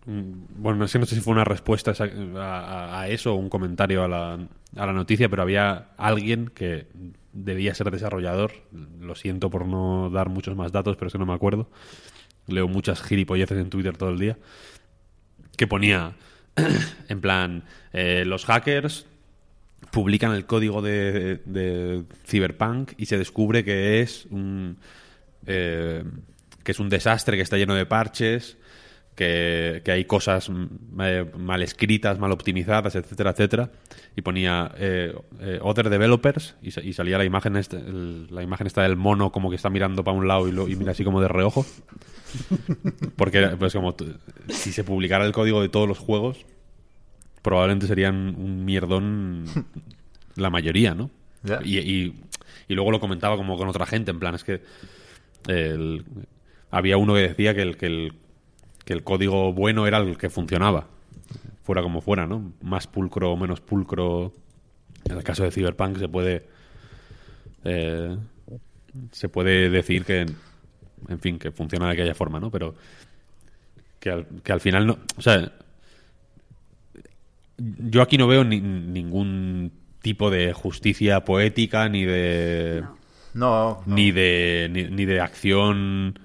Mm, 0.05 0.31
Bueno, 0.55 0.79
no 0.79 0.87
sé, 0.87 0.99
no 0.99 1.05
sé 1.05 1.15
si 1.15 1.21
fue 1.21 1.33
una 1.33 1.43
respuesta 1.43 1.91
a 2.37 3.07
eso 3.09 3.33
o 3.33 3.35
un 3.35 3.49
comentario 3.49 4.03
a 4.03 4.07
la, 4.07 4.33
a 4.77 4.85
la 4.85 4.93
noticia, 4.93 5.27
pero 5.27 5.41
había 5.41 5.89
alguien 5.97 6.47
que 6.47 6.87
debía 7.33 7.75
ser 7.75 7.91
desarrollador. 7.91 8.53
Lo 9.01 9.15
siento 9.15 9.49
por 9.49 9.65
no 9.67 10.09
dar 10.09 10.29
muchos 10.29 10.55
más 10.55 10.71
datos, 10.71 10.95
pero 10.95 11.07
es 11.07 11.13
que 11.13 11.19
no 11.19 11.25
me 11.25 11.33
acuerdo. 11.33 11.69
Leo 12.47 12.69
muchas 12.69 13.03
gilipolleces 13.03 13.57
en 13.57 13.69
Twitter 13.69 13.97
todo 13.97 14.09
el 14.09 14.19
día. 14.19 14.37
Que 15.57 15.67
ponía, 15.67 16.13
en 17.09 17.19
plan, 17.19 17.63
eh, 17.91 18.23
los 18.25 18.45
hackers 18.45 19.07
publican 19.89 20.33
el 20.33 20.45
código 20.45 20.81
de, 20.81 21.41
de 21.45 22.03
Cyberpunk 22.25 22.93
y 22.97 23.07
se 23.07 23.17
descubre 23.17 23.63
que 23.63 24.01
es 24.01 24.25
un 24.29 24.77
eh, 25.45 26.03
que 26.63 26.71
es 26.71 26.79
un 26.79 26.89
desastre, 26.89 27.35
que 27.37 27.43
está 27.43 27.57
lleno 27.57 27.73
de 27.73 27.85
parches, 27.87 28.57
que, 29.15 29.81
que 29.83 29.91
hay 29.91 30.05
cosas 30.05 30.49
mm, 30.49 30.65
eh, 31.01 31.25
mal 31.37 31.63
escritas, 31.63 32.19
mal 32.19 32.31
optimizadas, 32.31 32.95
etcétera, 32.95 33.31
etcétera. 33.31 33.71
Y 34.15 34.21
ponía 34.21 34.71
eh, 34.77 35.13
eh, 35.39 35.59
other 35.61 35.89
developers 35.89 36.55
y, 36.61 36.71
sa- 36.71 36.81
y 36.81 36.93
salía 36.93 37.17
la 37.17 37.25
imagen 37.25 37.55
esta, 37.55 37.77
el- 37.77 38.27
la 38.33 38.43
imagen 38.43 38.67
está 38.67 38.83
del 38.83 38.95
mono 38.95 39.31
como 39.31 39.49
que 39.49 39.55
está 39.55 39.69
mirando 39.71 40.03
para 40.03 40.15
un 40.17 40.27
lado 40.27 40.47
y, 40.47 40.51
lo- 40.51 40.67
y 40.69 40.75
mira 40.75 40.91
así 40.91 41.03
como 41.03 41.19
de 41.21 41.27
reojo. 41.27 41.65
Porque 43.15 43.47
pues 43.59 43.73
como 43.73 43.95
si 44.49 44.71
se 44.71 44.83
publicara 44.83 45.25
el 45.25 45.31
código 45.33 45.61
de 45.61 45.69
todos 45.69 45.87
los 45.87 45.97
juegos, 45.99 46.45
probablemente 47.41 47.87
serían 47.87 48.35
un 48.37 48.63
mierdón 48.65 49.45
la 50.35 50.49
mayoría, 50.49 50.93
¿no? 50.95 51.09
Y, 51.63 51.79
y- 51.79 52.15
y 52.67 52.73
luego 52.75 52.91
lo 52.91 52.99
comentaba 52.99 53.35
como 53.37 53.57
con 53.57 53.67
otra 53.67 53.85
gente, 53.85 54.11
en 54.11 54.19
plan, 54.19 54.35
es 54.35 54.43
que 54.43 54.61
el- 55.47 56.05
había 56.69 56.97
uno 56.97 57.13
que 57.15 57.21
decía 57.21 57.53
que 57.53 57.61
el, 57.63 57.75
que, 57.77 57.85
el, 57.87 58.13
que 58.85 58.93
el 58.93 59.03
código 59.03 59.51
bueno 59.53 59.87
era 59.87 59.97
el 59.97 60.17
que 60.17 60.29
funcionaba, 60.29 60.87
fuera 61.63 61.81
como 61.81 62.01
fuera, 62.01 62.27
¿no? 62.27 62.53
Más 62.61 62.87
pulcro 62.87 63.31
o 63.31 63.37
menos 63.37 63.59
pulcro. 63.61 64.31
En 65.05 65.17
el 65.17 65.23
caso 65.23 65.43
de 65.43 65.51
Cyberpunk 65.51 65.97
se 65.97 66.07
puede 66.07 66.45
eh, 67.63 68.15
se 69.11 69.29
puede 69.29 69.69
decir 69.69 70.05
que, 70.05 70.25
en 71.07 71.19
fin, 71.19 71.39
que 71.39 71.51
funciona 71.51 71.87
de 71.87 71.93
aquella 71.93 72.13
forma, 72.15 72.39
¿no? 72.39 72.51
Pero 72.51 72.75
que 73.99 74.09
al, 74.11 74.25
que 74.43 74.51
al 74.51 74.59
final 74.61 74.85
no, 74.87 74.97
o 75.17 75.21
sea, 75.21 75.51
yo 77.89 78.01
aquí 78.01 78.17
no 78.17 78.27
veo 78.27 78.43
ni- 78.43 78.59
ningún 78.61 79.71
tipo 80.01 80.29
de 80.29 80.53
justicia 80.53 81.23
poética 81.25 81.87
ni 81.89 82.03
de 82.05 82.83
No, 83.33 83.81
no. 83.85 83.95
ni 83.95 84.11
de 84.11 84.67
ni, 84.71 84.83
ni 84.85 85.05
de 85.05 85.21
acción 85.21 86.17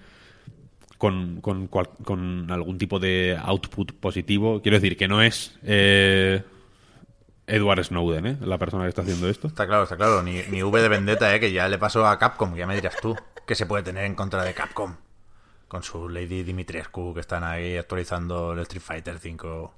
con, 0.99 1.41
con, 1.43 2.51
algún 2.51 2.78
tipo 2.78 2.99
de 2.99 3.39
output 3.43 3.93
positivo. 3.93 4.62
Quiero 4.62 4.78
decir 4.78 4.97
que 4.97 5.09
no 5.09 5.20
es 5.20 5.59
eh, 5.62 6.43
Edward 7.47 7.84
Snowden, 7.84 8.26
¿eh? 8.26 8.37
la 8.41 8.57
persona 8.59 8.84
que 8.84 8.89
está 8.89 9.03
haciendo 9.03 9.28
esto. 9.28 9.47
Está 9.49 9.66
claro, 9.66 9.82
está 9.84 9.97
claro. 9.97 10.22
Ni, 10.22 10.41
ni 10.51 10.62
V 10.62 10.80
de 10.82 10.89
Vendetta, 10.89 11.34
¿eh? 11.34 11.39
Que 11.41 11.53
ya 11.53 11.68
le 11.68 11.78
pasó 11.78 12.07
a 12.07 12.18
Capcom, 12.18 12.55
que 12.55 12.61
ya 12.61 12.66
me 12.66 12.74
dirás 12.74 12.97
tú. 13.01 13.14
¿Qué 13.47 13.55
se 13.55 13.66
puede 13.66 13.82
tener 13.84 14.05
en 14.05 14.14
contra 14.14 14.43
de 14.43 14.55
Capcom? 14.55 14.97
Con 15.68 15.82
su 15.82 16.09
Lady 16.09 16.43
Dimitrescu, 16.45 17.12
que 17.12 17.20
están 17.20 17.45
ahí 17.45 17.76
actualizando 17.76 18.53
el 18.53 18.61
Street 18.61 18.82
Fighter 18.82 19.18
5. 19.18 19.74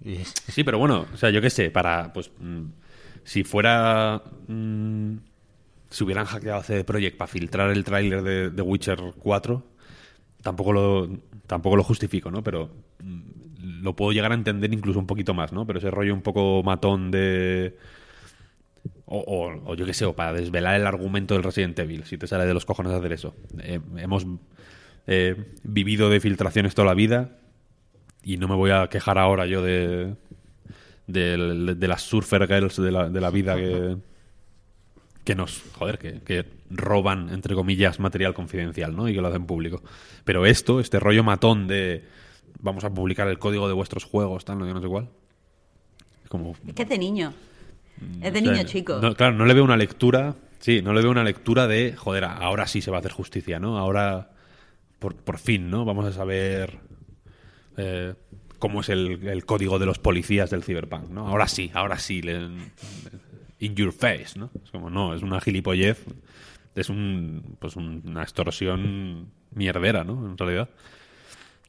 Sí, 0.48 0.64
pero 0.64 0.78
bueno, 0.78 1.06
o 1.12 1.16
sea, 1.16 1.30
yo 1.30 1.40
qué 1.40 1.50
sé, 1.50 1.70
para, 1.70 2.12
pues, 2.12 2.30
mm, 2.38 2.64
si 3.24 3.44
fuera, 3.44 4.22
mm, 4.48 5.16
si 5.90 6.04
hubieran 6.04 6.26
hackeado 6.26 6.62
CD 6.62 6.84
Projekt 6.84 7.16
para 7.18 7.28
filtrar 7.28 7.70
el 7.70 7.84
tráiler 7.84 8.22
de, 8.22 8.62
Witcher 8.62 9.00
4, 9.18 9.64
tampoco 10.42 10.72
lo, 10.72 11.10
tampoco 11.46 11.76
lo 11.76 11.84
justifico, 11.84 12.30
¿no? 12.30 12.42
Pero 12.44 12.70
mm, 13.02 13.82
lo 13.82 13.96
puedo 13.96 14.12
llegar 14.12 14.32
a 14.32 14.36
entender 14.36 14.72
incluso 14.74 14.98
un 15.00 15.06
poquito 15.08 15.34
más, 15.34 15.52
¿no? 15.52 15.66
Pero 15.66 15.80
ese 15.80 15.90
rollo 15.90 16.14
un 16.14 16.22
poco 16.22 16.62
matón 16.64 17.10
de... 17.10 17.76
O, 19.06 19.18
o- 19.18 19.70
o 19.70 19.74
yo 19.76 19.86
qué 19.86 19.94
sé, 19.94 20.04
o 20.04 20.14
para 20.16 20.32
desvelar 20.32 20.74
el 20.80 20.86
argumento 20.86 21.34
del 21.34 21.44
Resident 21.44 21.78
Evil, 21.78 22.04
si 22.04 22.18
te 22.18 22.26
sale 22.26 22.44
de 22.44 22.54
los 22.54 22.64
cojones 22.66 22.92
hacer 22.92 23.12
eso. 23.12 23.34
Eh, 23.60 23.80
hemos 23.98 24.26
eh, 25.06 25.36
vivido 25.62 26.10
de 26.10 26.20
filtraciones 26.20 26.74
toda 26.74 26.86
la 26.86 26.94
vida 26.94 27.38
y 28.26 28.38
no 28.38 28.48
me 28.48 28.56
voy 28.56 28.72
a 28.72 28.88
quejar 28.88 29.18
ahora 29.18 29.46
yo 29.46 29.62
de, 29.62 30.16
de, 31.06 31.74
de 31.76 31.88
las 31.88 32.02
surfer 32.02 32.48
girls 32.48 32.76
de 32.76 32.90
la, 32.90 33.08
de 33.08 33.20
la 33.20 33.30
vida 33.30 33.54
que, 33.54 33.96
que 35.22 35.36
nos, 35.36 35.62
joder, 35.78 35.96
que, 35.96 36.22
que 36.22 36.44
roban, 36.68 37.28
entre 37.32 37.54
comillas, 37.54 38.00
material 38.00 38.34
confidencial, 38.34 38.96
¿no? 38.96 39.08
Y 39.08 39.14
que 39.14 39.20
lo 39.20 39.28
hacen 39.28 39.46
público. 39.46 39.80
Pero 40.24 40.44
esto, 40.44 40.80
este 40.80 40.98
rollo 40.98 41.22
matón 41.22 41.68
de 41.68 42.04
vamos 42.58 42.82
a 42.82 42.92
publicar 42.92 43.28
el 43.28 43.38
código 43.38 43.68
de 43.68 43.74
vuestros 43.74 44.02
juegos, 44.02 44.44
tal, 44.44 44.58
no, 44.58 44.66
no 44.66 44.82
sé 44.82 44.88
cuál. 44.88 45.08
Es 46.24 46.28
como... 46.28 46.56
Es 46.66 46.74
que 46.74 46.82
es 46.82 46.88
de 46.88 46.98
niño. 46.98 47.32
Es 48.20 48.32
de 48.32 48.40
o 48.40 48.42
sea, 48.42 48.52
niño 48.52 48.64
chico. 48.64 48.98
no, 49.00 49.14
claro, 49.14 49.36
no 49.36 49.46
le 49.46 49.54
veo 49.54 49.62
una 49.62 49.76
lectura, 49.76 50.34
sí, 50.58 50.82
no 50.82 50.92
le 50.94 51.00
veo 51.00 51.12
una 51.12 51.22
lectura 51.22 51.68
de, 51.68 51.94
joder, 51.96 52.24
ahora 52.24 52.66
sí 52.66 52.80
se 52.80 52.90
va 52.90 52.96
a 52.96 53.00
hacer 53.00 53.12
justicia, 53.12 53.60
¿no? 53.60 53.78
Ahora, 53.78 54.32
por, 54.98 55.14
por 55.14 55.38
fin, 55.38 55.70
¿no? 55.70 55.84
Vamos 55.84 56.06
a 56.06 56.12
saber 56.12 56.80
eh, 57.76 58.14
cómo 58.58 58.80
es 58.80 58.88
el, 58.88 59.44
código 59.44 59.78
de 59.78 59.86
los 59.86 59.98
policías 59.98 60.50
del 60.50 60.64
Cyberpunk, 60.64 61.08
¿no? 61.10 61.26
Ahora 61.28 61.48
sí, 61.48 61.70
ahora 61.74 61.98
sí, 61.98 62.20
in 63.58 63.74
your 63.74 63.92
face, 63.92 64.38
¿no? 64.38 64.50
Es 64.64 64.70
como, 64.70 64.90
no, 64.90 65.14
es 65.14 65.22
una 65.22 65.40
gilipollez, 65.40 66.04
es 66.74 66.88
un, 66.88 67.56
pues 67.58 67.76
un- 67.76 68.02
una 68.06 68.22
extorsión 68.22 69.30
mierdera, 69.52 70.04
¿no? 70.04 70.26
En 70.26 70.36
realidad. 70.38 70.68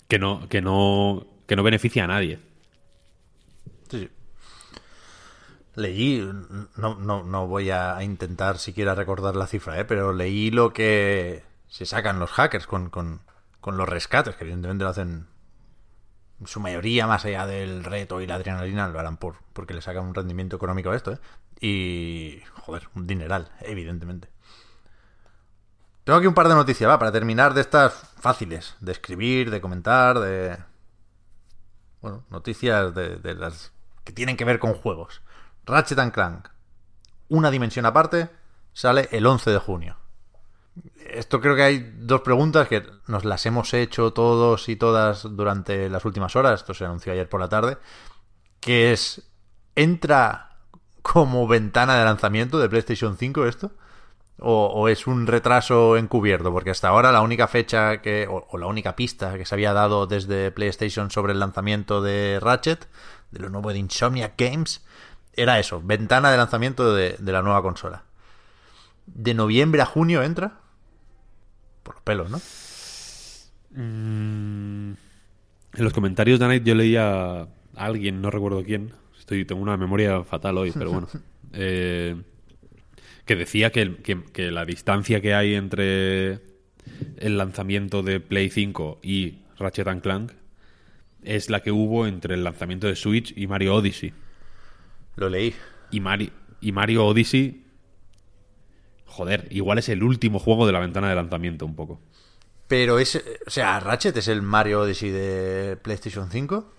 Que 0.07 0.19
no, 0.19 0.47
que 0.49 0.61
no, 0.61 1.27
que 1.47 1.55
no 1.55 1.63
beneficia 1.63 2.05
a 2.05 2.07
nadie. 2.07 2.39
Sí. 3.89 4.09
Leí, 5.75 6.27
no, 6.77 6.95
no, 6.95 7.23
no 7.23 7.47
voy 7.47 7.69
a 7.69 8.01
intentar 8.03 8.57
siquiera 8.57 8.95
recordar 8.95 9.35
la 9.35 9.45
cifra, 9.47 9.79
¿eh? 9.79 9.85
pero 9.85 10.11
leí 10.11 10.49
lo 10.49 10.73
que 10.73 11.43
se 11.67 11.85
sacan 11.85 12.19
los 12.19 12.31
hackers 12.31 12.65
con, 12.65 12.89
con, 12.89 13.21
con 13.61 13.77
los 13.77 13.87
rescates, 13.87 14.35
que 14.35 14.43
evidentemente 14.45 14.83
lo 14.85 14.89
hacen 14.89 15.09
en 15.09 15.27
su 16.45 16.59
mayoría 16.59 17.07
más 17.07 17.25
allá 17.25 17.45
del 17.45 17.83
reto 17.83 18.21
y 18.21 18.27
la 18.27 18.35
adrenalina, 18.35 18.87
lo 18.87 18.99
harán 18.99 19.17
por, 19.17 19.37
porque 19.53 19.73
le 19.73 19.81
sacan 19.81 20.05
un 20.05 20.13
rendimiento 20.13 20.55
económico 20.55 20.91
a 20.91 20.95
esto, 20.95 21.13
¿eh? 21.13 21.19
Y, 21.59 22.41
joder, 22.61 22.87
un 22.93 23.07
dineral, 23.07 23.51
evidentemente. 23.61 24.29
Tengo 26.03 26.19
aquí 26.19 26.27
un 26.27 26.35
par 26.35 26.47
de 26.47 26.55
noticias, 26.55 26.89
va, 26.89 26.99
para 26.99 27.11
terminar 27.11 27.53
de 27.53 27.61
estas 27.61 27.93
fáciles, 28.19 28.75
de 28.79 28.91
escribir, 28.91 29.49
de 29.49 29.59
comentar, 29.59 30.19
de... 30.19 30.57
Bueno, 32.01 32.23
noticias 32.29 32.93
de, 32.93 33.17
de 33.17 33.33
las 33.33 33.73
que 34.03 34.13
tienen 34.13 34.37
que 34.37 34.45
ver 34.45 34.59
con 34.59 34.73
juegos. 34.73 35.21
Ratchet 35.65 35.99
and 35.99 36.13
Clank, 36.13 36.47
una 37.29 37.51
dimensión 37.51 37.85
aparte, 37.85 38.29
sale 38.71 39.09
el 39.11 39.25
11 39.25 39.51
de 39.51 39.57
junio. 39.57 39.97
Esto 41.09 41.41
creo 41.41 41.55
que 41.55 41.63
hay 41.63 41.93
dos 41.97 42.21
preguntas 42.21 42.67
que 42.67 42.83
nos 43.07 43.25
las 43.25 43.45
hemos 43.45 43.73
hecho 43.73 44.13
todos 44.13 44.69
y 44.69 44.75
todas 44.75 45.23
durante 45.35 45.89
las 45.89 46.05
últimas 46.05 46.35
horas. 46.35 46.61
Esto 46.61 46.73
se 46.73 46.85
anunció 46.85 47.13
ayer 47.13 47.29
por 47.29 47.39
la 47.39 47.49
tarde. 47.49 47.77
Que 48.59 48.91
es, 48.93 49.29
¿entra 49.75 50.57
como 51.01 51.47
ventana 51.47 51.97
de 51.97 52.05
lanzamiento 52.05 52.59
de 52.59 52.69
PlayStation 52.69 53.17
5 53.17 53.45
esto? 53.45 53.71
o, 54.39 54.87
es 54.87 55.07
un 55.07 55.27
retraso 55.27 55.97
encubierto? 55.97 56.51
Porque 56.51 56.69
hasta 56.71 56.89
ahora 56.89 57.11
la 57.11 57.21
única 57.21 57.47
fecha 57.47 58.01
que, 58.01 58.27
o, 58.29 58.57
la 58.57 58.67
única 58.67 58.95
pista 58.95 59.37
que 59.37 59.45
se 59.45 59.55
había 59.55 59.73
dado 59.73 60.07
desde 60.07 60.51
PlayStation 60.51 61.11
sobre 61.11 61.33
el 61.33 61.39
lanzamiento 61.39 62.01
de 62.01 62.39
Ratchet, 62.41 62.87
de 63.31 63.39
lo 63.39 63.49
nuevo 63.49 63.71
de 63.71 63.79
Insomniac 63.79 64.33
Games, 64.37 64.85
era 65.33 65.59
eso, 65.59 65.81
ventana 65.83 66.31
de 66.31 66.37
lanzamiento 66.37 66.93
de, 66.93 67.15
de 67.19 67.31
la 67.31 67.41
nueva 67.41 67.61
consola. 67.61 68.03
¿De 69.05 69.33
noviembre 69.33 69.81
a 69.81 69.85
junio 69.85 70.21
entra? 70.23 70.59
Por 71.87 71.95
los 71.95 72.03
pelos, 72.03 72.29
¿no? 72.29 72.37
Mm, 73.71 74.91
en 74.91 75.83
los 75.83 75.93
comentarios 75.93 76.39
de 76.39 76.47
Night 76.47 76.63
yo 76.65 76.75
leía 76.75 77.41
a 77.43 77.47
alguien, 77.75 78.21
no 78.21 78.29
recuerdo 78.31 78.63
quién, 78.63 78.91
estoy 79.17 79.45
tengo 79.45 79.61
una 79.61 79.77
memoria 79.77 80.23
fatal 80.23 80.57
hoy, 80.57 80.71
pero 80.71 80.91
bueno, 80.91 81.07
eh, 81.53 82.15
que 83.25 83.35
decía 83.35 83.71
que, 83.71 83.81
el- 83.81 83.97
que- 83.97 84.23
que 84.33 84.51
la 84.51 84.65
distancia 84.65 85.21
que 85.21 85.33
hay 85.33 85.53
entre 85.55 86.39
el 87.17 87.37
lanzamiento 87.37 88.03
de 88.03 88.19
Play 88.19 88.49
5 88.49 88.99
y 89.03 89.39
Ratchet 89.57 89.87
and 89.87 90.01
Clank 90.01 90.31
es 91.23 91.49
la 91.49 91.61
que 91.61 91.71
hubo 91.71 92.07
entre 92.07 92.35
el 92.35 92.43
lanzamiento 92.43 92.87
de 92.87 92.95
Switch 92.95 93.33
y 93.37 93.47
Mario 93.47 93.75
Odyssey. 93.75 94.13
Lo 95.17 95.29
leí. 95.29 95.53
Y, 95.91 95.99
Mari- 95.99 96.31
y 96.61 96.71
Mario 96.71 97.05
Odyssey, 97.05 97.63
joder, 99.07 99.47
igual 99.49 99.79
es 99.79 99.89
el 99.89 100.03
último 100.03 100.39
juego 100.39 100.67
de 100.67 100.73
la 100.73 100.79
ventana 100.79 101.09
de 101.09 101.15
lanzamiento 101.15 101.65
un 101.65 101.75
poco. 101.75 101.99
Pero 102.67 102.99
es, 102.99 103.15
o 103.45 103.49
sea, 103.49 103.79
Ratchet 103.79 104.17
es 104.17 104.27
el 104.27 104.41
Mario 104.41 104.81
Odyssey 104.81 105.09
de 105.09 105.77
PlayStation 105.81 106.29
5. 106.29 106.73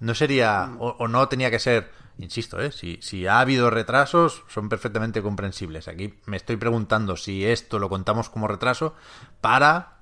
No 0.00 0.14
sería, 0.14 0.76
o, 0.78 1.08
no 1.08 1.28
tenía 1.28 1.50
que 1.50 1.58
ser, 1.58 1.90
insisto, 2.18 2.60
¿eh? 2.60 2.72
si, 2.72 2.98
si 3.00 3.26
ha 3.26 3.40
habido 3.40 3.70
retrasos, 3.70 4.44
son 4.48 4.68
perfectamente 4.68 5.22
comprensibles. 5.22 5.88
Aquí 5.88 6.14
me 6.26 6.36
estoy 6.36 6.56
preguntando 6.56 7.16
si 7.16 7.46
esto 7.46 7.78
lo 7.78 7.88
contamos 7.88 8.28
como 8.28 8.48
retraso 8.48 8.94
para, 9.40 10.00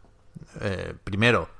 eh, 0.60 0.94
primero, 1.04 1.50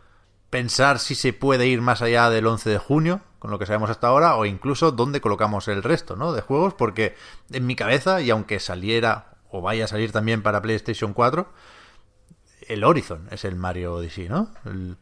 pensar 0.50 0.98
si 0.98 1.14
se 1.14 1.32
puede 1.32 1.68
ir 1.68 1.82
más 1.82 2.03
allá 2.03 2.30
del 2.30 2.46
11 2.46 2.68
de 2.68 2.78
junio, 2.78 3.20
con 3.38 3.50
lo 3.50 3.59
que 3.59 3.66
sabemos 3.66 3.90
hasta 3.90 4.09
ahora, 4.09 4.34
o 4.36 4.44
incluso 4.44 4.90
dónde 4.90 5.20
colocamos 5.20 5.68
el 5.68 5.84
resto 5.84 6.16
¿no? 6.16 6.32
de 6.32 6.42
juegos, 6.42 6.74
porque 6.74 7.14
en 7.53 7.64
mi 7.66 7.76
cabeza, 7.76 8.20
y 8.20 8.30
aunque 8.30 8.59
saliera 8.59 9.32
o 9.53 9.61
vaya 9.61 9.84
a 9.84 9.88
salir 9.88 10.11
también 10.11 10.42
para 10.42 10.61
PlayStation 10.62 11.12
4, 11.14 11.48
el 12.68 12.82
Horizon 12.84 13.28
es 13.30 13.44
el 13.44 13.55
Mario 13.57 13.94
Odyssey, 13.94 14.28
¿no? 14.28 14.50
El, 14.64 14.96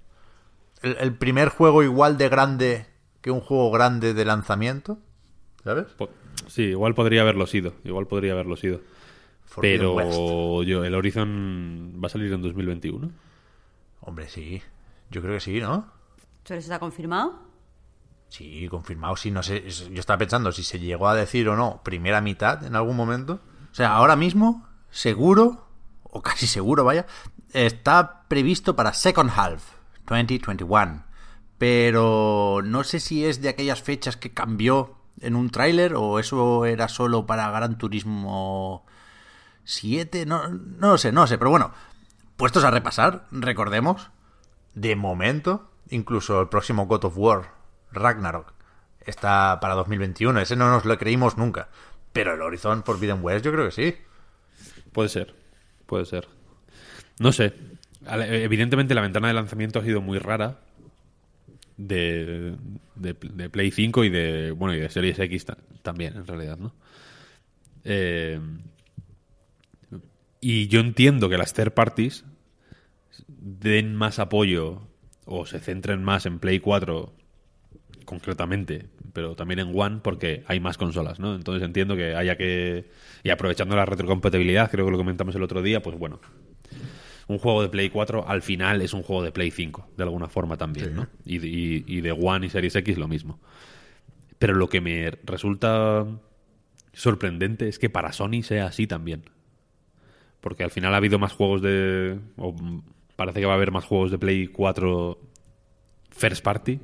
el- 0.82 0.96
el 0.98 1.14
primer 1.14 1.48
juego 1.48 1.82
igual 1.82 2.18
de 2.18 2.28
grande 2.28 2.86
que 3.22 3.30
un 3.30 3.40
juego 3.40 3.70
grande 3.70 4.12
de 4.14 4.24
lanzamiento, 4.24 4.98
¿sabes? 5.64 5.86
Po- 5.96 6.10
Sí, 6.46 6.62
igual 6.62 6.94
podría 6.94 7.20
haberlo 7.22 7.46
sido, 7.46 7.74
igual 7.84 8.06
podría 8.06 8.32
haberlo 8.32 8.56
sido. 8.56 8.80
Forbidden 9.44 9.94
West. 9.94 10.10
Pero 10.10 10.62
yo, 10.62 10.84
el 10.84 10.94
Horizon 10.94 12.00
va 12.02 12.06
a 12.06 12.08
salir 12.08 12.32
en 12.32 12.40
2021. 12.42 13.10
Hombre, 14.00 14.28
sí. 14.28 14.62
Yo 15.10 15.20
creo 15.20 15.34
que 15.34 15.40
sí, 15.40 15.60
¿no? 15.60 15.90
¿Eso 16.44 16.54
está 16.54 16.78
confirmado? 16.78 17.40
Sí, 18.28 18.66
confirmado. 18.68 19.16
Sí, 19.16 19.30
no 19.30 19.42
sé. 19.42 19.68
Yo 19.68 20.00
estaba 20.00 20.18
pensando 20.18 20.50
si 20.52 20.62
se 20.62 20.78
llegó 20.78 21.08
a 21.08 21.14
decir 21.14 21.48
o 21.48 21.56
no 21.56 21.82
primera 21.84 22.20
mitad 22.20 22.64
en 22.64 22.74
algún 22.76 22.96
momento. 22.96 23.40
O 23.70 23.74
sea, 23.74 23.94
ahora 23.94 24.16
mismo, 24.16 24.66
seguro, 24.90 25.66
o 26.02 26.22
casi 26.22 26.46
seguro, 26.46 26.84
vaya, 26.84 27.06
está 27.52 28.24
previsto 28.28 28.76
para 28.76 28.92
Second 28.92 29.30
Half 29.34 29.62
2021. 30.06 31.04
Pero 31.58 32.62
no 32.64 32.84
sé 32.84 33.00
si 33.00 33.24
es 33.24 33.42
de 33.42 33.50
aquellas 33.50 33.82
fechas 33.82 34.16
que 34.16 34.32
cambió 34.32 34.96
en 35.20 35.36
un 35.36 35.50
tráiler 35.50 35.94
o 35.94 36.18
eso 36.18 36.64
era 36.64 36.88
solo 36.88 37.26
para 37.26 37.50
Gran 37.50 37.76
Turismo 37.76 38.86
7. 39.64 40.26
No, 40.26 40.48
no 40.48 40.92
lo 40.92 40.98
sé, 40.98 41.12
no 41.12 41.22
lo 41.22 41.26
sé. 41.26 41.38
Pero 41.38 41.50
bueno, 41.50 41.72
puestos 42.36 42.64
a 42.64 42.70
repasar, 42.70 43.26
recordemos, 43.30 44.10
de 44.74 44.96
momento, 44.96 45.70
incluso 45.90 46.40
el 46.40 46.48
próximo 46.48 46.86
God 46.86 47.04
of 47.04 47.18
War, 47.18 47.52
Ragnarok, 47.92 48.54
está 49.00 49.58
para 49.60 49.74
2021. 49.74 50.40
Ese 50.40 50.56
no 50.56 50.70
nos 50.70 50.84
lo 50.84 50.96
creímos 50.98 51.36
nunca. 51.36 51.68
Pero 52.12 52.34
el 52.34 52.42
Horizon 52.42 52.82
Forbidden 52.84 53.18
West 53.22 53.44
yo 53.44 53.52
creo 53.52 53.66
que 53.66 53.70
sí. 53.72 53.94
Puede 54.92 55.08
ser, 55.08 55.34
puede 55.86 56.04
ser. 56.06 56.26
No 57.18 57.32
sé. 57.32 57.52
Evidentemente 58.06 58.94
la 58.94 59.02
ventana 59.02 59.28
de 59.28 59.34
lanzamiento 59.34 59.78
ha 59.78 59.84
sido 59.84 60.00
muy 60.00 60.18
rara 60.18 60.60
de, 61.76 62.56
de, 62.96 63.14
de 63.20 63.50
Play 63.50 63.70
5 63.70 64.04
y 64.04 64.08
de 64.10 64.50
bueno 64.52 64.74
y 64.74 64.80
de 64.80 64.88
Series 64.90 65.18
X 65.18 65.44
ta- 65.44 65.58
también 65.82 66.16
en 66.16 66.26
realidad, 66.26 66.58
¿no? 66.58 66.74
Eh, 67.84 68.40
y 70.40 70.68
yo 70.68 70.80
entiendo 70.80 71.28
que 71.28 71.38
las 71.38 71.52
third 71.52 71.72
parties 71.72 72.24
den 73.28 73.94
más 73.94 74.18
apoyo 74.18 74.82
o 75.26 75.46
se 75.46 75.60
centren 75.60 76.02
más 76.02 76.26
en 76.26 76.38
Play 76.38 76.60
4 76.60 77.12
concretamente, 78.10 78.86
pero 79.12 79.36
también 79.36 79.60
en 79.60 79.72
One 79.72 80.00
porque 80.02 80.42
hay 80.48 80.58
más 80.58 80.76
consolas, 80.76 81.20
¿no? 81.20 81.36
Entonces 81.36 81.62
entiendo 81.64 81.94
que 81.94 82.16
haya 82.16 82.36
que... 82.36 82.90
Y 83.22 83.30
aprovechando 83.30 83.76
la 83.76 83.86
retrocompatibilidad, 83.86 84.68
creo 84.68 84.84
que 84.84 84.90
lo 84.90 84.98
comentamos 84.98 85.34
el 85.36 85.42
otro 85.44 85.62
día, 85.62 85.80
pues 85.80 85.96
bueno, 85.96 86.20
un 87.28 87.38
juego 87.38 87.62
de 87.62 87.68
Play 87.68 87.88
4 87.90 88.26
al 88.28 88.42
final 88.42 88.82
es 88.82 88.92
un 88.92 89.02
juego 89.04 89.22
de 89.22 89.30
Play 89.30 89.52
5, 89.52 89.90
de 89.96 90.02
alguna 90.02 90.28
forma 90.28 90.56
también, 90.56 90.94
¿no? 90.96 91.06
Y, 91.24 91.38
de- 91.38 91.48
y- 91.48 91.84
y 91.86 92.00
de 92.00 92.10
One 92.10 92.46
y 92.46 92.50
Series 92.50 92.74
X 92.74 92.98
lo 92.98 93.06
mismo. 93.06 93.38
Pero 94.40 94.54
lo 94.54 94.68
que 94.68 94.80
me 94.80 95.12
resulta 95.22 96.04
sorprendente 96.92 97.68
es 97.68 97.78
que 97.78 97.88
para 97.90 98.12
Sony 98.12 98.42
sea 98.42 98.66
así 98.66 98.86
también. 98.88 99.22
Porque 100.40 100.64
al 100.64 100.70
final 100.72 100.94
ha 100.94 100.96
habido 100.96 101.18
más 101.20 101.32
juegos 101.32 101.62
de... 101.62 102.18
o 102.36 102.56
parece 103.14 103.38
que 103.40 103.46
va 103.46 103.52
a 103.52 103.56
haber 103.56 103.70
más 103.70 103.84
juegos 103.84 104.10
de 104.10 104.18
Play 104.18 104.48
4 104.48 105.18
first 106.10 106.42
party. 106.42 106.80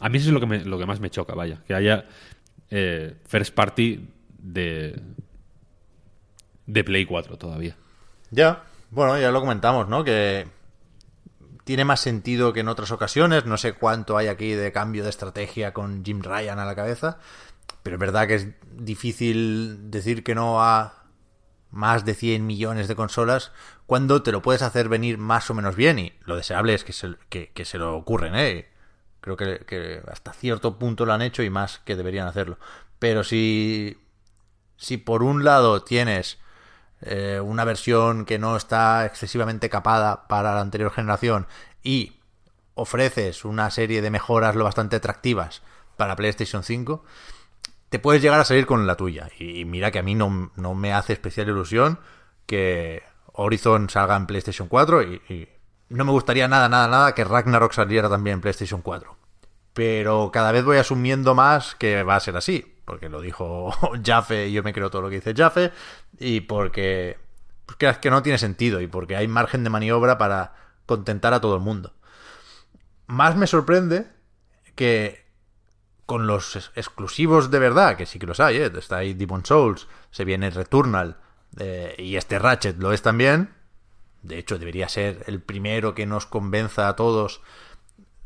A 0.00 0.08
mí 0.08 0.18
eso 0.18 0.28
es 0.28 0.34
lo 0.34 0.40
que, 0.40 0.58
lo 0.60 0.78
que 0.78 0.86
más 0.86 1.00
me 1.00 1.10
choca, 1.10 1.34
vaya. 1.34 1.62
Que 1.66 1.74
haya 1.74 2.06
eh, 2.70 3.16
first 3.26 3.54
party 3.54 4.08
de, 4.38 5.00
de 6.66 6.84
Play 6.84 7.06
4 7.06 7.38
todavía. 7.38 7.76
Ya, 8.30 8.64
bueno, 8.90 9.18
ya 9.18 9.30
lo 9.30 9.40
comentamos, 9.40 9.88
¿no? 9.88 10.04
Que 10.04 10.46
tiene 11.64 11.84
más 11.84 12.00
sentido 12.00 12.52
que 12.52 12.60
en 12.60 12.68
otras 12.68 12.90
ocasiones. 12.90 13.46
No 13.46 13.56
sé 13.56 13.74
cuánto 13.74 14.16
hay 14.16 14.28
aquí 14.28 14.52
de 14.52 14.72
cambio 14.72 15.04
de 15.04 15.10
estrategia 15.10 15.72
con 15.72 16.04
Jim 16.04 16.22
Ryan 16.22 16.58
a 16.58 16.64
la 16.64 16.74
cabeza. 16.74 17.18
Pero 17.82 17.96
es 17.96 18.00
verdad 18.00 18.26
que 18.26 18.34
es 18.34 18.48
difícil 18.72 19.90
decir 19.90 20.24
que 20.24 20.34
no 20.34 20.62
a 20.62 21.04
más 21.70 22.04
de 22.04 22.14
100 22.14 22.46
millones 22.46 22.88
de 22.88 22.94
consolas 22.94 23.52
cuando 23.86 24.22
te 24.22 24.30
lo 24.30 24.42
puedes 24.42 24.62
hacer 24.62 24.88
venir 24.88 25.18
más 25.18 25.50
o 25.50 25.54
menos 25.54 25.76
bien. 25.76 25.98
Y 25.98 26.12
lo 26.24 26.36
deseable 26.36 26.74
es 26.74 26.84
que 26.84 26.92
se, 26.92 27.14
que 27.28 27.64
se 27.64 27.78
lo 27.78 27.96
ocurren, 27.96 28.34
¿eh? 28.34 28.73
Creo 29.24 29.38
que, 29.38 30.02
hasta 30.12 30.34
cierto 30.34 30.78
punto 30.78 31.06
lo 31.06 31.14
han 31.14 31.22
hecho 31.22 31.42
y 31.42 31.48
más 31.48 31.78
que 31.78 31.96
deberían 31.96 32.28
hacerlo. 32.28 32.58
Pero 32.98 33.24
si, 33.24 33.96
si 34.76 34.98
por 34.98 35.22
un 35.22 35.44
lado 35.44 35.82
tienes 35.82 36.38
eh, 37.00 37.40
una 37.42 37.64
versión 37.64 38.26
que 38.26 38.38
no 38.38 38.54
está 38.54 39.06
excesivamente 39.06 39.70
capada 39.70 40.28
para 40.28 40.54
la 40.54 40.60
anterior 40.60 40.92
generación 40.92 41.46
y 41.82 42.20
ofreces 42.74 43.46
una 43.46 43.70
serie 43.70 44.02
de 44.02 44.10
mejoras 44.10 44.56
lo 44.56 44.64
bastante 44.64 44.96
atractivas 44.96 45.62
para 45.96 46.16
PlayStation 46.16 46.62
5, 46.62 47.02
te 47.88 47.98
puedes 47.98 48.20
llegar 48.20 48.40
a 48.40 48.44
salir 48.44 48.66
con 48.66 48.86
la 48.86 48.96
tuya. 48.96 49.30
Y 49.38 49.64
mira 49.64 49.90
que 49.90 50.00
a 50.00 50.02
mí 50.02 50.14
no, 50.14 50.52
no 50.54 50.74
me 50.74 50.92
hace 50.92 51.14
especial 51.14 51.48
ilusión 51.48 51.98
que 52.44 53.02
Horizon 53.32 53.88
salga 53.88 54.16
en 54.16 54.26
PlayStation 54.26 54.68
4 54.68 55.02
y, 55.02 55.22
y 55.30 55.48
no 55.88 56.04
me 56.04 56.10
gustaría 56.12 56.48
nada, 56.48 56.68
nada, 56.68 56.88
nada 56.88 57.14
que 57.14 57.24
Ragnarok 57.24 57.72
saliera 57.72 58.08
también 58.08 58.34
en 58.34 58.40
PlayStation 58.40 58.82
4. 58.82 59.16
Pero 59.72 60.30
cada 60.32 60.52
vez 60.52 60.64
voy 60.64 60.76
asumiendo 60.78 61.34
más 61.34 61.74
que 61.74 62.02
va 62.02 62.16
a 62.16 62.20
ser 62.20 62.36
así. 62.36 62.70
Porque 62.84 63.08
lo 63.08 63.20
dijo 63.20 63.72
Jaffe 64.04 64.48
y 64.48 64.52
yo 64.52 64.62
me 64.62 64.72
creo 64.72 64.90
todo 64.90 65.02
lo 65.02 65.08
que 65.08 65.16
dice 65.16 65.34
Jaffe. 65.36 65.72
Y 66.18 66.42
porque, 66.42 67.18
es 67.78 67.98
que 67.98 68.10
no 68.10 68.22
tiene 68.22 68.38
sentido. 68.38 68.80
Y 68.80 68.86
porque 68.86 69.16
hay 69.16 69.26
margen 69.28 69.64
de 69.64 69.70
maniobra 69.70 70.16
para 70.18 70.54
contentar 70.86 71.34
a 71.34 71.40
todo 71.40 71.56
el 71.56 71.60
mundo. 71.62 71.92
Más 73.06 73.36
me 73.36 73.46
sorprende 73.46 74.06
que 74.74 75.24
con 76.06 76.26
los 76.26 76.56
ex- 76.56 76.70
exclusivos 76.74 77.50
de 77.50 77.58
verdad, 77.58 77.96
que 77.96 78.06
sí 78.06 78.18
que 78.18 78.26
los 78.26 78.40
hay, 78.40 78.58
¿eh? 78.58 78.72
está 78.76 78.98
ahí 78.98 79.14
Demon 79.14 79.44
Souls, 79.44 79.88
se 80.10 80.24
viene 80.24 80.50
Returnal 80.50 81.16
eh, 81.58 81.94
y 81.98 82.16
este 82.16 82.38
Ratchet 82.38 82.78
lo 82.78 82.92
es 82.92 83.02
también. 83.02 83.54
De 84.24 84.38
hecho, 84.38 84.58
debería 84.58 84.88
ser 84.88 85.22
el 85.26 85.40
primero 85.40 85.94
que 85.94 86.06
nos 86.06 86.26
convenza 86.26 86.88
a 86.88 86.96
todos 86.96 87.42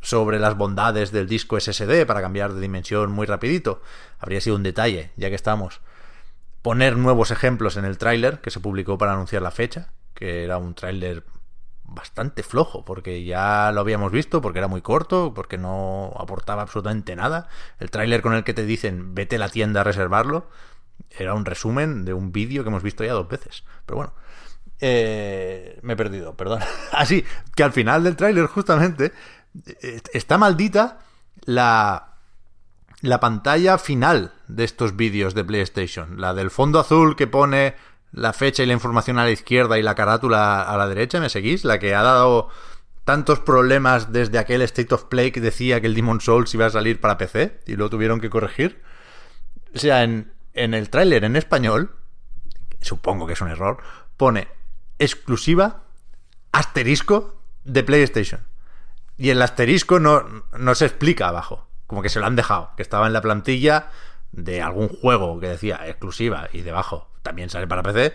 sobre 0.01 0.38
las 0.38 0.57
bondades 0.57 1.11
del 1.11 1.28
disco 1.28 1.59
SSD 1.59 2.07
para 2.07 2.22
cambiar 2.22 2.53
de 2.53 2.61
dimensión 2.61 3.11
muy 3.11 3.26
rapidito. 3.26 3.82
Habría 4.18 4.40
sido 4.40 4.57
un 4.57 4.62
detalle, 4.62 5.11
ya 5.16 5.28
que 5.28 5.34
estamos. 5.34 5.80
Poner 6.62 6.96
nuevos 6.96 7.30
ejemplos 7.30 7.76
en 7.76 7.84
el 7.84 7.99
tráiler 7.99 8.40
que 8.40 8.51
se 8.51 8.61
publicó 8.61 8.96
para 8.96 9.12
anunciar 9.12 9.42
la 9.42 9.51
fecha, 9.51 9.92
que 10.14 10.44
era 10.44 10.59
un 10.59 10.74
tráiler 10.74 11.24
bastante 11.82 12.42
flojo, 12.42 12.84
porque 12.84 13.24
ya 13.24 13.72
lo 13.72 13.80
habíamos 13.80 14.12
visto, 14.12 14.40
porque 14.40 14.59
era 14.59 14.68
muy 14.68 14.82
corto, 14.82 15.32
porque 15.34 15.59
no 15.59 16.12
aportaba 16.16 16.62
absolutamente 16.62 17.16
nada. 17.16 17.49
El 17.80 17.90
tráiler 17.90 18.22
con 18.22 18.34
el 18.34 18.44
que 18.44 18.55
te 18.55 18.64
dicen 18.64 19.14
vete 19.14 19.36
a 19.36 19.38
la 19.40 19.49
tienda 19.49 19.80
a 19.80 19.84
reservarlo, 19.84 20.49
Era 21.11 21.34
un 21.34 21.44
resumen 21.44 22.05
de 22.05 22.12
un 22.12 22.32
vídeo 22.32 22.62
que 22.62 22.70
hemos 22.70 22.82
visto 22.82 23.05
ya 23.05 23.12
dos 23.12 23.28
veces. 23.28 23.64
Pero 23.86 23.96
bueno, 23.96 24.12
eh, 24.81 25.79
me 25.83 25.95
he 25.95 25.97
perdido, 25.97 26.35
perdón. 26.37 26.61
Así, 26.93 27.24
que 27.55 27.62
al 27.62 27.72
final 27.72 28.05
del 28.05 28.16
tráiler 28.16 28.47
justamente 28.47 29.12
eh, 29.83 30.01
está 30.12 30.39
maldita 30.39 31.01
la, 31.45 32.14
la 33.01 33.20
pantalla 33.20 33.79
final 33.79 34.33
de 34.47 34.64
estos 34.64 34.97
vídeos 34.97 35.35
de 35.35 35.45
PlayStation. 35.45 36.20
La 36.20 36.35
del 36.35 36.51
fondo 36.51 36.79
azul 36.79 37.16
que 37.16 37.26
pone 37.26 37.74
la 38.12 38.33
fecha 38.33 38.62
y 38.62 38.66
la 38.66 38.72
información 38.72 39.18
a 39.18 39.24
la 39.24 39.31
izquierda 39.31 39.79
y 39.79 39.83
la 39.83 39.95
carátula 39.95 40.62
a 40.62 40.76
la 40.76 40.89
derecha, 40.89 41.20
¿me 41.20 41.29
seguís? 41.29 41.64
La 41.64 41.79
que 41.79 41.95
ha 41.95 42.03
dado 42.03 42.49
tantos 43.05 43.41
problemas 43.41 44.12
desde 44.12 44.39
aquel 44.39 44.62
State 44.62 44.95
of 44.95 45.05
Play 45.05 45.31
que 45.31 45.41
decía 45.41 45.81
que 45.81 45.87
el 45.87 45.95
Demon 45.95 46.20
Souls 46.20 46.53
iba 46.55 46.66
a 46.66 46.70
salir 46.70 47.01
para 47.01 47.18
PC 47.18 47.61
y 47.66 47.76
lo 47.76 47.91
tuvieron 47.91 48.20
que 48.20 48.31
corregir. 48.31 48.83
O 49.74 49.79
sea, 49.79 50.03
en, 50.03 50.33
en 50.55 50.74
el 50.74 50.91
tráiler 50.91 51.24
en 51.24 51.37
español, 51.37 51.97
supongo 52.81 53.26
que 53.26 53.33
es 53.35 53.41
un 53.41 53.49
error, 53.49 53.79
pone 54.16 54.49
exclusiva 54.99 55.84
asterisco 56.53 57.42
de 57.64 57.82
PlayStation. 57.82 58.40
Y 59.16 59.30
el 59.30 59.42
asterisco 59.42 59.99
no, 60.01 60.44
no 60.57 60.74
se 60.74 60.86
explica 60.86 61.28
abajo. 61.28 61.68
Como 61.86 62.03
que 62.03 62.09
se 62.09 62.20
lo 62.20 62.26
han 62.26 62.36
dejado. 62.36 62.70
Que 62.76 62.82
estaba 62.82 63.07
en 63.07 63.12
la 63.12 63.20
plantilla 63.20 63.90
de 64.32 64.62
algún 64.62 64.88
juego 64.88 65.40
que 65.40 65.49
decía 65.49 65.80
exclusiva 65.86 66.49
y 66.53 66.61
debajo 66.62 67.11
también 67.22 67.51
sale 67.51 67.66
para 67.66 67.82
PC. 67.82 68.14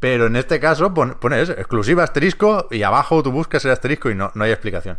Pero 0.00 0.26
en 0.26 0.36
este 0.36 0.60
caso 0.60 0.94
pones 0.94 1.48
exclusiva 1.48 2.04
asterisco 2.04 2.68
y 2.70 2.82
abajo 2.82 3.22
tú 3.22 3.32
buscas 3.32 3.64
el 3.64 3.72
asterisco 3.72 4.10
y 4.10 4.14
no, 4.14 4.30
no 4.34 4.44
hay 4.44 4.52
explicación. 4.52 4.98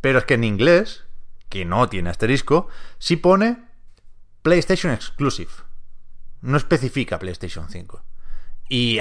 Pero 0.00 0.20
es 0.20 0.24
que 0.24 0.34
en 0.34 0.44
inglés, 0.44 1.04
que 1.48 1.64
no 1.64 1.88
tiene 1.88 2.10
asterisco, 2.10 2.68
sí 2.98 3.16
pone 3.16 3.64
PlayStation 4.42 4.92
Exclusive. 4.92 5.50
No 6.40 6.56
especifica 6.56 7.18
PlayStation 7.18 7.68
5. 7.68 8.04
Y 8.68 9.00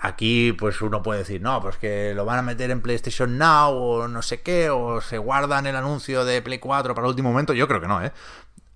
aquí 0.00 0.52
pues 0.52 0.80
uno 0.82 1.02
puede 1.02 1.20
decir, 1.20 1.40
no, 1.40 1.60
pues 1.60 1.76
que 1.76 2.12
lo 2.14 2.24
van 2.24 2.38
a 2.38 2.42
meter 2.42 2.70
en 2.70 2.80
PlayStation 2.80 3.38
Now 3.38 3.72
o 3.74 4.08
no 4.08 4.22
sé 4.22 4.42
qué, 4.42 4.70
o 4.70 5.00
se 5.00 5.18
guardan 5.18 5.66
el 5.66 5.76
anuncio 5.76 6.24
de 6.24 6.42
Play 6.42 6.58
4 6.58 6.94
para 6.94 7.06
el 7.06 7.10
último 7.10 7.30
momento. 7.30 7.52
Yo 7.52 7.68
creo 7.68 7.80
que 7.80 7.88
no, 7.88 8.02
¿eh? 8.02 8.12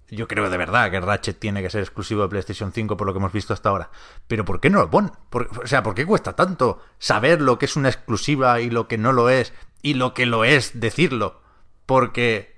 Yo 0.09 0.27
creo 0.27 0.51
de 0.51 0.57
verdad 0.57 0.91
que 0.91 1.01
Ratchet 1.01 1.39
tiene 1.39 1.63
que 1.63 1.71
ser 1.71 1.83
exclusivo 1.83 2.23
de 2.23 2.29
PlayStation 2.29 2.73
5 2.73 2.97
por 2.97 3.07
lo 3.07 3.13
que 3.13 3.19
hemos 3.19 3.33
visto 3.33 3.55
hasta 3.55 3.69
ahora. 3.69 3.91
Pero 4.27 4.45
¿por 4.45 4.61
qué 4.61 4.69
no 4.69 4.81
lo 4.81 4.91
ponen? 4.91 5.13
o 5.33 5.67
sea, 5.67 5.83
¿por 5.83 5.95
qué 5.95 6.05
cuesta 6.05 6.35
tanto 6.35 6.83
saber 6.99 7.41
lo 7.41 7.59
que 7.59 7.67
es 7.67 7.77
una 7.77 7.89
exclusiva 7.89 8.61
y 8.61 8.71
lo 8.71 8.89
que 8.89 8.99
no 8.99 9.13
lo 9.13 9.31
es? 9.31 9.53
Y 9.83 9.95
lo 9.95 10.13
que 10.13 10.27
lo 10.27 10.45
es 10.45 10.81
decirlo. 10.81 11.41
Porque 11.87 12.57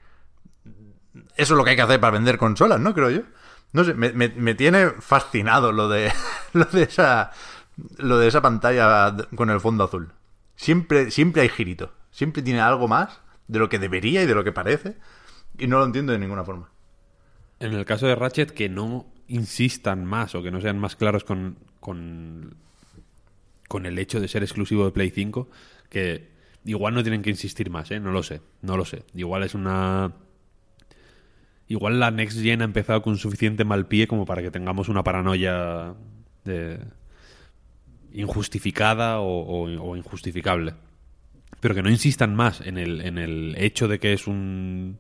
eso 1.37 1.55
es 1.55 1.59
lo 1.59 1.65
que 1.65 1.71
hay 1.71 1.77
que 1.77 1.83
hacer 1.83 2.01
para 2.01 2.13
vender 2.13 2.39
consolas, 2.39 2.81
¿no? 2.81 2.95
Creo 2.95 3.11
yo. 3.11 3.21
No 3.73 3.85
sé, 3.85 3.95
me, 3.95 4.11
me 4.11 4.55
tiene 4.55 4.91
fascinado 5.01 5.73
lo 5.73 5.89
de, 5.89 6.13
lo 6.55 6.65
de 6.65 6.85
esa 6.85 7.33
lo 7.99 8.19
de 8.19 8.29
esa 8.29 8.43
pantalla 8.43 9.17
con 9.35 9.51
el 9.51 9.61
fondo 9.61 9.85
azul. 9.85 10.13
Siempre, 10.57 11.11
siempre 11.11 11.43
hay 11.43 11.49
girito. 11.49 11.93
Siempre 12.11 12.43
tiene 12.43 12.61
algo 12.61 12.89
más 12.89 13.21
de 13.49 13.59
lo 13.59 13.69
que 13.69 13.79
debería 13.79 14.23
y 14.23 14.27
de 14.27 14.35
lo 14.35 14.45
que 14.45 14.53
parece. 14.53 14.97
Y 15.59 15.67
no 15.67 15.79
lo 15.79 15.85
entiendo 15.85 16.13
de 16.13 16.19
ninguna 16.19 16.45
forma. 16.45 16.71
En 17.61 17.73
el 17.73 17.85
caso 17.85 18.07
de 18.07 18.15
Ratchet, 18.15 18.51
que 18.51 18.69
no 18.69 19.07
insistan 19.29 20.05
más 20.05 20.35
o 20.35 20.43
que 20.43 20.51
no 20.51 20.61
sean 20.61 20.79
más 20.79 20.97
claros 20.97 21.25
con, 21.25 21.59
con, 21.81 22.57
con 23.69 23.87
el 23.87 23.99
hecho 23.99 24.21
de 24.21 24.29
ser 24.29 24.43
exclusivo 24.43 24.85
de 24.85 24.91
Play 24.93 25.11
5, 25.11 25.49
que 25.89 26.33
igual 26.65 26.95
no 26.95 27.03
tienen 27.03 27.23
que 27.23 27.31
insistir 27.31 27.71
más, 27.71 27.91
¿eh? 27.91 28.01
No 28.01 28.13
lo 28.13 28.23
sé, 28.23 28.41
no 28.63 28.77
lo 28.77 28.85
sé. 28.85 29.05
Igual 29.15 29.43
es 29.45 29.55
una... 29.55 30.13
Igual 31.69 32.01
la 32.01 32.11
Next 32.11 32.39
Gen 32.41 32.61
ha 32.61 32.67
empezado 32.67 33.01
con 33.01 33.17
suficiente 33.17 33.65
mal 33.65 33.87
pie 33.87 34.07
como 34.07 34.27
para 34.27 34.43
que 34.43 34.51
tengamos 34.51 34.89
una 34.89 35.05
paranoia 35.05 35.95
de, 36.45 36.81
injustificada 38.15 39.21
o, 39.21 39.97
injustificable. 39.97 40.75
Pero 41.61 41.75
que 41.75 41.83
no 41.83 41.91
insistan 41.91 42.35
más 42.35 42.61
en 42.61 42.77
el, 42.79 43.01
en 43.01 43.19
el 43.19 43.55
hecho 43.57 43.89
de 43.89 44.01
que 44.01 44.13
es 44.13 44.27
un 44.27 44.99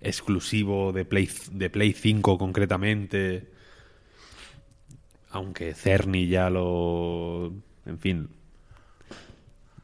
exclusivo 0.00 0.92
de 0.92 1.04
Play, 1.04 1.28
de 1.52 1.70
Play 1.70 1.92
5 1.92 2.38
concretamente. 2.38 3.50
Aunque 5.30 5.74
Cerny 5.74 6.28
ya 6.28 6.50
lo... 6.50 7.52
En 7.86 7.98
fin, 7.98 8.28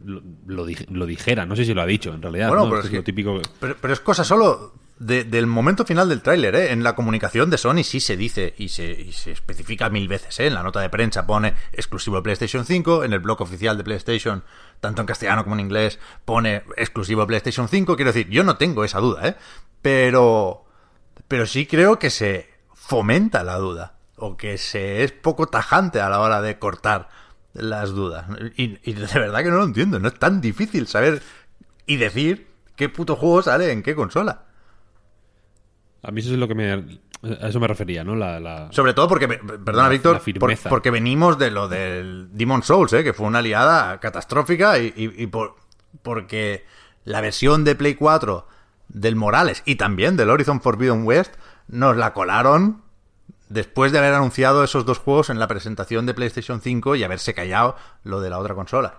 lo, 0.05 0.23
lo, 0.47 1.07
dijera. 1.07 1.47
No 1.47 1.57
sé 1.57 1.65
si 1.65 1.75
lo 1.75 1.83
ha 1.83 1.87
dicho, 1.87 2.15
en 2.15 2.23
realidad. 2.23 2.51
pero, 2.51 2.81
es, 2.81 2.93
lo 2.93 3.03
típico... 3.03 3.41
pero, 3.59 3.93
es 3.93 4.01
cosa 4.01 4.25
solo 4.25 4.75
del 5.01 5.47
momento 5.47 5.87
final 5.87 6.11
del 6.11 6.21
tráiler, 6.21 6.55
¿eh? 6.55 6.73
En 6.73 6.83
la 6.85 6.95
comunicación 6.95 7.49
de 7.49 7.57
Sony 7.57 7.85
sí 7.85 8.01
se 8.01 8.19
dice 8.19 8.55
y 8.59 8.69
se, 8.69 9.09
especifica 9.31 9.89
mil 9.89 10.09
veces, 10.09 10.39
¿eh? 10.41 10.47
En 10.49 10.55
la 10.55 10.63
nota 10.63 10.81
de 10.81 10.91
prensa 10.91 11.27
pone 11.27 11.55
exclusivo 11.73 12.23
PlayStation 12.23 12.67
5, 12.67 13.05
en 13.05 13.15
el 13.15 13.21
blog 13.21 13.41
oficial 13.41 13.79
de 13.79 13.85
PlayStation, 13.85 14.45
tanto 14.79 15.01
en 15.01 15.07
castellano 15.07 15.43
como 15.43 15.57
en 15.57 15.61
inglés, 15.61 15.99
pone 16.27 16.65
exclusivo 16.77 17.27
PlayStation 17.27 17.67
5. 17.67 17.97
Quiero 17.97 18.13
decir, 18.13 18.29
yo 18.29 18.45
no 18.45 18.59
tengo 18.59 18.85
esa 18.85 18.99
duda, 18.99 19.27
¿eh? 19.27 19.37
Pero, 19.81 20.67
pero 21.29 21.47
sí 21.47 21.65
creo 21.65 21.99
que 21.99 22.11
se 22.11 22.51
fomenta 22.75 23.43
la 23.43 23.57
duda, 23.57 23.95
o 24.17 24.37
que 24.37 24.59
se 24.59 25.03
es 25.03 25.13
poco 25.13 25.47
tajante 25.47 26.03
a 26.03 26.11
la 26.11 26.21
hora 26.21 26.43
de 26.43 26.59
cortar 26.59 27.09
las 27.55 27.93
dudas. 27.93 28.27
Y, 28.55 28.79
y 28.83 28.93
de 28.93 29.07
verdad 29.19 29.43
que 29.43 29.51
no 29.51 29.57
lo 29.57 29.65
entiendo, 29.65 29.99
no 29.99 30.09
es 30.09 30.19
tan 30.19 30.43
difícil 30.43 30.87
saber 30.87 31.23
y 31.87 31.97
decir 31.97 32.51
qué 32.77 32.91
puto 32.91 33.17
juego 33.17 33.41
sale 33.43 33.73
en 33.73 33.83
qué 33.83 33.95
consola. 33.95 34.50
A 36.03 36.11
mí 36.11 36.21
eso 36.21 36.33
es 36.33 36.39
lo 36.39 36.49
que 36.49 36.55
me... 36.55 37.01
A 37.23 37.49
eso 37.49 37.61
me 37.61 37.69
refería, 37.69 38.03
¿no? 38.03 38.17
La, 38.17 38.69
Sobre 38.73 38.95
todo 38.95 39.07
porque, 39.07 39.29
perdona 39.29 39.91
Víctor, 39.91 40.23
porque 40.71 40.91
venimos 40.91 41.39
de 41.39 41.51
lo 41.51 41.69
del 41.69 42.31
Demon 42.33 42.63
Souls, 42.63 42.95
¿eh? 42.95 43.05
que 43.05 43.13
fue 43.13 43.27
una 43.27 43.41
aliada 43.41 44.01
catastrófica 44.01 44.79
y, 44.79 45.27
por, 45.27 45.57
porque 46.03 46.65
la 47.05 47.21
versión 47.21 47.65
de 47.65 47.75
Play 47.75 47.95
4 47.95 48.47
del 48.89 49.17
Morales 49.17 49.63
y 49.67 49.77
también 49.77 50.17
del 50.17 50.31
Horizon 50.31 50.63
Forbidden 50.63 51.05
West 51.05 51.35
nos 51.69 51.95
la 51.95 52.15
colaron 52.15 52.83
después 53.51 53.93
de 53.93 53.99
haber 53.99 54.15
anunciado 54.15 54.65
esos 54.65 54.87
dos 54.87 54.99
juegos 54.99 55.29
en 55.29 55.39
la 55.39 55.49
presentación 55.49 56.07
de 56.07 56.15
PlayStation 56.15 56.63
5 56.63 56.97
y 56.97 57.05
haberse 57.05 57.35
callado 57.35 57.77
lo 58.03 58.23
de 58.23 58.31
la 58.31 58.39
otra 58.39 58.55
consola. 58.55 58.95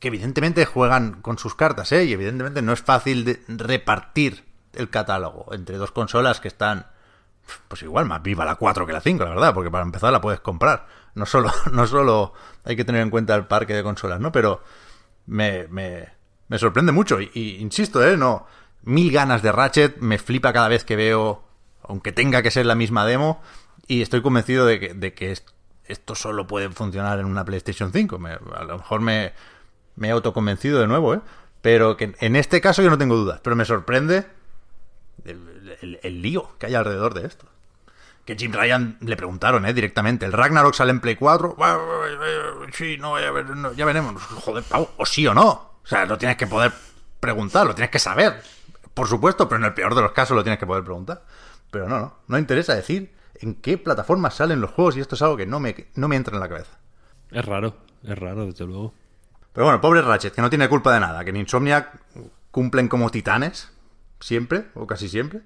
Que 0.00 0.08
evidentemente 0.08 0.66
juegan 0.66 1.22
con 1.22 1.38
sus 1.38 1.54
cartas, 1.54 1.90
¿eh? 1.92 2.04
Y 2.04 2.12
evidentemente 2.12 2.60
no 2.60 2.72
es 2.72 2.82
fácil 2.82 3.24
de 3.24 3.40
repartir 3.48 4.44
el 4.78 4.90
catálogo 4.90 5.52
entre 5.52 5.76
dos 5.76 5.92
consolas 5.92 6.40
que 6.40 6.48
están 6.48 6.86
pues 7.68 7.82
igual 7.82 8.06
más 8.06 8.22
viva 8.22 8.44
la 8.44 8.56
4 8.56 8.86
que 8.86 8.92
la 8.92 9.00
5, 9.00 9.24
la 9.24 9.30
verdad, 9.30 9.54
porque 9.54 9.70
para 9.70 9.84
empezar 9.84 10.12
la 10.12 10.20
puedes 10.20 10.40
comprar. 10.40 10.86
No 11.14 11.26
solo, 11.26 11.50
no 11.72 11.86
solo 11.86 12.32
hay 12.64 12.76
que 12.76 12.84
tener 12.84 13.02
en 13.02 13.10
cuenta 13.10 13.34
el 13.34 13.46
parque 13.46 13.74
de 13.74 13.82
consolas, 13.82 14.20
¿no? 14.20 14.32
Pero 14.32 14.62
me, 15.26 15.66
me, 15.68 16.08
me 16.48 16.58
sorprende 16.58 16.92
mucho. 16.92 17.20
Y, 17.20 17.56
insisto, 17.60 18.06
¿eh? 18.06 18.16
No, 18.16 18.46
mil 18.82 19.10
ganas 19.12 19.42
de 19.42 19.52
Ratchet, 19.52 19.98
me 19.98 20.18
flipa 20.18 20.52
cada 20.52 20.68
vez 20.68 20.84
que 20.84 20.96
veo, 20.96 21.42
aunque 21.82 22.12
tenga 22.12 22.42
que 22.42 22.50
ser 22.50 22.66
la 22.66 22.74
misma 22.74 23.06
demo, 23.06 23.40
y 23.86 24.02
estoy 24.02 24.22
convencido 24.22 24.66
de 24.66 24.80
que, 24.80 24.94
de 24.94 25.14
que 25.14 25.34
esto 25.84 26.14
solo 26.14 26.46
puede 26.46 26.68
funcionar 26.70 27.18
en 27.18 27.26
una 27.26 27.44
PlayStation 27.44 27.92
5. 27.92 28.20
a 28.54 28.64
lo 28.64 28.78
mejor 28.78 29.00
me, 29.00 29.32
me 29.96 30.08
he 30.08 30.10
autoconvencido 30.10 30.80
de 30.80 30.86
nuevo, 30.86 31.14
¿eh? 31.14 31.20
Pero 31.60 31.96
que 31.96 32.14
en 32.20 32.36
este 32.36 32.60
caso 32.60 32.82
yo 32.82 32.90
no 32.90 32.98
tengo 32.98 33.16
dudas. 33.16 33.40
Pero 33.42 33.56
me 33.56 33.64
sorprende 33.64 34.26
el, 35.80 36.22
lío 36.22 36.50
que 36.58 36.66
hay 36.66 36.74
alrededor 36.74 37.14
de 37.14 37.26
esto. 37.26 37.46
Que 38.24 38.36
Jim 38.36 38.52
Ryan 38.52 38.98
le 39.00 39.16
preguntaron, 39.16 39.64
¿eh? 39.64 39.72
Directamente. 39.72 40.26
¿El 40.26 40.32
Ragnarok 40.32 40.74
sale 40.74 40.90
en 40.90 41.00
Play 41.00 41.16
4? 41.16 41.56
Sí, 42.72 42.98
no, 42.98 43.18
ya, 43.74 43.84
veremos. 43.84 44.22
Joder, 44.22 44.64
Pau, 44.64 44.88
o 44.96 45.06
sí 45.06 45.26
o 45.26 45.32
no. 45.32 45.48
O 45.48 45.86
sea, 45.86 46.04
lo 46.04 46.18
tienes 46.18 46.36
que 46.36 46.46
poder 46.46 46.72
preguntar, 47.20 47.66
lo 47.66 47.74
tienes 47.74 47.90
que 47.90 47.98
saber. 47.98 48.42
Por 48.92 49.08
supuesto, 49.08 49.48
pero 49.48 49.60
en 49.60 49.64
el 49.64 49.74
peor 49.74 49.94
de 49.94 50.02
los 50.02 50.12
casos 50.12 50.36
lo 50.36 50.42
tienes 50.42 50.58
que 50.58 50.66
poder 50.66 50.84
preguntar. 50.84 51.22
Pero 51.70 51.88
no, 51.88 51.98
no. 51.98 52.14
No 52.26 52.38
interesa 52.38 52.74
decir 52.74 53.14
en 53.40 53.54
qué 53.54 53.78
plataformas 53.78 54.34
salen 54.34 54.60
los 54.60 54.72
juegos 54.72 54.96
y 54.96 55.00
esto 55.00 55.14
es 55.14 55.22
algo 55.22 55.36
que 55.36 55.46
no 55.46 55.60
me, 55.60 55.86
no 55.94 56.08
me 56.08 56.16
entra 56.16 56.34
en 56.34 56.40
la 56.40 56.48
cabeza. 56.48 56.78
Es 57.30 57.44
raro, 57.44 57.76
es 58.02 58.18
raro, 58.18 58.46
desde 58.46 58.66
luego. 58.66 58.94
Pero 59.52 59.66
bueno, 59.66 59.80
pobre 59.80 60.02
Ratchet, 60.02 60.34
que 60.34 60.42
no 60.42 60.50
tiene 60.50 60.68
culpa 60.68 60.92
de 60.92 61.00
nada, 61.00 61.24
que 61.24 61.30
en 61.30 61.36
Insomniac 61.36 62.00
cumplen 62.50 62.88
como 62.88 63.10
titanes 63.10 63.70
siempre, 64.20 64.66
o 64.74 64.86
casi 64.86 65.08
siempre. 65.08 65.42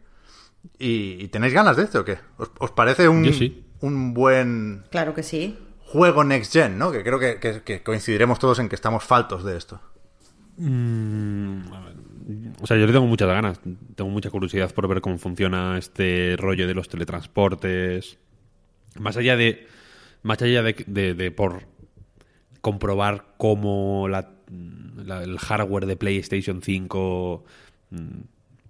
¿Y, 0.79 1.29
tenéis 1.29 1.55
ganas 1.55 1.77
de 1.77 1.85
esto 1.85 2.01
o 2.01 2.05
qué? 2.05 2.19
¿Os, 2.59 2.71
parece 2.73 3.09
un, 3.09 3.29
un 3.81 4.15
buen... 4.15 4.85
Claro 4.91 5.15
que 5.15 5.23
sí. 5.23 5.59
Juego 5.93 6.25
Next 6.25 6.53
Gen, 6.55 6.79
¿no? 6.79 6.91
Que 6.91 7.03
creo 7.03 7.19
que, 7.19 7.83
coincidiremos 7.83 8.39
todos 8.39 8.59
en 8.59 8.69
que 8.71 8.75
estamos 8.75 9.05
faltos 9.05 9.45
de 9.45 9.59
esto. 9.59 9.81
Mm, 10.57 11.61
o 12.61 12.67
sea, 12.67 12.79
yo 12.79 12.87
le 12.87 12.93
tengo 12.93 13.07
muchas 13.07 13.29
ganas. 13.29 13.61
Tengo 13.95 14.11
mucha 14.11 14.31
curiosidad 14.31 14.73
por 14.73 14.89
ver 14.89 15.03
cómo 15.03 15.19
funciona 15.19 15.77
este 15.77 16.37
rollo 16.39 16.67
de 16.67 16.75
los 16.75 16.89
teletransportes. 16.89 18.19
Más 18.99 19.19
allá 19.19 19.37
de. 19.37 19.67
Más 20.23 20.41
allá 20.41 20.63
de, 20.63 21.35
por 21.37 21.65
comprobar 22.61 23.35
cómo 23.37 24.09
la, 24.09 24.31
el 25.23 25.39
hardware 25.39 25.87
de 25.87 25.97
PlayStation 25.97 26.63
5 26.63 27.45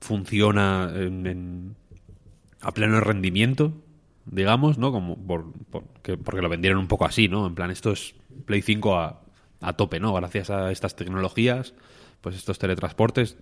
funciona 0.01 0.90
a 2.62 2.72
pleno 2.72 3.00
rendimiento, 3.00 3.72
digamos, 4.26 4.78
¿no? 4.78 4.90
Como 4.92 5.16
por, 5.16 5.46
que- 6.02 6.16
porque 6.16 6.42
lo 6.42 6.48
vendieron 6.48 6.78
un 6.78 6.88
poco 6.88 7.04
así, 7.04 7.28
¿no? 7.28 7.46
En 7.46 7.54
plan, 7.54 7.70
esto 7.70 7.92
es 7.92 8.14
Play 8.46 8.62
5 8.62 8.96
a, 8.98 9.20
a 9.60 9.72
tope, 9.74 10.00
¿no? 10.00 10.12
Gracias 10.14 10.50
a 10.50 10.70
estas 10.72 10.96
tecnologías, 10.96 11.74
pues 12.20 12.36
estos 12.36 12.58
teletransportes. 12.58 13.36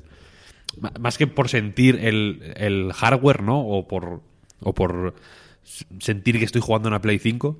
Más 1.00 1.18
que 1.18 1.26
por 1.26 1.48
sentir 1.48 1.96
el, 2.00 2.52
el 2.56 2.92
hardware, 2.92 3.42
¿no? 3.42 3.60
O 3.60 3.86
por, 3.88 4.22
o 4.60 4.72
por 4.74 5.14
sentir 5.98 6.38
que 6.38 6.44
estoy 6.44 6.60
jugando 6.60 6.88
una 6.88 7.00
Play 7.00 7.18
5. 7.18 7.58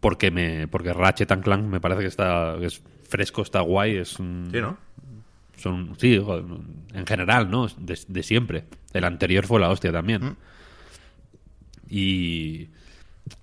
Porque, 0.00 0.30
me, 0.30 0.68
porque 0.68 0.92
Ratchet 0.92 1.32
and 1.32 1.42
Clank 1.42 1.64
me 1.64 1.80
parece 1.80 2.02
que 2.02 2.08
está 2.08 2.56
es 2.60 2.82
fresco, 3.08 3.42
está 3.42 3.60
guay, 3.60 3.96
es 3.96 4.18
un, 4.18 4.48
Sí, 4.52 4.60
¿no? 4.60 4.76
Son 5.56 5.94
sí 5.98 6.20
en 6.94 7.06
general 7.06 7.50
no 7.50 7.66
de, 7.78 7.98
de 8.08 8.22
siempre. 8.22 8.64
El 8.92 9.04
anterior 9.04 9.46
fue 9.46 9.60
la 9.60 9.70
hostia 9.70 9.92
también. 9.92 10.36
Y 11.88 12.68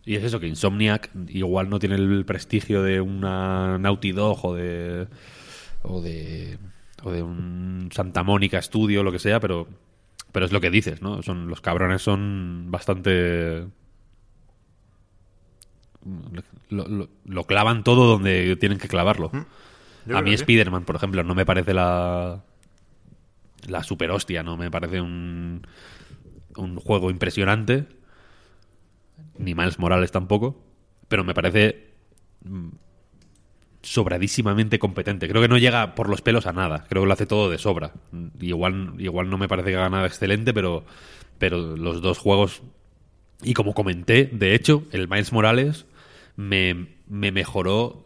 y 0.06 0.16
es 0.16 0.24
eso 0.24 0.40
que 0.40 0.48
Insomniac 0.48 1.10
igual 1.30 1.70
no 1.70 1.80
tiene 1.80 1.96
el 1.96 2.24
prestigio 2.26 2.84
de 2.84 3.02
una 3.02 3.78
Naughty 3.80 4.12
Dog 4.12 4.46
o 4.46 4.54
de 4.56 5.08
o 5.84 6.02
de 6.02 6.60
o 7.04 7.12
de 7.12 7.24
un 7.24 7.90
Santa 7.92 8.22
Mónica 8.24 8.62
Studio 8.62 9.02
lo 9.04 9.12
que 9.12 9.18
sea 9.20 9.40
pero 9.40 9.68
pero 10.32 10.46
es 10.46 10.52
lo 10.52 10.62
que 10.62 10.70
dices 10.70 11.02
no 11.02 11.24
son 11.24 11.48
los 11.48 11.62
cabrones 11.62 12.04
son 12.04 12.68
bastante 12.70 13.66
lo, 16.70 16.88
lo- 16.88 17.10
lo 17.26 17.44
clavan 17.46 17.84
todo 17.84 18.06
donde 18.08 18.56
tienen 18.58 18.78
que 18.80 18.88
clavarlo 18.88 19.32
Yo 20.06 20.18
a 20.18 20.22
mí 20.22 20.32
sí. 20.32 20.36
Spider-Man, 20.36 20.86
por 20.86 20.96
ejemplo, 20.96 21.24
no 21.24 21.36
me 21.36 21.46
parece 21.46 21.74
la 21.74 22.44
la 23.68 23.84
super 23.84 24.12
hostia, 24.12 24.44
no 24.44 24.58
me 24.58 24.72
parece 24.72 25.02
un 25.02 25.66
un 26.56 26.76
juego 26.78 27.10
impresionante 27.10 27.88
ni 29.38 29.56
Miles 29.56 29.80
Morales 29.80 30.12
tampoco, 30.12 30.62
pero 31.08 31.24
me 31.24 31.34
parece 31.34 31.92
mm, 32.44 32.70
sobradísimamente 33.82 34.80
competente. 34.80 35.28
Creo 35.28 35.42
que 35.42 35.48
no 35.48 35.58
llega 35.58 35.96
por 35.96 36.10
los 36.10 36.22
pelos 36.22 36.46
a 36.46 36.54
nada, 36.54 36.86
creo 36.90 37.04
que 37.04 37.08
lo 37.08 37.14
hace 37.14 37.26
todo 37.26 37.50
de 37.50 37.58
sobra. 37.58 37.94
Igual 38.40 38.96
igual 39.00 39.30
no 39.30 39.38
me 39.38 39.48
parece 39.48 39.70
que 39.70 39.78
haga 39.78 39.90
nada 39.90 40.08
excelente, 40.08 40.54
pero 40.54 40.86
pero 41.38 41.76
los 41.76 42.02
dos 42.02 42.18
juegos 42.20 42.62
y 43.44 43.54
como 43.54 43.74
comenté, 43.74 44.26
de 44.26 44.54
hecho, 44.54 44.84
el 44.92 45.08
Miles 45.08 45.32
Morales 45.32 45.86
me, 46.36 46.88
me 47.08 47.32
mejoró 47.32 48.06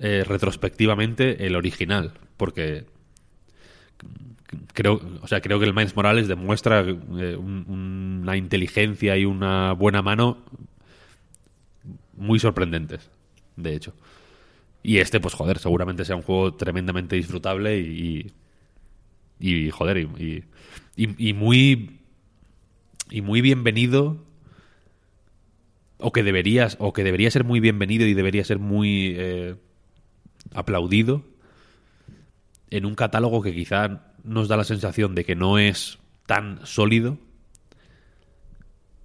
eh, 0.00 0.24
retrospectivamente 0.26 1.46
el 1.46 1.54
original, 1.56 2.14
porque 2.36 2.86
creo, 4.74 5.00
o 5.22 5.28
sea, 5.28 5.40
creo 5.40 5.58
que 5.60 5.66
el 5.66 5.74
Miles 5.74 5.94
Morales 5.96 6.28
demuestra 6.28 6.80
eh, 6.80 7.36
un- 7.36 8.20
una 8.22 8.36
inteligencia 8.36 9.16
y 9.16 9.24
una 9.24 9.72
buena 9.72 10.02
mano 10.02 10.38
muy 12.16 12.38
sorprendentes, 12.38 13.10
de 13.56 13.74
hecho. 13.74 13.94
Y 14.82 14.98
este, 14.98 15.20
pues 15.20 15.34
joder, 15.34 15.58
seguramente 15.58 16.04
sea 16.04 16.16
un 16.16 16.22
juego 16.22 16.54
tremendamente 16.54 17.16
disfrutable 17.16 17.78
y, 17.78 18.32
joder, 19.70 20.06
y 20.96 21.32
muy 21.32 21.96
y 23.10 23.22
muy 23.22 23.40
bienvenido 23.40 24.18
o 25.98 26.12
que 26.12 26.22
deberías 26.22 26.76
o 26.80 26.92
que 26.92 27.04
debería 27.04 27.30
ser 27.30 27.44
muy 27.44 27.60
bienvenido 27.60 28.06
y 28.06 28.14
debería 28.14 28.44
ser 28.44 28.58
muy 28.58 29.14
eh, 29.18 29.56
aplaudido 30.54 31.22
en 32.70 32.86
un 32.86 32.94
catálogo 32.94 33.42
que 33.42 33.54
quizá 33.54 34.12
nos 34.24 34.48
da 34.48 34.56
la 34.56 34.64
sensación 34.64 35.14
de 35.14 35.24
que 35.24 35.34
no 35.36 35.58
es 35.58 35.98
tan 36.26 36.60
sólido 36.64 37.18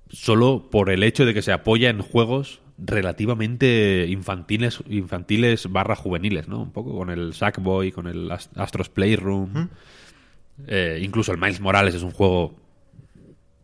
solo 0.10 0.70
por 0.70 0.90
el 0.90 1.04
hecho 1.04 1.26
de 1.26 1.34
que 1.34 1.42
se 1.42 1.52
apoya 1.52 1.90
en 1.90 2.02
juegos 2.02 2.62
relativamente 2.78 4.06
infantiles 4.10 4.84
infantiles 4.90 5.72
barra 5.72 5.96
juveniles 5.96 6.48
no 6.48 6.62
un 6.62 6.72
poco 6.72 6.96
con 6.96 7.10
el 7.10 7.34
Sackboy 7.34 7.92
con 7.92 8.08
el 8.08 8.30
Ast- 8.32 8.56
Astros 8.58 8.90
Playroom. 8.90 9.70
Eh, 10.68 11.00
incluso 11.02 11.32
el 11.32 11.38
Miles 11.38 11.60
Morales 11.60 11.96
es 11.96 12.04
un 12.04 12.12
juego 12.12 12.56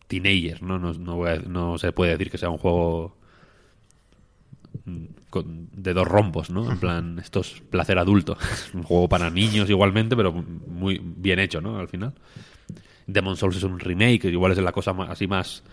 teenager 0.08 0.62
no 0.64 0.80
no, 0.80 0.94
no 0.94 1.16
voy 1.18 1.30
a- 1.30 1.36
no 1.40 1.78
se 1.78 1.92
puede 1.92 2.12
decir 2.12 2.32
que 2.32 2.38
sea 2.38 2.50
un 2.50 2.58
juego 2.58 3.18
con- 5.32 5.70
de 5.74 5.94
dos 5.96 6.08
rombos, 6.08 6.52
¿no? 6.52 6.72
En 6.72 6.78
plan, 6.78 7.18
esto 7.18 7.40
es 7.40 7.62
placer 7.72 7.98
adulto. 7.98 8.38
Es 8.54 8.72
un 8.76 8.84
juego 8.84 9.10
para 9.10 9.32
niños 9.32 9.68
igualmente, 9.72 10.16
pero 10.16 10.32
muy 10.32 11.02
bien 11.04 11.40
hecho, 11.40 11.60
¿no? 11.62 11.80
Al 11.80 11.88
final. 11.88 12.14
Demon 13.08 13.36
Souls 13.36 13.58
es 13.58 13.64
un 13.64 13.80
remake, 13.80 14.26
igual 14.26 14.52
es 14.52 14.60
la 14.60 14.72
cosa 14.72 14.94
ma- 14.94 15.06
así 15.10 15.26
más 15.26 15.64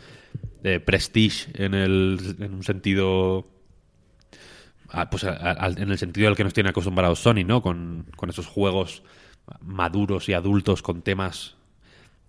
eh, 0.64 0.80
prestige 0.80 1.50
en, 1.62 1.74
el, 1.74 2.36
en 2.40 2.54
un 2.54 2.62
sentido... 2.64 3.46
ah, 4.90 5.10
pues 5.10 5.24
a- 5.24 5.36
a- 5.64 5.68
en 5.68 5.90
el 5.90 5.98
sentido 5.98 6.28
al 6.28 6.36
que 6.36 6.44
nos 6.44 6.54
tiene 6.54 6.70
acostumbrados 6.70 7.18
Sony, 7.20 7.44
¿no? 7.46 7.60
Con, 7.62 8.06
con 8.16 8.30
esos 8.30 8.46
juegos 8.46 9.02
maduros 9.60 10.28
y 10.28 10.32
adultos 10.32 10.82
con 10.82 11.02
temas 11.02 11.56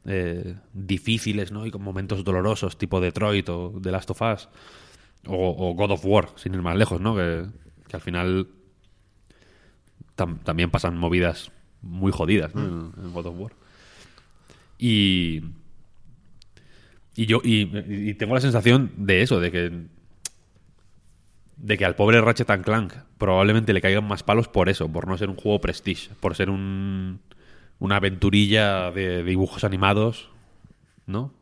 eh, 0.05 0.55
difíciles, 0.73 1.51
¿no? 1.51 1.65
Y 1.65 1.71
con 1.71 1.81
momentos 1.81 2.23
dolorosos, 2.23 2.77
tipo 2.77 2.99
Detroit 3.01 3.47
o 3.49 3.73
The 3.81 3.91
Last 3.91 4.11
of 4.11 4.21
Us. 4.21 4.49
O, 5.27 5.69
o 5.69 5.73
God 5.73 5.91
of 5.91 6.05
War, 6.05 6.29
sin 6.35 6.53
ir 6.53 6.61
más 6.61 6.75
lejos, 6.77 7.01
¿no? 7.01 7.15
Que, 7.15 7.45
que 7.87 7.95
al 7.95 8.01
final 8.01 8.47
tam- 10.15 10.39
también 10.43 10.71
pasan 10.71 10.97
movidas 10.97 11.51
muy 11.81 12.11
jodidas, 12.11 12.55
¿no? 12.55 12.61
En, 12.63 13.05
en 13.05 13.13
God 13.13 13.25
of 13.27 13.35
War. 13.37 13.51
Y. 14.77 15.43
Y 17.15 17.25
yo. 17.25 17.41
Y, 17.43 17.69
y 18.09 18.13
tengo 18.13 18.33
la 18.33 18.41
sensación 18.41 18.91
de 18.97 19.21
eso, 19.21 19.39
de 19.39 19.51
que. 19.51 19.87
De 21.57 21.77
que 21.77 21.83
al 21.83 21.95
pobre 21.95 22.21
Ratchet 22.21 22.49
and 22.51 22.63
Clank 22.63 22.93
probablemente 23.17 23.73
le 23.73 23.81
caigan 23.81 24.07
más 24.07 24.23
palos 24.23 24.47
por 24.47 24.69
eso, 24.69 24.89
por 24.89 25.07
no 25.07 25.17
ser 25.17 25.29
un 25.29 25.35
juego 25.35 25.59
prestige, 25.59 26.09
por 26.21 26.33
ser 26.33 26.49
un, 26.49 27.19
una 27.79 27.97
aventurilla 27.97 28.91
de 28.91 29.25
dibujos 29.25 29.65
animados, 29.65 30.29
¿no? 31.05 31.33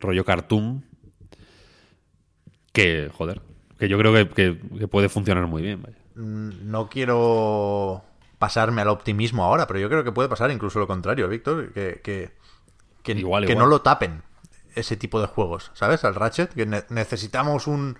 Rollo 0.00 0.24
cartoon, 0.24 0.84
que, 2.76 3.10
joder, 3.16 3.42
que 3.78 3.88
yo 3.88 3.98
creo 3.98 4.12
que, 4.12 4.28
que- 4.28 4.60
que 4.78 4.88
puede 4.88 5.08
funcionar 5.08 5.46
muy 5.46 5.62
bien. 5.62 5.82
Vaya. 5.82 5.96
Mm, 6.14 6.70
No 6.70 6.88
quiero 6.88 8.02
pasarme 8.38 8.82
al 8.82 8.88
optimismo 8.88 9.44
ahora, 9.44 9.66
pero 9.66 9.78
yo 9.80 9.88
creo 9.88 10.04
que 10.04 10.12
puede 10.12 10.28
pasar 10.28 10.50
incluso 10.50 10.78
lo 10.78 10.86
contrario, 10.86 11.28
Víctor, 11.28 11.72
que, 11.72 12.00
que, 12.02 12.32
que, 13.02 13.12
Igual, 13.12 13.46
que 13.46 13.52
igual. 13.52 13.64
no 13.64 13.70
lo 13.70 13.80
tapen 13.82 14.22
ese 14.74 14.96
tipo 14.96 15.20
de 15.20 15.26
juegos, 15.26 15.70
¿sabes? 15.74 16.04
Al 16.04 16.14
Ratchet, 16.14 16.52
que 16.52 16.66
ne- 16.66 16.84
necesitamos 16.90 17.66
un 17.66 17.96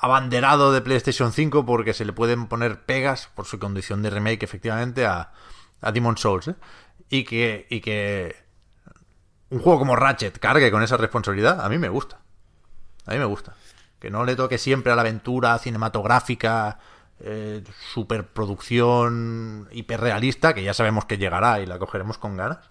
abanderado 0.00 0.72
de 0.72 0.80
PlayStation 0.80 1.32
5 1.32 1.64
porque 1.66 1.92
se 1.94 2.04
le 2.04 2.12
pueden 2.12 2.46
poner 2.46 2.80
pegas 2.82 3.28
por 3.34 3.46
su 3.46 3.58
condición 3.58 4.02
de 4.02 4.10
remake, 4.10 4.42
efectivamente, 4.42 5.06
a, 5.06 5.32
a 5.80 5.92
Demon 5.92 6.16
Souls, 6.16 6.48
¿eh? 6.48 6.54
Y 7.10 7.24
que, 7.24 7.66
y 7.68 7.80
que 7.80 8.36
un 9.50 9.58
juego 9.60 9.78
como 9.80 9.96
Ratchet 9.96 10.38
cargue 10.38 10.70
con 10.70 10.82
esa 10.82 10.96
responsabilidad, 10.96 11.60
a 11.64 11.68
mí 11.68 11.78
me 11.78 11.88
gusta. 11.90 12.20
A 13.06 13.12
mí 13.12 13.18
me 13.18 13.24
gusta. 13.26 13.54
Que 14.02 14.10
no 14.10 14.24
le 14.24 14.34
toque 14.34 14.58
siempre 14.58 14.90
a 14.90 14.96
la 14.96 15.02
aventura 15.02 15.56
cinematográfica, 15.60 16.80
eh, 17.20 17.62
superproducción 17.94 19.68
hiperrealista, 19.70 20.54
que 20.54 20.64
ya 20.64 20.74
sabemos 20.74 21.04
que 21.04 21.18
llegará 21.18 21.60
y 21.60 21.66
la 21.66 21.78
cogeremos 21.78 22.18
con 22.18 22.36
ganas. 22.36 22.68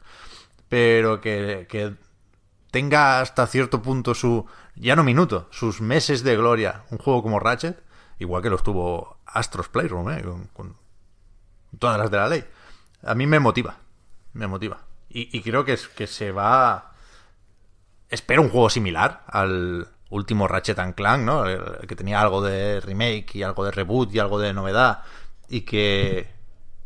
Pero 0.67 1.21
que, 1.21 1.67
que 1.69 1.93
tenga 2.69 3.21
hasta 3.21 3.47
cierto 3.47 3.81
punto 3.81 4.13
su, 4.13 4.45
ya 4.75 4.97
no 4.97 5.05
minuto, 5.05 5.47
sus 5.51 5.79
meses 5.79 6.21
de 6.23 6.35
gloria, 6.35 6.83
un 6.89 6.97
juego 6.97 7.23
como 7.23 7.39
Ratchet, 7.39 7.81
igual 8.19 8.43
que 8.43 8.49
lo 8.49 8.57
estuvo 8.57 9.15
Astros 9.25 9.69
Playroom, 9.69 10.09
¿eh? 10.11 10.25
con, 10.51 10.75
todas 11.79 11.97
las 11.97 12.11
de 12.11 12.17
la 12.17 12.27
ley. 12.27 12.43
A 13.03 13.15
mí 13.15 13.25
me 13.25 13.39
motiva, 13.39 13.77
me 14.33 14.47
motiva. 14.47 14.81
Y, 15.07 15.29
y 15.37 15.41
creo 15.41 15.63
que, 15.63 15.79
que 15.95 16.07
se 16.07 16.33
va... 16.33 16.91
Espero 18.09 18.41
un 18.41 18.49
juego 18.49 18.69
similar 18.69 19.23
al 19.27 19.87
último 20.11 20.47
Ratchet 20.47 20.77
and 20.77 20.93
Clank, 20.93 21.23
¿no? 21.23 21.43
Que 21.87 21.95
tenía 21.95 22.21
algo 22.21 22.41
de 22.43 22.79
remake 22.79 23.35
y 23.35 23.43
algo 23.43 23.65
de 23.65 23.71
reboot 23.71 24.13
y 24.13 24.19
algo 24.19 24.39
de 24.39 24.53
novedad 24.53 24.99
y 25.49 25.61
que 25.61 26.27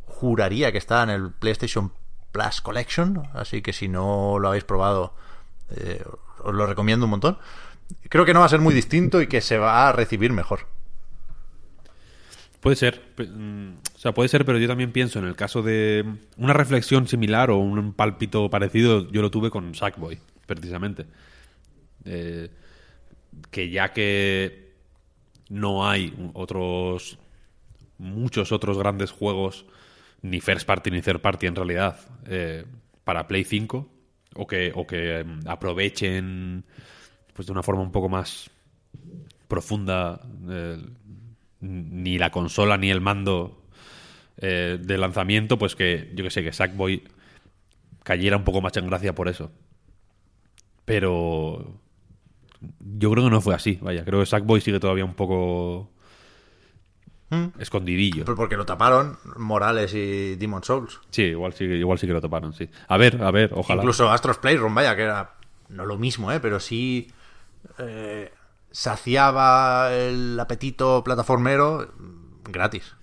juraría 0.08 0.72
que 0.72 0.78
está 0.78 1.04
en 1.04 1.10
el 1.10 1.32
PlayStation 1.32 1.92
Plus 2.32 2.62
Collection, 2.62 3.28
así 3.34 3.62
que 3.62 3.74
si 3.74 3.88
no 3.88 4.40
lo 4.40 4.48
habéis 4.48 4.64
probado 4.64 5.14
eh, 5.72 6.04
os 6.44 6.54
lo 6.54 6.66
recomiendo 6.66 7.06
un 7.06 7.12
montón. 7.12 7.38
Creo 8.10 8.26
que 8.26 8.34
no 8.34 8.40
va 8.40 8.46
a 8.46 8.50
ser 8.50 8.62
muy 8.62 8.74
distinto 8.74 9.22
y 9.22 9.28
que 9.28 9.42
se 9.42 9.58
va 9.58 9.88
a 9.88 9.92
recibir 9.92 10.32
mejor. 10.32 10.68
Puede 12.62 12.76
ser. 12.76 13.02
mm, 13.18 13.74
O 13.96 14.00
sea, 14.00 14.14
puede 14.14 14.30
ser, 14.30 14.44
pero 14.46 14.58
yo 14.58 14.68
también 14.68 14.92
pienso 14.92 15.20
en 15.20 15.26
el 15.26 15.36
caso 15.36 15.62
de 15.62 16.04
una 16.38 16.54
reflexión 16.54 17.08
similar 17.08 17.52
o 17.52 17.58
un 17.58 17.94
pálpito 17.94 18.50
parecido, 18.50 19.10
yo 19.12 19.22
lo 19.22 19.30
tuve 19.30 19.52
con 19.52 19.76
Sackboy, 19.76 20.20
precisamente. 20.48 21.06
Eh, 22.06 22.50
que 23.52 23.70
ya 23.70 23.94
que 23.94 24.74
no 25.50 25.88
hay 25.88 26.14
otros 26.34 27.20
muchos 27.98 28.52
otros 28.52 28.78
grandes 28.78 29.12
juegos 29.12 29.66
ni 30.22 30.42
first 30.42 30.66
party 30.66 30.92
ni 30.92 31.02
third 31.02 31.22
party 31.22 31.48
en 31.48 31.56
realidad 31.56 32.00
eh, 32.28 32.66
para 33.04 33.28
Play 33.28 33.44
5 33.44 33.90
o 34.36 34.48
que, 34.48 34.72
o 34.76 34.86
que 34.86 35.20
em, 35.20 35.40
aprovechen 35.48 36.66
pues 37.34 37.46
de 37.46 37.52
una 37.52 37.64
forma 37.64 37.82
un 37.82 37.92
poco 37.92 38.10
más 38.10 38.50
profunda 39.48 40.22
eh, 40.50 40.82
ni 41.62 42.18
la 42.18 42.32
consola 42.32 42.78
ni 42.78 42.90
el 42.90 43.02
mando 43.02 43.66
eh, 44.38 44.78
de 44.82 44.98
lanzamiento, 44.98 45.58
pues 45.58 45.76
que 45.76 46.12
yo 46.14 46.24
que 46.24 46.30
sé, 46.30 46.44
que 46.44 46.52
Sackboy 46.52 47.04
cayera 48.04 48.38
un 48.38 48.44
poco 48.44 48.62
más 48.62 48.76
en 48.78 48.88
gracia 48.88 49.16
por 49.16 49.30
eso. 49.30 49.52
Pero 50.84 51.82
yo 52.80 53.12
creo 53.12 53.24
que 53.26 53.30
no 53.30 53.42
fue 53.42 53.56
así, 53.56 53.78
vaya, 53.82 54.04
creo 54.06 54.20
que 54.20 54.26
Sackboy 54.26 54.62
sigue 54.62 54.80
todavía 54.80 55.06
un 55.06 55.14
poco 55.16 55.92
escondidillo. 57.60 58.24
Pero 58.24 58.36
porque 58.36 58.56
lo 58.56 58.66
taparon 58.66 59.18
Morales 59.38 59.94
y 59.94 60.36
Demon 60.36 60.64
Souls. 60.64 61.00
Sí, 61.10 61.24
igual 61.24 61.54
sí, 61.54 61.66
igual 61.66 62.00
sí 62.00 62.08
que 62.08 62.14
lo 62.14 62.22
taparon, 62.22 62.54
sí. 62.54 62.70
A 62.88 62.98
ver, 62.98 63.22
a 63.22 63.32
ver, 63.32 63.52
ojalá. 63.54 63.82
Incluso 63.82 64.10
Astros 64.10 64.38
Playroom, 64.38 64.74
vaya, 64.74 64.96
que 64.96 65.02
era 65.04 65.34
no 65.70 65.86
lo 65.86 65.98
mismo, 65.98 66.32
¿eh? 66.32 66.40
pero 66.40 66.60
sí 66.60 67.12
eh, 67.80 68.32
saciaba 68.72 69.94
el 69.94 70.40
apetito 70.40 71.04
plataformero 71.04 71.92
gratis. 72.50 72.96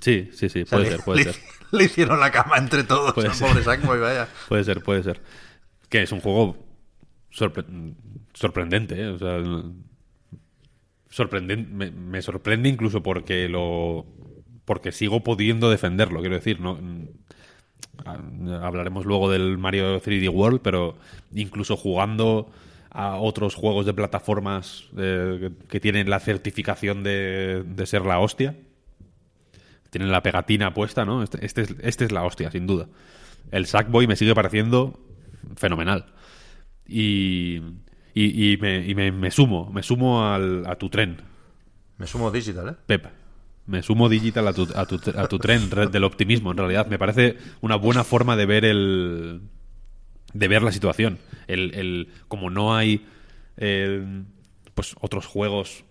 Sí, 0.00 0.30
sí, 0.32 0.48
sí, 0.48 0.64
puede 0.64 0.86
ser, 0.90 1.00
puede 1.00 1.24
le- 1.24 1.32
ser. 1.32 1.42
Le 1.72 1.84
hicieron 1.84 2.20
la 2.20 2.30
cama 2.30 2.56
entre 2.58 2.84
todos 2.84 3.12
pobre 3.14 3.64
Sackboy, 3.64 3.98
vaya. 3.98 4.28
Puede 4.48 4.62
ser, 4.62 4.80
puede 4.80 5.02
ser. 5.02 5.20
Que 5.88 6.02
es 6.02 6.12
un 6.12 6.20
juego 6.20 6.63
sorpre- 7.36 7.94
sorprendente, 8.34 9.00
¿eh? 9.02 9.08
O 9.08 9.18
sea, 9.18 9.38
sorprenden- 11.10 11.68
me, 11.72 11.90
me 11.90 12.22
sorprende 12.22 12.68
incluso 12.68 13.02
porque 13.02 13.48
lo 13.48 14.06
porque 14.64 14.92
sigo 14.92 15.22
pudiendo 15.22 15.68
defenderlo, 15.70 16.20
quiero 16.20 16.36
decir, 16.36 16.60
no 16.60 16.78
Ah, 18.04 18.18
hablaremos 18.62 19.04
luego 19.06 19.30
del 19.30 19.56
Mario 19.56 20.00
3D 20.00 20.28
World, 20.28 20.60
pero 20.62 20.96
incluso 21.32 21.76
jugando 21.76 22.50
a 22.90 23.16
otros 23.18 23.54
juegos 23.54 23.86
de 23.86 23.94
plataformas 23.94 24.86
eh, 24.96 25.38
que, 25.60 25.66
que 25.68 25.80
tienen 25.80 26.10
la 26.10 26.18
certificación 26.18 27.04
de, 27.04 27.62
de 27.64 27.86
ser 27.86 28.04
la 28.04 28.18
hostia, 28.18 28.56
tienen 29.90 30.10
la 30.10 30.22
pegatina 30.22 30.74
puesta, 30.74 31.04
¿no? 31.04 31.22
Este, 31.22 31.44
este 31.46 31.62
es, 31.62 31.74
este 31.80 32.04
es 32.06 32.12
la 32.12 32.24
hostia, 32.24 32.50
sin 32.50 32.66
duda. 32.66 32.88
El 33.52 33.66
Sackboy 33.66 34.06
me 34.06 34.16
sigue 34.16 34.34
pareciendo 34.34 34.98
fenomenal. 35.56 36.06
Y, 36.86 37.56
y, 38.14 38.52
y 38.52 38.56
me, 38.58 38.86
y 38.86 38.94
me- 38.94 39.12
me 39.12 39.30
sumo, 39.30 39.70
me 39.72 39.82
sumo 39.82 40.26
al- 40.26 40.66
a 40.66 40.76
tu 40.76 40.88
tren, 40.88 41.16
Me 41.98 42.06
sumo 42.06 42.30
digital, 42.30 42.68
¿eh? 42.70 42.74
Pep. 42.86 43.06
Me 43.66 43.82
sumo 43.82 44.08
digital 44.08 44.46
a 44.48 44.52
tu, 44.52 44.68
a 44.74 44.84
tu, 44.84 45.00
a 45.16 45.26
tu 45.26 45.38
tren 45.38 45.70
re- 45.70 45.86
del 45.86 46.04
optimismo, 46.04 46.50
en 46.50 46.58
realidad. 46.58 46.86
Me 46.86 46.98
parece 46.98 47.38
una 47.62 47.76
buena 47.76 48.04
forma 48.04 48.36
de 48.36 48.44
ver 48.46 48.64
el. 48.66 49.40
de 50.34 50.48
ver 50.48 50.62
la 50.62 50.72
situación. 50.72 51.18
El, 51.46 51.72
el- 51.74 52.08
como 52.28 52.50
no 52.50 52.74
hay. 52.76 53.06
eh, 53.56 54.04
pues 54.74 54.94
otros 55.00 55.24
juegos 55.26 55.84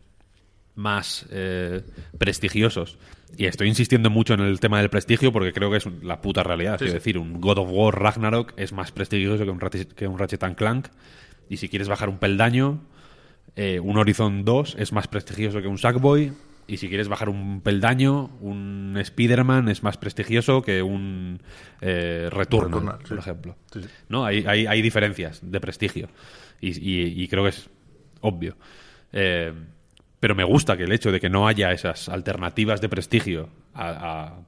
más 0.76 1.26
eh, 1.32 1.82
prestigiosos. 2.18 2.98
Y 3.36 3.46
estoy 3.46 3.68
insistiendo 3.68 4.10
mucho 4.10 4.34
en 4.36 4.42
el 4.42 4.60
tema 4.60 4.80
del 4.80 4.90
prestigio 4.90 5.32
porque 5.32 5.54
creo 5.54 5.72
que 5.72 5.78
es 5.78 5.88
la 6.04 6.22
puta 6.22 6.44
realidad. 6.44 6.78
Sí, 6.80 6.88
sí. 6.88 6.94
decir, 6.94 7.18
un 7.18 7.42
God 7.42 7.58
of 7.60 7.70
War 7.72 8.00
Ragnarok 8.00 8.54
es 8.58 8.74
más 8.74 8.92
prestigioso 8.92 9.44
que 9.44 9.50
un, 9.52 9.60
Ratchet- 9.60 9.94
que 9.94 10.08
un 10.08 10.20
Ratchet 10.20 10.44
and 10.44 10.56
Clank. 10.56 10.88
Y 11.50 11.58
si 11.58 11.68
quieres 11.70 11.88
bajar 11.88 12.10
un 12.10 12.20
peldaño, 12.20 12.82
eh, 13.56 13.80
un 13.80 13.98
Horizon 13.98 14.46
2 14.46 14.76
es 14.80 14.92
más 14.94 15.08
prestigioso 15.08 15.62
que 15.62 15.68
un 15.68 15.78
Sackboy. 15.78 16.32
Y 16.66 16.78
si 16.78 16.88
quieres 16.88 17.10
bajar 17.10 17.28
un 17.28 17.60
peldaño, 17.60 18.28
un 18.40 18.96
Spider-Man 18.98 19.68
es 19.68 19.84
más 19.84 19.98
prestigioso 19.98 20.62
que 20.62 20.82
un 20.82 21.42
eh, 21.82 22.30
Returnal, 22.32 22.70
Returnal, 22.72 22.98
sí. 23.04 23.10
por 23.10 23.18
ejemplo. 23.20 23.56
¿No? 24.08 24.26
Hay, 24.26 24.46
hay, 24.48 24.66
hay 24.68 24.82
diferencias 24.82 25.40
de 25.44 25.60
prestigio. 25.60 26.08
Y, 26.62 26.70
y- 26.80 27.22
y 27.24 27.28
creo 27.28 27.44
que 27.44 27.50
es 27.50 27.70
obvio. 28.22 28.56
Eh, 29.12 29.52
pero 30.24 30.36
me 30.36 30.46
gusta 30.46 30.78
que 30.78 30.84
el 30.84 30.94
hecho 30.94 31.12
de 31.12 31.20
que 31.20 31.30
no 31.30 31.50
haya 31.50 31.74
esas 31.74 32.08
alternativas 32.08 32.80
de 32.80 32.88
prestigio 32.88 33.50
a- 33.74 33.90
a- 33.90 34.40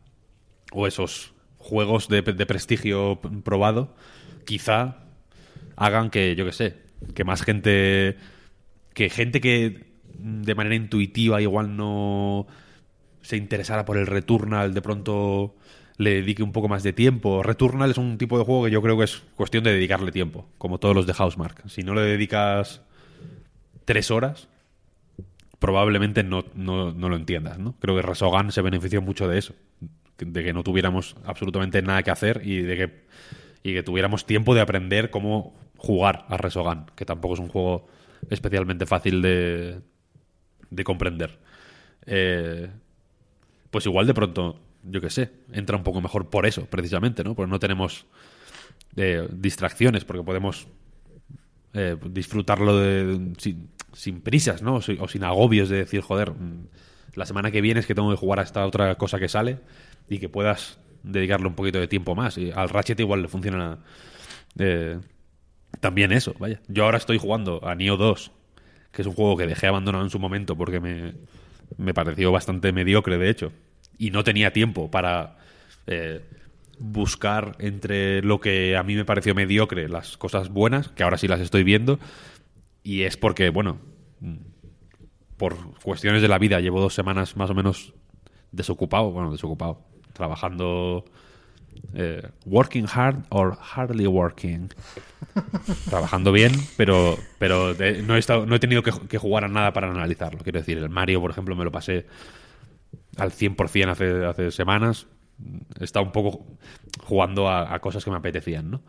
o 0.71 0.87
esos 0.87 1.33
juegos 1.57 2.07
de, 2.07 2.21
de 2.21 2.45
prestigio 2.45 3.19
probado, 3.43 3.93
quizá 4.45 4.99
hagan 5.75 6.11
que, 6.11 6.33
yo 6.37 6.45
que 6.45 6.53
sé, 6.53 6.77
que 7.13 7.25
más 7.25 7.41
gente, 7.41 8.15
que 8.93 9.09
gente 9.09 9.41
que 9.41 9.83
de 10.17 10.55
manera 10.55 10.75
intuitiva 10.75 11.41
igual 11.41 11.75
no 11.75 12.47
se 13.21 13.35
interesara 13.35 13.83
por 13.83 13.97
el 13.97 14.07
Returnal, 14.07 14.73
de 14.73 14.81
pronto 14.81 15.55
le 15.97 16.11
dedique 16.21 16.41
un 16.41 16.53
poco 16.53 16.69
más 16.69 16.83
de 16.83 16.93
tiempo. 16.93 17.43
Returnal 17.43 17.91
es 17.91 17.97
un 17.97 18.17
tipo 18.17 18.39
de 18.39 18.45
juego 18.45 18.63
que 18.63 18.71
yo 18.71 18.81
creo 18.81 18.97
que 18.97 19.03
es 19.03 19.23
cuestión 19.35 19.65
de 19.65 19.73
dedicarle 19.73 20.13
tiempo, 20.13 20.47
como 20.57 20.77
todos 20.79 20.95
los 20.95 21.05
de 21.05 21.11
Housemark. 21.11 21.67
Si 21.67 21.81
no 21.81 21.93
le 21.93 22.01
dedicas 22.03 22.81
tres 23.83 24.09
horas, 24.09 24.47
probablemente 25.65 26.23
no, 26.23 26.45
no, 26.53 26.93
no 26.93 27.09
lo 27.09 27.15
entiendas, 27.15 27.57
¿no? 27.57 27.73
Creo 27.79 27.95
que 27.95 28.03
Resogan 28.03 28.51
se 28.51 28.61
benefició 28.61 29.01
mucho 29.01 29.27
de 29.27 29.39
eso, 29.39 29.55
de 30.19 30.43
que 30.43 30.53
no 30.53 30.61
tuviéramos 30.61 31.15
absolutamente 31.25 31.81
nada 31.81 32.03
que 32.03 32.11
hacer 32.11 32.43
y 32.45 32.61
de 32.61 32.77
que, 32.77 33.03
y 33.63 33.73
que 33.73 33.81
tuviéramos 33.81 34.27
tiempo 34.27 34.53
de 34.53 34.61
aprender 34.61 35.09
cómo 35.09 35.55
jugar 35.77 36.27
a 36.29 36.37
Resogan, 36.37 36.85
que 36.95 37.03
tampoco 37.03 37.33
es 37.33 37.39
un 37.39 37.47
juego 37.47 37.87
especialmente 38.29 38.85
fácil 38.85 39.23
de, 39.23 39.81
de 40.69 40.83
comprender. 40.83 41.39
Eh, 42.05 42.69
pues 43.71 43.87
igual 43.87 44.05
de 44.05 44.13
pronto, 44.13 44.61
yo 44.83 45.01
qué 45.01 45.09
sé, 45.09 45.31
entra 45.51 45.77
un 45.77 45.83
poco 45.83 45.99
mejor 45.99 46.29
por 46.29 46.45
eso, 46.45 46.67
precisamente, 46.67 47.23
¿no? 47.23 47.33
Porque 47.33 47.49
no 47.49 47.57
tenemos 47.57 48.05
eh, 48.97 49.27
distracciones, 49.31 50.05
porque 50.05 50.21
podemos 50.21 50.67
eh, 51.75 51.97
disfrutarlo 52.09 52.77
de, 52.79 53.33
sin, 53.93 54.21
prisas, 54.21 54.61
¿no? 54.63 54.75
O 54.77 54.81
si- 54.81 54.97
o 54.99 55.07
sin 55.07 55.23
agobios 55.23 55.69
de 55.69 55.77
decir, 55.77 56.01
joder, 56.01 56.31
mm, 56.31 56.67
la 57.15 57.25
semana 57.25 57.51
que 57.51 57.61
viene 57.61 57.79
es 57.79 57.85
que 57.85 57.95
tengo 57.95 58.09
que 58.11 58.17
jugar 58.17 58.39
a 58.39 58.43
esta 58.43 58.65
otra 58.65 58.95
cosa 58.95 59.19
que 59.19 59.27
sale 59.29 59.59
y 60.09 60.19
que 60.19 60.29
puedas 60.29 60.79
dedicarle 61.03 61.47
un 61.47 61.53
poquito 61.55 61.79
de 61.79 61.87
tiempo 61.87 62.15
más. 62.15 62.37
Y 62.37 62.51
al 62.51 62.69
Ratchet 62.69 62.99
igual 62.99 63.21
le 63.21 63.27
funciona 63.27 63.77
eh, 64.59 64.99
también 65.79 66.11
eso, 66.11 66.35
vaya. 66.39 66.59
Yo 66.67 66.85
ahora 66.85 66.97
estoy 66.97 67.17
jugando 67.17 67.65
a 67.67 67.75
Neo 67.75 67.97
2, 67.97 68.31
que 68.91 69.01
es 69.01 69.07
un 69.07 69.13
juego 69.13 69.37
que 69.37 69.47
dejé 69.47 69.67
abandonado 69.67 70.03
en 70.03 70.09
su 70.09 70.19
momento 70.19 70.55
porque 70.55 70.79
me, 70.79 71.13
me 71.77 71.93
pareció 71.93 72.31
bastante 72.31 72.71
mediocre, 72.71 73.17
de 73.17 73.29
hecho. 73.29 73.51
Y 73.97 74.11
no 74.11 74.23
tenía 74.23 74.51
tiempo 74.53 74.89
para 74.91 75.37
eh, 75.87 76.21
buscar 76.79 77.55
entre 77.59 78.21
lo 78.21 78.39
que 78.39 78.75
a 78.77 78.83
mí 78.83 78.95
me 78.95 79.05
pareció 79.05 79.33
mediocre 79.35 79.87
las 79.89 80.17
cosas 80.17 80.49
buenas, 80.49 80.89
que 80.89 81.03
ahora 81.03 81.17
sí 81.17 81.27
las 81.27 81.39
estoy 81.41 81.63
viendo. 81.63 81.99
Y 82.83 83.03
es 83.03 83.17
porque, 83.17 83.49
bueno, 83.49 83.77
mm, 84.19 84.35
por 85.37 85.55
cuestiones 85.81 86.21
de 86.21 86.27
la 86.27 86.37
vida 86.39 86.59
llevo 86.59 86.79
dos 86.81 86.93
semanas 86.93 87.35
más 87.35 87.49
o 87.49 87.53
menos 87.55 87.93
desocupado, 88.51 89.11
bueno, 89.11 89.31
desocupado, 89.31 89.81
trabajando... 90.13 91.05
eh, 91.93 92.21
working 92.45 92.85
hard 92.93 93.25
or 93.29 93.57
hardly 93.59 94.07
working 94.07 94.69
trabajando 95.89 96.31
bien, 96.31 96.53
pero, 96.77 97.17
pero 97.37 97.73
de- 97.73 98.01
no, 98.01 98.15
he 98.15 98.19
estado, 98.19 98.45
no 98.45 98.55
he 98.55 98.59
tenido 98.59 98.81
que, 98.81 98.91
que 99.09 99.17
jugar 99.17 99.43
a 99.43 99.47
nada 99.49 99.73
para 99.73 99.89
analizarlo. 99.91 100.39
Quiero 100.41 100.59
decir, 100.59 100.77
el 100.77 100.89
Mario, 100.89 101.19
por 101.19 101.31
ejemplo, 101.31 101.55
me 101.55 101.65
lo 101.65 101.71
pasé 101.71 102.05
al 103.17 103.31
100% 103.31 103.89
hace, 103.89 104.25
hace 104.25 104.51
semanas. 104.51 105.07
Estado 105.79 106.05
un 106.05 106.11
poco 106.11 106.45
jugando 107.03 107.49
a, 107.49 107.79
cosas 107.79 108.03
que 108.03 108.11
me 108.11 108.17
apetecían, 108.17 108.71
¿no? 108.71 108.81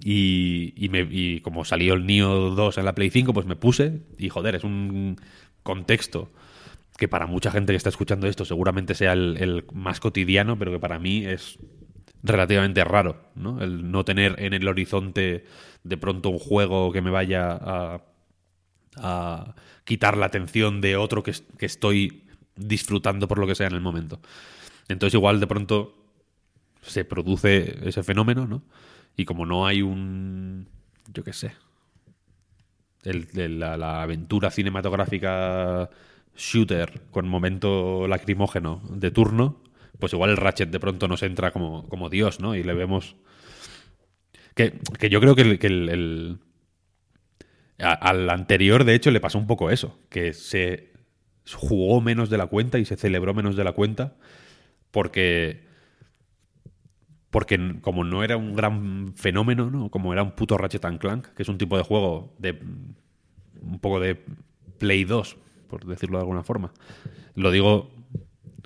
Y, 0.00 0.88
me- 0.90 1.08
y 1.10 1.40
como 1.40 1.64
salió 1.64 1.94
el 1.94 2.06
Neo 2.06 2.50
2 2.50 2.78
en 2.78 2.84
la 2.84 2.94
Play 2.94 3.10
5, 3.10 3.32
pues 3.32 3.46
me 3.46 3.56
puse 3.56 4.02
y 4.16 4.28
joder, 4.28 4.54
es 4.54 4.64
un 4.64 5.16
contexto 5.62 6.30
que 6.96 7.08
para 7.08 7.26
mucha 7.26 7.50
gente 7.50 7.72
que 7.72 7.76
está 7.76 7.88
escuchando 7.88 8.26
esto 8.26 8.44
seguramente 8.44 8.94
sea 8.94 9.12
el, 9.12 9.64
más 9.72 10.00
cotidiano, 10.00 10.58
pero 10.58 10.72
que 10.72 10.78
para 10.78 10.98
mí 10.98 11.24
es 11.24 11.58
relativamente 12.22 12.82
raro, 12.84 13.30
¿no? 13.34 13.60
El 13.60 13.90
no 13.90 14.04
tener 14.04 14.36
en 14.38 14.52
el 14.52 14.66
horizonte 14.66 15.44
de 15.84 15.96
pronto 15.96 16.28
un 16.30 16.38
juego 16.38 16.92
que 16.92 17.00
me 17.00 17.10
vaya 17.10 17.58
a, 17.60 18.00
quitar 19.84 20.16
la 20.16 20.26
atención 20.26 20.80
de 20.80 20.96
otro 20.96 21.22
que 21.22 21.32
estoy 21.60 22.24
disfrutando 22.56 23.28
por 23.28 23.38
lo 23.38 23.46
que 23.46 23.54
sea 23.54 23.68
en 23.68 23.74
el 23.74 23.80
momento. 23.80 24.20
Entonces 24.88 25.14
igual 25.14 25.40
de 25.40 25.46
pronto 25.46 25.94
se 26.82 27.04
produce 27.04 27.78
ese 27.88 28.02
fenómeno, 28.02 28.46
¿no? 28.46 28.62
Y 29.16 29.24
como 29.26 29.46
no 29.46 29.66
hay 29.66 29.82
un, 29.82 30.68
yo 31.12 31.24
qué 31.24 31.32
sé, 31.32 31.52
el- 33.04 33.58
la, 33.60 34.02
aventura 34.02 34.50
cinematográfica 34.50 35.88
shooter 36.36 37.00
con 37.10 37.28
momento 37.28 38.06
lacrimógeno 38.08 38.82
de 38.90 39.10
turno, 39.10 39.62
pues 39.98 40.12
igual 40.12 40.30
el 40.30 40.36
Ratchet 40.36 40.70
de 40.70 40.80
pronto 40.80 41.08
nos 41.08 41.22
entra 41.22 41.50
como, 41.50 41.88
como 41.88 42.08
Dios, 42.08 42.40
¿no? 42.40 42.54
Y 42.54 42.62
le 42.62 42.74
vemos... 42.74 43.16
Que, 44.56 44.66
que 44.98 45.08
yo 45.10 45.20
creo 45.20 45.34
que, 45.36 45.42
el, 45.42 45.88
el- 45.88 46.38
al 47.78 48.28
anterior, 48.30 48.84
de 48.84 48.94
hecho, 48.94 49.10
le 49.10 49.20
pasó 49.20 49.38
un 49.38 49.46
poco 49.46 49.70
eso, 49.70 49.98
que 50.08 50.32
se 50.32 50.90
jugó 51.54 52.00
menos 52.00 52.28
de 52.30 52.38
la 52.38 52.46
cuenta 52.46 52.78
y 52.78 52.84
se 52.84 52.96
celebró 52.96 53.34
menos 53.34 53.56
de 53.56 53.64
la 53.64 53.72
cuenta 53.72 54.16
porque 54.90 55.68
porque 57.30 57.80
como 57.82 58.04
no 58.04 58.24
era 58.24 58.36
un 58.36 58.54
gran 58.54 59.12
fenómeno, 59.14 59.70
¿no? 59.70 59.90
Como 59.90 60.12
era 60.12 60.22
un 60.22 60.32
puto 60.32 60.56
Ratchet 60.56 60.84
and 60.86 60.98
Clank, 60.98 61.26
que 61.34 61.42
es 61.42 61.48
un 61.48 61.58
tipo 61.58 61.76
de 61.76 61.82
juego 61.82 62.34
de 62.38 62.58
un 63.60 63.78
poco 63.80 64.00
de 64.00 64.18
Play 64.78 65.04
2, 65.04 65.36
por 65.68 65.84
decirlo 65.84 66.18
de 66.18 66.22
alguna 66.22 66.42
forma. 66.42 66.72
Lo 67.34 67.50
digo 67.50 67.90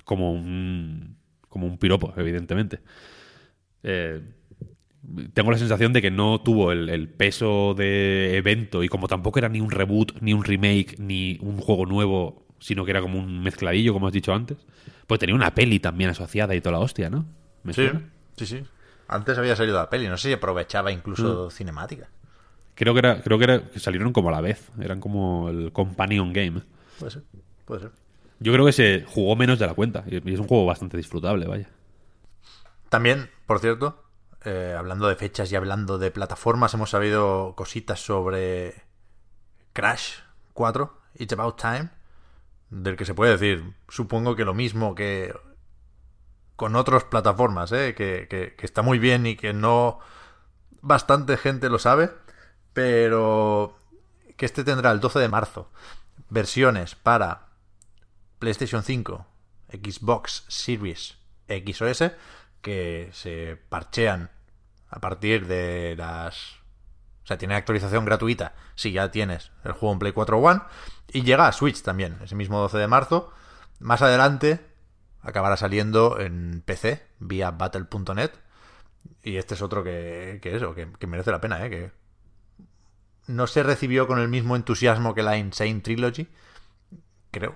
como 0.05 0.31
un, 0.31 1.17
como 1.49 1.67
un 1.67 1.77
piropo, 1.77 2.13
evidentemente. 2.15 2.79
Eh, 3.83 4.21
tengo 5.33 5.51
la 5.51 5.57
sensación 5.57 5.91
de 5.91 6.01
que 6.01 6.11
no 6.11 6.39
tuvo 6.41 6.71
el, 6.71 6.89
el 6.89 7.09
peso 7.09 7.73
de 7.73 8.37
evento 8.37 8.83
y 8.83 8.87
como 8.87 9.07
tampoco 9.07 9.39
era 9.39 9.49
ni 9.49 9.59
un 9.59 9.71
reboot, 9.71 10.21
ni 10.21 10.33
un 10.33 10.43
remake, 10.43 10.95
ni 10.99 11.37
un 11.41 11.57
juego 11.57 11.85
nuevo, 11.85 12.42
sino 12.63 12.85
que 12.85 12.91
era 12.91 13.01
como 13.01 13.19
un 13.19 13.43
mezcladillo, 13.43 13.93
como 13.93 14.07
has 14.07 14.13
dicho 14.13 14.33
antes, 14.33 14.57
pues 15.07 15.19
tenía 15.19 15.35
una 15.35 15.53
peli 15.53 15.79
también 15.79 16.09
asociada 16.11 16.55
y 16.55 16.61
toda 16.61 16.73
la 16.73 16.79
hostia, 16.79 17.09
¿no? 17.09 17.25
¿Me 17.63 17.73
Sí, 17.73 17.81
suena? 17.81 18.01
sí, 18.37 18.45
sí. 18.45 18.65
Antes 19.07 19.37
había 19.37 19.55
salido 19.55 19.77
la 19.77 19.89
peli, 19.89 20.07
no 20.07 20.17
sé 20.17 20.29
si 20.29 20.33
aprovechaba 20.33 20.91
incluso 20.91 21.49
cinemática. 21.49 22.09
Creo 22.75 22.93
que 22.93 22.99
era, 22.99 23.21
creo 23.21 23.37
que 23.37 23.43
era 23.45 23.69
que 23.69 23.79
salieron 23.79 24.13
como 24.13 24.29
a 24.29 24.31
la 24.31 24.41
vez, 24.41 24.71
eran 24.79 24.99
como 24.99 25.49
el 25.49 25.71
companion 25.71 26.33
game. 26.33 26.61
Puede 26.97 27.11
ser, 27.11 27.23
puede 27.65 27.81
ser. 27.81 27.91
Yo 28.39 28.51
creo 28.53 28.65
que 28.65 28.73
se 28.73 29.05
jugó 29.07 29.35
menos 29.35 29.57
de 29.59 29.65
la 29.67 29.73
cuenta 29.73 30.03
y 30.07 30.29
y 30.29 30.33
es 30.33 30.39
un 30.39 30.47
juego 30.47 30.65
bastante 30.65 30.97
disfrutable, 30.97 31.47
vaya. 31.47 31.69
También, 32.89 33.29
por 33.45 33.59
cierto, 33.59 34.03
eh, 34.45 34.75
hablando 34.77 35.07
de 35.07 35.15
fechas 35.15 35.51
y 35.51 35.55
hablando 35.55 35.97
de 35.97 36.11
plataformas, 36.11 36.73
hemos 36.73 36.91
sabido 36.91 37.53
cositas 37.55 37.99
sobre 37.99 38.83
Crash 39.73 40.19
4, 40.53 40.97
It's 41.15 41.33
About 41.33 41.59
Time, 41.59 41.89
del 42.81 42.95
que 42.95 43.05
se 43.05 43.13
puede 43.13 43.31
decir, 43.37 43.73
supongo 43.89 44.35
que 44.35 44.45
lo 44.45 44.53
mismo 44.53 44.95
que 44.95 45.33
con 46.55 46.75
otras 46.75 47.03
plataformas, 47.03 47.71
¿eh? 47.71 47.93
que, 47.95 48.27
que- 48.29 48.55
que 48.55 48.65
está 48.65 48.81
muy 48.81 48.99
bien 48.99 49.25
y 49.25 49.35
que 49.35 49.53
no 49.53 49.99
bastante 50.81 51.37
gente 51.37 51.69
lo 51.69 51.79
sabe, 51.79 52.11
pero 52.73 53.77
que 54.37 54.45
este 54.45 54.63
tendrá 54.63 54.91
el 54.91 54.99
12 54.99 55.19
de 55.19 55.29
marzo 55.29 55.71
versiones 56.29 56.95
para 56.95 57.47
PlayStation 58.39 58.83
5, 58.83 59.25
Xbox 59.71 60.45
Series 60.47 61.17
X 61.47 61.81
o 61.81 61.87
S, 61.87 62.15
que 62.61 63.09
se 63.13 63.57
parchean 63.69 64.31
a 64.89 64.99
partir 64.99 65.47
de 65.47 65.95
las... 65.97 66.55
O 67.23 67.27
sea, 67.27 67.37
tiene 67.37 67.55
actualización 67.55 68.05
gratuita 68.05 68.53
si 68.75 68.91
ya 68.91 69.09
tienes 69.11 69.51
el 69.63 69.71
juego 69.71 69.93
en 69.93 69.99
Play 69.99 70.11
4 70.11 70.37
One. 70.37 70.61
Y 71.11 71.23
llega 71.23 71.47
a 71.47 71.51
Switch 71.51 71.81
también, 71.81 72.17
ese 72.23 72.35
mismo 72.35 72.59
12 72.59 72.77
de 72.77 72.87
marzo. 72.87 73.31
Más 73.79 74.01
adelante 74.01 74.59
acabará 75.21 75.55
saliendo 75.57 76.19
en 76.19 76.61
PC 76.65 77.01
vía 77.19 77.51
battle.net. 77.51 78.31
Y 79.23 79.37
este 79.37 79.53
es 79.53 79.61
otro 79.61 79.83
que, 79.83 80.39
que 80.41 80.55
eso, 80.55 80.75
que, 80.75 81.07
merece 81.07 81.31
la 81.31 81.41
pena, 81.41 81.65
¿eh? 81.65 81.69
Que 81.69 81.91
no 83.27 83.47
se 83.47 83.63
recibió 83.63 84.05
con 84.05 84.19
el 84.19 84.27
mismo 84.27 84.55
entusiasmo 84.55 85.13
que 85.13 85.23
la 85.23 85.37
Insane 85.37 85.79
Trilogy, 85.79 86.27
creo, 87.31 87.55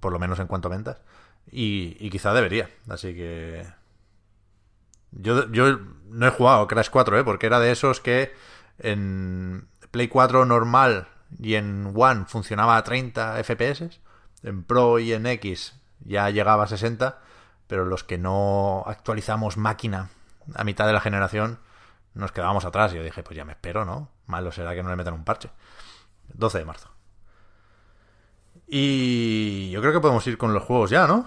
por 0.00 0.12
lo 0.12 0.18
menos 0.18 0.38
en 0.40 0.48
cuanto 0.48 0.68
a 0.68 0.72
ventas, 0.72 1.00
y, 1.50 1.96
y 2.00 2.10
quizá 2.10 2.32
debería, 2.32 2.68
así 2.88 3.14
que... 3.14 3.66
Yo, 5.12 5.50
yo 5.50 5.78
no 6.08 6.26
he 6.26 6.30
jugado 6.30 6.68
Crash 6.68 6.88
4, 6.88 7.18
¿eh? 7.18 7.24
porque 7.24 7.46
era 7.46 7.58
de 7.58 7.72
esos 7.72 8.00
que 8.00 8.32
en 8.80 9.68
Play 9.90 10.08
4 10.08 10.44
normal 10.44 11.08
y 11.38 11.54
en 11.54 11.92
One 11.94 12.24
funcionaba 12.26 12.76
a 12.76 12.84
30 12.84 13.42
FPS, 13.42 14.00
en 14.42 14.64
Pro 14.64 14.98
y 14.98 15.12
en 15.12 15.26
X 15.26 15.74
ya 16.00 16.30
llegaba 16.30 16.64
a 16.64 16.68
60, 16.68 17.18
pero 17.66 17.84
los 17.84 18.04
que 18.04 18.18
no 18.18 18.82
actualizamos 18.86 19.56
máquina 19.56 20.10
a 20.54 20.64
mitad 20.64 20.86
de 20.86 20.92
la 20.92 21.00
generación 21.00 21.58
nos 22.14 22.32
quedábamos 22.32 22.64
atrás. 22.64 22.92
Y 22.92 22.96
yo 22.96 23.02
dije, 23.02 23.22
pues 23.22 23.36
ya 23.36 23.44
me 23.44 23.52
espero, 23.52 23.84
¿no? 23.84 24.08
Malo 24.26 24.52
será 24.52 24.74
que 24.74 24.82
no 24.82 24.90
le 24.90 24.96
metan 24.96 25.14
un 25.14 25.24
parche. 25.24 25.50
12 26.34 26.58
de 26.58 26.64
marzo. 26.64 26.90
Y 28.66 29.70
yo 29.70 29.80
creo 29.80 29.92
que 29.92 30.00
podemos 30.00 30.26
ir 30.26 30.38
con 30.38 30.54
los 30.54 30.62
juegos 30.62 30.90
ya, 30.90 31.06
¿no? 31.06 31.26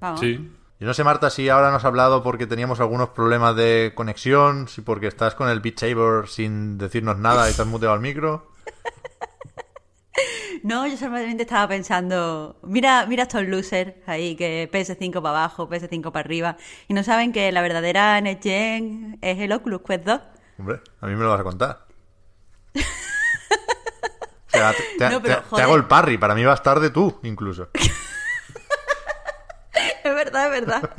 Vamos. 0.00 0.20
Sí. 0.20 0.55
Yo 0.78 0.86
no 0.86 0.92
sé, 0.94 1.04
Marta, 1.04 1.30
si 1.30 1.48
ahora 1.48 1.68
nos 1.70 1.78
has 1.82 1.86
hablado 1.86 2.22
porque 2.22 2.46
teníamos 2.46 2.80
algunos 2.80 3.08
problemas 3.10 3.56
de 3.56 3.92
conexión, 3.94 4.68
si 4.68 4.82
porque 4.82 5.06
estás 5.06 5.34
con 5.34 5.48
el 5.48 5.60
Beat 5.60 5.78
Saber 5.78 6.28
sin 6.28 6.76
decirnos 6.76 7.16
nada 7.18 7.48
y 7.50 7.54
te 7.54 7.62
has 7.62 7.68
muteado 7.68 7.94
el 7.94 8.00
micro. 8.00 8.50
No, 10.62 10.86
yo 10.86 10.96
solamente 10.96 11.42
estaba 11.44 11.68
pensando, 11.68 12.58
mira, 12.64 13.04
mira 13.06 13.24
estos 13.24 13.44
losers 13.44 13.92
ahí, 14.06 14.34
que 14.34 14.68
PS5 14.72 15.12
para 15.22 15.28
abajo, 15.28 15.68
PS5 15.68 16.10
para 16.10 16.24
arriba, 16.24 16.56
y 16.88 16.94
no 16.94 17.04
saben 17.04 17.32
que 17.32 17.52
la 17.52 17.60
verdadera 17.60 18.18
Next 18.20 18.42
Gen 18.42 19.18
es 19.20 19.38
el 19.38 19.52
Oculus 19.52 19.82
Quest 19.86 20.04
2. 20.04 20.20
Hombre, 20.58 20.80
a 21.02 21.06
mí 21.06 21.14
me 21.14 21.22
lo 21.22 21.30
vas 21.30 21.40
a 21.40 21.44
contar. 21.44 21.86
O 24.46 24.58
sea, 24.58 24.72
te, 24.72 24.82
te- 24.98 25.10
No, 25.10 25.20
pero, 25.20 25.34
te- 25.36 25.42
te 25.42 25.48
joder. 25.50 25.64
hago 25.64 25.76
el 25.76 25.84
parry, 25.84 26.16
para 26.16 26.34
mí 26.34 26.42
vas 26.44 26.62
tarde 26.62 26.88
tú, 26.88 27.20
incluso. 27.22 27.68
Es 30.06 30.14
verdad, 30.14 30.46
es 30.46 30.50
verdad. 30.60 30.90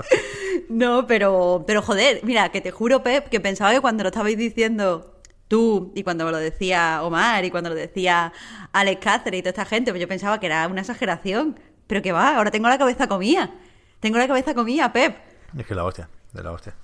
No, 0.70 1.08
pero, 1.08 1.64
pero 1.66 1.82
joder, 1.82 2.22
mira, 2.24 2.50
que 2.50 2.62
te 2.62 2.72
juro, 2.72 3.04
Pep, 3.04 3.30
que 3.30 3.40
pensaba 3.40 3.72
que 3.72 3.82
cuando 3.82 4.04
lo 4.04 4.10
estabais 4.10 4.38
diciendo 4.38 5.14
tú 5.48 5.94
y 5.96 6.04
cuando 6.04 6.30
lo 6.30 6.38
decía 6.38 7.00
Omar 7.04 7.46
y 7.46 7.52
cuando 7.52 7.70
lo 7.70 7.76
decía 7.76 8.34
Alex 8.74 9.02
Cáceres 9.02 9.40
y 9.40 9.42
toda 9.42 9.52
esta 9.52 9.66
gente, 9.66 9.92
pues 9.92 10.02
yo 10.02 10.08
pensaba 10.08 10.40
que 10.40 10.48
era 10.48 10.68
una 10.68 10.82
exageración. 10.82 11.60
Pero 11.88 12.02
que 12.02 12.12
va, 12.12 12.36
ahora 12.36 12.52
tengo 12.52 12.68
la 12.68 12.78
cabeza 12.78 13.08
comida. 13.08 13.52
Tengo 14.02 14.18
la 14.18 14.28
cabeza 14.28 14.54
comida, 14.54 14.92
Pep. 14.92 15.18
Es 15.58 15.66
que 15.66 15.74
la 15.74 15.86
hostia, 15.86 16.10
de 16.34 16.44
la 16.44 16.52
hostia. 16.52 16.76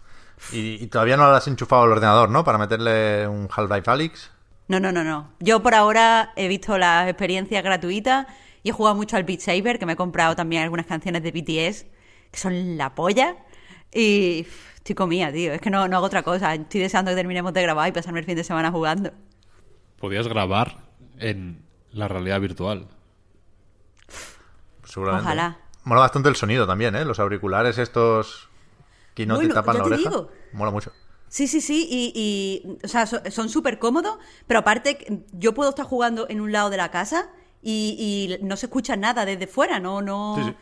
Y, 0.52 0.82
y 0.82 0.88
todavía 0.88 1.18
no 1.18 1.28
lo 1.28 1.36
has 1.36 1.48
enchufado 1.48 1.84
al 1.84 1.92
ordenador, 1.92 2.30
¿no? 2.30 2.44
Para 2.44 2.58
meterle 2.58 3.28
un 3.28 3.50
Half-Life 3.54 3.92
Alyx. 3.92 4.32
No, 4.68 4.80
no, 4.80 4.92
no, 4.92 5.04
no. 5.04 5.30
Yo 5.40 5.62
por 5.62 5.76
ahora 5.76 6.32
he 6.36 6.48
visto 6.48 6.78
las 6.78 7.08
experiencias 7.10 7.64
gratuitas 7.64 8.28
y 8.64 8.70
he 8.70 8.72
jugado 8.72 8.96
mucho 8.96 9.18
al 9.18 9.24
Beat 9.26 9.42
Saber, 9.42 9.78
que 9.78 9.86
me 9.86 9.94
he 9.94 9.96
comprado 9.98 10.36
también 10.36 10.64
algunas 10.64 10.86
canciones 10.86 11.22
de 11.22 11.32
BTS, 11.32 11.86
que 12.34 12.40
son 12.40 12.78
la 12.78 12.94
polla. 12.96 13.38
Y 13.94 14.46
estoy 14.76 14.96
comida, 14.96 15.32
tío. 15.32 15.54
Es 15.54 15.62
que 15.62 15.70
no, 15.70 15.88
no 15.88 15.98
hago 15.98 16.08
otra 16.08 16.24
cosa. 16.24 16.54
Estoy 16.56 16.82
deseando 16.82 17.12
que 17.12 17.16
terminemos 17.16 17.54
de 17.54 17.62
grabar 17.62 17.88
y 17.88 17.92
pasarme 17.92 18.20
el 18.20 18.26
fin 18.26 18.36
de 18.36 18.44
semana 18.44 18.72
jugando. 18.72 19.12
Podías 20.00 20.28
grabar 20.28 20.78
en 21.20 21.64
la 21.92 22.08
realidad 22.08 22.42
virtual. 22.42 22.88
Seguramente. 24.84 25.26
Ojalá. 25.28 25.60
Mola 25.86 26.02
bastante 26.02 26.30
el 26.30 26.36
sonido 26.36 26.66
también, 26.68 26.96
¿eh? 26.96 27.06
Los 27.06 27.20
auriculares 27.20 27.78
estos 27.78 28.50
que 29.14 29.26
no 29.26 29.36
Bueno, 29.36 29.50
te 29.50 29.54
tapan 29.56 29.78
la 29.78 29.84
te 29.84 29.90
oreja. 29.94 30.10
digo. 30.10 30.32
Mola 30.54 30.72
mucho. 30.72 30.92
Sí, 31.28 31.48
sí, 31.48 31.62
sí, 31.62 31.88
y, 31.90 32.12
y, 32.16 32.78
o 32.84 32.88
sea, 32.88 33.06
so- 33.08 33.22
son 33.32 33.50
súper 33.50 33.80
cómodos, 33.80 34.18
pero 34.46 34.60
aparte 34.60 35.24
yo 35.32 35.54
puedo 35.54 35.70
estar 35.72 35.86
jugando 35.86 36.28
en 36.30 36.42
un 36.42 36.52
lado 36.52 36.70
de 36.70 36.78
la 36.78 36.92
casa 36.92 37.30
y, 37.62 38.38
y 38.40 38.46
no 38.46 38.56
se 38.56 38.68
escucha 38.68 38.96
nada 38.96 39.26
desde 39.26 39.48
fuera, 39.48 39.80
no, 39.80 40.02
no... 40.02 40.36
Sí, 40.38 40.44
sí. 40.44 40.56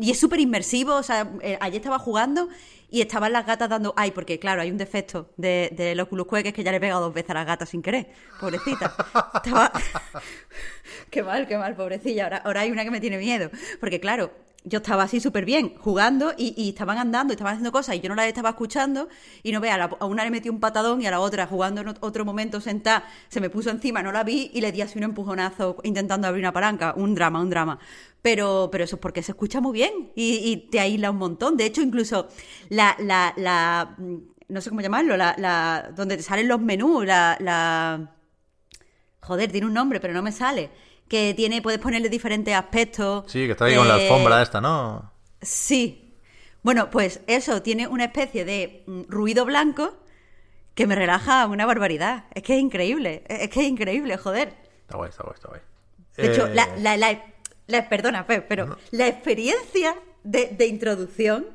Y 0.00 0.10
es 0.12 0.20
súper 0.20 0.38
inmersivo, 0.40 0.94
o 0.94 1.02
sea, 1.02 1.32
eh, 1.42 1.58
ayer 1.60 1.76
estaba 1.80 1.98
jugando 1.98 2.48
y 2.90 3.00
estaban 3.00 3.32
las 3.32 3.44
gatas 3.44 3.68
dando... 3.68 3.92
Ay, 3.96 4.12
porque 4.12 4.38
claro, 4.38 4.62
hay 4.62 4.70
un 4.70 4.76
defecto 4.78 5.30
de- 5.36 5.72
del 5.76 5.98
Oculus 5.98 6.28
Quest 6.28 6.42
que 6.44 6.48
es 6.50 6.54
que 6.54 6.62
ya 6.62 6.70
le 6.70 6.76
he 6.76 6.80
pegado 6.80 7.00
dos 7.00 7.12
veces 7.14 7.30
a 7.30 7.34
las 7.34 7.46
gatas 7.46 7.68
sin 7.70 7.82
querer, 7.82 8.06
pobrecita. 8.40 8.94
Estaba... 9.34 9.72
qué 11.10 11.22
mal, 11.22 11.46
qué 11.46 11.56
mal, 11.58 11.74
pobrecilla. 11.74 12.24
Ahora, 12.24 12.36
ahora 12.38 12.60
hay 12.62 12.70
una 12.70 12.84
que 12.84 12.90
me 12.90 13.00
tiene 13.00 13.18
miedo, 13.18 13.50
porque 13.80 14.00
claro, 14.00 14.30
yo 14.66 14.78
estaba 14.78 15.02
así 15.02 15.20
súper 15.20 15.44
bien 15.44 15.74
jugando 15.78 16.32
y, 16.38 16.54
y 16.56 16.70
estaban 16.70 16.96
andando 16.96 17.32
y 17.32 17.34
estaban 17.34 17.52
haciendo 17.54 17.70
cosas 17.72 17.96
y 17.96 18.00
yo 18.00 18.08
no 18.08 18.14
las 18.14 18.26
estaba 18.26 18.50
escuchando 18.50 19.08
y 19.42 19.52
no 19.52 19.60
vea, 19.60 19.90
a, 20.00 20.04
una 20.06 20.24
le 20.24 20.30
metí 20.30 20.48
un 20.48 20.58
patadón 20.60 21.02
y 21.02 21.06
a 21.06 21.10
la 21.10 21.20
otra 21.20 21.46
jugando 21.46 21.82
en 21.82 21.88
ot- 21.88 21.98
otro 22.00 22.24
momento 22.24 22.60
sentada 22.62 23.04
se 23.28 23.40
me 23.40 23.50
puso 23.50 23.70
encima, 23.70 24.02
no 24.02 24.10
la 24.10 24.24
vi 24.24 24.50
y 24.54 24.60
le 24.62 24.72
di 24.72 24.80
así 24.80 24.96
un 24.98 25.04
empujonazo 25.04 25.76
intentando 25.82 26.28
abrir 26.28 26.42
una 26.42 26.52
palanca, 26.52 26.94
un 26.96 27.14
drama, 27.14 27.40
un 27.40 27.50
drama. 27.50 27.78
Pero, 28.24 28.70
pero 28.72 28.84
eso 28.84 28.96
es 28.96 29.00
porque 29.02 29.22
se 29.22 29.32
escucha 29.32 29.60
muy 29.60 29.74
bien 29.74 30.10
y, 30.16 30.36
y 30.50 30.70
te 30.70 30.80
aísla 30.80 31.10
un 31.10 31.18
montón. 31.18 31.56
De 31.58 31.66
hecho, 31.66 31.82
incluso 31.82 32.28
la, 32.70 32.96
la, 32.98 33.34
la 33.36 33.94
mm, 33.98 34.16
no 34.48 34.60
sé 34.62 34.70
cómo 34.70 34.80
llamarlo, 34.80 35.16
la, 35.16 35.34
la, 35.38 35.90
donde 35.94 36.16
te 36.16 36.22
salen 36.22 36.48
los 36.48 36.60
menús, 36.60 37.04
la, 37.04 37.36
la, 37.40 38.10
Joder, 39.20 39.50
tiene 39.52 39.66
un 39.66 39.74
nombre, 39.74 40.00
pero 40.00 40.14
no 40.14 40.22
me 40.22 40.32
sale. 40.32 40.70
Que 41.08 41.34
tiene, 41.34 41.60
puedes 41.62 41.80
ponerle 41.80 42.08
diferentes 42.08 42.54
aspectos. 42.54 43.24
Sí, 43.30 43.44
que 43.46 43.52
está 43.52 43.66
ahí 43.66 43.76
con 43.76 43.88
la 43.88 43.98
Eh, 43.98 44.02
alfombra 44.08 44.42
esta, 44.42 44.60
¿no? 44.60 45.12
Sí. 45.42 46.16
Bueno, 46.62 46.90
pues 46.90 47.20
eso 47.26 47.60
tiene 47.62 47.86
una 47.88 48.04
especie 48.04 48.44
de 48.46 48.84
mm, 48.86 49.02
ruido 49.08 49.44
blanco 49.44 49.98
que 50.74 50.86
me 50.86 50.94
relaja 50.94 51.46
una 51.46 51.66
barbaridad. 51.66 52.24
Es 52.34 52.42
que 52.42 52.54
es 52.54 52.60
increíble. 52.60 53.24
Es 53.28 53.50
que 53.50 53.60
es 53.60 53.66
increíble, 53.68 54.16
joder. 54.16 54.56
Está 54.82 54.96
guay, 54.96 55.10
está 55.10 55.22
guay, 55.24 55.34
está 55.34 55.48
guay. 55.48 55.60
De 56.16 56.26
hecho, 56.32 56.46
Eh, 56.46 56.54
la, 56.54 56.68
la, 56.78 56.96
la- 56.96 57.22
la- 57.66 57.88
perdona, 57.88 58.26
Pep, 58.26 58.46
pero 58.48 58.78
la 58.90 59.06
experiencia 59.08 59.94
de, 60.22 60.48
de 60.56 60.66
introducción, 60.66 61.46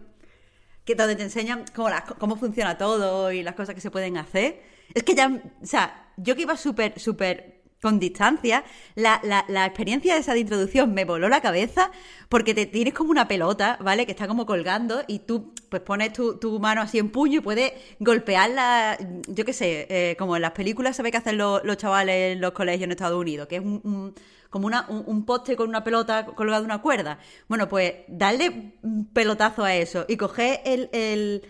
que 0.85 0.95
donde 0.95 1.15
te 1.15 1.23
enseñan 1.23 1.65
cómo, 1.75 1.89
cómo 2.17 2.35
funciona 2.35 2.77
todo 2.77 3.31
y 3.31 3.43
las 3.43 3.55
cosas 3.55 3.75
que 3.75 3.81
se 3.81 3.91
pueden 3.91 4.17
hacer, 4.17 4.61
es 4.93 5.03
que 5.03 5.13
ya, 5.15 5.27
o 5.61 5.65
sea, 5.65 6.11
yo 6.17 6.35
que 6.35 6.41
iba 6.43 6.57
súper, 6.57 6.99
súper 6.99 7.59
con 7.81 7.97
distancia. 7.99 8.63
La, 8.95 9.21
la, 9.23 9.45
la 9.47 9.65
experiencia 9.65 10.17
esa 10.17 10.33
de 10.33 10.39
introducción 10.41 10.93
me 10.93 11.05
voló 11.05 11.29
la 11.29 11.41
cabeza 11.41 11.91
porque 12.27 12.53
te 12.53 12.65
tienes 12.65 12.93
como 12.93 13.11
una 13.11 13.27
pelota, 13.27 13.77
¿vale? 13.81 14.05
Que 14.05 14.11
está 14.11 14.27
como 14.27 14.45
colgando 14.45 15.03
y 15.07 15.19
tú 15.19 15.53
pues 15.69 15.81
pones 15.83 16.11
tu, 16.11 16.37
tu 16.39 16.59
mano 16.59 16.81
así 16.81 16.97
en 16.99 17.09
puño 17.09 17.37
y 17.37 17.41
puedes 17.41 17.71
golpearla, 17.99 18.97
yo 19.27 19.45
qué 19.45 19.53
sé, 19.53 19.87
eh, 19.89 20.15
como 20.17 20.35
en 20.35 20.41
las 20.41 20.51
películas 20.51 20.95
se 20.95 21.03
ve 21.03 21.11
que 21.11 21.17
hacen 21.17 21.37
los, 21.37 21.63
los 21.63 21.77
chavales 21.77 22.33
en 22.33 22.41
los 22.41 22.51
colegios 22.51 22.83
en 22.83 22.91
Estados 22.91 23.17
Unidos, 23.19 23.47
que 23.47 23.57
es 23.57 23.61
un, 23.61 23.79
un- 23.83 24.13
como 24.49 24.67
una, 24.67 24.87
un, 24.89 25.25
poste 25.25 25.55
con 25.55 25.69
una 25.69 25.83
pelota 25.83 26.25
colgada 26.25 26.59
de 26.59 26.65
una 26.65 26.81
cuerda. 26.81 27.19
Bueno, 27.47 27.69
pues 27.69 27.93
darle 28.07 28.73
un 28.81 29.07
pelotazo 29.13 29.63
a 29.63 29.75
eso 29.75 30.05
y 30.07 30.17
coger 30.17 30.61
el, 30.65 30.89
el, 30.91 31.47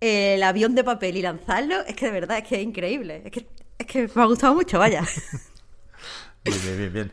el 0.00 0.42
avión 0.42 0.74
de 0.74 0.84
papel 0.84 1.16
y 1.16 1.22
lanzarlo, 1.22 1.80
es 1.86 1.94
que 1.94 2.06
de 2.06 2.12
verdad 2.12 2.38
es 2.38 2.48
que 2.48 2.56
es 2.56 2.62
increíble. 2.62 3.22
Es 3.24 3.32
que, 3.32 3.46
es 3.78 3.86
que 3.86 4.10
me 4.14 4.22
ha 4.22 4.26
gustado 4.26 4.54
mucho, 4.54 4.78
vaya. 4.78 5.04
Bien, 6.42 6.58
bien, 6.62 6.78
bien, 6.78 6.92
bien. 6.94 7.12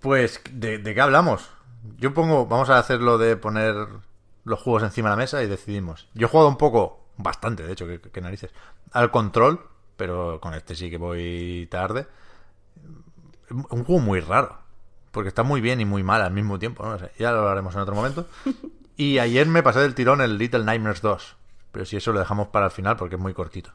Pues, 0.00 0.42
¿de, 0.52 0.76
de 0.76 0.94
qué 0.94 1.00
hablamos? 1.00 1.48
Yo 1.96 2.12
pongo, 2.12 2.44
vamos 2.44 2.68
a 2.68 2.78
hacer 2.78 3.00
lo 3.00 3.16
de 3.16 3.38
poner 3.38 3.74
los 4.44 4.60
juegos 4.60 4.82
encima 4.82 5.08
de 5.08 5.16
la 5.16 5.22
mesa 5.22 5.42
y 5.42 5.46
decidimos. 5.46 6.06
Yo 6.12 6.26
he 6.26 6.30
jugado 6.30 6.50
un 6.50 6.58
poco, 6.58 7.06
bastante, 7.16 7.62
de 7.62 7.72
hecho, 7.72 7.86
que, 7.86 7.98
que 7.98 8.20
narices, 8.20 8.52
al 8.92 9.10
control, 9.10 9.66
pero 9.96 10.40
con 10.42 10.52
este 10.52 10.74
sí 10.74 10.90
que 10.90 10.98
voy 10.98 11.66
tarde. 11.70 12.06
Un 13.50 13.84
juego 13.84 14.00
muy 14.00 14.20
raro, 14.20 14.58
porque 15.12 15.28
está 15.28 15.42
muy 15.42 15.60
bien 15.60 15.80
y 15.80 15.84
muy 15.84 16.02
mal 16.02 16.22
al 16.22 16.32
mismo 16.32 16.58
tiempo, 16.58 16.84
¿no? 16.84 16.98
Ya 17.18 17.32
lo 17.32 17.40
hablaremos 17.40 17.74
en 17.74 17.80
otro 17.80 17.94
momento. 17.94 18.26
Y 18.98 19.18
ayer 19.18 19.46
me 19.46 19.62
pasé 19.62 19.80
del 19.80 19.94
tirón 19.94 20.22
el 20.22 20.38
Little 20.38 20.64
Nightmares 20.64 21.02
2, 21.02 21.36
pero 21.70 21.84
si 21.84 21.98
eso 21.98 22.12
lo 22.12 22.18
dejamos 22.18 22.48
para 22.48 22.64
el 22.64 22.72
final 22.72 22.96
porque 22.96 23.16
es 23.16 23.20
muy 23.20 23.34
cortito. 23.34 23.70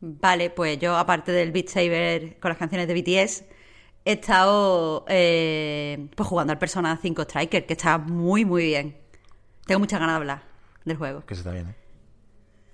Vale, 0.00 0.48
pues 0.48 0.78
yo, 0.78 0.96
aparte 0.96 1.30
del 1.30 1.52
Beat 1.52 1.68
Saber 1.68 2.38
con 2.40 2.48
las 2.48 2.56
canciones 2.56 2.88
de 2.88 2.94
BTS, 2.94 3.44
he 4.04 4.12
estado 4.12 5.04
eh, 5.08 6.08
pues 6.16 6.26
jugando 6.26 6.52
al 6.52 6.58
Persona 6.58 6.98
5 7.00 7.22
Striker, 7.22 7.66
que 7.66 7.74
está 7.74 7.98
muy, 7.98 8.46
muy 8.46 8.64
bien. 8.64 8.96
Tengo 9.66 9.78
muchas 9.80 10.00
ganas 10.00 10.14
de 10.14 10.16
hablar 10.16 10.42
del 10.86 10.96
juego. 10.96 11.24
Que 11.26 11.34
se 11.34 11.40
está 11.40 11.52
bien, 11.52 11.68
¿eh? 11.68 11.83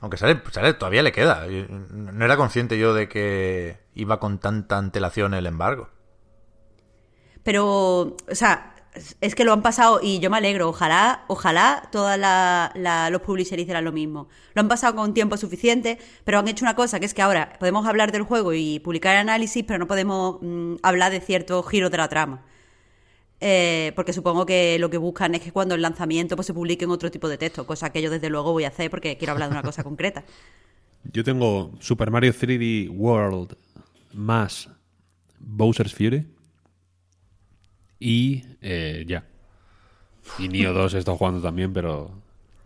Aunque 0.00 0.16
sale, 0.16 0.40
sale, 0.50 0.74
todavía 0.74 1.02
le 1.02 1.12
queda. 1.12 1.46
No 1.46 2.24
era 2.24 2.36
consciente 2.36 2.78
yo 2.78 2.94
de 2.94 3.08
que 3.08 3.78
iba 3.94 4.18
con 4.18 4.38
tanta 4.38 4.78
antelación 4.78 5.34
el 5.34 5.46
embargo. 5.46 5.90
Pero, 7.42 8.16
o 8.30 8.34
sea, 8.34 8.74
es 9.20 9.34
que 9.34 9.44
lo 9.44 9.52
han 9.52 9.62
pasado 9.62 10.00
y 10.02 10.18
yo 10.18 10.30
me 10.30 10.38
alegro. 10.38 10.68
Ojalá, 10.68 11.24
ojalá 11.28 11.88
todos 11.92 12.18
los 12.18 13.22
publishers 13.22 13.62
hicieran 13.62 13.84
lo 13.84 13.92
mismo. 13.92 14.28
Lo 14.54 14.60
han 14.60 14.68
pasado 14.68 14.94
con 14.96 15.14
tiempo 15.14 15.36
suficiente, 15.36 15.98
pero 16.24 16.38
han 16.38 16.48
hecho 16.48 16.64
una 16.64 16.74
cosa, 16.74 16.98
que 16.98 17.06
es 17.06 17.14
que 17.14 17.22
ahora 17.22 17.52
podemos 17.58 17.86
hablar 17.86 18.12
del 18.12 18.22
juego 18.22 18.52
y 18.52 18.80
publicar 18.80 19.16
análisis, 19.16 19.64
pero 19.66 19.78
no 19.78 19.86
podemos 19.86 20.38
mm, 20.40 20.76
hablar 20.82 21.12
de 21.12 21.20
ciertos 21.20 21.68
giros 21.68 21.90
de 21.90 21.98
la 21.98 22.08
trama. 22.08 22.42
Eh, 23.40 23.92
porque 23.96 24.12
supongo 24.12 24.44
que 24.44 24.78
lo 24.78 24.90
que 24.90 24.98
buscan 24.98 25.34
es 25.34 25.40
que 25.40 25.50
cuando 25.50 25.74
el 25.74 25.80
lanzamiento 25.80 26.36
pues, 26.36 26.46
se 26.46 26.54
publiquen 26.54 26.90
otro 26.90 27.10
tipo 27.10 27.28
de 27.28 27.38
texto, 27.38 27.66
cosa 27.66 27.90
que 27.90 28.02
yo 28.02 28.10
desde 28.10 28.28
luego 28.28 28.52
voy 28.52 28.64
a 28.64 28.68
hacer 28.68 28.90
porque 28.90 29.16
quiero 29.16 29.32
hablar 29.32 29.48
de 29.48 29.54
una 29.54 29.62
cosa 29.62 29.82
concreta. 29.82 30.24
Yo 31.12 31.24
tengo 31.24 31.72
Super 31.80 32.10
Mario 32.10 32.30
3D 32.34 32.90
World 32.90 33.56
más 34.12 34.68
Bowser's 35.38 35.94
Fury 35.94 36.26
y 37.98 38.44
eh, 38.60 39.04
ya. 39.06 39.24
Y 40.38 40.48
Nioh 40.48 40.72
2 40.74 40.92
he 40.92 40.98
estado 40.98 41.16
jugando 41.16 41.40
también, 41.40 41.72
pero 41.72 42.10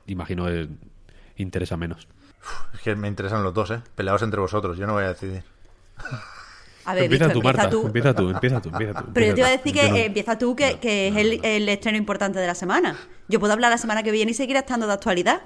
imagino 0.08 0.46
que 0.46 0.68
interesa 1.36 1.76
menos. 1.76 2.08
Es 2.74 2.80
que 2.80 2.96
me 2.96 3.06
interesan 3.06 3.44
los 3.44 3.54
dos, 3.54 3.70
¿eh? 3.70 3.80
Peleados 3.94 4.22
entre 4.22 4.40
vosotros. 4.40 4.76
Yo 4.76 4.86
no 4.88 4.94
voy 4.94 5.04
a 5.04 5.08
decidir. 5.08 5.44
A 6.86 6.94
ver, 6.94 7.04
empieza 7.04 7.24
Víctor, 7.26 7.42
tú, 7.42 7.46
Marta. 7.46 7.70
tú. 7.70 7.86
Empieza 7.86 8.14
tú, 8.14 8.30
empieza 8.30 8.60
tú, 8.60 8.68
empieza 8.70 8.94
tú. 9.02 9.12
Pero 9.14 9.26
yo 9.26 9.34
te 9.34 9.40
iba 9.40 9.48
a 9.48 9.52
empieza 9.52 9.70
decir 9.72 9.72
que 9.72 9.90
no- 9.90 9.96
eh, 9.96 10.04
empieza 10.06 10.38
tú, 10.38 10.56
que, 10.56 10.78
que 10.78 11.08
es 11.08 11.16
el, 11.16 11.40
el 11.44 11.68
estreno 11.68 11.96
importante 11.98 12.38
de 12.38 12.46
la 12.46 12.54
semana. 12.54 12.96
Yo 13.28 13.40
puedo 13.40 13.52
hablar 13.52 13.70
la 13.70 13.78
semana 13.78 14.02
que 14.02 14.10
viene 14.10 14.32
y 14.32 14.34
seguir 14.34 14.56
estando 14.56 14.86
de 14.86 14.92
actualidad. 14.92 15.42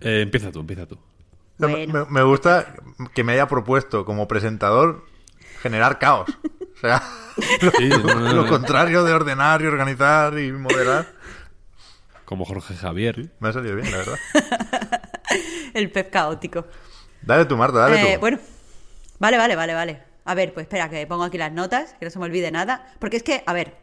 Eh, 0.00 0.20
empieza 0.22 0.50
tú, 0.52 0.60
empieza 0.60 0.86
tú. 0.86 0.98
Bueno. 1.58 1.92
me, 1.92 2.04
me 2.10 2.22
gusta 2.22 2.74
que 3.14 3.24
me 3.24 3.32
haya 3.32 3.48
propuesto 3.48 4.04
como 4.04 4.28
presentador 4.28 5.06
generar 5.62 5.98
caos. 5.98 6.28
O 6.76 6.78
sea, 6.80 7.02
lo, 7.62 7.70
Sí, 7.72 7.88
no, 7.88 7.98
no, 7.98 8.32
lo 8.34 8.42
no. 8.42 8.48
contrario 8.48 9.04
de 9.04 9.12
ordenar 9.12 9.62
y 9.62 9.66
organizar 9.66 10.38
y 10.38 10.52
moderar. 10.52 11.06
Como 12.26 12.44
Jorge 12.44 12.74
Javier. 12.74 13.30
Me 13.40 13.48
ha 13.48 13.52
salido 13.52 13.76
bien, 13.76 13.90
la 13.90 13.98
verdad. 13.98 14.18
El 15.74 15.90
pez 15.90 16.08
caótico. 16.10 16.66
Dale 17.22 17.44
tú, 17.46 17.56
Marta, 17.56 17.78
dale 17.78 18.02
Eh, 18.02 18.14
tú. 18.14 18.20
bueno, 18.20 18.38
vale, 19.18 19.38
vale, 19.38 19.56
vale, 19.56 19.74
vale. 19.74 20.02
A 20.24 20.34
ver, 20.34 20.52
pues 20.52 20.64
espera, 20.64 20.88
que 20.90 21.06
pongo 21.06 21.24
aquí 21.24 21.38
las 21.38 21.52
notas, 21.52 21.94
que 21.98 22.04
no 22.04 22.10
se 22.10 22.18
me 22.18 22.24
olvide 22.24 22.50
nada. 22.50 22.86
Porque 22.98 23.16
es 23.16 23.22
que, 23.22 23.42
a 23.46 23.52
ver, 23.52 23.74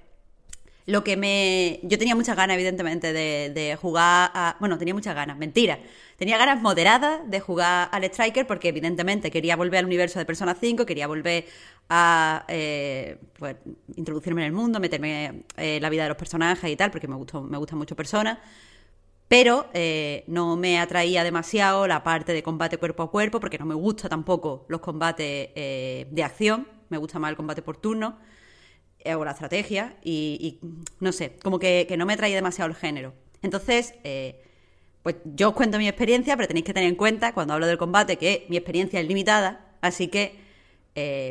lo 0.86 1.04
que 1.04 1.16
me... 1.16 1.80
Yo 1.84 1.98
tenía 1.98 2.16
muchas 2.16 2.36
ganas, 2.36 2.56
evidentemente, 2.56 3.14
de, 3.14 3.52
de 3.54 3.76
jugar 3.78 4.32
a... 4.34 4.58
Bueno, 4.60 4.78
tenía 4.78 4.94
muchas 4.94 5.16
ganas, 5.16 5.38
mentira. 5.38 5.80
Tenía 6.18 6.38
ganas 6.38 6.62
moderadas 6.62 7.22
de 7.30 7.40
jugar 7.40 7.90
al 7.92 8.04
Striker 8.04 8.46
porque, 8.46 8.70
evidentemente, 8.70 9.32
quería 9.32 9.56
volver 9.56 9.80
al 9.80 9.86
universo 9.86 10.20
de 10.20 10.26
Persona 10.26 10.56
5, 10.60 10.86
quería 10.86 11.08
volver 11.08 11.46
a 11.90 12.46
eh, 12.50 13.18
pues, 13.40 13.56
introducirme 13.96 14.42
en 14.42 14.48
el 14.48 14.54
mundo, 14.54 14.80
meterme 14.80 15.44
eh, 15.58 15.78
en 15.78 15.82
la 15.82 15.90
vida 15.90 16.04
de 16.04 16.10
los 16.10 16.18
personajes 16.18 16.70
y 16.70 16.76
tal, 16.76 16.92
porque 16.92 17.08
me, 17.08 17.16
gustó, 17.16 17.42
me 17.42 17.58
gusta 17.58 17.76
mucho 17.76 17.96
Persona. 17.96 18.40
Pero 19.34 19.68
eh, 19.74 20.26
no 20.28 20.56
me 20.58 20.80
atraía 20.80 21.24
demasiado 21.24 21.88
la 21.88 22.04
parte 22.04 22.34
de 22.34 22.44
combate 22.44 22.78
cuerpo 22.78 23.02
a 23.02 23.10
cuerpo, 23.10 23.40
porque 23.40 23.58
no 23.58 23.66
me 23.66 23.74
gusta 23.74 24.08
tampoco 24.08 24.68
los 24.70 24.80
combates 24.80 25.50
eh, 25.56 26.06
de 26.12 26.24
acción, 26.24 26.68
me 26.90 27.00
gusta 27.00 27.18
más 27.18 27.32
el 27.32 27.36
combate 27.36 27.64
por 27.64 27.78
turno. 27.78 28.20
Eh, 29.00 29.16
o 29.16 29.26
la 29.26 29.32
estrategia, 29.32 29.98
y, 30.04 30.60
no 31.00 31.12
sé, 31.12 31.40
como 31.42 31.58
que, 31.58 31.88
que 31.90 31.98
no 31.98 32.06
me 32.06 32.14
atraía 32.14 32.36
demasiado 32.36 32.70
el 32.70 32.76
género. 32.76 33.16
Entonces, 33.42 33.96
eh, 34.04 34.40
pues 35.02 35.16
yo 35.26 35.50
os 35.50 35.56
cuento 35.56 35.80
mi 35.80 35.88
experiencia, 35.88 36.38
pero 36.38 36.48
tenéis 36.48 36.68
que 36.68 36.74
tener 36.76 36.88
en 36.88 36.96
cuenta 36.96 37.34
cuando 37.34 37.56
hablo 37.56 37.66
del 37.66 37.80
combate 37.80 38.18
que 38.18 38.46
mi 38.50 38.58
experiencia 38.58 39.00
es 39.00 39.08
limitada, 39.08 39.66
así 39.82 40.10
que 40.10 40.44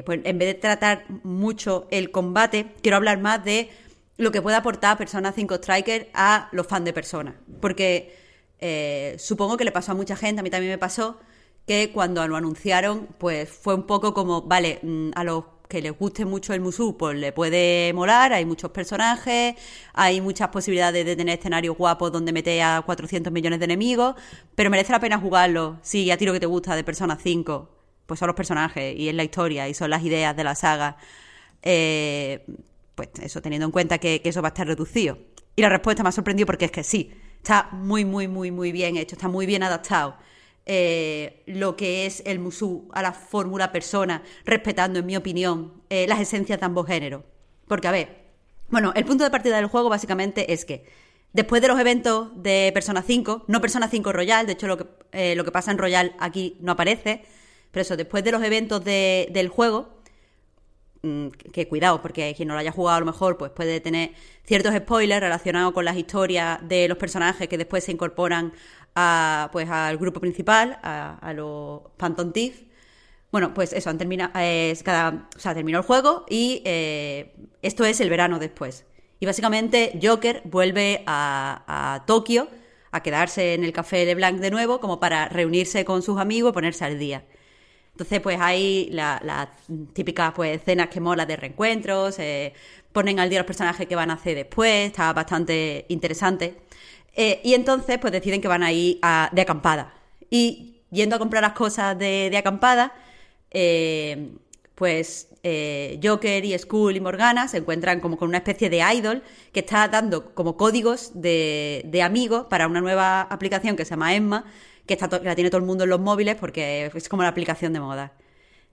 pues 0.05 0.19
en 0.25 0.39
vez 0.39 0.49
de 0.49 0.55
tratar 0.55 1.05
mucho 1.23 1.87
el 1.93 2.11
combate, 2.11 2.73
quiero 2.83 2.97
hablar 2.97 3.21
más 3.21 3.45
de 3.45 3.71
lo 4.17 4.31
que 4.31 4.43
puede 4.43 4.57
aportar 4.57 4.99
Persona 4.99 5.33
5 5.33 5.55
Striker 5.57 6.11
a 6.15 6.49
los 6.53 6.67
fans 6.67 6.85
de 6.85 6.93
Persona. 6.93 7.37
Porque 7.61 8.17
eh, 8.61 9.17
supongo 9.19 9.57
que 9.57 9.65
le 9.65 9.73
pasó 9.73 9.93
a 9.93 9.95
mucha 9.95 10.17
gente, 10.17 10.41
a 10.41 10.43
mí 10.43 10.51
también 10.51 10.73
me 10.73 10.79
pasó, 10.79 11.19
que 11.67 11.91
cuando 11.93 12.27
lo 12.29 12.37
anunciaron, 12.37 13.09
pues 13.19 13.49
fue 13.51 13.75
un 13.75 13.85
poco 13.85 14.15
como, 14.15 14.43
vale, 14.43 14.81
mm, 14.83 15.11
a 15.15 15.25
los 15.25 15.45
que 15.69 15.81
les 15.81 15.99
guste 15.99 16.27
mucho 16.27 16.53
el 16.53 16.61
Musou, 16.61 16.99
pues 16.99 17.17
le 17.17 17.33
puede 17.33 17.93
molar, 17.95 18.33
hay 18.35 18.45
muchos 18.45 18.71
personajes, 18.73 19.55
hay 19.95 20.21
muchas 20.21 20.49
posibilidades 20.49 21.07
de 21.07 21.17
tener 21.17 21.39
escenarios 21.39 21.77
guapos 21.79 22.13
donde 22.13 22.31
meter 22.31 22.61
a 22.63 22.83
400 22.85 23.33
millones 23.33 23.59
de 23.59 23.65
enemigos, 23.65 24.15
pero 24.55 24.69
merece 24.69 24.93
la 24.93 25.01
pena 25.01 25.19
jugarlo, 25.19 25.79
si 25.83 26.11
a 26.11 26.19
ti 26.19 26.27
lo 26.27 26.35
que 26.35 26.41
te 26.41 26.47
gusta 26.47 26.77
de 26.77 26.85
Persona 26.85 27.17
5, 27.17 27.71
pues 28.07 28.21
son 28.21 28.27
los 28.27 28.37
personajes 28.37 28.95
y 28.99 29.09
es 29.09 29.15
la 29.15 29.25
historia 29.25 29.69
y 29.69 29.75
son 29.75 29.89
las 29.91 30.03
ideas 30.03 30.37
de 30.37 30.45
la 30.45 30.55
saga. 30.55 30.99
Eh, 31.63 32.45
pues 32.95 33.09
eso, 33.23 33.41
teniendo 33.43 33.67
en 33.67 33.73
cuenta 33.73 33.99
que, 33.99 34.21
eso 34.25 34.43
va 34.43 34.49
a 34.49 34.51
estar 34.51 34.67
reducido. 34.67 35.19
Y 35.57 35.63
la 35.63 35.69
respuesta 35.69 36.03
me 36.03 36.09
ha 36.09 36.13
sorprendido 36.13 36.47
porque 36.47 36.67
es 36.67 36.71
que 36.71 36.83
sí, 36.85 37.13
está 37.39 37.69
muy, 37.73 38.05
muy, 38.05 38.29
muy, 38.29 38.51
muy 38.51 38.73
bien 38.73 38.97
hecho, 38.97 39.17
está 39.17 39.29
muy 39.29 39.47
bien 39.47 39.63
adaptado. 39.63 40.17
Eh, 40.65 41.43
lo 41.47 41.77
que 41.77 42.07
es 42.07 42.23
el 42.25 42.39
Musou 42.39 42.89
a 42.93 43.03
la 43.03 43.13
fórmula 43.13 43.73
persona, 43.73 44.23
respetando, 44.45 45.01
en 45.01 45.07
mi 45.07 45.17
opinión, 45.17 45.83
eh, 45.91 46.07
las 46.09 46.21
esencias 46.21 46.61
de 46.61 46.67
ambos 46.67 46.87
géneros. 46.87 47.25
Porque, 47.67 47.89
a 47.89 47.93
ver, 47.93 48.23
bueno, 48.69 48.93
el 48.95 49.05
punto 49.05 49.25
de 49.25 49.31
partida 49.31 49.57
del 49.57 49.67
juego 49.67 49.89
básicamente 49.89 50.53
es 50.53 50.65
que 50.65 50.85
después 51.33 51.61
de 51.63 51.69
los 51.69 51.81
eventos 51.81 52.31
de 52.43 52.71
Persona 52.73 53.03
5, 53.03 53.45
no 53.49 53.61
Persona 53.61 53.89
5 53.89 54.13
Royal, 54.13 54.47
de 54.47 54.53
hecho 54.53 54.67
lo 54.69 54.79
que, 54.79 54.87
eh, 55.13 55.35
lo 55.35 55.45
que 55.45 55.51
pasa 55.53 55.71
en 55.73 55.79
Royal 55.79 56.15
aquí 56.21 56.57
no 56.61 56.73
aparece, 56.73 57.25
pero 57.71 57.83
eso, 57.83 57.97
después 57.97 58.23
de 58.23 58.33
los 58.33 58.43
eventos 58.43 58.85
de- 58.85 59.29
del 59.33 59.49
juego, 59.49 60.02
que 61.53 61.67
cuidado, 61.69 62.01
porque 62.01 62.33
quien 62.37 62.49
no 62.49 62.55
lo 62.55 62.61
haya 62.61 62.71
jugado 62.71 62.97
a 62.97 63.01
lo 63.01 63.07
mejor 63.07 63.37
pues 63.37 63.51
puede 63.51 63.81
tener 63.81 64.13
ciertos 64.45 64.75
spoilers 64.75 65.21
relacionados 65.21 65.73
con 65.73 65.85
las 65.85 65.97
historias 65.97 66.61
de 66.63 66.89
los 66.89 66.97
personajes 66.97 67.49
que 67.49 67.59
después 67.59 67.85
se 67.85 67.93
incorporan 67.93 68.53
a, 68.95 69.49
pues, 69.53 69.69
al 69.69 69.99
grupo 69.99 70.21
principal, 70.21 70.79
a, 70.83 71.33
los 71.35 71.81
Phantom. 71.97 72.33
Bueno, 73.31 73.55
pues 73.55 73.73
eso, 73.73 73.91
han 73.91 73.99
terminado, 73.99 74.33
cada, 74.85 75.29
o 75.35 75.39
sea, 75.39 75.55
terminó 75.55 75.79
el 75.79 75.85
juego 75.85 76.27
y 76.29 76.63
eh, 76.65 77.35
esto 77.63 77.85
es 77.85 78.01
el 78.01 78.11
verano 78.11 78.39
después. 78.39 78.85
Y 79.21 79.27
básicamente 79.27 79.99
Joker 80.03 80.43
vuelve 80.45 81.03
a, 81.07 81.65
a 81.95 82.05
Tokio 82.07 82.49
a 82.91 83.03
quedarse 83.03 83.55
en 83.55 83.65
el 83.65 83.73
Café 83.73 84.05
LeBlanc 84.05 84.39
de 84.39 84.51
nuevo 84.51 84.81
como 84.81 85.01
para 85.01 85.29
reunirse 85.29 85.85
con 85.85 86.03
sus 86.03 86.19
amigos 86.19 86.51
y 86.51 86.53
ponerse 86.53 86.85
al 86.85 86.99
día. 86.99 87.25
Entonces, 87.93 88.21
pues 88.21 88.39
hay 88.41 88.89
las 88.91 89.23
la 89.23 89.51
típicas 89.93 90.33
pues, 90.35 90.57
escenas 90.61 90.89
que 90.89 91.01
mola 91.01 91.27
de 91.27 91.37
reencuentros, 91.37 92.19
eh, 92.19 92.53
ponen 92.93 93.21
al 93.21 93.29
día 93.31 93.39
los 93.41 93.47
personajes 93.47 93.87
que 93.87 93.95
van 93.97 94.11
a 94.11 94.15
hacer 94.15 94.35
después, 94.37 94.87
está 94.89 95.13
bastante 95.13 95.85
interesante. 95.89 96.57
Eh, 97.15 97.41
y 97.45 97.55
entonces, 97.55 97.99
pues 97.99 98.13
deciden 98.13 98.41
que 98.41 98.49
van 98.49 98.63
a 98.63 98.73
ir 98.73 98.99
a- 99.03 99.29
de 99.33 99.43
acampada. 99.43 99.95
Y 100.31 100.81
yendo 100.91 101.17
a 101.17 101.19
comprar 101.19 101.43
las 101.43 101.53
cosas 101.53 101.99
de, 101.99 102.29
de 102.31 102.37
acampada, 102.39 102.93
eh, 103.51 104.31
pues 104.75 105.29
Joker 106.03 106.45
y 106.45 106.57
Skull 106.59 106.97
y 106.97 107.01
Morgana 107.01 107.49
se 107.49 107.59
encuentran 107.59 108.01
como 108.01 108.17
con 108.17 108.29
una 108.29 108.39
especie 108.39 108.71
de 108.71 108.79
idol 108.95 109.23
que 109.53 109.61
está 109.61 109.89
dando 109.89 110.35
como 110.35 110.57
códigos 110.57 111.11
de, 111.21 111.83
de 111.85 112.03
amigos 112.03 112.47
para 112.49 112.67
una 112.69 112.81
nueva 112.81 113.23
aplicación 113.23 113.77
que 113.77 113.85
se 113.85 113.91
llama 113.91 114.15
Emma, 114.15 114.45
que, 114.87 114.95
está 114.95 115.09
la 115.23 115.35
tiene 115.35 115.51
todo 115.51 115.61
el 115.61 115.67
mundo 115.67 115.85
en 115.85 115.91
los 115.91 116.01
móviles 116.01 116.37
porque 116.37 116.91
es 116.95 117.09
como 117.09 117.23
la 117.23 117.29
aplicación 117.29 117.73
de 117.73 117.81
moda. 117.81 118.13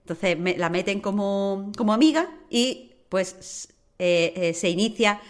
Entonces 0.00 0.36
la 0.58 0.70
meten 0.70 1.00
como, 1.00 1.70
como 1.76 1.92
amiga 1.92 2.30
y 2.48 2.92
pues 3.08 3.68
eh, 3.98 4.32
eh, 4.36 4.54
se 4.54 4.70
inicia 4.70 5.20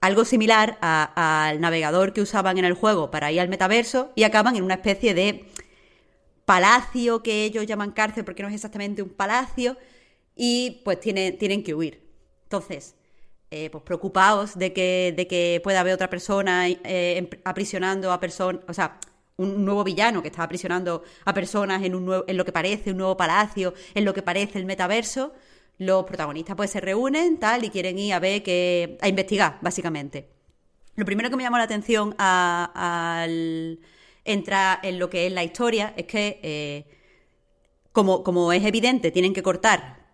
algo 0.00 0.24
similar 0.24 0.78
al 0.82 1.60
navegador 1.60 2.12
que 2.12 2.20
usaban 2.20 2.58
en 2.58 2.66
el 2.66 2.74
juego 2.74 3.10
para 3.10 3.32
ir 3.32 3.40
al 3.40 3.48
metaverso 3.48 4.12
y 4.14 4.24
acaban 4.24 4.54
en 4.56 4.62
una 4.62 4.74
especie 4.74 5.14
de 5.14 5.46
palacio 6.44 7.22
que 7.22 7.44
ellos 7.44 7.66
llaman 7.66 7.92
cárcel 7.92 8.24
porque 8.24 8.42
no 8.42 8.48
es 8.48 8.54
exactamente 8.54 9.02
un 9.02 9.08
palacio 9.08 9.78
y 10.36 10.82
pues 10.84 11.00
tienen, 11.00 11.38
tienen 11.38 11.62
que 11.62 11.74
huir. 11.74 12.02
Entonces, 12.42 12.94
eh, 13.50 13.70
pues 13.70 13.84
preocupados 13.84 14.58
de 14.58 14.72
que, 14.72 15.14
de 15.16 15.26
que 15.26 15.60
pueda 15.62 15.80
haber 15.80 15.94
otra 15.94 16.10
persona 16.10 16.68
eh, 16.68 17.30
aprisionando 17.44 18.12
a 18.12 18.20
personas, 18.20 18.62
o 18.68 18.74
sea, 18.74 18.98
un 19.36 19.64
nuevo 19.64 19.82
villano 19.82 20.22
que 20.22 20.28
está 20.28 20.42
aprisionando 20.44 21.02
a 21.24 21.34
personas 21.34 21.82
en, 21.82 21.94
un 21.94 22.04
nuevo, 22.04 22.24
en 22.26 22.36
lo 22.36 22.44
que 22.44 22.52
parece 22.52 22.92
un 22.92 22.98
nuevo 22.98 23.16
palacio, 23.16 23.74
en 23.94 24.04
lo 24.04 24.14
que 24.14 24.22
parece 24.22 24.58
el 24.58 24.64
metaverso, 24.64 25.32
los 25.78 26.04
protagonistas 26.04 26.56
pues 26.56 26.70
se 26.70 26.80
reúnen 26.80 27.38
tal 27.38 27.64
y 27.64 27.70
quieren 27.70 27.98
ir 27.98 28.14
a 28.14 28.20
ver 28.20 28.42
que 28.42 28.96
a 29.00 29.08
investigar 29.08 29.58
básicamente. 29.60 30.28
Lo 30.96 31.04
primero 31.04 31.30
que 31.30 31.36
me 31.36 31.42
llamó 31.42 31.58
la 31.58 31.64
atención 31.64 32.14
al 32.18 33.80
entrar 34.24 34.78
en 34.82 34.98
lo 34.98 35.10
que 35.10 35.26
es 35.26 35.32
la 35.32 35.42
historia 35.42 35.92
es 35.96 36.06
que 36.06 36.38
eh, 36.42 36.86
como, 37.90 38.22
como 38.22 38.52
es 38.52 38.64
evidente 38.64 39.10
tienen 39.10 39.34
que 39.34 39.42
cortar 39.42 40.04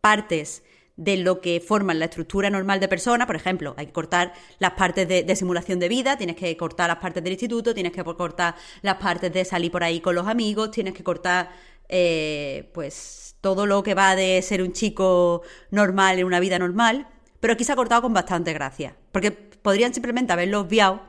partes 0.00 0.62
de 0.98 1.16
lo 1.16 1.40
que 1.40 1.60
forman 1.60 2.00
la 2.00 2.06
estructura 2.06 2.50
normal 2.50 2.80
de 2.80 2.88
persona. 2.88 3.26
Por 3.26 3.36
ejemplo, 3.36 3.72
hay 3.78 3.86
que 3.86 3.92
cortar 3.92 4.34
las 4.58 4.72
partes 4.72 5.08
de, 5.08 5.36
simulación 5.36 5.78
de 5.78 5.88
vida, 5.88 6.18
tienes 6.18 6.36
que 6.36 6.54
cortar 6.56 6.88
las 6.88 6.98
partes 6.98 7.22
del 7.22 7.32
instituto, 7.32 7.72
tienes 7.72 7.92
que 7.92 8.02
cortar 8.04 8.56
las 8.82 8.96
partes 8.96 9.32
de 9.32 9.44
salir 9.44 9.70
por 9.70 9.84
ahí 9.84 10.00
con 10.00 10.16
los 10.16 10.26
amigos, 10.26 10.72
tienes 10.72 10.94
que 10.94 11.04
cortar, 11.04 11.50
eh, 11.88 12.68
pues, 12.74 13.36
todo 13.40 13.64
lo 13.64 13.84
que 13.84 13.94
va 13.94 14.16
de 14.16 14.42
ser 14.42 14.60
un 14.60 14.72
chico 14.72 15.42
normal 15.70 16.18
en 16.18 16.26
una 16.26 16.40
vida 16.40 16.58
normal. 16.58 17.06
Pero 17.38 17.52
aquí 17.52 17.62
se 17.62 17.72
ha 17.72 17.76
cortado 17.76 18.02
con 18.02 18.12
bastante 18.12 18.52
gracia. 18.52 18.96
Porque 19.12 19.30
podrían 19.30 19.94
simplemente 19.94 20.32
haberlo 20.32 20.60
obviado 20.60 21.00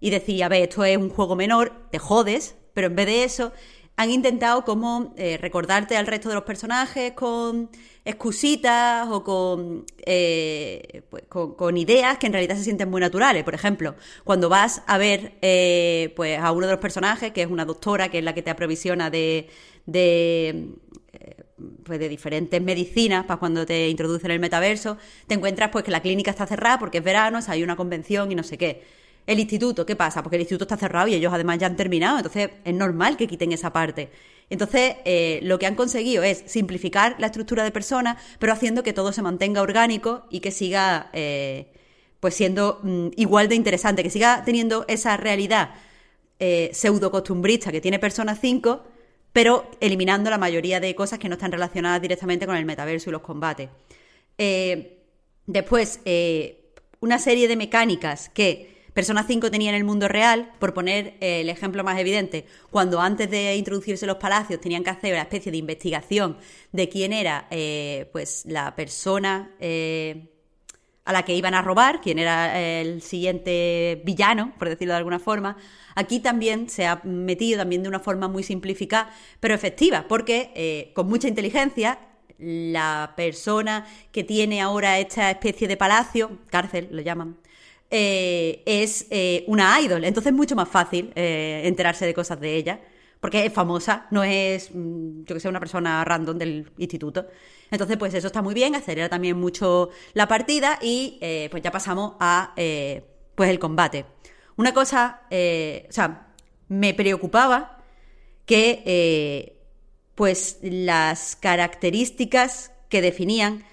y 0.00 0.08
decir, 0.08 0.42
a 0.42 0.48
ver, 0.48 0.62
esto 0.62 0.84
es 0.84 0.96
un 0.96 1.10
juego 1.10 1.36
menor, 1.36 1.72
te 1.90 1.98
jodes, 1.98 2.56
pero 2.72 2.86
en 2.86 2.96
vez 2.96 3.06
de 3.06 3.24
eso 3.24 3.52
han 3.98 4.12
intentado 4.12 4.64
como 4.64 5.12
eh, 5.16 5.38
recordarte 5.42 5.96
al 5.96 6.06
resto 6.06 6.28
de 6.28 6.36
los 6.36 6.44
personajes 6.44 7.14
con 7.14 7.68
excusitas 8.04 9.08
o 9.10 9.24
con, 9.24 9.86
eh, 10.06 11.02
pues, 11.10 11.24
con, 11.28 11.76
ideas 11.76 12.16
que 12.16 12.28
en 12.28 12.32
realidad 12.32 12.54
se 12.54 12.62
sienten 12.62 12.88
muy 12.88 13.00
naturales. 13.00 13.42
Por 13.42 13.54
ejemplo, 13.54 13.96
cuando 14.22 14.48
vas 14.48 14.82
a 14.86 14.98
ver 14.98 15.32
eh, 15.42 16.12
pues 16.14 16.38
a 16.38 16.52
uno 16.52 16.66
de 16.66 16.74
los 16.74 16.80
personajes, 16.80 17.32
que 17.32 17.42
es 17.42 17.48
una 17.50 17.64
doctora, 17.64 18.08
que 18.08 18.18
es 18.18 18.24
la 18.24 18.34
que 18.34 18.42
te 18.42 18.50
aprovisiona 18.50 19.10
de, 19.10 19.48
de, 19.84 20.68
pues 21.82 21.98
de 21.98 22.08
diferentes 22.08 22.62
medicinas 22.62 23.24
para 23.26 23.40
cuando 23.40 23.66
te 23.66 23.88
introducen 23.88 24.26
en 24.26 24.34
el 24.34 24.40
metaverso, 24.40 24.96
te 25.26 25.34
encuentras 25.34 25.70
pues 25.72 25.84
que 25.84 25.90
la 25.90 26.02
clínica 26.02 26.30
está 26.30 26.46
cerrada 26.46 26.78
porque 26.78 26.98
es 26.98 27.04
verano, 27.04 27.40
hay 27.48 27.64
una 27.64 27.74
convención 27.74 28.30
y 28.30 28.36
no 28.36 28.44
sé 28.44 28.58
qué. 28.58 28.97
El 29.28 29.40
instituto, 29.40 29.84
¿qué 29.84 29.94
pasa? 29.94 30.22
Porque 30.22 30.36
el 30.36 30.40
instituto 30.40 30.64
está 30.64 30.78
cerrado 30.78 31.06
y 31.06 31.14
ellos 31.14 31.30
además 31.30 31.58
ya 31.58 31.66
han 31.66 31.76
terminado, 31.76 32.16
entonces 32.16 32.48
es 32.64 32.74
normal 32.74 33.18
que 33.18 33.26
quiten 33.26 33.52
esa 33.52 33.74
parte. 33.74 34.08
Entonces, 34.48 34.96
eh, 35.04 35.40
lo 35.42 35.58
que 35.58 35.66
han 35.66 35.74
conseguido 35.74 36.22
es 36.22 36.44
simplificar 36.46 37.14
la 37.18 37.26
estructura 37.26 37.62
de 37.62 37.70
personas, 37.70 38.16
pero 38.38 38.54
haciendo 38.54 38.82
que 38.82 38.94
todo 38.94 39.12
se 39.12 39.20
mantenga 39.20 39.60
orgánico 39.60 40.24
y 40.30 40.40
que 40.40 40.50
siga 40.50 41.10
eh, 41.12 41.70
pues 42.20 42.36
siendo 42.36 42.80
mm, 42.82 43.08
igual 43.16 43.50
de 43.50 43.54
interesante, 43.56 44.02
que 44.02 44.08
siga 44.08 44.44
teniendo 44.46 44.86
esa 44.88 45.18
realidad 45.18 45.74
eh, 46.38 46.70
pseudo 46.72 47.10
costumbrista 47.10 47.70
que 47.70 47.82
tiene 47.82 47.98
Persona 47.98 48.34
5, 48.34 48.82
pero 49.34 49.70
eliminando 49.80 50.30
la 50.30 50.38
mayoría 50.38 50.80
de 50.80 50.94
cosas 50.94 51.18
que 51.18 51.28
no 51.28 51.34
están 51.34 51.52
relacionadas 51.52 52.00
directamente 52.00 52.46
con 52.46 52.56
el 52.56 52.64
metaverso 52.64 53.10
y 53.10 53.12
los 53.12 53.20
combates. 53.20 53.68
después, 55.46 56.00
una 57.00 57.18
serie 57.18 57.46
de 57.46 57.56
mecánicas 57.56 58.30
que 58.30 58.77
Persona 58.98 59.22
5 59.22 59.52
tenía 59.52 59.68
en 59.70 59.76
el 59.76 59.84
mundo 59.84 60.08
real, 60.08 60.50
por 60.58 60.74
poner 60.74 61.14
eh, 61.20 61.42
el 61.42 61.50
ejemplo 61.50 61.84
más 61.84 62.00
evidente, 62.00 62.46
cuando 62.68 63.00
antes 63.00 63.30
de 63.30 63.54
introducirse 63.54 64.06
los 64.06 64.16
palacios 64.16 64.60
tenían 64.60 64.82
que 64.82 64.90
hacer 64.90 65.12
una 65.12 65.22
especie 65.22 65.52
de 65.52 65.58
investigación 65.58 66.36
de 66.72 66.88
quién 66.88 67.12
era 67.12 67.46
eh, 67.52 68.08
pues 68.10 68.44
la 68.46 68.74
persona 68.74 69.52
eh, 69.60 70.26
a 71.04 71.12
la 71.12 71.24
que 71.24 71.32
iban 71.36 71.54
a 71.54 71.62
robar, 71.62 72.00
quién 72.00 72.18
era 72.18 72.60
el 72.60 73.00
siguiente 73.00 74.02
villano, 74.04 74.52
por 74.58 74.68
decirlo 74.68 74.94
de 74.94 74.98
alguna 74.98 75.20
forma. 75.20 75.56
Aquí 75.94 76.18
también 76.18 76.68
se 76.68 76.84
ha 76.84 77.00
metido 77.04 77.58
también 77.58 77.84
de 77.84 77.88
una 77.88 78.00
forma 78.00 78.26
muy 78.26 78.42
simplificada, 78.42 79.14
pero 79.38 79.54
efectiva, 79.54 80.06
porque 80.08 80.90
con 80.96 81.06
mucha 81.06 81.28
inteligencia 81.28 82.00
la 82.38 83.14
persona 83.16 83.86
que 84.10 84.24
tiene 84.24 84.60
ahora 84.60 84.98
esta 84.98 85.30
especie 85.30 85.68
de 85.68 85.76
palacio, 85.76 86.38
cárcel 86.50 86.88
lo 86.90 87.00
llaman, 87.00 87.36
eh, 87.90 88.62
es 88.66 89.06
eh, 89.10 89.44
una 89.46 89.80
idol. 89.80 90.04
Entonces 90.04 90.32
es 90.32 90.36
mucho 90.36 90.54
más 90.54 90.68
fácil 90.68 91.10
eh, 91.14 91.62
enterarse 91.64 92.06
de 92.06 92.14
cosas 92.14 92.40
de 92.40 92.54
ella. 92.54 92.80
Porque 93.20 93.44
es 93.44 93.52
famosa, 93.52 94.06
no 94.12 94.22
es, 94.22 94.70
mm, 94.72 95.24
yo 95.24 95.34
que 95.34 95.40
sé, 95.40 95.48
una 95.48 95.58
persona 95.58 96.04
random 96.04 96.38
del 96.38 96.70
instituto. 96.78 97.26
Entonces, 97.70 97.96
pues 97.96 98.14
eso 98.14 98.28
está 98.28 98.42
muy 98.42 98.54
bien, 98.54 98.76
acelera 98.76 99.08
también 99.08 99.36
mucho 99.36 99.90
la 100.14 100.28
partida 100.28 100.78
y 100.80 101.18
pues 101.50 101.62
ya 101.62 101.72
pasamos 101.72 102.14
a 102.20 102.54
pues 103.34 103.50
el 103.50 103.58
combate. 103.58 104.06
Una 104.56 104.72
cosa, 104.72 105.22
o 105.30 105.92
sea, 105.92 106.28
me 106.68 106.94
preocupaba 106.94 107.82
que 108.46 109.58
pues 110.14 110.58
las 110.62 111.36
características 111.36 112.70
que 112.88 113.02
definían 113.02 113.64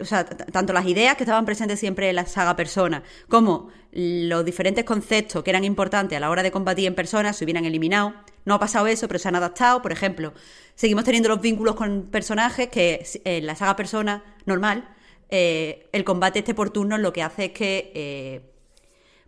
o 0.00 0.04
sea, 0.04 0.24
tanto 0.24 0.72
las 0.72 0.86
ideas 0.86 1.16
que 1.16 1.24
estaban 1.24 1.44
presentes 1.44 1.78
siempre 1.78 2.08
en 2.10 2.16
la 2.16 2.26
saga 2.26 2.56
Persona, 2.56 3.02
como 3.28 3.68
los 3.92 4.44
diferentes 4.44 4.84
conceptos 4.84 5.42
que 5.42 5.50
eran 5.50 5.64
importantes 5.64 6.16
a 6.16 6.20
la 6.20 6.30
hora 6.30 6.42
de 6.42 6.50
combatir 6.50 6.86
en 6.86 6.94
persona 6.94 7.32
se 7.32 7.44
hubieran 7.44 7.64
eliminado. 7.64 8.14
No 8.44 8.54
ha 8.54 8.60
pasado 8.60 8.86
eso, 8.86 9.08
pero 9.08 9.18
se 9.18 9.28
han 9.28 9.36
adaptado. 9.36 9.82
Por 9.82 9.92
ejemplo, 9.92 10.32
seguimos 10.74 11.04
teniendo 11.04 11.28
los 11.28 11.40
vínculos 11.40 11.74
con 11.74 12.08
personajes 12.10 12.68
que 12.68 13.04
en 13.24 13.46
la 13.46 13.54
saga 13.54 13.76
Persona 13.76 14.22
normal, 14.46 14.88
eh, 15.28 15.88
el 15.92 16.04
combate 16.04 16.40
este 16.40 16.54
por 16.54 16.70
turno 16.70 16.98
lo 16.98 17.12
que 17.12 17.22
hace 17.22 17.46
es 17.46 17.52
que, 17.52 17.92
eh, 17.94 18.40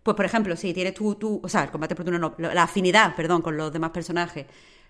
pues 0.03 0.16
por 0.16 0.24
ejemplo, 0.24 0.57
si 0.57 0.73
tienes 0.74 0.94
tú, 0.94 1.15
tú, 1.15 1.40
o 1.43 1.49
sea, 1.49 1.65
el 1.65 1.70
combate 1.70 1.94
por 1.94 2.05
turno 2.05 2.19
no, 2.19 2.35
la 2.39 2.65
afinidad, 2.65 3.15
perdón, 3.15 3.43
con 3.43 3.57
los 3.57 3.73
demás 3.73 3.90
personajes, 3.90 4.47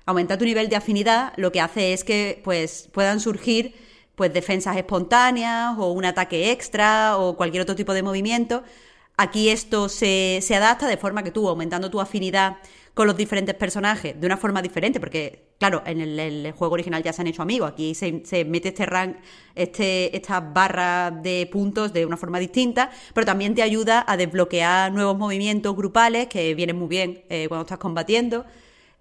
aumenta 0.07 0.39
tu 0.39 0.45
nivel 0.45 0.69
de 0.69 0.77
afinidad, 0.77 1.33
lo 1.37 1.53
que 1.53 1.61
hace 1.61 1.93
es 1.93 2.05
que 2.05 2.41
pues 2.43 2.89
puedan 2.93 3.21
surgir 3.21 3.75
pues 4.15 4.33
defensas 4.33 4.77
espontáneas 4.77 5.77
o 5.79 5.93
un 5.93 6.05
ataque 6.05 6.51
extra 6.53 7.17
o 7.19 7.37
cualquier 7.37 7.63
otro 7.63 7.77
tipo 7.77 7.95
de 7.95 8.03
movimiento. 8.03 8.63
Aquí 9.17 9.51
esto 9.51 9.89
se, 9.89 10.41
se 10.43 10.55
adapta 10.55 10.87
de 10.87 10.97
forma 10.97 11.23
que 11.23 11.31
tú, 11.31 11.49
aumentando 11.49 11.91
tu 11.91 12.01
afinidad 12.01 12.59
con 12.95 13.07
los 13.07 13.17
diferentes 13.17 13.55
personajes 13.55 14.21
de 14.21 14.27
una 14.27 14.37
forma 14.37 14.61
diferente, 14.61 15.01
porque, 15.01 15.55
claro, 15.59 15.83
en 15.87 16.01
el, 16.01 16.53
juego 16.53 16.75
original 16.75 17.03
ya 17.03 17.13
se 17.13 17.23
han 17.23 17.29
hecho 17.29 17.43
amigos, 17.43 17.71
aquí 17.71 17.95
se, 17.95 18.23
se 18.25 18.45
mete 18.45 18.69
este 18.69 18.85
rank, 18.85 19.17
este, 19.55 20.15
estas 20.15 20.53
barras 20.53 21.23
de 21.23 21.49
puntos 21.51 21.93
de 21.93 22.05
una 22.05 22.19
forma 22.19 22.39
distinta, 22.39 22.91
pero 23.15 23.25
también 23.25 23.55
te 23.55 23.63
ayuda 23.63 24.05
a 24.07 24.17
desbloquear 24.17 24.93
nuevos 24.93 25.17
movimientos 25.17 25.75
grupales 25.75 26.27
que 26.27 26.55
vienen 26.55 26.77
muy 26.79 26.89
bien 26.89 27.25
eh, 27.31 27.47
cuando 27.49 27.63
estás 27.63 27.79
combatiendo. 27.79 28.45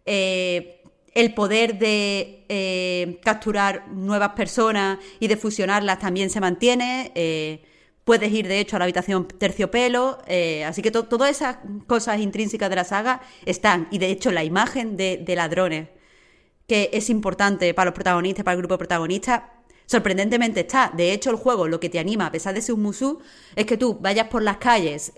Eh, 0.05 0.80
el 1.13 1.33
poder 1.33 1.77
de 1.77 2.45
eh, 2.47 3.19
capturar 3.23 3.87
nuevas 3.89 4.29
personas 4.29 4.99
y 5.19 5.27
de 5.27 5.37
fusionarlas 5.37 5.99
también 5.99 6.29
se 6.29 6.39
mantiene. 6.39 7.11
Eh, 7.15 7.63
puedes 8.05 8.31
ir, 8.31 8.47
de 8.47 8.59
hecho, 8.59 8.77
a 8.77 8.79
la 8.79 8.85
habitación 8.85 9.27
terciopelo. 9.27 10.19
Eh, 10.27 10.63
así 10.63 10.81
que 10.81 10.91
todas 10.91 11.29
esas 11.29 11.57
cosas 11.87 12.19
intrínsecas 12.19 12.69
de 12.69 12.75
la 12.75 12.83
saga 12.85 13.21
están. 13.45 13.87
Y 13.91 13.97
de 13.97 14.09
hecho, 14.09 14.31
la 14.31 14.43
imagen 14.43 14.95
de, 14.95 15.23
ladrones, 15.35 15.89
que 16.67 16.89
es 16.93 17.09
importante 17.09 17.73
para 17.73 17.85
los 17.85 17.93
protagonistas, 17.93 18.45
para 18.45 18.55
el 18.55 18.59
grupo 18.59 18.77
protagonista, 18.77 19.53
sorprendentemente 19.91 20.61
está. 20.61 20.89
De 20.95 21.11
hecho, 21.11 21.29
el 21.31 21.35
juego 21.35 21.67
lo 21.67 21.79
que 21.81 21.89
te 21.89 21.99
anima, 21.99 22.27
a 22.27 22.31
pesar 22.31 22.53
de 22.53 22.61
ser 22.61 22.75
un 22.75 22.81
musú, 22.81 23.19
es 23.55 23.65
que 23.65 23.75
tú 23.75 23.97
vayas 23.99 24.27
por 24.27 24.41
las 24.41 24.55
calles, 24.57 25.11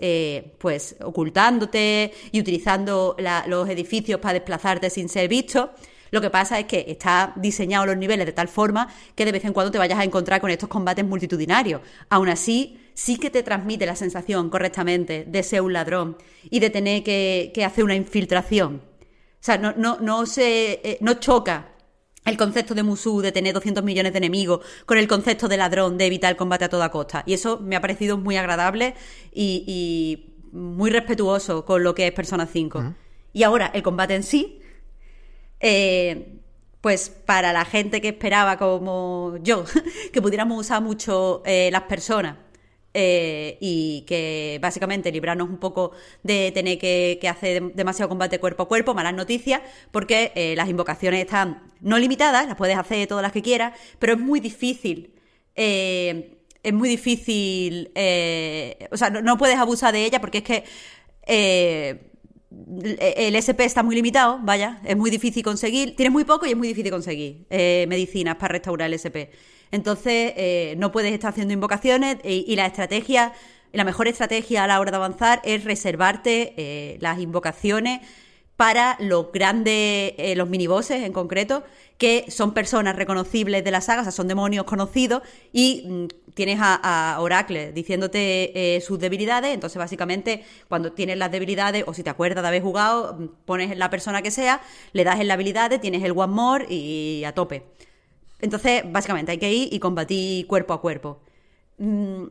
pues 0.58 0.96
ocultándote 1.00 2.12
y 2.32 2.40
utilizando 2.40 3.16
los 3.46 3.68
edificios 3.68 4.18
para 4.18 4.34
desplazarte 4.34 4.90
sin 4.90 5.08
ser 5.08 5.28
visto. 5.28 5.70
Lo 6.10 6.20
que 6.20 6.30
pasa 6.30 6.58
es 6.58 6.66
que 6.66 6.84
está 6.88 7.32
diseñado 7.36 7.86
los 7.86 7.96
niveles 7.96 8.26
de 8.26 8.32
tal 8.32 8.48
forma 8.48 8.88
que 9.14 9.24
de 9.24 9.32
vez 9.32 9.44
en 9.44 9.52
cuando 9.52 9.70
te 9.70 9.78
vayas 9.78 9.98
a 9.98 10.04
encontrar 10.04 10.40
con 10.40 10.50
estos 10.50 10.68
combates 10.68 11.04
multitudinarios. 11.04 11.80
Aún 12.10 12.28
así, 12.28 12.78
sí 12.94 13.16
que 13.16 13.30
te 13.30 13.44
transmite 13.44 13.86
la 13.86 13.96
sensación 13.96 14.50
correctamente 14.50 15.24
de 15.26 15.42
ser 15.44 15.62
un 15.62 15.72
ladrón 15.72 16.16
y 16.50 16.58
de 16.60 16.70
tener 16.70 17.04
que, 17.04 17.52
hacer 17.64 17.84
una 17.84 17.94
infiltración. 17.94 18.76
O 18.76 19.46
sea, 19.46 19.58
no, 19.58 19.72
no, 19.76 19.98
no, 20.00 20.26
se, 20.26 20.80
eh, 20.84 20.98
no 21.00 21.14
choca 21.14 21.73
el 22.24 22.36
concepto 22.36 22.74
de 22.74 22.82
Musu, 22.82 23.20
de 23.20 23.32
tener 23.32 23.52
200 23.52 23.84
millones 23.84 24.12
de 24.12 24.18
enemigos, 24.18 24.60
con 24.86 24.98
el 24.98 25.08
concepto 25.08 25.48
de 25.48 25.56
ladrón, 25.56 25.98
de 25.98 26.06
evitar 26.06 26.30
el 26.30 26.36
combate 26.36 26.64
a 26.64 26.68
toda 26.68 26.90
costa. 26.90 27.22
Y 27.26 27.34
eso 27.34 27.58
me 27.60 27.76
ha 27.76 27.80
parecido 27.80 28.16
muy 28.16 28.36
agradable 28.36 28.94
y, 29.32 29.64
y 29.66 30.34
muy 30.52 30.90
respetuoso 30.90 31.64
con 31.64 31.82
lo 31.82 31.94
que 31.94 32.06
es 32.06 32.12
Persona 32.12 32.46
5. 32.46 32.94
Y 33.32 33.42
ahora, 33.42 33.70
el 33.74 33.82
combate 33.82 34.14
en 34.14 34.22
sí, 34.22 34.60
eh, 35.60 36.40
pues 36.80 37.08
para 37.08 37.52
la 37.52 37.64
gente 37.64 38.00
que 38.00 38.08
esperaba 38.08 38.56
como 38.58 39.38
yo, 39.42 39.64
que 40.12 40.22
pudiéramos 40.22 40.60
usar 40.60 40.82
mucho 40.82 41.42
eh, 41.44 41.70
las 41.72 41.82
personas 41.82 42.36
eh, 42.94 43.58
y 43.60 44.04
que 44.06 44.58
básicamente 44.62 45.10
librarnos 45.12 45.48
un 45.48 45.58
poco 45.58 45.92
de 46.22 46.52
tener 46.52 46.78
que, 46.78 47.18
hacer 47.28 47.74
demasiado 47.74 48.08
combate 48.08 48.38
cuerpo 48.38 48.62
a 48.64 48.68
cuerpo, 48.68 48.94
malas 48.94 49.14
noticias, 49.14 49.60
porque 49.90 50.32
eh, 50.36 50.54
las 50.56 50.68
invocaciones 50.68 51.20
están 51.24 51.62
no 51.80 51.98
limitadas, 51.98 52.46
las 52.46 52.56
puedes 52.56 52.78
hacer 52.78 53.06
todas 53.08 53.22
las 53.22 53.32
que 53.32 53.42
quieras, 53.42 53.78
pero 53.98 54.14
es 54.14 54.18
muy 54.20 54.40
difícil. 54.40 55.12
eh, 55.56 56.30
es 56.62 56.72
muy 56.72 56.88
difícil. 56.88 57.90
eh, 57.94 58.88
o 58.90 58.96
sea, 58.96 59.10
no, 59.10 59.20
no 59.22 59.36
puedes 59.36 59.58
abusar 59.58 59.92
de 59.92 60.04
ella 60.06 60.20
porque 60.20 60.38
es 60.38 60.44
que. 60.44 60.64
eh, 61.26 62.10
el 62.50 63.34
SP 63.34 63.64
está 63.64 63.82
muy 63.82 63.96
limitado, 63.96 64.38
vaya, 64.42 64.80
es 64.84 64.96
muy 64.96 65.10
difícil 65.10 65.42
conseguir, 65.42 65.96
tienes 65.96 66.12
muy 66.12 66.24
poco 66.24 66.46
y 66.46 66.50
es 66.50 66.56
muy 66.56 66.68
difícil 66.68 66.92
conseguir 66.92 67.46
medicinas 67.88 68.36
para 68.36 68.52
restaurar 68.52 68.86
el 68.86 68.94
SP. 68.94 69.30
Entonces, 69.74 70.32
eh, 70.36 70.76
no 70.78 70.92
puedes 70.92 71.12
estar 71.12 71.30
haciendo 71.30 71.52
invocaciones 71.52 72.18
y, 72.22 72.54
la 72.54 72.66
estrategia, 72.66 73.32
la 73.72 73.82
mejor 73.82 74.06
estrategia 74.06 74.62
a 74.62 74.66
la 74.68 74.78
hora 74.78 74.92
de 74.92 74.98
avanzar 74.98 75.40
es 75.42 75.64
reservarte 75.64 76.54
eh, 76.56 76.96
las 77.00 77.18
invocaciones 77.18 78.00
para 78.56 78.96
los 79.00 79.32
grandes, 79.32 80.14
eh, 80.16 80.34
los 80.36 80.48
minibosses 80.48 81.02
en 81.02 81.12
concreto, 81.12 81.64
que 81.98 82.26
son 82.28 82.54
personas 82.54 82.94
reconocibles 82.94 83.64
de 83.64 83.72
la 83.72 83.80
saga, 83.80 84.02
o 84.02 84.04
sea, 84.04 84.12
son 84.12 84.28
demonios 84.28 84.64
conocidos, 84.64 85.22
y 85.52 85.84
mm, 85.88 86.06
tienes 86.34 86.60
a, 86.62 87.16
Oracle 87.18 87.72
diciéndote 87.72 88.76
eh, 88.76 88.80
sus 88.80 89.00
debilidades, 89.00 89.52
entonces 89.54 89.78
básicamente 89.78 90.44
cuando 90.68 90.92
tienes 90.92 91.18
las 91.18 91.32
debilidades, 91.32 91.82
o 91.88 91.94
si 91.94 92.04
te 92.04 92.10
acuerdas 92.10 92.42
de 92.42 92.48
haber 92.48 92.62
jugado, 92.62 93.14
mm, 93.14 93.28
pones 93.44 93.76
la 93.76 93.90
persona 93.90 94.22
que 94.22 94.30
sea, 94.30 94.60
le 94.92 95.02
das 95.02 95.18
en 95.18 95.26
la 95.26 95.34
habilidad, 95.34 95.80
tienes 95.80 96.04
el 96.04 96.12
One 96.12 96.32
More 96.32 96.66
y 96.72 97.24
a 97.24 97.32
tope. 97.34 97.64
Entonces, 98.44 98.82
básicamente 98.86 99.32
hay 99.32 99.38
que 99.38 99.50
ir 99.50 99.72
y 99.72 99.78
combatir 99.78 100.46
cuerpo 100.46 100.74
a 100.74 100.80
cuerpo. 100.82 101.22
Mm, 101.78 102.24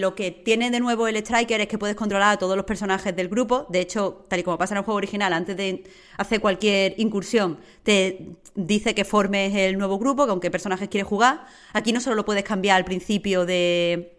lo 0.00 0.14
que 0.16 0.32
tiene 0.32 0.70
de 0.70 0.80
nuevo 0.80 1.06
el 1.06 1.16
Striker 1.16 1.60
es 1.60 1.68
que 1.68 1.78
puedes 1.78 1.94
controlar 1.94 2.32
a 2.32 2.36
todos 2.38 2.56
los 2.56 2.66
personajes 2.66 3.14
del 3.14 3.28
grupo. 3.28 3.66
De 3.68 3.80
hecho, 3.80 4.26
tal 4.28 4.40
y 4.40 4.42
como 4.42 4.58
pasa 4.58 4.74
en 4.74 4.78
el 4.78 4.84
juego 4.84 4.96
original, 4.96 5.32
antes 5.32 5.56
de 5.56 5.84
hacer 6.16 6.40
cualquier 6.40 6.94
incursión, 6.98 7.58
te 7.84 8.32
dice 8.56 8.92
que 8.94 9.04
formes 9.04 9.54
el 9.54 9.78
nuevo 9.78 9.98
grupo, 9.98 10.26
con 10.26 10.40
qué 10.40 10.50
personajes 10.50 10.88
quieres 10.88 11.06
jugar. 11.06 11.46
Aquí 11.74 11.92
no 11.92 12.00
solo 12.00 12.16
lo 12.16 12.24
puedes 12.24 12.42
cambiar 12.42 12.76
al 12.76 12.84
principio 12.84 13.46
de, 13.46 14.18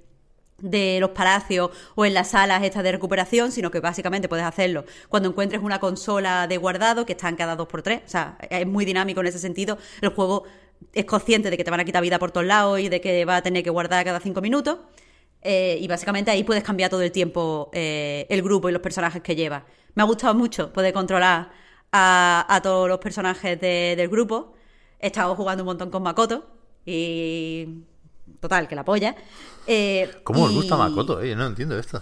de 0.61 0.99
los 0.99 1.11
palacios 1.11 1.71
o 1.95 2.05
en 2.05 2.13
las 2.13 2.29
salas 2.29 2.63
estas 2.63 2.83
de 2.83 2.91
recuperación, 2.91 3.51
sino 3.51 3.71
que 3.71 3.79
básicamente 3.79 4.29
puedes 4.29 4.45
hacerlo 4.45 4.85
cuando 5.09 5.29
encuentres 5.29 5.61
una 5.61 5.79
consola 5.79 6.47
de 6.47 6.57
guardado 6.57 7.05
que 7.05 7.13
están 7.13 7.35
cada 7.35 7.55
dos 7.55 7.67
por 7.67 7.81
tres. 7.81 8.01
O 8.05 8.09
sea, 8.09 8.37
es 8.49 8.67
muy 8.67 8.85
dinámico 8.85 9.21
en 9.21 9.27
ese 9.27 9.39
sentido. 9.39 9.77
El 10.01 10.09
juego 10.09 10.43
es 10.93 11.05
consciente 11.05 11.49
de 11.49 11.57
que 11.57 11.63
te 11.63 11.71
van 11.71 11.79
a 11.79 11.85
quitar 11.85 12.01
vida 12.01 12.19
por 12.19 12.31
todos 12.31 12.45
lados 12.47 12.79
y 12.79 12.89
de 12.89 12.99
que 13.01 13.25
va 13.25 13.37
a 13.37 13.41
tener 13.41 13.63
que 13.63 13.69
guardar 13.69 14.03
cada 14.05 14.19
cinco 14.19 14.41
minutos. 14.41 14.77
Eh, 15.41 15.77
y 15.79 15.87
básicamente 15.87 16.31
ahí 16.31 16.43
puedes 16.43 16.63
cambiar 16.63 16.89
todo 16.89 17.01
el 17.01 17.11
tiempo 17.11 17.69
eh, 17.73 18.25
el 18.29 18.41
grupo 18.41 18.67
y 18.69 18.71
los 18.73 18.81
personajes 18.81 19.21
que 19.21 19.35
llevas. 19.35 19.63
Me 19.95 20.03
ha 20.03 20.05
gustado 20.05 20.33
mucho 20.35 20.73
poder 20.73 20.93
controlar 20.93 21.51
a, 21.91 22.45
a 22.49 22.61
todos 22.61 22.89
los 22.89 22.97
personajes 22.99 23.59
de- 23.59 23.95
del 23.95 24.09
grupo. 24.09 24.53
He 24.99 25.07
estado 25.07 25.35
jugando 25.35 25.63
un 25.63 25.67
montón 25.67 25.89
con 25.89 26.03
Makoto 26.03 26.45
y... 26.85 27.83
Total, 28.39 28.67
que 28.67 28.75
la 28.75 28.85
polla. 28.85 29.15
Eh, 29.67 30.09
¿Cómo 30.23 30.43
os 30.43 30.53
gusta 30.53 30.77
Makoto? 30.77 31.21
Eh? 31.21 31.29
Yo 31.29 31.35
no 31.35 31.47
entiendo 31.47 31.77
esto. 31.77 32.01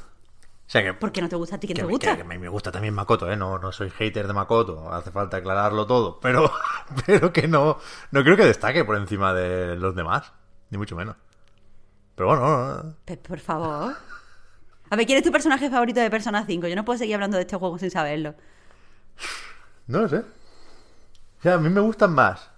O 0.68 0.70
sea 0.70 0.84
que... 0.84 0.94
¿Por 0.94 1.14
qué 1.14 1.22
no 1.22 1.30
te 1.30 1.36
gusta 1.38 1.56
a 1.56 1.60
ti? 1.60 1.68
¿Quién 1.68 1.76
que, 1.78 1.82
te 1.84 1.88
gusta? 1.88 2.12
que- 2.12 2.18
que 2.18 2.24
me 2.28 2.38
me 2.38 2.50
gusta 2.50 2.72
también 2.72 2.94
Makoto, 2.94 3.32
¿eh? 3.32 3.38
No, 3.38 3.58
no 3.58 3.72
soy 3.72 3.90
hater 3.90 4.28
de 4.28 4.34
Makoto, 4.34 4.92
hace 4.94 5.12
falta 5.12 5.38
aclararlo 5.38 5.88
todo, 5.88 6.20
pero, 6.20 6.52
pero 7.06 7.32
que 7.32 7.48
no, 7.48 7.80
no 8.12 8.24
creo 8.24 8.36
que 8.36 8.46
destaque 8.46 8.84
por 8.84 8.98
encima 8.98 9.34
de 9.34 9.78
los 9.78 9.96
demás, 9.96 10.34
ni 10.70 10.78
mucho 10.78 10.96
menos. 10.98 11.16
Pero 12.16 12.28
bueno, 12.30 12.42
no, 12.48 12.84
no. 12.84 12.96
Pues, 13.06 13.18
por 13.20 13.40
favor. 13.40 13.96
A 14.90 14.96
ver, 14.96 15.06
¿quién 15.06 15.18
es 15.20 15.24
tu 15.24 15.32
personaje 15.32 15.70
favorito 15.70 16.00
de 16.02 16.10
Persona 16.10 16.46
5? 16.46 16.68
Yo 16.68 16.76
no 16.76 16.84
puedo 16.86 16.98
seguir 17.00 17.16
hablando 17.16 17.38
de 17.38 17.44
este 17.44 17.56
juego 17.58 17.78
sin 17.78 17.92
saberlo. 17.92 18.36
No 19.88 20.02
lo 20.02 20.10
sé. 20.10 20.18
O 20.18 21.42
sea, 21.44 21.54
a 21.56 21.58
mí 21.60 21.70
me 21.70 21.82
gustan 21.82 22.14
más 22.14 22.50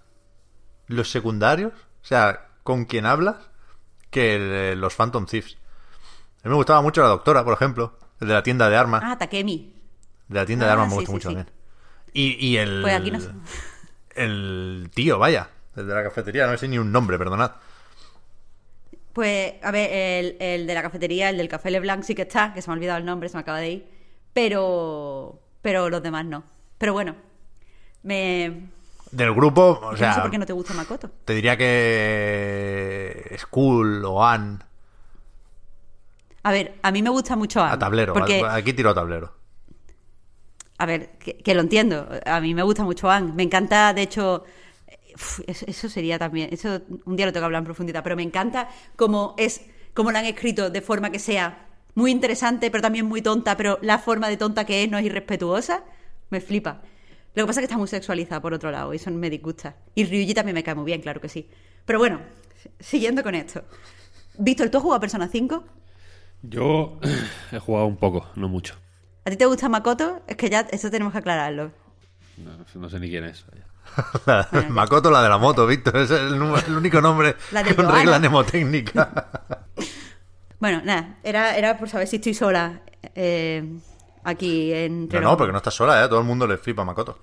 los 0.86 1.10
secundarios, 1.10 1.72
o 1.74 2.04
sea, 2.04 2.48
con 2.64 2.86
quien 2.86 3.06
hablas, 3.06 3.36
que 4.10 4.34
el- 4.72 4.80
los 4.80 4.94
Phantom 4.96 5.26
Thieves. 5.26 5.58
A 6.42 6.48
mí 6.48 6.50
me 6.50 6.54
gustaba 6.56 6.80
mucho 6.82 7.02
la 7.02 7.08
doctora, 7.08 7.44
por 7.44 7.52
ejemplo, 7.52 7.98
el 8.20 8.28
de 8.28 8.34
la 8.34 8.42
tienda 8.42 8.68
de 8.68 8.76
armas. 8.76 9.02
Ah, 9.04 9.16
Takemi. 9.18 9.72
De 10.28 10.38
la 10.38 10.46
tienda 10.46 10.66
de 10.66 10.70
ah, 10.70 10.74
armas 10.74 10.88
me 10.88 10.94
gusta 10.94 11.06
sí, 11.06 11.12
mucho 11.12 11.28
sí. 11.28 11.34
también. 11.34 11.56
Y, 12.12 12.46
y 12.46 12.56
el. 12.56 12.82
Pues 12.82 12.94
aquí 12.94 13.10
no 13.10 13.20
sé. 13.20 13.30
El 14.14 14.90
tío, 14.94 15.18
vaya, 15.18 15.48
el 15.76 15.86
de 15.86 15.94
la 15.94 16.02
cafetería, 16.02 16.46
no 16.46 16.56
sé 16.56 16.68
ni 16.68 16.78
un 16.78 16.92
nombre, 16.92 17.18
perdonad. 17.18 17.52
Pues, 19.12 19.54
a 19.62 19.70
ver, 19.70 19.90
el, 19.92 20.36
el 20.40 20.66
de 20.66 20.74
la 20.74 20.82
cafetería, 20.82 21.30
el 21.30 21.36
del 21.36 21.48
café 21.48 21.70
Leblanc 21.70 22.02
sí 22.04 22.14
que 22.14 22.22
está, 22.22 22.52
que 22.52 22.62
se 22.62 22.68
me 22.68 22.74
ha 22.74 22.76
olvidado 22.76 22.98
el 22.98 23.04
nombre, 23.04 23.28
se 23.28 23.36
me 23.36 23.40
acaba 23.40 23.58
de 23.58 23.70
ir. 23.70 23.86
Pero. 24.32 25.40
Pero 25.62 25.90
los 25.90 26.02
demás 26.02 26.24
no. 26.24 26.44
Pero 26.78 26.92
bueno. 26.92 27.16
Me. 28.02 28.68
Del 29.10 29.34
grupo, 29.34 29.80
o 29.82 29.92
no 29.92 29.96
sea, 29.98 30.14
sé 30.14 30.20
por 30.20 30.30
qué 30.30 30.38
no 30.38 30.46
te 30.46 30.52
gusta 30.52 30.72
Makoto. 30.74 31.10
te 31.24 31.34
diría 31.34 31.56
que. 31.56 33.36
Skull 33.38 34.04
o 34.04 34.24
Anne 34.24 34.58
A 36.42 36.52
ver, 36.52 36.78
a 36.82 36.90
mí 36.90 37.02
me 37.02 37.10
gusta 37.10 37.36
mucho 37.36 37.62
Anne, 37.62 37.74
a 37.74 37.78
tablero. 37.78 38.12
Porque, 38.14 38.42
Aquí 38.48 38.72
tiro 38.72 38.90
a 38.90 38.94
tablero. 38.94 39.34
a 40.78 40.86
ver, 40.86 41.10
que, 41.18 41.36
que 41.36 41.54
lo 41.54 41.60
entiendo. 41.60 42.08
A 42.24 42.40
mí 42.40 42.54
me 42.54 42.62
gusta 42.62 42.82
mucho 42.84 43.10
Anne. 43.10 43.32
Me 43.34 43.42
encanta, 43.42 43.92
de 43.92 44.02
hecho. 44.02 44.44
uf, 45.14 45.40
eso, 45.46 45.66
eso 45.68 45.88
sería 45.88 46.18
también. 46.18 46.48
Eso 46.52 46.80
un 47.04 47.16
día 47.16 47.26
lo 47.26 47.32
tengo 47.32 47.42
que 47.42 47.46
hablar 47.46 47.60
en 47.60 47.66
profundidad. 47.66 48.02
Pero 48.02 48.16
me 48.16 48.22
encanta 48.22 48.68
cómo 48.96 49.34
es. 49.36 49.62
Cómo 49.92 50.12
lo 50.12 50.18
han 50.18 50.24
escrito 50.24 50.70
de 50.70 50.80
forma 50.80 51.10
que 51.10 51.18
sea 51.18 51.66
muy 51.94 52.12
interesante, 52.12 52.70
pero 52.70 52.80
también 52.80 53.06
muy 53.06 53.20
tonta. 53.22 53.56
Pero 53.56 53.78
la 53.82 53.98
forma 53.98 54.28
de 54.28 54.36
tonta 54.36 54.64
que 54.64 54.84
es 54.84 54.90
no 54.90 54.96
es 54.98 55.04
irrespetuosa. 55.04 55.84
Me 56.30 56.40
flipa. 56.40 56.80
Lo 57.34 57.44
que 57.44 57.46
pasa 57.46 57.60
es 57.60 57.62
que 57.62 57.64
está 57.66 57.78
muy 57.78 57.86
sexualizada 57.88 58.40
por 58.40 58.54
otro 58.54 58.70
lado, 58.70 58.92
y 58.92 58.96
eso 58.96 59.10
me 59.10 59.30
disgusta. 59.30 59.76
Y 59.94 60.04
Ryuji 60.04 60.34
también 60.34 60.54
me 60.54 60.64
cae 60.64 60.74
muy 60.74 60.84
bien, 60.84 61.00
claro 61.00 61.20
que 61.20 61.28
sí. 61.28 61.48
Pero 61.84 61.98
bueno, 62.00 62.20
siguiendo 62.80 63.22
con 63.22 63.34
esto. 63.36 63.62
Víctor, 64.38 64.68
¿tú 64.68 64.78
has 64.78 64.82
jugado 64.82 64.96
a 64.96 65.00
Persona 65.00 65.28
5? 65.28 65.64
Yo 66.42 66.98
he 67.52 67.58
jugado 67.58 67.86
un 67.86 67.96
poco, 67.96 68.28
no 68.36 68.48
mucho. 68.48 68.74
¿A 69.24 69.30
ti 69.30 69.36
te 69.36 69.46
gusta 69.46 69.68
Makoto? 69.68 70.22
Es 70.26 70.36
que 70.36 70.48
ya 70.50 70.60
eso 70.70 70.90
tenemos 70.90 71.12
que 71.12 71.18
aclararlo. 71.18 71.72
No, 72.38 72.50
no 72.80 72.88
sé 72.88 72.98
ni 73.00 73.08
quién 73.10 73.24
es. 73.24 73.44
La- 74.26 74.48
Bueno. 74.52 74.70
Makoto, 74.70 75.10
la 75.10 75.22
de 75.22 75.28
la 75.28 75.38
moto, 75.38 75.66
Víctor. 75.66 75.96
Es 75.98 76.10
el, 76.10 76.40
único 76.40 77.00
nombre 77.00 77.36
La 77.52 77.62
de 77.62 77.74
con 77.74 77.84
Johanna. 77.86 77.98
regla 77.98 78.18
mnemotécnica. 78.18 79.30
Bueno, 80.60 80.82
nada, 80.84 81.16
era, 81.22 81.56
era 81.56 81.78
por 81.78 81.88
saber 81.88 82.06
si 82.06 82.16
estoy 82.16 82.34
sola 82.34 82.82
eh, 83.14 83.64
aquí 84.24 84.74
en... 84.74 85.08
No, 85.08 85.20
no, 85.22 85.34
porque 85.38 85.52
no 85.52 85.56
estás 85.56 85.72
sola, 85.72 86.04
¿eh? 86.04 86.06
Todo 86.06 86.18
el 86.20 86.26
mundo 86.26 86.46
le 86.46 86.58
flipa 86.58 86.82
a 86.82 86.84
Makoto. 86.84 87.18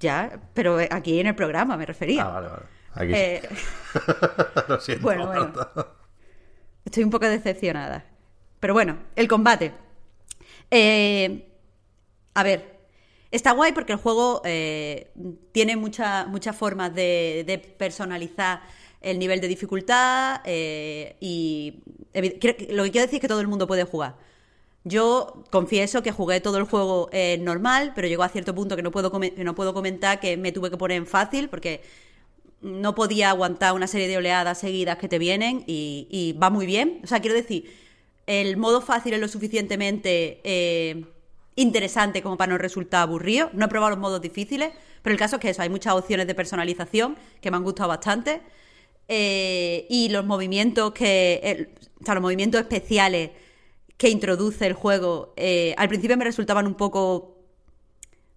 Ya, 0.00 0.40
pero 0.52 0.78
aquí 0.90 1.20
en 1.20 1.28
el 1.28 1.36
programa 1.36 1.76
me 1.76 1.86
refería. 1.86 2.24
Ah, 2.24 2.30
vale, 2.30 2.48
vale. 2.48 2.62
Aquí. 2.94 3.12
Eh, 3.14 3.48
Lo 4.66 4.80
siento. 4.80 5.04
bueno, 5.04 5.26
bueno. 5.28 5.52
Estoy 6.84 7.04
un 7.04 7.10
poco 7.10 7.26
decepcionada. 7.26 8.04
Pero 8.62 8.74
bueno, 8.74 8.96
el 9.16 9.26
combate. 9.26 9.72
Eh, 10.70 11.48
a 12.34 12.42
ver, 12.44 12.78
está 13.32 13.50
guay 13.52 13.72
porque 13.72 13.92
el 13.92 13.98
juego 13.98 14.40
eh, 14.44 15.10
tiene 15.50 15.74
mucha- 15.76 16.26
muchas 16.26 16.54
formas 16.56 16.94
de, 16.94 17.74
personalizar 17.76 18.62
el 19.00 19.18
nivel 19.18 19.40
de 19.40 19.48
dificultad 19.48 20.42
eh, 20.44 21.16
y 21.18 21.82
lo 22.14 22.84
que 22.84 22.90
quiero 22.92 23.06
decir 23.06 23.16
es 23.16 23.20
que 23.20 23.26
todo 23.28 23.40
el 23.40 23.48
mundo 23.48 23.66
puede 23.66 23.82
jugar. 23.82 24.14
Yo 24.84 25.44
confieso 25.50 26.02
que 26.04 26.12
jugué 26.12 26.40
todo 26.40 26.58
el 26.58 26.64
juego 26.64 27.08
eh, 27.12 27.38
normal, 27.40 27.92
pero 27.96 28.08
llegó 28.08 28.22
a 28.22 28.28
cierto 28.28 28.54
punto 28.54 28.76
que 28.76 28.82
no, 28.82 28.92
puedo 28.92 29.10
no 29.38 29.54
puedo 29.56 29.74
comentar 29.74 30.20
que 30.20 30.36
me 30.36 30.52
tuve 30.52 30.70
que 30.70 30.76
poner 30.76 30.98
en 30.98 31.06
fácil 31.08 31.48
porque 31.48 31.82
no 32.60 32.94
podía 32.94 33.30
aguantar 33.30 33.74
una 33.74 33.88
serie 33.88 34.08
de 34.08 34.18
oleadas 34.18 34.58
seguidas 34.60 34.98
que 34.98 35.08
te 35.08 35.18
vienen 35.18 35.64
y 35.66 36.36
va 36.42 36.50
muy 36.50 36.66
bien. 36.66 37.00
O 37.04 37.08
sea, 37.08 37.20
quiero 37.20 37.36
decir, 37.36 37.81
el 38.26 38.56
modo 38.56 38.80
fácil 38.80 39.14
es 39.14 39.20
lo 39.20 39.28
suficientemente 39.28 40.40
eh, 40.44 41.04
interesante 41.56 42.22
como 42.22 42.36
para 42.36 42.52
no 42.52 42.58
resultar 42.58 43.02
aburrido. 43.02 43.50
No 43.52 43.66
he 43.66 43.68
probado 43.68 43.90
los 43.90 43.98
modos 43.98 44.20
difíciles, 44.20 44.72
pero 45.02 45.12
el 45.12 45.18
caso 45.18 45.36
es 45.36 45.42
que 45.42 45.50
eso, 45.50 45.62
hay 45.62 45.68
muchas 45.68 45.94
opciones 45.94 46.26
de 46.26 46.34
personalización 46.34 47.16
que 47.40 47.50
me 47.50 47.56
han 47.56 47.64
gustado 47.64 47.88
bastante. 47.88 48.40
Eh, 49.08 49.86
y 49.90 50.08
los 50.08 50.24
movimientos 50.24 50.92
que. 50.92 51.74
o 52.00 52.04
sea, 52.04 52.14
los 52.14 52.22
movimientos 52.22 52.60
especiales 52.60 53.30
que 53.96 54.08
introduce 54.08 54.66
el 54.66 54.74
juego. 54.74 55.34
eh, 55.36 55.74
al 55.76 55.88
principio 55.88 56.16
me 56.16 56.24
resultaban 56.24 56.66
un 56.66 56.74
poco 56.74 57.30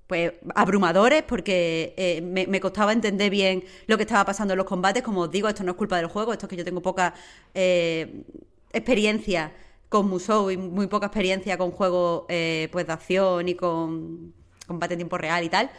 pues 0.08 0.34
abrumadores 0.54 1.24
porque 1.24 2.22
me, 2.24 2.60
costaba 2.60 2.94
entender 2.94 3.32
bien 3.32 3.64
lo 3.88 3.98
que 3.98 4.04
estaba 4.04 4.24
pasando 4.24 4.54
en 4.54 4.58
los 4.60 4.68
combates. 4.68 5.02
Como 5.02 5.22
os 5.22 5.32
digo, 5.32 5.50
esto 5.50 5.64
no 5.64 5.72
es 5.72 5.78
culpa 5.78 5.98
del 5.98 6.08
juego, 6.08 6.32
esto 6.34 6.46
es 6.46 6.50
que 6.52 6.56
yo 6.58 6.66
tengo 6.66 6.82
poca 6.82 7.16
experiencia 8.72 9.52
con 9.90 10.10
Musou 10.10 10.52
y 10.52 10.58
muy 10.58 10.88
poca 10.88 11.08
experiencia 11.08 11.58
con 11.58 11.72
juegos 11.72 12.24
eh, 12.30 12.70
pues 12.72 12.88
de 12.88 12.94
acción 12.94 13.48
y 13.48 13.56
con 13.56 14.34
combate 14.68 14.94
en 14.96 15.00
tiempo 15.00 15.18
real 15.18 15.44
y 15.44 15.50
tal. 15.50 15.70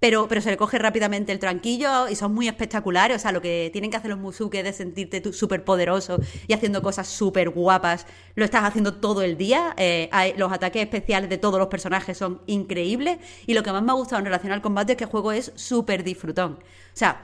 Pero, 0.00 0.28
pero 0.28 0.40
se 0.40 0.48
le 0.48 0.56
coge 0.56 0.78
rápidamente 0.78 1.30
el 1.30 1.38
tranquillo 1.38 2.08
y 2.08 2.16
son 2.16 2.32
muy 2.32 2.48
espectaculares. 2.48 3.18
O 3.18 3.20
sea, 3.20 3.32
lo 3.32 3.42
que 3.42 3.68
tienen 3.70 3.90
que 3.90 3.98
hacer 3.98 4.10
los 4.10 4.18
Musou 4.18 4.48
que 4.48 4.60
es 4.60 4.64
de 4.64 4.72
sentirte 4.72 5.30
súper 5.34 5.62
poderoso 5.62 6.18
y 6.48 6.54
haciendo 6.54 6.80
cosas 6.80 7.06
súper 7.06 7.50
guapas, 7.50 8.06
lo 8.34 8.46
estás 8.46 8.64
haciendo 8.64 8.94
todo 8.94 9.20
el 9.20 9.36
día. 9.36 9.74
Eh, 9.76 10.08
los 10.38 10.50
ataques 10.50 10.82
especiales 10.82 11.28
de 11.28 11.36
todos 11.36 11.58
los 11.58 11.68
personajes 11.68 12.16
son 12.16 12.40
increíbles. 12.46 13.18
Y 13.46 13.52
lo 13.52 13.62
que 13.62 13.72
más 13.72 13.82
me 13.82 13.92
ha 13.92 13.94
gustado 13.94 14.20
en 14.20 14.24
relación 14.24 14.52
al 14.52 14.62
combate 14.62 14.92
es 14.92 14.96
que 14.96 15.04
el 15.04 15.10
juego 15.10 15.32
es 15.32 15.52
súper 15.54 16.02
disfrutón. 16.02 16.52
O 16.52 16.96
sea, 16.96 17.20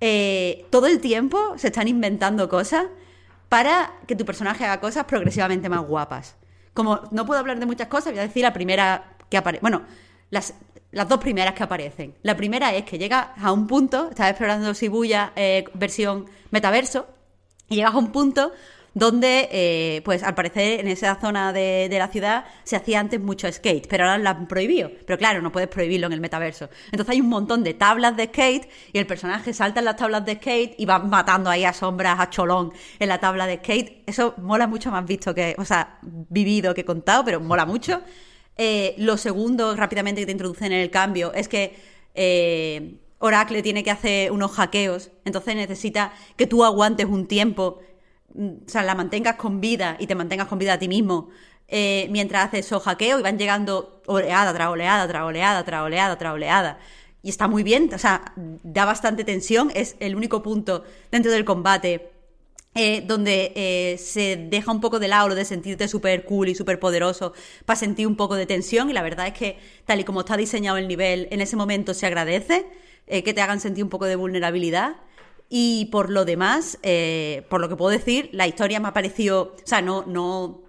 eh, 0.00 0.64
todo 0.70 0.86
el 0.86 1.00
tiempo 1.00 1.54
se 1.56 1.68
están 1.68 1.88
inventando 1.88 2.48
cosas 2.48 2.86
para 3.48 3.92
que 4.06 4.16
tu 4.16 4.24
personaje 4.24 4.64
haga 4.64 4.80
cosas 4.80 5.04
progresivamente 5.04 5.68
más 5.68 5.86
guapas. 5.86 6.36
Como 6.74 7.00
no 7.10 7.24
puedo 7.26 7.40
hablar 7.40 7.58
de 7.58 7.66
muchas 7.66 7.88
cosas, 7.88 8.12
voy 8.12 8.20
a 8.20 8.26
decir 8.26 8.42
la 8.42 8.52
primera 8.52 9.16
que 9.28 9.36
aparece. 9.36 9.62
Bueno, 9.62 9.82
las, 10.30 10.54
las 10.92 11.08
dos 11.08 11.18
primeras 11.18 11.54
que 11.54 11.62
aparecen. 11.62 12.14
La 12.22 12.36
primera 12.36 12.74
es 12.74 12.84
que 12.84 12.98
llegas 12.98 13.28
a 13.40 13.52
un 13.52 13.66
punto, 13.66 14.10
estás 14.10 14.30
explorando 14.30 14.72
Shibuya 14.72 15.32
eh, 15.36 15.64
versión 15.74 16.26
metaverso, 16.50 17.06
y 17.68 17.76
llegas 17.76 17.94
a 17.94 17.98
un 17.98 18.12
punto 18.12 18.52
donde, 18.96 19.50
eh, 19.52 20.00
pues 20.06 20.22
al 20.22 20.34
parecer 20.34 20.80
en 20.80 20.88
esa 20.88 21.16
zona 21.16 21.52
de, 21.52 21.88
de 21.90 21.98
la 21.98 22.08
ciudad 22.08 22.46
se 22.64 22.76
hacía 22.76 22.98
antes 22.98 23.20
mucho 23.20 23.46
skate, 23.52 23.86
pero 23.88 24.04
ahora 24.04 24.16
lo 24.16 24.30
han 24.30 24.48
prohibido. 24.48 24.90
Pero 25.06 25.18
claro, 25.18 25.42
no 25.42 25.52
puedes 25.52 25.68
prohibirlo 25.68 26.06
en 26.06 26.14
el 26.14 26.22
metaverso. 26.22 26.70
Entonces 26.86 27.12
hay 27.12 27.20
un 27.20 27.28
montón 27.28 27.62
de 27.62 27.74
tablas 27.74 28.16
de 28.16 28.24
skate 28.24 28.70
y 28.94 28.98
el 28.98 29.06
personaje 29.06 29.52
salta 29.52 29.80
en 29.80 29.84
las 29.84 29.96
tablas 29.96 30.24
de 30.24 30.36
skate 30.36 30.76
y 30.78 30.86
va 30.86 30.98
matando 30.98 31.50
ahí 31.50 31.66
a 31.66 31.74
sombras, 31.74 32.18
a 32.18 32.30
cholón 32.30 32.72
en 32.98 33.08
la 33.10 33.20
tabla 33.20 33.46
de 33.46 33.58
skate. 33.58 34.02
Eso 34.06 34.32
mola 34.38 34.66
mucho 34.66 34.90
más 34.90 35.04
visto 35.04 35.34
que, 35.34 35.54
o 35.58 35.66
sea, 35.66 35.98
vivido 36.00 36.72
que 36.72 36.86
contado, 36.86 37.22
pero 37.22 37.38
mola 37.38 37.66
mucho. 37.66 38.00
Eh, 38.56 38.94
lo 38.96 39.18
segundo, 39.18 39.76
rápidamente, 39.76 40.22
que 40.22 40.26
te 40.26 40.32
introducen 40.32 40.72
en 40.72 40.80
el 40.80 40.90
cambio 40.90 41.34
es 41.34 41.48
que 41.48 41.76
eh, 42.14 42.96
Oracle 43.18 43.62
tiene 43.62 43.84
que 43.84 43.90
hacer 43.90 44.32
unos 44.32 44.52
hackeos, 44.52 45.10
entonces 45.26 45.54
necesita 45.54 46.14
que 46.36 46.46
tú 46.46 46.64
aguantes 46.64 47.04
un 47.04 47.26
tiempo, 47.26 47.80
o 48.38 48.68
sea, 48.68 48.82
la 48.82 48.94
mantengas 48.94 49.36
con 49.36 49.60
vida 49.60 49.96
y 49.98 50.06
te 50.06 50.14
mantengas 50.14 50.46
con 50.48 50.58
vida 50.58 50.74
a 50.74 50.78
ti 50.78 50.88
mismo 50.88 51.30
eh, 51.68 52.06
mientras 52.10 52.46
haces 52.46 52.66
esos 52.66 52.82
y 53.00 53.22
van 53.22 53.38
llegando 53.38 54.02
oleada 54.06 54.52
tras 54.52 54.68
oleada, 54.68 55.08
tras 55.08 55.22
oleada, 55.24 55.64
tras 55.64 55.82
oleada, 55.82 56.18
tras 56.18 56.34
oleada. 56.34 56.78
Y 57.22 57.30
está 57.30 57.48
muy 57.48 57.64
bien, 57.64 57.90
o 57.92 57.98
sea, 57.98 58.32
da 58.36 58.84
bastante 58.84 59.24
tensión, 59.24 59.72
es 59.74 59.96
el 59.98 60.14
único 60.14 60.42
punto 60.42 60.84
dentro 61.10 61.32
del 61.32 61.44
combate 61.44 62.10
eh, 62.76 63.02
donde 63.04 63.52
eh, 63.56 63.98
se 63.98 64.36
deja 64.36 64.70
un 64.70 64.80
poco 64.80 65.00
de 65.00 65.08
lado 65.08 65.28
lo 65.28 65.34
de 65.34 65.44
sentirte 65.44 65.88
súper 65.88 66.24
cool 66.24 66.50
y 66.50 66.54
súper 66.54 66.78
poderoso 66.78 67.32
para 67.64 67.76
sentir 67.78 68.06
un 68.06 68.16
poco 68.16 68.36
de 68.36 68.46
tensión 68.46 68.90
y 68.90 68.92
la 68.92 69.02
verdad 69.02 69.26
es 69.26 69.32
que 69.32 69.58
tal 69.86 69.98
y 69.98 70.04
como 70.04 70.20
está 70.20 70.36
diseñado 70.36 70.76
el 70.76 70.86
nivel 70.86 71.26
en 71.30 71.40
ese 71.40 71.56
momento 71.56 71.94
se 71.94 72.06
agradece 72.06 72.66
que 73.06 73.32
te 73.32 73.40
hagan 73.40 73.60
sentir 73.60 73.82
un 73.82 73.88
poco 73.88 74.04
de 74.04 74.16
vulnerabilidad 74.16 74.96
y 75.48 75.86
por 75.86 76.10
lo 76.10 76.24
demás, 76.24 76.78
eh, 76.82 77.46
por 77.48 77.60
lo 77.60 77.68
que 77.68 77.76
puedo 77.76 77.90
decir, 77.90 78.28
la 78.32 78.46
historia 78.46 78.80
me 78.80 78.88
ha 78.88 78.92
parecido, 78.92 79.54
o 79.56 79.66
sea, 79.66 79.80
no, 79.80 80.04
no, 80.06 80.62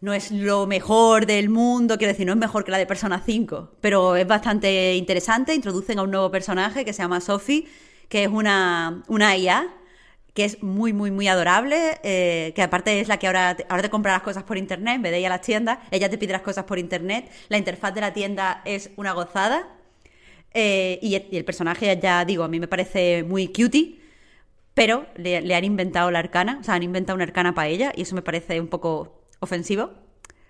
no 0.00 0.14
es 0.14 0.30
lo 0.30 0.66
mejor 0.66 1.26
del 1.26 1.50
mundo, 1.50 1.98
quiero 1.98 2.12
decir, 2.12 2.26
no 2.26 2.32
es 2.32 2.38
mejor 2.38 2.64
que 2.64 2.70
la 2.70 2.78
de 2.78 2.86
Persona 2.86 3.22
5, 3.24 3.76
pero 3.80 4.16
es 4.16 4.26
bastante 4.26 4.94
interesante. 4.96 5.54
Introducen 5.54 5.98
a 5.98 6.02
un 6.02 6.10
nuevo 6.10 6.30
personaje 6.30 6.84
que 6.84 6.92
se 6.92 7.02
llama 7.02 7.20
Sophie, 7.20 7.66
que 8.08 8.24
es 8.24 8.28
una, 8.28 9.02
una 9.08 9.36
IA, 9.36 9.68
que 10.34 10.44
es 10.44 10.62
muy, 10.62 10.92
muy, 10.92 11.10
muy 11.10 11.28
adorable, 11.28 12.00
eh, 12.02 12.52
que 12.54 12.62
aparte 12.62 13.00
es 13.00 13.08
la 13.08 13.18
que 13.18 13.26
ahora 13.26 13.56
te, 13.56 13.66
ahora 13.68 13.82
te 13.82 13.90
compra 13.90 14.12
las 14.12 14.22
cosas 14.22 14.44
por 14.44 14.56
internet, 14.56 14.96
en 14.96 15.02
vez 15.02 15.12
de 15.12 15.20
ir 15.20 15.26
a 15.26 15.30
las 15.30 15.42
tiendas, 15.42 15.78
ella 15.90 16.08
te 16.08 16.18
pide 16.18 16.32
las 16.32 16.42
cosas 16.42 16.64
por 16.64 16.78
internet, 16.78 17.30
la 17.48 17.58
interfaz 17.58 17.94
de 17.94 18.00
la 18.00 18.12
tienda 18.12 18.62
es 18.64 18.90
una 18.96 19.12
gozada, 19.12 19.68
eh, 20.52 20.98
y, 21.02 21.16
y 21.16 21.36
el 21.36 21.44
personaje, 21.44 21.98
ya 22.00 22.24
digo, 22.24 22.44
a 22.44 22.48
mí 22.48 22.60
me 22.60 22.68
parece 22.68 23.22
muy 23.22 23.48
cutie, 23.48 24.00
pero 24.74 25.06
le, 25.16 25.40
le 25.40 25.54
han 25.54 25.64
inventado 25.64 26.10
la 26.10 26.18
arcana, 26.18 26.58
o 26.60 26.64
sea, 26.64 26.74
han 26.74 26.82
inventado 26.82 27.14
una 27.16 27.24
arcana 27.24 27.54
para 27.54 27.68
ella, 27.68 27.92
y 27.94 28.02
eso 28.02 28.14
me 28.14 28.22
parece 28.22 28.60
un 28.60 28.68
poco 28.68 29.22
ofensivo, 29.40 29.90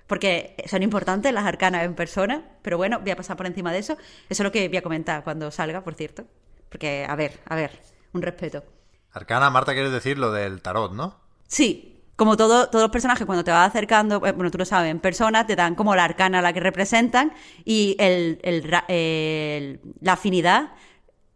porque 0.07 0.57
son 0.67 0.83
importantes 0.83 1.33
las 1.33 1.45
arcanas 1.45 1.85
en 1.85 1.95
persona, 1.95 2.45
pero 2.63 2.77
bueno, 2.77 2.99
voy 2.99 3.13
a 3.13 3.17
pasar 3.17 3.37
por 3.37 3.47
encima 3.47 3.73
de 3.73 3.79
eso. 3.79 3.93
Eso 4.29 4.43
es 4.43 4.45
lo 4.45 4.51
que 4.51 4.67
voy 4.69 4.77
a 4.77 4.83
comentar 4.83 5.23
cuando 5.23 5.53
salga, 5.53 5.85
por 5.85 5.95
cierto. 5.95 6.25
Porque, 6.69 7.07
a 7.09 7.15
ver, 7.15 7.39
a 7.47 7.55
ver, 7.55 7.81
un 8.13 8.21
respeto. 8.21 8.65
Arcana, 9.13 9.51
Marta, 9.51 9.73
quieres 9.73 9.93
decir 9.93 10.19
lo 10.19 10.33
del 10.33 10.63
tarot, 10.63 10.93
¿no? 10.93 11.21
Sí, 11.47 11.90
como 12.21 12.37
todo, 12.37 12.69
todos 12.69 12.83
los 12.83 12.91
personajes, 12.91 13.25
cuando 13.25 13.43
te 13.45 13.51
vas 13.51 13.67
acercando, 13.71 14.17
eh, 14.27 14.33
bueno, 14.33 14.51
tú 14.51 14.59
lo 14.59 14.67
sabes, 14.67 14.91
en 14.91 15.01
persona, 15.01 15.47
te 15.47 15.57
dan 15.57 15.75
como 15.75 15.97
la 15.97 16.05
arcana 16.05 16.41
a 16.41 16.43
la 16.43 16.53
que 16.53 16.61
representan 16.61 17.33
y 17.65 17.97
el, 17.99 18.39
el 18.43 19.81
la 20.03 20.13
afinidad 20.13 20.73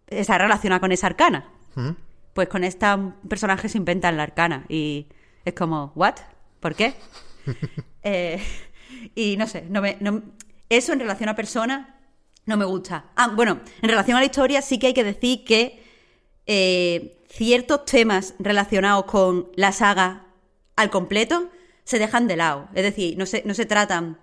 está 0.06 0.36
relacionada 0.36 0.80
con 0.80 0.92
esa 0.92 1.06
arcana. 1.06 1.48
Pues 2.34 2.48
con 2.48 2.64
esta 2.64 3.14
personaje 3.26 3.70
se 3.70 3.78
inventan 3.78 4.18
la 4.18 4.24
arcana 4.24 4.66
y 4.68 5.06
es 5.46 5.54
como, 5.54 5.90
¿what? 5.94 6.16
¿Por 6.60 6.74
qué? 6.74 6.92
Eh, 8.06 8.38
y 9.14 9.38
no 9.38 9.46
sé, 9.46 9.64
no 9.70 9.80
me, 9.80 9.96
no- 10.00 10.20
eso 10.68 10.92
en 10.92 11.00
relación 11.00 11.30
a 11.30 11.34
persona 11.34 11.96
no 12.44 12.58
me 12.58 12.66
gusta. 12.66 13.06
Ah, 13.16 13.28
bueno, 13.34 13.60
en 13.80 13.88
relación 13.88 14.18
a 14.18 14.20
la 14.20 14.26
historia 14.26 14.60
sí 14.60 14.78
que 14.78 14.88
hay 14.88 14.92
que 14.94 15.04
decir 15.04 15.42
que 15.46 15.82
eh, 16.46 17.16
ciertos 17.30 17.86
temas 17.86 18.34
relacionados 18.38 19.06
con 19.06 19.48
la 19.56 19.72
saga 19.72 20.24
al 20.76 20.90
completo 20.90 21.50
se 21.84 21.98
dejan 21.98 22.26
de 22.26 22.36
lado. 22.36 22.68
Es 22.74 22.82
decir, 22.82 23.16
no 23.16 23.26
se, 23.26 23.42
no 23.44 23.54
se 23.54 23.66
tratan 23.66 24.18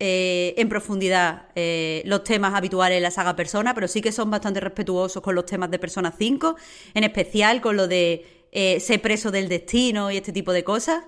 eh, 0.00 0.54
en 0.56 0.68
profundidad 0.68 1.48
eh, 1.54 2.02
los 2.04 2.24
temas 2.24 2.54
habituales 2.54 2.96
en 2.96 3.02
la 3.02 3.10
saga 3.10 3.36
Persona, 3.36 3.74
pero 3.74 3.86
sí 3.86 4.00
que 4.02 4.10
son 4.10 4.30
bastante 4.30 4.60
respetuosos 4.60 5.22
con 5.22 5.34
los 5.34 5.46
temas 5.46 5.70
de 5.70 5.78
Persona 5.78 6.12
5, 6.16 6.56
en 6.94 7.04
especial 7.04 7.60
con 7.60 7.76
lo 7.76 7.86
de 7.86 8.48
eh, 8.50 8.80
ser 8.80 9.00
preso 9.00 9.30
del 9.30 9.48
destino 9.48 10.10
y 10.10 10.16
este 10.16 10.32
tipo 10.32 10.52
de 10.52 10.64
cosas. 10.64 11.04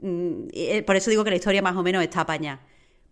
Mm, 0.00 0.48
por 0.86 0.96
eso 0.96 1.10
digo 1.10 1.24
que 1.24 1.30
la 1.30 1.36
historia 1.36 1.62
más 1.62 1.76
o 1.76 1.82
menos 1.82 2.02
está 2.02 2.20
apañada. 2.20 2.60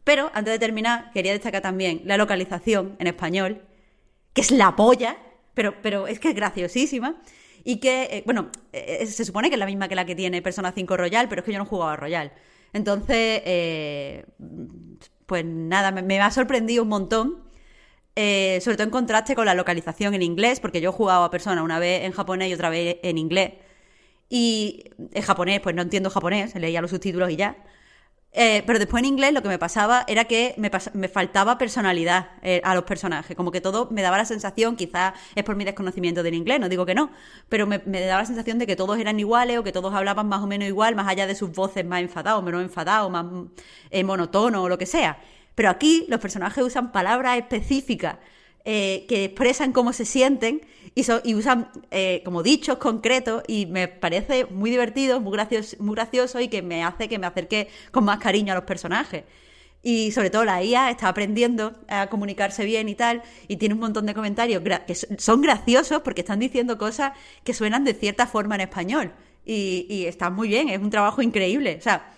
Pero 0.05 0.31
antes 0.35 0.53
de 0.53 0.59
terminar, 0.59 1.11
quería 1.13 1.33
destacar 1.33 1.63
también 1.63 2.03
la 2.05 2.17
localización 2.17 2.97
en 2.99 3.07
español, 3.07 3.63
que 4.33 4.43
es 4.43 4.51
la 4.51 4.77
polla, 4.77 5.19
pero, 5.55 5.75
pero 5.83 6.07
es 6.07 6.21
que 6.21 6.29
es 6.29 6.35
graciosísima. 6.35 7.21
Y 7.69 7.81
que, 7.81 8.05
eh, 8.05 8.23
bueno, 8.25 8.51
eh, 8.73 9.05
se 9.07 9.25
supone 9.27 9.49
que 9.51 9.57
es 9.57 9.59
la 9.59 9.67
misma 9.67 9.89
que 9.89 9.95
la 9.95 10.07
que 10.07 10.15
tiene 10.15 10.41
Persona 10.43 10.73
5 10.73 10.97
Royal, 10.97 11.29
pero 11.29 11.41
es 11.41 11.45
que 11.47 11.53
yo 11.53 11.59
no 11.59 11.65
he 11.65 11.67
jugado 11.69 11.91
a 11.93 11.97
Royal. 11.97 12.33
Entonces, 12.73 13.43
eh, 13.45 14.25
pues 15.27 15.45
nada, 15.45 15.91
me, 15.93 16.03
me 16.03 16.21
ha 16.21 16.31
sorprendido 16.31 16.83
un 16.83 16.89
montón. 16.89 17.45
eh, 18.17 18.61
sobre 18.63 18.77
todo 18.77 18.85
en 18.87 18.91
contraste 18.93 19.35
con 19.37 19.47
la 19.47 19.55
localización 19.55 20.15
en 20.15 20.23
inglés, 20.23 20.61
porque 20.61 20.81
yo 20.81 20.91
he 20.91 20.93
jugado 20.93 21.25
a 21.25 21.31
Persona 21.31 21.63
una 21.63 21.79
vez 21.81 22.05
en 22.05 22.13
japonés 22.13 22.51
y 22.51 22.55
otra 22.55 22.71
vez 22.71 22.99
en 23.03 23.19
inglés. 23.19 23.55
Y 24.31 24.85
en 25.13 25.23
japonés, 25.23 25.61
pues 25.61 25.75
no 25.75 25.83
entiendo 25.83 26.11
japonés, 26.11 26.55
leía 26.57 26.81
los 26.83 26.91
subtítulos 26.91 27.31
y 27.31 27.37
ya. 27.37 27.57
Eh, 28.41 28.63
pero 28.65 28.79
después 28.79 29.01
en 29.01 29.07
inglés 29.07 29.33
lo 29.33 29.43
que 29.43 29.49
me 29.49 29.59
pasaba 29.59 30.05
era 30.07 30.27
que 30.27 30.55
me, 30.59 30.71
me 30.93 31.09
faltaba 31.09 31.59
personalidad 31.59 32.29
eh, 32.41 32.61
a 32.63 32.73
los 32.77 32.85
personajes. 32.85 33.37
Como 33.37 33.51
que 33.51 33.61
todo 33.61 33.89
me 33.91 34.01
daba 34.01 34.17
la 34.17 34.25
sensación, 34.25 34.77
quizás 34.77 35.13
es 35.35 35.43
por 35.43 35.57
mi 35.57 35.65
desconocimiento 35.65 36.23
del 36.23 36.35
inglés, 36.35 36.61
no 36.61 36.69
digo 36.69 36.87
que 36.87 36.95
no, 36.95 37.11
pero 37.49 37.67
me, 37.67 37.83
me 37.85 38.01
daba 38.01 38.21
la 38.21 38.27
sensación 38.27 38.61
de 38.61 38.69
que 38.69 38.77
todos 38.77 38.97
eran 38.97 39.19
iguales 39.19 39.59
o 39.59 39.65
que 39.65 39.73
todos 39.73 39.93
hablaban 39.93 40.29
más 40.29 40.41
o 40.41 40.47
menos 40.47 40.69
igual, 40.69 40.95
más 40.95 41.09
allá 41.09 41.27
de 41.27 41.35
sus 41.35 41.51
voces 41.51 41.85
más 41.85 42.01
enfadados, 42.01 42.45
menos 42.45 42.63
enfadados, 42.63 43.11
más 43.11 43.27
eh, 43.91 44.05
monotono 44.05 44.63
o 44.63 44.69
lo 44.69 44.79
que 44.79 44.87
sea. 44.87 45.19
Pero 45.57 45.71
aquí 45.71 46.07
los 46.09 46.21
personajes 46.21 46.63
usan 46.63 46.93
palabras 46.93 47.39
específicas 47.39 48.19
eh, 48.65 49.05
que 49.09 49.25
expresan 49.25 49.73
cómo 49.73 49.93
se 49.93 50.05
sienten 50.05 50.61
y, 50.95 51.05
y 51.25 51.35
usan 51.35 51.71
eh, 51.91 52.23
como 52.25 52.43
dichos 52.43 52.79
concretos 52.79 53.43
y 53.47 53.67
me 53.67 53.89
parece 53.89 54.47
muy 54.47 54.71
divertido, 54.71 55.21
muy 55.21 55.33
gracioso, 55.33 55.77
muy 55.81 55.95
gracioso 55.95 56.41
y 56.41 56.49
que 56.49 56.63
me 56.63 56.85
hace 56.85 57.09
que 57.09 57.19
me 57.19 57.27
acerque 57.27 57.69
con 57.93 58.05
más 58.05 58.19
cariño 58.19 58.53
a 58.53 58.57
los 58.57 58.65
personajes. 58.65 59.25
Y 59.83 60.11
sobre 60.11 60.31
todo 60.31 60.45
la 60.45 60.63
IA 60.63 60.91
está 60.91 61.09
aprendiendo 61.09 61.75
a 61.89 62.09
comunicarse 62.09 62.65
bien 62.65 62.89
y 62.89 62.95
tal, 62.97 63.23
y 63.47 63.57
tiene 63.57 63.75
un 63.75 63.81
montón 63.81 64.07
de 64.07 64.15
comentarios 64.15 64.63
que 64.87 64.95
so- 64.95 65.07
son 65.19 65.41
graciosos 65.41 66.03
porque 66.03 66.23
están 66.23 66.41
diciendo 66.41 66.79
cosas 66.79 67.13
que 67.45 67.55
suenan 67.55 67.85
de 67.85 67.95
cierta 67.95 68.27
forma 68.27 68.57
en 68.57 68.63
español. 68.63 69.13
Y, 69.45 69.87
y 69.89 70.07
está 70.07 70.31
muy 70.31 70.49
bien, 70.49 70.69
es 70.69 70.81
un 70.81 70.91
trabajo 70.91 71.23
increíble. 71.23 71.77
O 71.79 71.83
sea, 71.83 72.11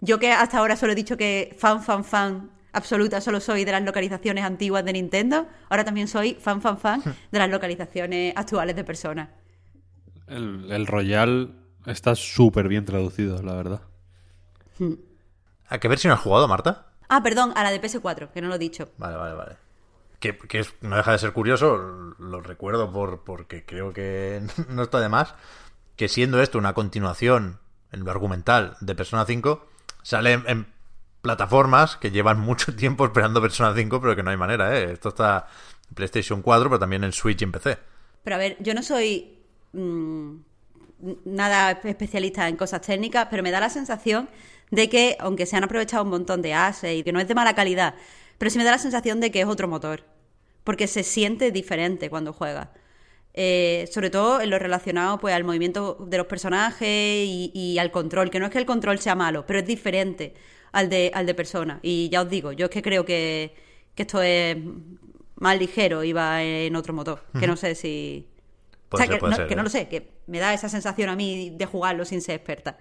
yo 0.00 0.18
que 0.18 0.32
hasta 0.32 0.58
ahora 0.58 0.76
solo 0.76 0.92
he 0.92 0.94
dicho 0.96 1.16
que 1.16 1.54
fan, 1.58 1.82
fan, 1.82 2.04
fan 2.04 2.50
absoluta 2.76 3.20
solo 3.20 3.40
soy 3.40 3.64
de 3.64 3.72
las 3.72 3.82
localizaciones 3.82 4.44
antiguas 4.44 4.84
de 4.84 4.92
Nintendo, 4.92 5.46
ahora 5.68 5.84
también 5.84 6.08
soy 6.08 6.34
fan, 6.34 6.60
fan, 6.62 6.78
fan 6.78 7.02
de 7.32 7.38
las 7.38 7.50
localizaciones 7.50 8.32
actuales 8.36 8.76
de 8.76 8.84
Persona. 8.84 9.30
El, 10.26 10.70
el 10.70 10.86
Royal 10.86 11.54
está 11.86 12.14
súper 12.14 12.68
bien 12.68 12.84
traducido, 12.84 13.42
la 13.42 13.54
verdad. 13.54 13.80
¿A 15.68 15.78
qué 15.78 15.88
versión 15.88 16.12
has 16.12 16.20
jugado, 16.20 16.46
Marta? 16.48 16.86
Ah, 17.08 17.22
perdón, 17.22 17.52
a 17.56 17.62
la 17.62 17.70
de 17.70 17.80
PS4, 17.80 18.30
que 18.32 18.40
no 18.42 18.48
lo 18.48 18.56
he 18.56 18.58
dicho. 18.58 18.90
Vale, 18.98 19.16
vale, 19.16 19.34
vale. 19.34 19.56
Que, 20.20 20.36
que 20.36 20.60
es- 20.60 20.74
no 20.80 20.96
deja 20.96 21.12
de 21.12 21.18
ser 21.18 21.32
curioso, 21.32 21.76
lo 22.18 22.40
recuerdo 22.40 22.92
por, 22.92 23.22
porque 23.24 23.64
creo 23.64 23.92
que 23.92 24.42
no 24.68 24.82
está 24.82 25.00
de 25.00 25.08
más, 25.08 25.34
que 25.96 26.08
siendo 26.08 26.40
esto 26.40 26.58
una 26.58 26.74
continuación 26.74 27.60
en 27.92 28.04
lo 28.04 28.10
argumental 28.10 28.76
de 28.80 28.94
Persona 28.94 29.24
5, 29.24 29.66
sale 30.02 30.32
en, 30.32 30.44
en 30.48 30.66
plataformas 31.26 31.96
que 31.96 32.10
llevan 32.12 32.40
mucho 32.50 32.74
tiempo 32.74 33.04
esperando 33.04 33.40
Persona 33.42 33.74
5, 33.74 34.00
pero 34.00 34.14
que 34.14 34.22
no 34.22 34.30
hay 34.30 34.36
manera, 34.36 34.78
¿eh? 34.78 34.92
Esto 34.92 35.08
está 35.08 35.48
en 35.88 35.94
PlayStation 35.94 36.40
4, 36.40 36.68
pero 36.68 36.78
también 36.78 37.02
en 37.02 37.12
Switch 37.12 37.40
y 37.40 37.44
en 37.44 37.52
PC. 37.52 37.78
Pero 38.22 38.36
a 38.36 38.38
ver, 38.38 38.56
yo 38.60 38.74
no 38.74 38.82
soy 38.82 39.38
mm, 39.72 40.36
nada 41.24 41.72
especialista 41.82 42.48
en 42.48 42.56
cosas 42.56 42.80
técnicas, 42.80 43.26
pero 43.30 43.42
me 43.42 43.50
da 43.50 43.60
la 43.60 43.70
sensación 43.70 44.28
de 44.70 44.88
que, 44.88 45.16
aunque 45.20 45.46
se 45.46 45.56
han 45.56 45.64
aprovechado 45.64 46.04
un 46.04 46.10
montón 46.10 46.42
de 46.42 46.54
assets 46.54 47.00
y 47.00 47.02
que 47.02 47.12
no 47.12 47.20
es 47.20 47.28
de 47.28 47.34
mala 47.34 47.54
calidad, 47.54 47.94
pero 48.38 48.50
sí 48.50 48.58
me 48.58 48.64
da 48.64 48.72
la 48.72 48.78
sensación 48.78 49.20
de 49.20 49.30
que 49.30 49.40
es 49.40 49.46
otro 49.46 49.68
motor. 49.68 50.04
Porque 50.64 50.86
se 50.88 51.02
siente 51.02 51.52
diferente 51.52 52.10
cuando 52.10 52.32
juega. 52.32 52.72
Eh, 53.34 53.88
sobre 53.92 54.10
todo 54.10 54.40
en 54.40 54.50
lo 54.50 54.58
relacionado 54.58 55.18
pues, 55.18 55.34
al 55.34 55.44
movimiento 55.44 55.98
de 56.08 56.18
los 56.18 56.26
personajes 56.26 56.88
y 56.88 57.76
al 57.78 57.90
control. 57.92 58.30
Que 58.30 58.40
no 58.40 58.46
es 58.46 58.52
que 58.52 58.58
el 58.58 58.66
control 58.66 58.98
sea 58.98 59.14
malo, 59.14 59.46
pero 59.46 59.60
es 59.60 59.66
diferente 59.66 60.34
al 60.76 60.90
de, 60.90 61.10
al 61.14 61.24
de 61.24 61.34
persona. 61.34 61.80
Y 61.82 62.10
ya 62.10 62.20
os 62.20 62.28
digo, 62.28 62.52
yo 62.52 62.66
es 62.66 62.70
que 62.70 62.82
creo 62.82 63.06
que, 63.06 63.54
que 63.94 64.02
esto 64.02 64.20
es 64.20 64.58
más 65.36 65.58
ligero 65.58 66.04
y 66.04 66.12
va 66.12 66.42
en 66.42 66.76
otro 66.76 66.92
motor. 66.92 67.24
Que 67.40 67.46
no 67.46 67.56
sé 67.56 67.74
si. 67.74 68.28
Puede 68.90 69.04
O 69.04 69.06
sea, 69.06 69.14
ser, 69.14 69.20
que, 69.20 69.26
no, 69.26 69.36
ser, 69.36 69.48
que 69.48 69.54
no 69.56 69.62
¿eh? 69.62 69.64
lo 69.64 69.70
sé, 69.70 69.88
que 69.88 70.10
me 70.26 70.38
da 70.38 70.52
esa 70.52 70.68
sensación 70.68 71.08
a 71.08 71.16
mí 71.16 71.50
de 71.56 71.64
jugarlo 71.64 72.04
sin 72.04 72.20
ser 72.20 72.36
experta. 72.36 72.76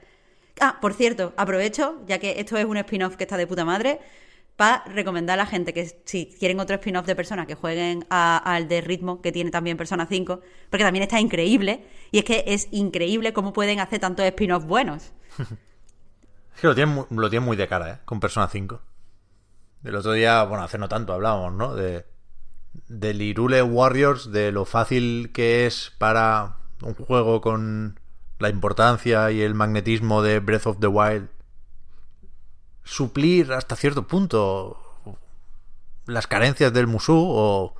Ah, 0.59 0.77
por 0.81 0.93
cierto, 0.93 1.34
aprovecho, 1.38 2.01
ya 2.05 2.19
que 2.19 2.39
esto 2.39 2.57
es 2.57 2.65
un 2.65 2.76
spin-off 2.77 3.15
que 3.15 3.23
está 3.23 3.38
de 3.38 3.47
puta 3.47 3.63
madre, 3.63 3.99
para 4.57 4.84
recomendar 4.85 5.39
a 5.39 5.43
la 5.43 5.45
gente 5.45 5.73
que 5.73 5.85
si 6.03 6.27
quieren 6.38 6.59
otro 6.59 6.76
spin-off 6.76 7.05
de 7.05 7.15
Persona, 7.15 7.45
que 7.47 7.55
jueguen 7.55 8.05
al 8.09 8.67
de 8.67 8.81
ritmo 8.81 9.22
que 9.22 9.31
tiene 9.31 9.51
también 9.51 9.77
Persona 9.77 10.05
5, 10.05 10.41
porque 10.69 10.84
también 10.84 11.03
está 11.03 11.19
increíble, 11.19 11.85
y 12.11 12.19
es 12.19 12.26
que 12.26 12.43
es 12.45 12.67
increíble 12.72 13.31
cómo 13.31 13.53
pueden 13.53 13.80
hacer 13.80 13.99
tantos 13.99 14.26
spin-offs 14.26 14.67
buenos. 14.67 15.13
Es 16.56 16.61
que 16.61 16.68
lo 16.68 16.76
tienen, 16.76 17.44
muy 17.44 17.57
de 17.57 17.68
cara, 17.68 17.90
¿eh? 17.91 17.99
Con 18.06 18.19
Persona 18.19 18.48
5. 18.48 18.82
El 19.84 19.95
otro 19.95 20.14
día, 20.14 20.44
bueno, 20.44 20.64
hace 20.64 20.77
no 20.77 20.88
tanto 20.88 21.14
hablábamos, 21.14 21.53
¿no? 21.53 21.76
De, 21.76 22.06
del 22.88 23.22
Irule 23.22 23.61
Warriors, 23.61 24.32
de 24.32 24.52
lo 24.52 24.65
fácil 24.65 25.32
que 25.34 25.65
es 25.65 25.91
para 25.98 26.57
un 26.82 26.94
juego 26.95 27.41
con 27.41 27.99
la 28.40 28.49
importancia 28.49 29.32
y 29.32 29.41
el 29.41 29.53
magnetismo 29.53 30.22
de 30.22 30.40
Breath 30.40 30.68
of 30.68 30.80
the 30.80 30.88
Wild 30.88 31.30
suplir 32.84 33.52
hasta 33.53 33.76
cierto 33.76 34.07
punto 34.07 34.77
las 36.06 36.27
carencias 36.27 36.72
del 36.72 36.88
Musou 36.88 37.18
o, 37.18 37.76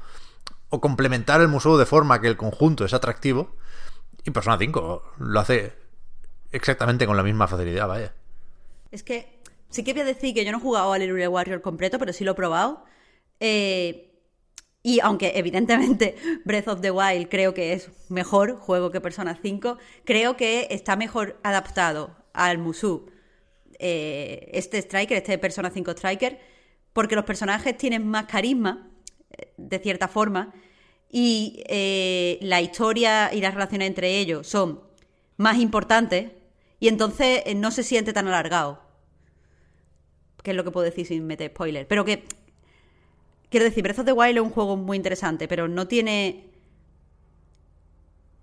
o 0.70 0.82
complementar 0.82 1.42
el 1.42 1.48
Musou 1.48 1.78
de 1.78 1.86
forma 1.86 2.20
que 2.20 2.28
el 2.28 2.38
conjunto 2.38 2.84
es 2.84 2.94
atractivo. 2.94 3.56
Y 4.24 4.32
Persona 4.32 4.58
5 4.58 5.14
lo 5.20 5.40
hace 5.40 5.78
exactamente 6.52 7.06
con 7.06 7.16
la 7.16 7.24
misma 7.24 7.48
facilidad, 7.48 7.88
vaya. 7.88 8.14
Es 8.96 9.04
que 9.04 9.28
sí 9.70 9.84
que 9.84 9.92
voy 9.92 10.04
a 10.04 10.06
decir 10.06 10.34
que 10.34 10.46
yo 10.46 10.54
no 10.54 10.58
he 10.60 10.62
jugado 10.62 10.94
al 10.94 11.02
Hyrule 11.02 11.28
Warrior 11.28 11.62
completo, 11.62 12.00
pero 12.00 12.14
sí 12.14 12.24
lo 12.24 12.32
he 12.32 12.36
probado. 12.36 12.86
Eh, 13.42 14.22
y 14.84 15.02
aunque 15.02 15.34
evidentemente 15.36 16.16
Breath 16.46 16.70
of 16.70 16.80
the 16.80 16.92
Wild 16.92 17.28
creo 17.28 17.54
que 17.54 17.74
es 17.74 17.90
mejor 18.08 18.56
juego 18.58 18.92
que 18.92 19.02
Persona 19.02 19.38
5, 19.42 19.78
creo 20.06 20.38
que 20.38 20.70
está 20.72 20.96
mejor 20.96 21.38
adaptado 21.44 22.16
al 22.32 22.58
Musou 22.58 23.12
eh, 23.80 24.50
este 24.54 24.78
Striker, 24.78 25.18
este 25.18 25.38
Persona 25.40 25.72
5 25.72 25.92
Striker, 25.92 26.40
porque 26.94 27.16
los 27.16 27.26
personajes 27.26 27.78
tienen 27.78 28.08
más 28.08 28.28
carisma, 28.28 28.90
eh, 29.32 29.52
de 29.58 29.80
cierta 29.80 30.08
forma, 30.08 30.54
y 31.12 31.64
la 32.42 32.62
historia 32.62 33.34
y 33.34 33.42
las 33.42 33.54
relaciones 33.54 33.88
entre 33.88 34.20
ellos 34.20 34.48
son 34.48 34.82
más 35.36 35.58
importantes, 35.60 36.32
y 36.80 36.88
entonces 36.88 37.44
no 37.56 37.72
se 37.72 37.84
siente 37.84 38.14
tan 38.14 38.28
alargado. 38.28 38.85
Que 40.46 40.52
es 40.52 40.58
lo 40.58 40.64
que 40.64 40.70
puedo 40.72 40.86
decir 40.86 41.06
sin 41.08 41.26
meter 41.26 41.50
spoiler. 41.50 41.88
Pero 41.88 42.06
que. 42.06 42.24
Quiero 43.50 43.64
decir, 43.66 43.82
Breath 43.84 44.00
of 44.00 44.06
the 44.06 44.14
Wild 44.14 44.38
es 44.38 44.44
un 44.44 44.50
juego 44.52 44.78
muy 44.78 44.96
interesante, 44.98 45.48
pero 45.48 45.68
no 45.68 45.88
tiene 45.88 46.52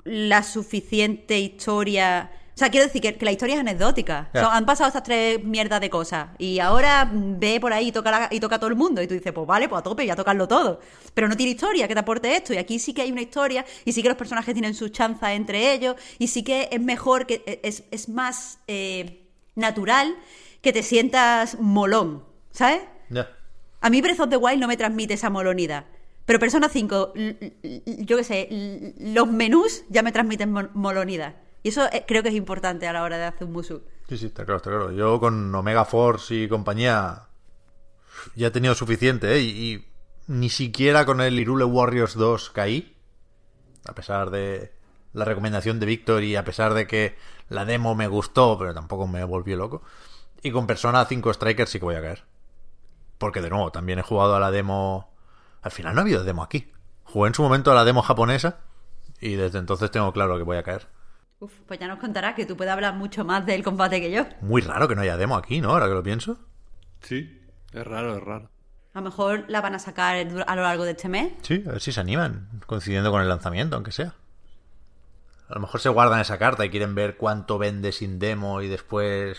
la 0.04 0.42
suficiente 0.42 1.38
historia. 1.38 2.30
O 2.54 2.58
sea, 2.58 2.70
quiero 2.70 2.86
decir 2.86 3.00
que, 3.00 3.14
que 3.16 3.24
la 3.24 3.32
historia 3.32 3.54
es 3.54 3.60
anecdótica. 3.60 4.30
Han 4.50 4.66
pasado 4.66 4.88
estas 4.88 5.02
tres 5.04 5.42
mierdas 5.44 5.80
de 5.80 5.88
cosas. 5.90 6.28
Y 6.38 6.58
ahora 6.58 7.10
ve 7.12 7.58
por 7.60 7.72
ahí 7.72 7.88
y 7.88 7.92
toca, 7.92 8.10
la- 8.10 8.28
y 8.30 8.40
toca 8.40 8.56
a 8.56 8.58
todo 8.58 8.68
el 8.68 8.76
mundo. 8.76 9.00
Y 9.00 9.06
tú 9.06 9.14
dices, 9.14 9.32
pues 9.32 9.46
vale, 9.46 9.68
pues 9.68 9.80
a 9.80 9.82
tope, 9.82 10.04
ya 10.06 10.16
tocarlo 10.16 10.46
todo. 10.48 10.80
Pero 11.14 11.28
no 11.28 11.36
tiene 11.36 11.52
historia 11.52 11.86
que 11.88 11.94
te 11.94 12.00
aporte 12.00 12.34
esto. 12.34 12.52
Y 12.52 12.58
aquí 12.58 12.78
sí 12.78 12.92
que 12.92 13.02
hay 13.02 13.12
una 13.12 13.22
historia. 13.22 13.64
Y 13.84 13.92
sí 13.92 14.02
que 14.02 14.08
los 14.08 14.18
personajes 14.18 14.54
tienen 14.54 14.74
sus 14.74 14.92
chanzas 14.92 15.30
entre 15.30 15.72
ellos. 15.72 15.96
Y 16.18 16.26
sí 16.28 16.42
que 16.42 16.68
es 16.70 16.80
mejor, 16.80 17.26
que 17.26 17.42
e, 17.46 17.60
es, 17.62 17.84
es 17.90 18.08
más 18.08 18.58
eh, 18.66 19.28
natural 19.54 20.14
que 20.62 20.72
te 20.72 20.82
sientas 20.82 21.58
molón. 21.60 22.24
¿Sabes? 22.52 22.80
Ya. 23.10 23.28
A 23.80 23.90
mí 23.90 24.00
Breath 24.00 24.20
of 24.20 24.30
the 24.30 24.36
Wild 24.36 24.60
no 24.60 24.68
me 24.68 24.76
transmite 24.76 25.14
esa 25.14 25.28
molonidad. 25.30 25.86
Pero 26.24 26.38
Persona 26.38 26.68
5, 26.68 27.12
l- 27.16 27.36
l- 27.40 27.52
l- 27.62 27.82
yo 28.06 28.16
qué 28.16 28.24
sé, 28.24 28.94
los 29.00 29.26
menús 29.28 29.82
ya 29.88 30.02
me 30.02 30.12
transmiten 30.12 30.52
molonidad. 30.74 31.36
Y 31.64 31.70
eso 31.70 31.84
eh, 31.92 32.04
creo 32.06 32.22
que 32.22 32.28
es 32.28 32.34
importante 32.34 32.86
a 32.86 32.92
la 32.92 33.02
hora 33.02 33.18
de 33.18 33.24
hacer 33.24 33.46
un 33.46 33.52
musu. 33.52 33.82
Sí, 34.08 34.16
sí, 34.18 34.26
está 34.26 34.44
claro, 34.44 34.58
está 34.58 34.70
claro. 34.70 34.92
Yo 34.92 35.18
con 35.20 35.54
Omega 35.54 35.84
Force 35.84 36.34
y 36.34 36.48
compañía 36.48 37.28
ya 38.36 38.48
he 38.48 38.50
tenido 38.50 38.74
suficiente, 38.74 39.34
¿eh? 39.34 39.40
Y, 39.40 39.48
y 39.74 39.88
ni 40.28 40.48
siquiera 40.48 41.04
con 41.04 41.20
el 41.20 41.38
Irule 41.38 41.64
Warriors 41.64 42.14
2 42.14 42.50
caí. 42.50 42.96
A 43.86 43.94
pesar 43.94 44.30
de 44.30 44.72
la 45.12 45.24
recomendación 45.24 45.80
de 45.80 45.86
Víctor 45.86 46.22
y 46.22 46.36
a 46.36 46.44
pesar 46.44 46.74
de 46.74 46.86
que 46.86 47.16
la 47.48 47.64
demo 47.64 47.94
me 47.96 48.06
gustó, 48.06 48.56
pero 48.58 48.72
tampoco 48.74 49.06
me 49.08 49.24
volvió 49.24 49.56
loco. 49.56 49.82
Y 50.42 50.50
con 50.50 50.66
Persona 50.66 51.04
5 51.04 51.32
Strikers 51.34 51.70
sí 51.70 51.78
que 51.78 51.84
voy 51.84 51.94
a 51.94 52.02
caer. 52.02 52.24
Porque 53.18 53.40
de 53.40 53.50
nuevo, 53.50 53.70
también 53.70 53.98
he 53.98 54.02
jugado 54.02 54.34
a 54.34 54.40
la 54.40 54.50
demo... 54.50 55.12
Al 55.62 55.70
final 55.70 55.94
no 55.94 56.00
ha 56.00 56.02
habido 56.02 56.24
demo 56.24 56.42
aquí. 56.42 56.72
Jugué 57.04 57.28
en 57.28 57.34
su 57.34 57.42
momento 57.42 57.70
a 57.70 57.74
la 57.74 57.84
demo 57.84 58.02
japonesa 58.02 58.58
y 59.20 59.36
desde 59.36 59.58
entonces 59.58 59.90
tengo 59.90 60.12
claro 60.12 60.36
que 60.36 60.42
voy 60.42 60.56
a 60.56 60.64
caer. 60.64 60.88
Uf, 61.38 61.52
pues 61.66 61.78
ya 61.78 61.86
nos 61.86 62.00
contarás 62.00 62.34
que 62.34 62.46
tú 62.46 62.56
puedes 62.56 62.72
hablar 62.72 62.94
mucho 62.94 63.24
más 63.24 63.46
del 63.46 63.62
combate 63.62 64.00
que 64.00 64.10
yo. 64.10 64.26
Muy 64.40 64.62
raro 64.62 64.88
que 64.88 64.96
no 64.96 65.02
haya 65.02 65.16
demo 65.16 65.36
aquí, 65.36 65.60
¿no? 65.60 65.70
Ahora 65.70 65.86
que 65.86 65.94
lo 65.94 66.02
pienso. 66.02 66.38
Sí, 67.00 67.40
es 67.72 67.84
raro, 67.84 68.16
es 68.16 68.22
raro. 68.22 68.50
A 68.94 68.98
lo 68.98 69.04
mejor 69.04 69.44
la 69.48 69.60
van 69.60 69.74
a 69.74 69.78
sacar 69.78 70.16
a 70.16 70.56
lo 70.56 70.62
largo 70.62 70.84
de 70.84 70.90
este 70.92 71.08
mes. 71.08 71.32
Sí, 71.42 71.62
a 71.66 71.72
ver 71.72 71.80
si 71.80 71.92
se 71.92 72.00
animan, 72.00 72.48
coincidiendo 72.66 73.10
con 73.10 73.22
el 73.22 73.28
lanzamiento, 73.28 73.76
aunque 73.76 73.92
sea. 73.92 74.14
A 75.48 75.54
lo 75.54 75.60
mejor 75.60 75.80
se 75.80 75.88
guardan 75.88 76.20
esa 76.20 76.38
carta 76.38 76.64
y 76.64 76.70
quieren 76.70 76.94
ver 76.94 77.16
cuánto 77.16 77.58
vende 77.58 77.92
sin 77.92 78.18
demo 78.18 78.60
y 78.62 78.68
después 78.68 79.38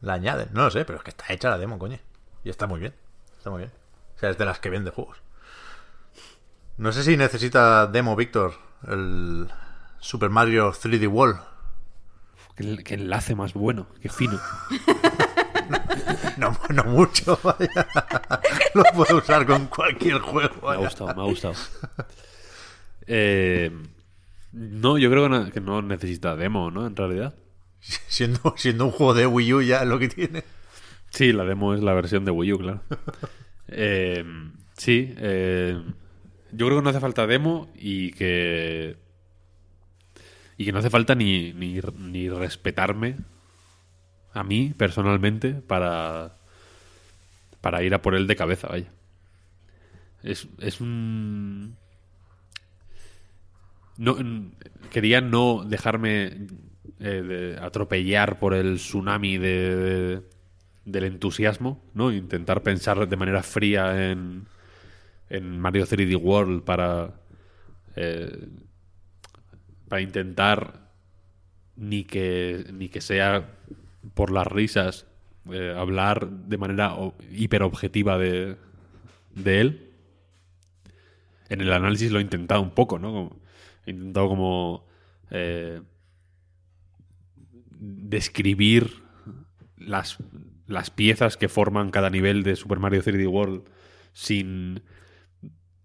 la 0.00 0.14
añaden. 0.14 0.48
No 0.52 0.64
lo 0.64 0.70
sé, 0.70 0.84
pero 0.84 0.98
es 0.98 1.04
que 1.04 1.10
está 1.10 1.26
hecha 1.28 1.50
la 1.50 1.58
demo, 1.58 1.78
coño. 1.78 1.98
Y 2.44 2.50
está 2.50 2.66
muy 2.66 2.80
bien. 2.80 2.94
Está 3.36 3.50
muy 3.50 3.58
bien. 3.58 3.72
O 4.16 4.18
sea, 4.18 4.30
es 4.30 4.38
de 4.38 4.44
las 4.44 4.58
que 4.58 4.70
vende 4.70 4.90
juegos. 4.90 5.18
No 6.76 6.92
sé 6.92 7.02
si 7.02 7.16
necesita 7.16 7.86
demo, 7.86 8.14
Víctor, 8.14 8.54
el 8.86 9.48
Super 9.98 10.30
Mario 10.30 10.72
3D 10.72 11.08
Wall. 11.08 11.40
Qué, 12.56 12.82
qué 12.84 12.94
enlace 12.94 13.34
más 13.34 13.54
bueno, 13.54 13.86
qué 14.00 14.08
fino. 14.08 14.38
No, 16.38 16.56
no 16.72 16.84
mucho, 16.84 17.38
vaya. 17.42 17.86
Lo 18.74 18.84
puedo 18.94 19.18
usar 19.18 19.44
con 19.44 19.66
cualquier 19.66 20.20
juego. 20.20 20.68
Me 20.68 20.74
ha 20.74 20.76
gustado, 20.76 21.14
me 21.14 21.22
ha 21.22 21.24
gustado. 21.26 21.54
Eh, 23.06 23.70
no, 24.52 24.98
yo 24.98 25.10
creo 25.10 25.24
que 25.24 25.28
no, 25.28 25.50
que 25.50 25.60
no 25.60 25.82
necesita 25.82 26.36
demo, 26.36 26.70
¿no? 26.70 26.86
En 26.86 26.94
realidad. 26.96 27.34
Siendo, 28.08 28.54
siendo 28.56 28.86
un 28.86 28.90
juego 28.90 29.14
de 29.14 29.26
Wii 29.26 29.54
U 29.54 29.62
ya 29.62 29.84
lo 29.84 29.98
que 29.98 30.08
tiene. 30.08 30.44
Sí, 31.10 31.32
la 31.32 31.44
demo 31.44 31.74
es 31.74 31.82
la 31.82 31.94
versión 31.94 32.24
de 32.24 32.30
Wii 32.30 32.52
U, 32.52 32.58
claro. 32.58 32.82
Eh, 33.70 34.24
sí, 34.78 35.14
eh, 35.18 35.78
yo 36.52 36.66
creo 36.66 36.78
que 36.78 36.82
no 36.82 36.88
hace 36.88 37.00
falta 37.00 37.26
demo 37.26 37.70
y 37.74 38.12
que. 38.12 38.96
Y 40.56 40.64
que 40.64 40.72
no 40.72 40.78
hace 40.78 40.88
falta 40.88 41.14
ni, 41.14 41.52
ni, 41.52 41.78
ni 41.98 42.30
respetarme 42.30 43.16
a 44.32 44.42
mí 44.42 44.72
personalmente 44.74 45.52
para. 45.52 46.38
Para 47.60 47.82
ir 47.82 47.92
a 47.92 48.00
por 48.00 48.14
él 48.14 48.26
de 48.26 48.36
cabeza, 48.36 48.68
vaya. 48.68 48.90
Es, 50.22 50.48
es 50.60 50.80
un. 50.80 51.76
No, 53.98 54.16
quería 54.90 55.20
no 55.20 55.64
dejarme 55.64 56.46
eh, 57.00 57.22
de 57.22 57.58
atropellar 57.60 58.38
por 58.38 58.54
el 58.54 58.76
tsunami 58.76 59.38
de, 59.38 59.76
de- 59.76 60.22
del 60.84 61.04
entusiasmo, 61.04 61.82
¿no? 61.94 62.12
Intentar 62.12 62.62
pensar 62.62 63.08
de 63.08 63.16
manera 63.16 63.42
fría 63.42 64.10
en, 64.10 64.46
Mario 65.60 65.86
3D 65.86 66.16
World 66.16 66.62
para 66.64 67.14
eh, 67.96 68.48
para 69.88 70.02
intentar 70.02 70.90
ni 71.76 72.04
que 72.04 72.64
ni 72.72 72.88
que 72.88 73.00
sea 73.00 73.50
por 74.14 74.30
las 74.32 74.46
risas 74.46 75.06
eh, 75.52 75.74
hablar 75.76 76.28
de 76.30 76.58
manera 76.58 76.96
hiperobjetiva 77.32 78.18
de, 78.18 78.56
de 79.34 79.60
él. 79.60 79.90
En 81.48 81.60
el 81.60 81.72
análisis 81.72 82.10
lo 82.12 82.18
he 82.18 82.22
intentado 82.22 82.60
un 82.60 82.70
poco, 82.70 82.98
¿no? 82.98 83.30
He 83.86 83.90
intentado 83.92 84.28
como 84.28 84.84
describir 87.78 89.02
las, 89.76 90.18
las 90.66 90.90
piezas 90.90 91.36
que 91.36 91.48
forman 91.48 91.90
cada 91.90 92.10
nivel 92.10 92.42
de 92.42 92.56
Super 92.56 92.78
Mario 92.78 93.02
3D 93.02 93.28
World 93.28 93.62
sin, 94.12 94.82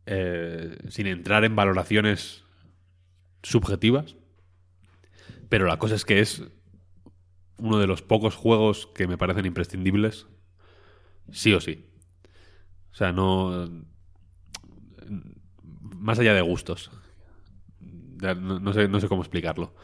eh, 0.06 0.78
sin 0.90 1.08
entrar 1.08 1.46
en 1.46 1.56
valoraciones 1.56 2.44
subjetivas. 3.44 4.16
Pero 5.50 5.68
la 5.68 5.78
cosa 5.78 5.96
es 5.96 6.06
que 6.06 6.20
es 6.20 6.44
uno 7.58 7.78
de 7.78 7.88
los 7.88 8.02
pocos 8.02 8.36
juegos 8.36 8.88
que 8.88 9.08
me 9.08 9.18
parecen 9.18 9.46
imprescindibles, 9.46 10.28
sí 11.32 11.54
o 11.54 11.62
sí. 11.62 11.86
O 12.92 12.96
sea, 12.96 13.12
no. 13.12 13.70
Más 15.98 16.20
allá 16.20 16.34
de 16.34 16.42
gustos. 16.42 16.92
No 17.80 18.74
sé, 18.74 18.88
no 18.88 19.00
sé 19.00 19.08
cómo 19.08 19.22
explicarlo. 19.22 19.76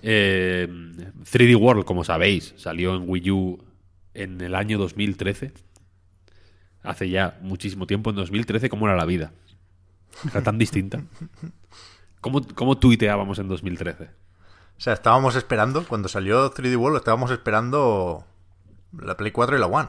Eh, 0.00 0.68
3D 1.30 1.56
World, 1.56 1.84
como 1.84 2.04
sabéis, 2.04 2.54
salió 2.56 2.94
en 2.96 3.04
Wii 3.06 3.30
U 3.30 3.64
en 4.14 4.40
el 4.40 4.54
año 4.54 4.78
2013. 4.78 5.52
Hace 6.82 7.10
ya 7.10 7.38
muchísimo 7.42 7.86
tiempo. 7.86 8.10
En 8.10 8.16
2013, 8.16 8.68
¿cómo 8.68 8.86
era 8.86 8.96
la 8.96 9.04
vida? 9.04 9.32
Era 10.30 10.42
tan 10.42 10.58
distinta. 10.58 11.04
¿Cómo, 12.20 12.40
cómo 12.54 12.78
tuiteábamos 12.78 13.38
en 13.38 13.48
2013? 13.48 14.04
O 14.04 14.80
sea, 14.80 14.92
estábamos 14.94 15.36
esperando, 15.36 15.84
cuando 15.86 16.08
salió 16.08 16.52
3D 16.52 16.76
World, 16.76 16.96
estábamos 16.96 17.30
esperando 17.30 18.24
la 18.98 19.16
Play 19.16 19.30
4 19.30 19.56
y 19.56 19.60
la 19.60 19.66
One. 19.66 19.88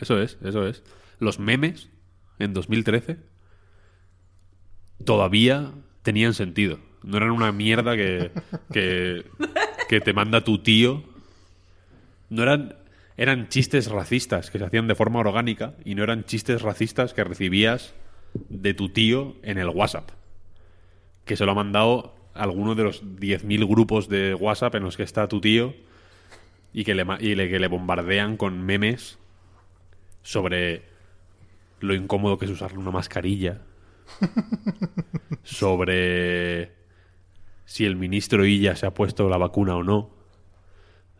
Eso 0.00 0.20
es, 0.20 0.38
eso 0.42 0.66
es. 0.66 0.82
Los 1.18 1.38
memes 1.38 1.90
en 2.38 2.54
2013 2.54 3.18
todavía 5.04 5.72
tenían 6.02 6.34
sentido. 6.34 6.78
No 7.02 7.16
eran 7.16 7.30
una 7.30 7.50
mierda 7.52 7.96
que, 7.96 8.30
que, 8.72 9.24
que 9.88 10.00
te 10.00 10.12
manda 10.12 10.42
tu 10.44 10.58
tío. 10.58 11.02
No 12.28 12.42
eran, 12.42 12.76
eran 13.16 13.48
chistes 13.48 13.88
racistas 13.90 14.50
que 14.50 14.58
se 14.58 14.64
hacían 14.64 14.86
de 14.86 14.94
forma 14.94 15.18
orgánica 15.20 15.74
y 15.84 15.94
no 15.94 16.02
eran 16.04 16.24
chistes 16.24 16.62
racistas 16.62 17.14
que 17.14 17.24
recibías 17.24 17.94
de 18.48 18.74
tu 18.74 18.90
tío 18.90 19.34
en 19.42 19.58
el 19.58 19.68
WhatsApp. 19.70 20.10
Que 21.24 21.36
se 21.36 21.44
lo 21.46 21.52
ha 21.52 21.54
mandado 21.54 22.14
alguno 22.34 22.74
de 22.74 22.84
los 22.84 23.02
10.000 23.02 23.66
grupos 23.68 24.08
de 24.08 24.34
WhatsApp 24.34 24.74
en 24.76 24.84
los 24.84 24.96
que 24.96 25.02
está 25.02 25.26
tu 25.26 25.40
tío 25.40 25.74
y 26.72 26.84
que 26.84 26.94
le, 26.94 27.04
y 27.20 27.34
le- 27.34 27.48
que 27.50 27.58
le 27.58 27.66
bombardean 27.66 28.36
con 28.36 28.62
memes 28.62 29.18
sobre 30.22 30.82
lo 31.80 31.94
incómodo 31.94 32.38
que 32.38 32.44
es 32.44 32.50
usar 32.50 32.76
una 32.78 32.90
mascarilla, 32.90 33.62
sobre 35.42 36.72
si 37.70 37.84
el 37.84 37.94
ministro 37.94 38.44
Illa 38.44 38.74
se 38.74 38.84
ha 38.84 38.92
puesto 38.92 39.28
la 39.28 39.36
vacuna 39.36 39.76
o 39.76 39.84
no, 39.84 40.10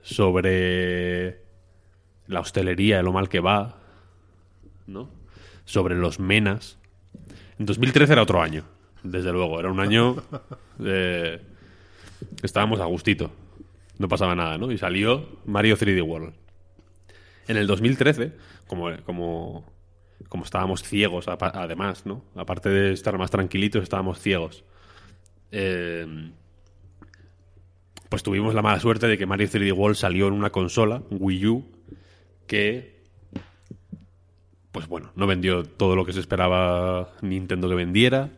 sobre 0.03 1.39
la 2.27 2.41
hostelería, 2.41 3.03
lo 3.03 3.13
mal 3.13 3.29
que 3.29 3.39
va, 3.39 3.79
¿no? 4.89 5.09
Sobre 5.65 5.95
los 5.95 6.19
menas. 6.19 6.77
En 7.61 7.67
2013 7.67 8.15
era 8.15 8.23
otro 8.23 8.43
año, 8.43 8.65
desde 9.05 9.31
luego, 9.31 9.61
era 9.61 9.71
un 9.71 9.79
año 9.79 10.25
eh, 10.85 11.41
estábamos 12.43 12.81
a 12.81 12.85
gustito, 12.87 13.31
no 13.99 14.09
pasaba 14.09 14.35
nada, 14.35 14.59
¿no? 14.59 14.73
Y 14.73 14.79
salió 14.79 15.29
Mario 15.45 15.77
3D 15.77 16.03
World. 16.03 16.35
En 17.47 17.59
el 17.59 17.69
2013, 17.69 18.33
como, 18.67 18.91
como, 19.05 19.65
como 20.29 20.43
estábamos 20.43 20.83
ciegos, 20.83 21.29
además, 21.29 22.07
¿no? 22.07 22.25
Aparte 22.35 22.71
de 22.71 22.93
estar 22.93 23.17
más 23.19 23.31
tranquilitos, 23.31 23.85
estábamos 23.85 24.19
ciegos. 24.19 24.65
Eh, 25.53 26.33
pues 28.11 28.23
tuvimos 28.23 28.55
la 28.55 28.61
mala 28.61 28.78
suerte 28.81 29.07
de 29.07 29.16
que 29.16 29.24
Mario 29.24 29.49
3D 29.49 29.73
World 29.73 29.97
salió 29.97 30.27
en 30.28 30.35
una 30.35 30.51
consola, 30.51 31.03
Wii 31.11 31.47
U, 31.47 31.65
que, 32.47 33.01
pues 34.73 34.87
bueno, 34.89 35.12
no 35.16 35.27
vendió 35.27 35.65
todo 35.65 35.97
lo 35.97 36.05
que 36.05 36.12
se 36.12 36.20
esperaba 36.20 37.12
Nintendo 37.23 37.69
que 37.69 37.74
vendiera. 37.77 38.31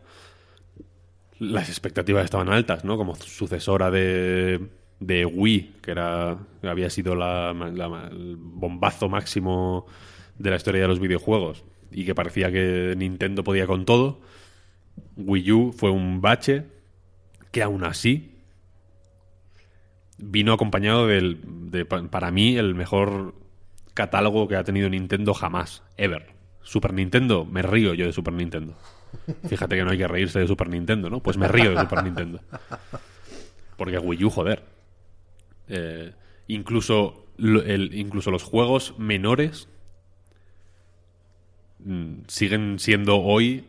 Las 1.39 1.69
expectativas 1.69 2.23
estaban 2.23 2.49
altas, 2.49 2.85
¿no? 2.85 2.97
Como 2.97 3.15
sucesora 3.15 3.91
de, 3.91 4.59
de 4.99 5.25
Wii, 5.25 5.73
que 5.81 5.91
era 5.91 6.37
había 6.61 6.89
sido 6.89 7.15
la- 7.15 7.53
la- 7.53 8.07
el 8.11 8.37
bombazo 8.37 9.09
máximo 9.09 9.85
de 10.37 10.49
la 10.51 10.55
historia 10.55 10.81
de 10.83 10.87
los 10.87 10.99
videojuegos 10.99 11.65
y 11.91 12.05
que 12.05 12.15
parecía 12.15 12.51
que 12.51 12.93
Nintendo 12.97 13.43
podía 13.43 13.67
con 13.67 13.85
todo. 13.85 14.21
Wii 15.17 15.51
U 15.51 15.73
fue 15.75 15.89
un 15.89 16.21
bache 16.21 16.65
que 17.51 17.61
aún 17.63 17.83
así 17.83 18.32
vino 20.17 20.53
acompañado 20.53 21.07
del, 21.07 21.39
de, 21.71 21.85
pa- 21.85 22.03
para 22.09 22.31
mí, 22.31 22.55
el 22.57 22.75
mejor 22.75 23.35
catálogo 23.93 24.47
que 24.47 24.55
ha 24.55 24.63
tenido 24.63 24.89
Nintendo 24.89 25.33
jamás, 25.33 25.83
ever. 25.97 26.33
Super 26.61 26.93
Nintendo, 26.93 27.45
me 27.45 27.61
río 27.61 27.93
yo 27.93 28.05
de 28.05 28.13
Super 28.13 28.33
Nintendo. 28.33 28.75
Fíjate 29.47 29.75
que 29.75 29.83
no 29.83 29.91
hay 29.91 29.97
que 29.97 30.07
reírse 30.07 30.39
de 30.39 30.47
Super 30.47 30.69
Nintendo, 30.69 31.09
¿no? 31.09 31.19
Pues 31.21 31.37
me 31.37 31.47
río 31.47 31.71
de 31.71 31.79
Super 31.81 32.03
Nintendo. 32.03 32.41
Porque 33.77 33.97
Wii 33.99 34.23
U, 34.25 34.29
joder. 34.29 34.63
Eh, 35.67 36.13
incluso, 36.47 37.25
el- 37.37 37.91
incluso 37.93 38.31
los 38.31 38.43
juegos 38.43 38.97
menores 38.97 39.67
mm, 41.79 42.13
siguen 42.27 42.79
siendo 42.79 43.17
hoy 43.19 43.65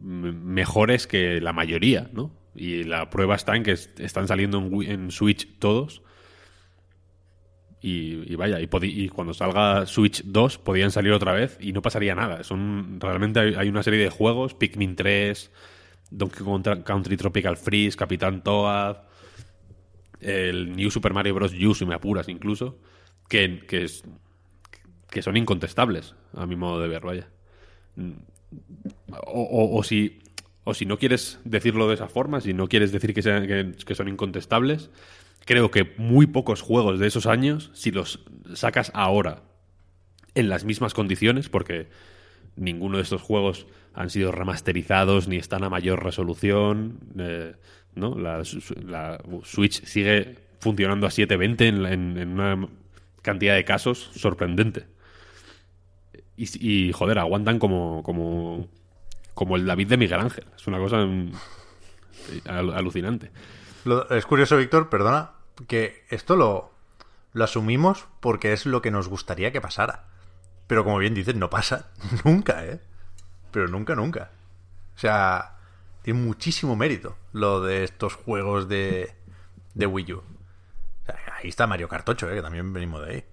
m- 0.00 0.32
mejores 0.32 1.06
que 1.06 1.40
la 1.40 1.52
mayoría, 1.52 2.08
¿no? 2.12 2.30
Y 2.54 2.84
la 2.84 3.08
prueba 3.10 3.34
está 3.34 3.56
en 3.56 3.62
que 3.62 3.72
est- 3.72 3.98
están 4.00 4.28
saliendo 4.28 4.58
en, 4.82 5.10
Switch 5.10 5.58
todos. 5.58 6.02
Y, 7.84 8.36
vaya, 8.36 8.60
y, 8.60 9.08
cuando 9.08 9.34
salga 9.34 9.86
Switch 9.86 10.22
2 10.24 10.58
podían 10.58 10.92
salir 10.92 11.10
otra 11.12 11.32
vez 11.32 11.58
y 11.60 11.72
no 11.72 11.82
pasaría 11.82 12.14
nada. 12.14 12.44
Son 12.44 12.98
Realmente 13.00 13.40
hay, 13.40 13.68
una 13.68 13.82
serie 13.82 13.98
de 13.98 14.08
juegos, 14.08 14.54
Pikmin 14.54 14.94
3, 14.94 15.50
Donkey 16.10 16.44
Kong 16.44 16.62
Country 16.84 17.16
Tropical 17.16 17.56
Freeze, 17.56 17.96
Capitán 17.96 18.44
Toad, 18.44 18.98
el 20.20 20.76
New 20.76 20.90
Super 20.92 21.12
Mario 21.12 21.34
Bros. 21.34 21.52
U, 21.54 21.74
si 21.74 21.84
me 21.84 21.94
apuras 21.96 22.28
incluso, 22.28 22.78
que, 23.28 23.66
que, 23.66 23.88
son 25.22 25.36
incontestables, 25.36 26.14
a 26.34 26.46
mi 26.46 26.54
modo 26.54 26.80
de 26.80 26.86
ver, 26.88 27.02
vaya. 27.02 27.28
O, 29.26 29.42
o- 29.42 29.78
o 29.78 29.82
si, 29.82 30.20
o 30.64 30.74
si 30.74 30.86
no 30.86 30.98
quieres 30.98 31.40
decirlo 31.44 31.88
de 31.88 31.94
esa 31.94 32.08
forma, 32.08 32.40
si 32.40 32.52
no 32.54 32.68
quieres 32.68 32.92
decir 32.92 33.14
que, 33.14 33.22
sean- 33.22 33.46
que, 33.46 33.94
son 33.94 34.08
incontestables, 34.08 34.90
creo 35.44 35.70
que 35.70 35.92
muy 35.96 36.26
pocos 36.26 36.60
juegos 36.62 36.98
de 37.00 37.06
esos 37.08 37.26
años, 37.26 37.70
si 37.74 37.90
los 37.90 38.20
sacas 38.54 38.90
ahora 38.94 39.42
en 40.34 40.48
las 40.48 40.64
mismas 40.64 40.94
condiciones, 40.94 41.48
porque 41.48 41.88
ninguno 42.56 42.96
de 42.98 43.02
estos 43.02 43.22
juegos 43.22 43.66
han 43.94 44.08
sido 44.10 44.32
remasterizados 44.32 45.28
ni 45.28 45.36
están 45.36 45.64
a 45.64 45.70
mayor 45.70 46.02
resolución, 46.04 46.98
eh, 47.18 47.54
¿no? 47.94 48.14
La, 48.16 48.42
Switch 49.42 49.84
sigue 49.84 50.36
funcionando 50.60 51.06
a 51.06 51.10
720 51.10 51.68
en, 51.68 51.82
la- 51.82 51.92
en- 51.92 52.18
en 52.18 52.28
una 52.30 52.68
cantidad 53.22 53.54
de 53.54 53.64
casos 53.64 54.10
sorprendente. 54.14 54.86
Y, 56.36 56.88
y, 56.88 56.92
joder, 56.92 57.18
aguantan 57.18 57.58
como, 57.58 58.02
como, 58.02 58.68
como 59.34 59.56
el 59.56 59.66
David 59.66 59.88
de 59.88 59.96
Miguel 59.96 60.20
Ángel. 60.20 60.46
Es 60.56 60.66
una 60.66 60.78
cosa 60.78 60.98
mm, 60.98 61.32
al- 62.46 62.74
alucinante. 62.74 63.30
Lo- 63.84 64.08
es 64.10 64.26
curioso, 64.26 64.56
Víctor, 64.56 64.88
perdona, 64.88 65.32
que 65.68 66.04
esto 66.08 66.36
lo, 66.36 66.72
lo 67.32 67.44
asumimos 67.44 68.06
porque 68.20 68.52
es 68.52 68.66
lo 68.66 68.82
que 68.82 68.90
nos 68.90 69.08
gustaría 69.08 69.52
que 69.52 69.60
pasara. 69.60 70.06
Pero 70.66 70.84
como 70.84 70.98
bien 70.98 71.14
dices, 71.14 71.34
no 71.34 71.50
pasa 71.50 71.90
nunca, 72.24 72.64
¿eh? 72.64 72.80
Pero 73.50 73.68
nunca, 73.68 73.94
nunca. 73.94 74.30
O 74.94 74.98
sea, 74.98 75.56
tiene 76.02 76.20
muchísimo 76.20 76.76
mérito 76.76 77.16
lo 77.32 77.60
de 77.60 77.84
estos 77.84 78.14
juegos 78.14 78.68
de, 78.68 79.14
de 79.74 79.86
Wii 79.86 80.12
U. 80.14 80.18
O 80.18 80.24
sea, 81.06 81.16
ahí 81.42 81.48
está 81.48 81.66
Mario 81.66 81.88
8, 81.90 82.30
¿eh? 82.30 82.34
Que 82.36 82.42
también 82.42 82.72
venimos 82.72 83.04
de 83.06 83.12
ahí. 83.12 83.24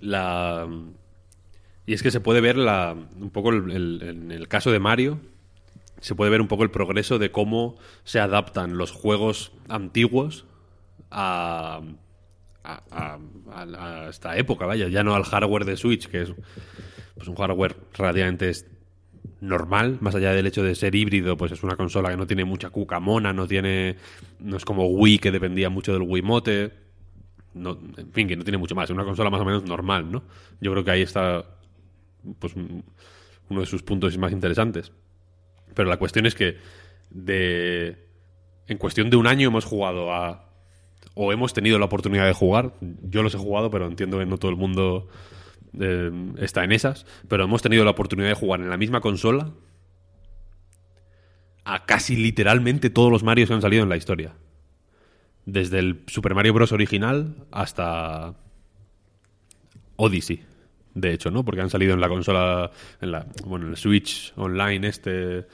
La... 0.00 0.66
Y 1.86 1.94
es 1.94 2.02
que 2.02 2.10
se 2.10 2.20
puede 2.20 2.40
ver 2.40 2.56
la, 2.56 2.94
un 3.20 3.30
poco 3.30 3.50
el- 3.50 3.70
el- 3.70 4.02
en 4.02 4.30
el 4.32 4.48
caso 4.48 4.70
de 4.70 4.78
Mario, 4.78 5.18
se 6.00 6.14
puede 6.14 6.30
ver 6.30 6.40
un 6.40 6.48
poco 6.48 6.62
el 6.62 6.70
progreso 6.70 7.18
de 7.18 7.30
cómo 7.30 7.76
se 8.04 8.20
adaptan 8.20 8.76
los 8.76 8.90
juegos 8.92 9.52
antiguos 9.68 10.44
a, 11.10 11.80
a, 12.64 12.82
a- 12.90 13.18
a- 13.52 14.08
esta 14.08 14.36
época, 14.36 14.66
vaya, 14.66 14.88
ya 14.88 15.02
no 15.04 15.14
al 15.14 15.24
hardware 15.24 15.64
de 15.64 15.76
Switch, 15.76 16.08
que 16.08 16.22
es 16.22 16.32
pues, 17.16 17.28
un 17.28 17.34
hardware 17.36 17.76
relativamente 17.94 18.52
normal, 19.40 19.98
más 20.00 20.14
allá 20.14 20.32
del 20.32 20.46
hecho 20.46 20.62
de 20.62 20.74
ser 20.76 20.94
híbrido, 20.94 21.36
pues 21.36 21.52
es 21.52 21.62
una 21.64 21.76
consola 21.76 22.10
que 22.10 22.16
no 22.16 22.26
tiene 22.26 22.44
mucha 22.44 22.70
cucamona, 22.70 23.32
no 23.32 23.46
tiene 23.48 23.96
no 24.38 24.56
es 24.56 24.64
como 24.64 24.86
Wii 24.86 25.18
que 25.18 25.30
dependía 25.32 25.68
mucho 25.68 25.92
del 25.92 26.02
Wiimote, 26.02 26.72
no, 27.54 27.78
en 27.96 28.12
fin, 28.12 28.28
que 28.28 28.36
no 28.36 28.44
tiene 28.44 28.58
mucho 28.58 28.74
más. 28.74 28.84
Es 28.84 28.94
una 28.94 29.04
consola 29.04 29.30
más 29.30 29.40
o 29.40 29.44
menos 29.44 29.64
normal, 29.64 30.10
¿no? 30.10 30.22
Yo 30.60 30.72
creo 30.72 30.84
que 30.84 30.90
ahí 30.92 31.02
está 31.02 31.44
pues 32.38 32.54
uno 32.56 33.60
de 33.60 33.66
sus 33.66 33.82
puntos 33.82 34.16
más 34.18 34.32
interesantes. 34.32 34.92
Pero 35.74 35.88
la 35.88 35.96
cuestión 35.96 36.26
es 36.26 36.34
que 36.34 36.56
de 37.10 38.08
en 38.66 38.78
cuestión 38.78 39.10
de 39.10 39.16
un 39.16 39.26
año 39.26 39.48
hemos 39.48 39.64
jugado 39.64 40.12
a 40.12 40.48
o 41.14 41.32
hemos 41.32 41.52
tenido 41.52 41.78
la 41.78 41.86
oportunidad 41.86 42.26
de 42.26 42.32
jugar. 42.32 42.74
Yo 42.80 43.22
los 43.22 43.34
he 43.34 43.38
jugado, 43.38 43.70
pero 43.70 43.86
entiendo 43.86 44.18
que 44.18 44.26
no 44.26 44.38
todo 44.38 44.50
el 44.50 44.56
mundo 44.56 45.08
eh, 45.78 46.10
está 46.38 46.64
en 46.64 46.72
esas. 46.72 47.06
Pero 47.28 47.44
hemos 47.44 47.62
tenido 47.62 47.84
la 47.84 47.90
oportunidad 47.90 48.28
de 48.28 48.34
jugar 48.34 48.60
en 48.60 48.70
la 48.70 48.76
misma 48.76 49.00
consola 49.00 49.52
a 51.64 51.84
casi 51.84 52.16
literalmente 52.16 52.90
todos 52.90 53.10
los 53.10 53.22
Marios 53.22 53.48
que 53.48 53.54
han 53.54 53.62
salido 53.62 53.82
en 53.82 53.88
la 53.88 53.96
historia. 53.96 54.34
Desde 55.44 55.78
el 55.78 56.02
Super 56.06 56.34
Mario 56.34 56.54
Bros. 56.54 56.72
original 56.72 57.46
hasta 57.50 58.34
Odyssey, 59.96 60.44
de 60.94 61.12
hecho, 61.12 61.30
¿no? 61.30 61.44
Porque 61.44 61.60
han 61.60 61.70
salido 61.70 61.94
en 61.94 62.00
la 62.00 62.08
consola, 62.08 62.70
en 63.00 63.12
la, 63.12 63.26
bueno, 63.44 63.66
en 63.66 63.72
el 63.72 63.76
Switch 63.76 64.32
Online 64.36 64.86
este, 64.86 65.46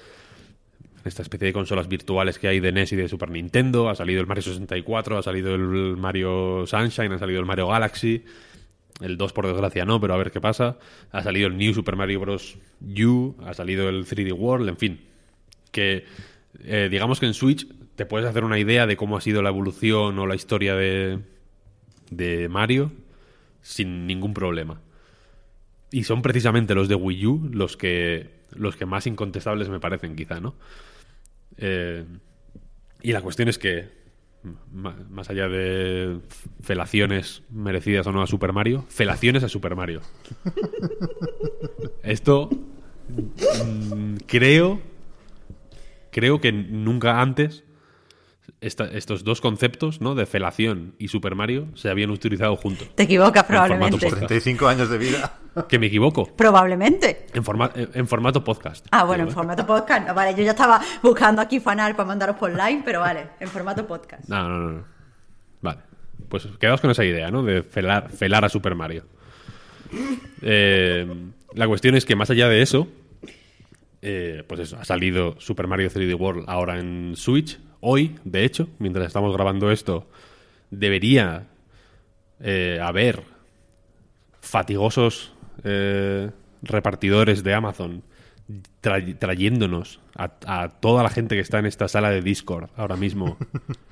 esta 1.04 1.22
especie 1.22 1.46
de 1.46 1.52
consolas 1.52 1.88
virtuales 1.88 2.38
que 2.38 2.48
hay 2.48 2.60
de 2.60 2.72
NES 2.72 2.92
y 2.92 2.96
de 2.96 3.08
Super 3.08 3.30
Nintendo. 3.30 3.88
Ha 3.88 3.94
salido 3.94 4.20
el 4.20 4.26
Mario 4.26 4.42
64, 4.42 5.18
ha 5.18 5.22
salido 5.22 5.54
el 5.54 5.96
Mario 5.96 6.64
Sunshine, 6.66 7.12
ha 7.12 7.18
salido 7.18 7.40
el 7.40 7.46
Mario 7.46 7.68
Galaxy. 7.68 8.24
El 9.00 9.16
2 9.16 9.32
por 9.32 9.46
desgracia 9.46 9.84
no, 9.84 10.00
pero 10.00 10.14
a 10.14 10.16
ver 10.16 10.32
qué 10.32 10.40
pasa. 10.40 10.76
Ha 11.12 11.22
salido 11.22 11.46
el 11.46 11.56
New 11.56 11.72
Super 11.72 11.94
Mario 11.94 12.20
Bros. 12.20 12.58
U, 12.80 13.36
ha 13.44 13.54
salido 13.54 13.88
el 13.88 14.04
3D 14.06 14.32
World, 14.32 14.68
en 14.68 14.76
fin. 14.76 15.00
Que 15.70 16.04
eh, 16.64 16.88
digamos 16.90 17.20
que 17.20 17.26
en 17.26 17.34
Switch 17.34 17.66
te 17.94 18.06
puedes 18.06 18.28
hacer 18.28 18.42
una 18.42 18.58
idea 18.58 18.86
de 18.86 18.96
cómo 18.96 19.16
ha 19.16 19.20
sido 19.20 19.42
la 19.42 19.50
evolución 19.50 20.18
o 20.18 20.26
la 20.26 20.34
historia 20.34 20.74
de, 20.74 21.20
de 22.10 22.48
Mario 22.48 22.90
sin 23.62 24.06
ningún 24.06 24.34
problema. 24.34 24.80
Y 25.90 26.04
son 26.04 26.22
precisamente 26.22 26.74
los 26.74 26.88
de 26.88 26.94
Wii 26.94 27.26
U 27.26 27.48
los 27.52 27.76
que, 27.76 28.42
los 28.54 28.76
que 28.76 28.86
más 28.86 29.06
incontestables 29.06 29.68
me 29.68 29.80
parecen, 29.80 30.16
quizá, 30.16 30.40
¿no? 30.40 30.54
Eh, 31.56 32.04
y 33.02 33.12
la 33.12 33.22
cuestión 33.22 33.48
es 33.48 33.58
que, 33.58 33.88
más 34.72 35.30
allá 35.30 35.48
de 35.48 36.20
felaciones 36.62 37.42
merecidas 37.50 38.06
o 38.06 38.12
no 38.12 38.22
a 38.22 38.26
Super 38.26 38.52
Mario, 38.52 38.84
felaciones 38.88 39.42
a 39.44 39.48
Super 39.48 39.74
Mario. 39.74 40.00
Esto 42.02 42.50
mm, 43.08 44.16
creo, 44.26 44.80
creo 46.10 46.40
que 46.40 46.52
nunca 46.52 47.20
antes 47.20 47.64
estos 48.60 49.24
dos 49.24 49.40
conceptos, 49.40 50.00
¿no? 50.00 50.14
De 50.14 50.26
felación 50.26 50.94
y 50.98 51.08
Super 51.08 51.34
Mario 51.34 51.68
se 51.74 51.90
habían 51.90 52.10
utilizado 52.10 52.56
juntos. 52.56 52.88
Te 52.94 53.04
equivocas 53.04 53.44
probablemente. 53.44 54.06
35 54.08 54.66
años 54.66 54.90
de 54.90 54.98
vida. 54.98 55.38
Que 55.68 55.78
me 55.78 55.86
equivoco. 55.86 56.26
Probablemente. 56.36 57.26
En, 57.34 57.42
en, 57.94 58.06
formato 58.06 58.44
podcast. 58.44 58.86
Ah, 58.90 59.04
bueno, 59.04 59.24
en 59.24 59.30
formato 59.30 59.66
podcast. 59.66 60.12
vale, 60.14 60.34
yo 60.36 60.44
ya 60.44 60.52
estaba 60.52 60.80
buscando 61.02 61.42
aquí 61.42 61.58
fanal 61.58 61.96
para 61.96 62.06
mandaros 62.06 62.36
por 62.36 62.50
live, 62.50 62.82
pero 62.84 63.00
vale, 63.00 63.28
en 63.40 63.48
formato 63.48 63.86
podcast. 63.86 64.28
No, 64.28 64.48
no, 64.48 64.70
no. 64.70 64.84
Vale. 65.60 65.80
Pues 66.28 66.46
quedaos 66.60 66.80
con 66.80 66.90
esa 66.90 67.04
idea, 67.04 67.30
¿no? 67.30 67.42
De 67.42 67.62
felar, 67.62 68.10
felar 68.10 68.44
a 68.44 68.48
Super 68.48 68.74
Mario. 68.74 69.04
Eh, 70.42 71.06
la 71.54 71.66
cuestión 71.66 71.94
es 71.94 72.04
que 72.04 72.14
más 72.14 72.30
allá 72.30 72.48
de 72.48 72.62
eso, 72.62 72.88
eh, 74.02 74.44
pues 74.46 74.60
eso, 74.60 74.76
ha 74.78 74.84
salido 74.84 75.34
Super 75.40 75.66
Mario 75.66 75.90
3D 75.90 76.14
World 76.18 76.44
ahora 76.46 76.78
en 76.78 77.14
Switch, 77.16 77.58
Hoy, 77.80 78.16
de 78.24 78.44
hecho, 78.44 78.68
mientras 78.78 79.06
estamos 79.06 79.32
grabando 79.32 79.70
esto, 79.70 80.06
debería 80.70 81.46
eh, 82.40 82.78
haber 82.82 83.22
fatigosos 84.40 85.32
eh, 85.64 86.30
repartidores 86.62 87.42
de 87.42 87.54
Amazon 87.54 88.02
trayéndonos 88.80 90.00
a, 90.14 90.68
toda 90.80 91.02
la 91.02 91.10
gente 91.10 91.34
que 91.34 91.42
está 91.42 91.58
en 91.58 91.66
esta 91.66 91.86
sala 91.86 92.10
de 92.10 92.22
Discord 92.22 92.70
ahora 92.76 92.96
mismo 92.96 93.36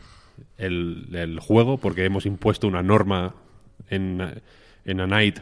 el, 0.56 1.38
juego, 1.40 1.76
porque 1.76 2.04
hemos 2.04 2.24
impuesto 2.24 2.66
una 2.66 2.82
norma 2.82 3.34
en, 3.90 4.42
en 4.84 5.00
A 5.00 5.06
Night 5.06 5.40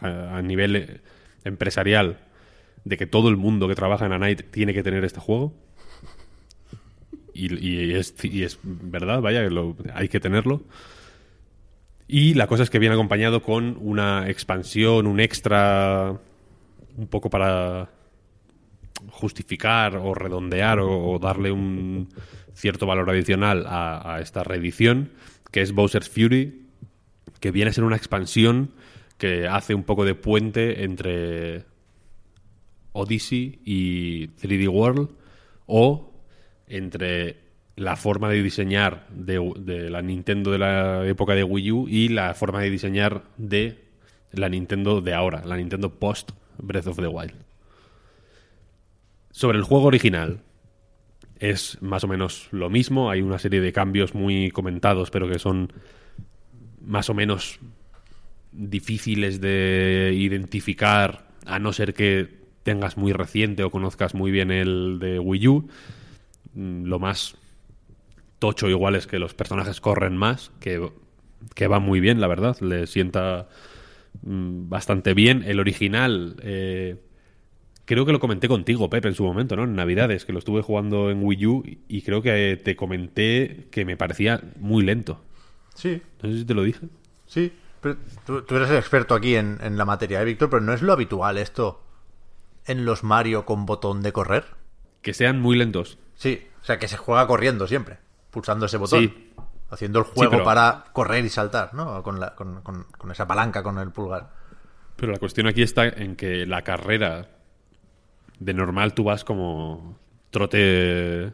a, 0.00 0.40
nivel 0.42 0.76
eh, 0.76 1.00
empresarial 1.44 2.18
de 2.84 2.96
que 2.96 3.06
todo 3.06 3.28
el 3.28 3.36
mundo 3.36 3.68
que 3.68 3.74
trabaja 3.74 4.06
en 4.06 4.12
A 4.12 4.18
Night 4.18 4.50
tiene 4.50 4.72
que 4.72 4.82
tener 4.82 5.04
este 5.04 5.20
juego 5.20 5.52
y, 7.38 7.94
es, 7.94 8.58
verdad, 8.62 9.20
vaya, 9.20 9.48
hay 9.94 10.08
que 10.08 10.20
tenerlo. 10.20 10.62
Y 12.06 12.34
la 12.34 12.46
cosa 12.46 12.62
es 12.62 12.70
que 12.70 12.78
viene 12.78 12.94
acompañado 12.94 13.42
con 13.42 13.76
una 13.80 14.28
expansión, 14.30 15.06
un 15.06 15.20
extra, 15.20 16.16
un 16.96 17.06
poco 17.06 17.28
para 17.28 17.90
justificar 19.10 19.96
o 19.96 20.14
redondear 20.14 20.80
o, 20.80 21.18
darle 21.18 21.52
un 21.52 22.08
cierto 22.54 22.86
valor 22.86 23.10
adicional 23.10 23.64
a, 23.68 24.18
esta 24.20 24.42
reedición, 24.42 25.10
que 25.52 25.60
es 25.60 25.72
Bowser's 25.72 26.08
Fury, 26.08 26.62
que 27.40 27.50
viene 27.52 27.70
a 27.70 27.74
ser 27.74 27.84
una 27.84 27.96
expansión 27.96 28.72
que 29.18 29.46
hace 29.46 29.74
un 29.74 29.84
poco 29.84 30.04
de 30.04 30.14
puente 30.14 30.84
entre 30.84 31.64
Odyssey 32.92 33.60
y 33.64 34.28
3D 34.28 34.68
World 34.68 35.10
o 35.66 36.07
entre 36.68 37.36
la 37.76 37.96
forma 37.96 38.28
de 38.28 38.42
diseñar 38.42 39.06
de, 39.10 39.88
la 39.90 40.02
Nintendo 40.02 40.50
de 40.50 40.58
la 40.58 41.06
época 41.06 41.34
de 41.34 41.44
Wii 41.44 41.72
U 41.72 41.88
y 41.88 42.08
la 42.08 42.34
forma 42.34 42.60
de 42.60 42.70
diseñar 42.70 43.22
de 43.36 43.78
la 44.32 44.48
Nintendo 44.48 45.00
de 45.00 45.14
ahora, 45.14 45.44
la 45.44 45.56
Nintendo 45.56 45.90
post 45.94 46.32
Breath 46.58 46.88
of 46.88 46.96
the 46.96 47.06
Wild. 47.06 47.34
Sobre 49.30 49.58
el 49.58 49.64
juego 49.64 49.86
original, 49.86 50.40
es 51.38 51.80
más 51.80 52.02
o 52.02 52.08
menos 52.08 52.48
lo 52.50 52.68
mismo, 52.68 53.10
hay 53.10 53.22
una 53.22 53.38
serie 53.38 53.60
de 53.60 53.72
cambios 53.72 54.14
muy 54.14 54.50
comentados, 54.50 55.10
pero 55.10 55.28
que 55.28 55.38
son 55.38 55.72
más 56.80 57.08
o 57.10 57.14
menos 57.14 57.60
difíciles 58.50 59.40
de 59.40 60.12
identificar, 60.14 61.28
a 61.46 61.58
no 61.58 61.72
ser 61.72 61.94
que 61.94 62.28
tengas 62.64 62.96
muy 62.96 63.12
reciente 63.12 63.62
o 63.62 63.70
conozcas 63.70 64.14
muy 64.14 64.30
bien 64.30 64.50
el 64.50 64.98
de 64.98 65.18
Wii 65.18 65.48
U. 65.48 65.68
Mm, 66.58 66.86
lo 66.86 66.98
más 66.98 67.36
tocho 68.40 68.68
igual 68.68 68.96
es 68.96 69.06
que 69.06 69.20
los 69.20 69.32
personajes 69.32 69.80
corren 69.80 70.16
más, 70.16 70.50
que, 70.58 70.90
que 71.54 71.68
va 71.68 71.78
muy 71.78 72.00
bien, 72.00 72.20
la 72.20 72.26
verdad. 72.26 72.58
Le 72.60 72.88
sienta 72.88 73.48
mm, 74.22 74.68
bastante 74.68 75.14
bien. 75.14 75.44
El 75.46 75.60
original, 75.60 76.34
eh, 76.42 76.96
creo 77.84 78.04
que 78.04 78.10
lo 78.10 78.18
comenté 78.18 78.48
contigo, 78.48 78.90
Pepe, 78.90 79.06
en 79.06 79.14
su 79.14 79.22
momento, 79.22 79.54
¿no? 79.54 79.64
En 79.64 79.76
Navidades, 79.76 80.24
que 80.24 80.32
lo 80.32 80.40
estuve 80.40 80.62
jugando 80.62 81.10
en 81.10 81.22
Wii 81.22 81.46
U 81.46 81.64
y 81.86 82.02
creo 82.02 82.22
que 82.22 82.60
te 82.62 82.74
comenté 82.74 83.68
que 83.70 83.84
me 83.84 83.96
parecía 83.96 84.42
muy 84.56 84.82
lento. 84.84 85.22
Sí. 85.74 86.02
No 86.20 86.28
sé 86.28 86.38
si 86.38 86.44
te 86.44 86.54
lo 86.54 86.64
dije. 86.64 86.88
Sí, 87.26 87.52
pero 87.80 87.98
tú, 88.26 88.56
eres 88.56 88.70
el 88.70 88.78
experto 88.78 89.14
aquí 89.14 89.36
en, 89.36 89.58
en 89.62 89.78
la 89.78 89.84
materia, 89.84 90.20
¿eh, 90.20 90.24
Víctor? 90.24 90.50
Pero 90.50 90.62
¿no 90.62 90.72
es 90.72 90.82
lo 90.82 90.92
habitual 90.92 91.38
esto 91.38 91.84
en 92.66 92.84
los 92.84 93.04
Mario 93.04 93.44
con 93.44 93.64
botón 93.64 94.02
de 94.02 94.12
correr? 94.12 94.44
Que 95.02 95.14
sean 95.14 95.40
muy 95.40 95.56
lentos. 95.56 95.98
Sí, 96.16 96.47
o 96.60 96.64
sea, 96.64 96.78
que 96.78 96.88
se 96.88 96.96
juega 96.96 97.26
corriendo 97.26 97.66
siempre, 97.66 97.98
pulsando 98.30 98.66
ese 98.66 98.76
botón. 98.76 99.12
Haciendo 99.70 99.98
el 99.98 100.06
juego 100.06 100.42
para 100.44 100.84
correr 100.92 101.24
y 101.26 101.28
saltar, 101.28 101.74
¿no? 101.74 102.02
Con, 102.02 102.18
la, 102.18 102.34
con, 102.34 102.62
con, 102.62 103.10
esa 103.10 103.26
palanca 103.26 103.62
con 103.62 103.78
el 103.78 103.90
pulgar. 103.90 104.30
Pero 104.96 105.12
la 105.12 105.18
cuestión 105.18 105.46
aquí 105.46 105.60
está 105.60 105.86
en 105.86 106.16
que 106.16 106.46
la 106.46 106.62
carrera 106.62 107.28
de 108.38 108.54
normal 108.54 108.94
tú 108.94 109.04
vas 109.04 109.24
como 109.24 109.98
trote 110.30 111.32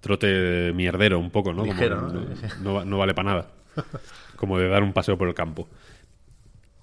trote 0.00 0.72
mierdero 0.74 1.18
un 1.18 1.30
poco, 1.30 1.52
¿no? 1.52 1.64
¿no? 1.64 2.84
No, 2.84 2.98
vale 2.98 3.14
para 3.14 3.30
nada. 3.30 3.50
Como 4.36 4.58
de 4.58 4.68
dar 4.68 4.82
un 4.82 4.92
paseo 4.92 5.16
por 5.16 5.28
el 5.28 5.34
campo. 5.34 5.66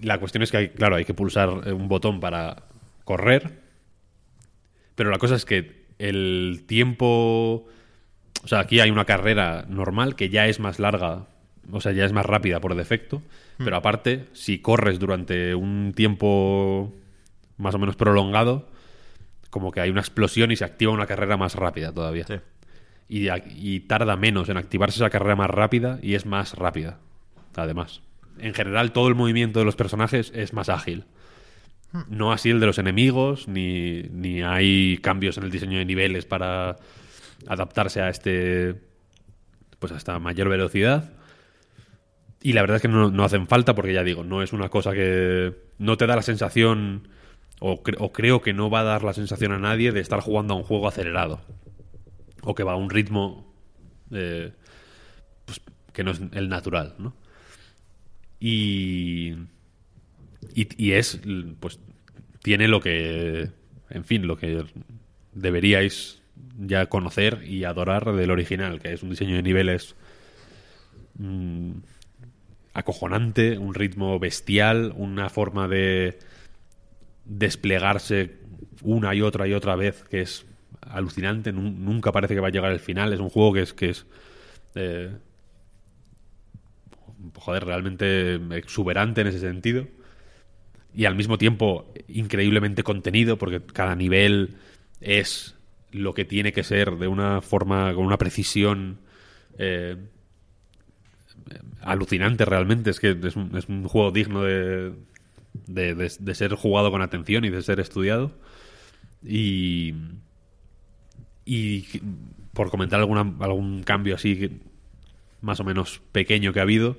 La 0.00 0.18
cuestión 0.18 0.42
es 0.42 0.50
que, 0.50 0.56
hay, 0.56 0.68
claro, 0.70 0.96
hay 0.96 1.04
que 1.04 1.14
pulsar 1.14 1.48
un 1.48 1.86
botón 1.86 2.18
para 2.18 2.64
correr, 3.04 3.60
pero 4.96 5.10
la 5.10 5.18
cosa 5.18 5.36
es 5.36 5.44
que 5.44 5.81
el 6.02 6.64
tiempo... 6.66 7.66
O 8.44 8.48
sea, 8.48 8.60
aquí 8.60 8.80
hay 8.80 8.90
una 8.90 9.04
carrera 9.04 9.64
normal 9.68 10.16
que 10.16 10.28
ya 10.28 10.48
es 10.48 10.58
más 10.58 10.80
larga, 10.80 11.26
o 11.70 11.80
sea, 11.80 11.92
ya 11.92 12.04
es 12.04 12.12
más 12.12 12.26
rápida 12.26 12.58
por 12.60 12.74
defecto, 12.74 13.18
hmm. 13.58 13.64
pero 13.64 13.76
aparte, 13.76 14.24
si 14.32 14.58
corres 14.58 14.98
durante 14.98 15.54
un 15.54 15.92
tiempo 15.94 16.92
más 17.56 17.74
o 17.76 17.78
menos 17.78 17.94
prolongado, 17.94 18.68
como 19.50 19.70
que 19.70 19.80
hay 19.80 19.90
una 19.90 20.00
explosión 20.00 20.50
y 20.50 20.56
se 20.56 20.64
activa 20.64 20.92
una 20.92 21.06
carrera 21.06 21.36
más 21.36 21.54
rápida 21.54 21.92
todavía. 21.92 22.26
Y, 23.08 23.28
y, 23.30 23.80
tarda 23.80 24.16
menos 24.16 24.48
en 24.48 24.56
activarse 24.56 24.96
esa 24.96 25.10
carrera 25.10 25.36
más 25.36 25.50
rápida 25.50 26.00
y 26.02 26.14
es 26.14 26.26
más 26.26 26.54
rápida, 26.54 26.98
además. 27.54 28.00
En 28.38 28.54
general, 28.54 28.92
todo 28.92 29.08
el 29.08 29.14
movimiento 29.14 29.60
de 29.60 29.66
los 29.66 29.76
personajes 29.76 30.32
es 30.34 30.52
más 30.52 30.68
ágil. 30.68 31.04
No 32.08 32.32
así 32.32 32.50
el 32.50 32.60
de 32.60 32.66
los 32.66 32.78
enemigos, 32.78 33.48
ni, 33.48 34.02
ni 34.04 34.42
hay 34.42 34.98
cambios 34.98 35.36
en 35.36 35.44
el 35.44 35.50
diseño 35.50 35.78
de 35.78 35.84
niveles 35.84 36.24
para 36.24 36.76
adaptarse 37.46 38.00
a 38.00 38.08
este. 38.08 38.80
Pues 39.78 39.92
a 39.92 39.96
esta 39.96 40.18
mayor 40.18 40.48
velocidad. 40.48 41.12
Y 42.40 42.54
la 42.54 42.62
verdad 42.62 42.76
es 42.76 42.82
que 42.82 42.88
no, 42.88 43.10
no 43.10 43.24
hacen 43.24 43.46
falta 43.46 43.74
porque 43.74 43.92
ya 43.92 44.02
digo, 44.04 44.24
no 44.24 44.42
es 44.42 44.52
una 44.52 44.68
cosa 44.68 44.92
que 44.92 45.54
no 45.78 45.96
te 45.96 46.06
da 46.06 46.16
la 46.16 46.22
sensación, 46.22 47.08
o, 47.60 47.82
o 47.98 48.12
creo 48.12 48.40
que 48.40 48.52
no 48.52 48.70
va 48.70 48.80
a 48.80 48.84
dar 48.84 49.04
la 49.04 49.12
sensación 49.12 49.52
a 49.52 49.58
nadie 49.58 49.92
de 49.92 50.00
estar 50.00 50.20
jugando 50.20 50.54
a 50.54 50.56
un 50.56 50.64
juego 50.64 50.88
acelerado. 50.88 51.40
O 52.42 52.54
que 52.54 52.64
va 52.64 52.72
a 52.72 52.76
un 52.76 52.90
ritmo 52.90 53.52
eh, 54.12 54.52
pues, 55.44 55.60
que 55.92 56.04
no 56.04 56.10
es 56.10 56.20
el 56.32 56.48
natural, 56.48 56.94
¿no? 56.98 57.14
Y, 58.38 59.34
y, 60.54 60.68
y 60.82 60.92
es, 60.92 61.20
pues, 61.60 61.78
tiene 62.42 62.68
lo 62.68 62.80
que, 62.80 63.50
en 63.90 64.04
fin, 64.04 64.26
lo 64.26 64.36
que 64.36 64.64
deberíais 65.32 66.20
ya 66.58 66.86
conocer 66.86 67.42
y 67.46 67.64
adorar 67.64 68.12
del 68.14 68.30
original, 68.30 68.80
que 68.80 68.92
es 68.92 69.02
un 69.02 69.10
diseño 69.10 69.36
de 69.36 69.42
niveles 69.42 69.94
mm, 71.18 71.72
acojonante, 72.74 73.58
un 73.58 73.74
ritmo 73.74 74.18
bestial, 74.18 74.92
una 74.96 75.28
forma 75.28 75.68
de 75.68 76.18
desplegarse 77.24 78.36
una 78.82 79.14
y 79.14 79.22
otra 79.22 79.46
y 79.46 79.54
otra 79.54 79.76
vez 79.76 80.04
que 80.10 80.22
es 80.22 80.44
alucinante, 80.80 81.52
nun- 81.52 81.84
nunca 81.84 82.10
parece 82.12 82.34
que 82.34 82.40
va 82.40 82.48
a 82.48 82.50
llegar 82.50 82.72
el 82.72 82.80
final, 82.80 83.12
es 83.12 83.20
un 83.20 83.30
juego 83.30 83.52
que 83.52 83.62
es 83.62 83.72
que 83.72 83.90
es 83.90 84.06
eh, 84.74 85.10
joder, 87.36 87.64
realmente 87.64 88.34
exuberante 88.56 89.20
en 89.20 89.26
ese 89.28 89.38
sentido 89.40 89.86
y 90.94 91.06
al 91.06 91.14
mismo 91.14 91.38
tiempo 91.38 91.92
increíblemente 92.08 92.82
contenido 92.82 93.38
porque 93.38 93.60
cada 93.60 93.94
nivel 93.94 94.56
es 95.00 95.56
lo 95.90 96.14
que 96.14 96.24
tiene 96.24 96.52
que 96.52 96.64
ser 96.64 96.96
de 96.96 97.08
una 97.08 97.40
forma 97.40 97.94
con 97.94 98.04
una 98.04 98.18
precisión 98.18 99.00
eh, 99.58 99.96
alucinante 101.80 102.44
realmente. 102.44 102.90
Es 102.90 103.00
que 103.00 103.16
es 103.22 103.36
un, 103.36 103.56
es 103.56 103.68
un 103.68 103.84
juego 103.84 104.10
digno 104.10 104.42
de, 104.42 104.94
de, 105.66 106.34
ser 106.34 106.54
jugado 106.54 106.90
con 106.90 107.02
atención 107.02 107.44
y 107.44 107.50
de 107.50 107.62
ser 107.62 107.80
estudiado. 107.80 108.32
Y 109.24 109.94
y 111.44 112.00
por 112.52 112.70
comentar 112.70 113.00
alguna, 113.00 113.34
algún 113.40 113.82
cambio 113.82 114.14
así 114.14 114.60
más 115.40 115.58
o 115.58 115.64
menos 115.64 116.00
pequeño 116.12 116.52
que 116.52 116.60
ha 116.60 116.62
habido 116.62 116.98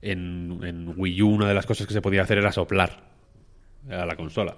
en 0.00 0.94
Wii 0.96 1.22
U 1.22 1.28
una 1.28 1.46
de 1.46 1.54
las 1.54 1.66
cosas 1.66 1.86
que 1.86 1.92
se 1.92 2.00
podía 2.00 2.22
hacer 2.22 2.38
era 2.38 2.52
soplar 2.52 3.05
a 3.90 4.06
la 4.06 4.16
consola 4.16 4.56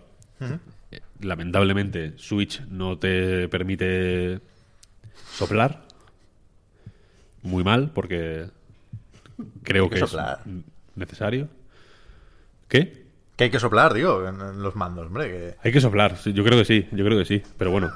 lamentablemente 1.21 2.15
Switch 2.17 2.63
no 2.69 2.99
te 2.99 3.49
permite 3.49 4.41
soplar 5.33 5.83
muy 7.43 7.65
mal 7.65 7.91
porque 7.93 8.47
creo 9.63 9.91
que 9.91 9.99
soplar. 9.99 10.41
es 10.47 10.97
necesario 10.97 11.49
¿qué? 12.69 13.07
Que 13.37 13.45
hay 13.45 13.51
que 13.51 13.61
soplar, 13.61 13.95
digo, 13.95 14.27
en, 14.27 14.61
los 14.61 14.75
mandos, 14.75 15.07
hombre. 15.07 15.31
Que... 15.31 15.55
Hay 15.63 15.71
que 15.71 15.81
soplar, 15.81 16.17
yo 16.25 16.43
creo 16.43 16.59
que 16.59 16.65
sí, 16.65 16.89
yo 16.91 17.05
creo 17.05 17.17
que 17.17 17.25
sí, 17.25 17.41
pero 17.57 17.71
bueno, 17.71 17.93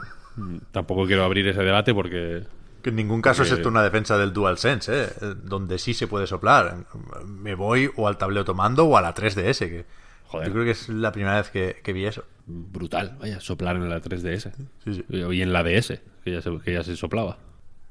tampoco 0.70 1.04
quiero 1.04 1.24
abrir 1.24 1.48
ese 1.48 1.64
debate 1.64 1.92
porque 1.92 2.44
Que 2.80 2.90
en 2.90 2.96
ningún 2.96 3.20
caso 3.20 3.42
es 3.42 3.50
esto 3.50 3.68
una 3.68 3.82
defensa 3.82 4.16
del 4.16 4.32
DualSense, 4.32 4.92
¿eh? 4.92 5.08
Eh, 5.20 5.34
donde 5.42 5.78
sí 5.78 5.94
se 5.94 6.06
puede 6.06 6.28
soplar. 6.28 6.86
Me 7.26 7.56
voy 7.56 7.90
o 7.96 8.06
al 8.06 8.18
tablero 8.18 8.44
tomando 8.44 8.86
o 8.86 8.96
a 8.96 9.02
la 9.02 9.14
3DS, 9.14 9.58
que 9.58 9.84
Joder. 10.32 10.48
yo 10.48 10.52
creo 10.54 10.64
que 10.64 10.70
es 10.72 10.88
la 10.88 11.12
primera 11.12 11.36
vez 11.36 11.50
que, 11.50 11.76
que 11.82 11.92
vi 11.92 12.04
eso. 12.06 12.24
brutal, 12.46 13.16
vaya, 13.20 13.40
soplar 13.40 13.76
en 13.76 13.88
la 13.88 14.00
3DS 14.02 14.52
Sí, 14.84 14.94
sí. 14.94 15.04
y 15.10 15.42
en 15.42 15.52
la 15.52 15.62
DS, 15.62 16.00
que 16.24 16.32
ya 16.32 16.40
se, 16.42 16.50
que 16.64 16.72
ya 16.72 16.82
se 16.82 16.96
soplaba. 16.96 17.38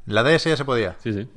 En 0.08 0.16
la 0.16 0.24
DS 0.24 0.46
ya 0.46 0.58
se 0.58 0.66
podía. 0.66 0.96
Sí, 1.00 1.14
sí. 1.14 1.28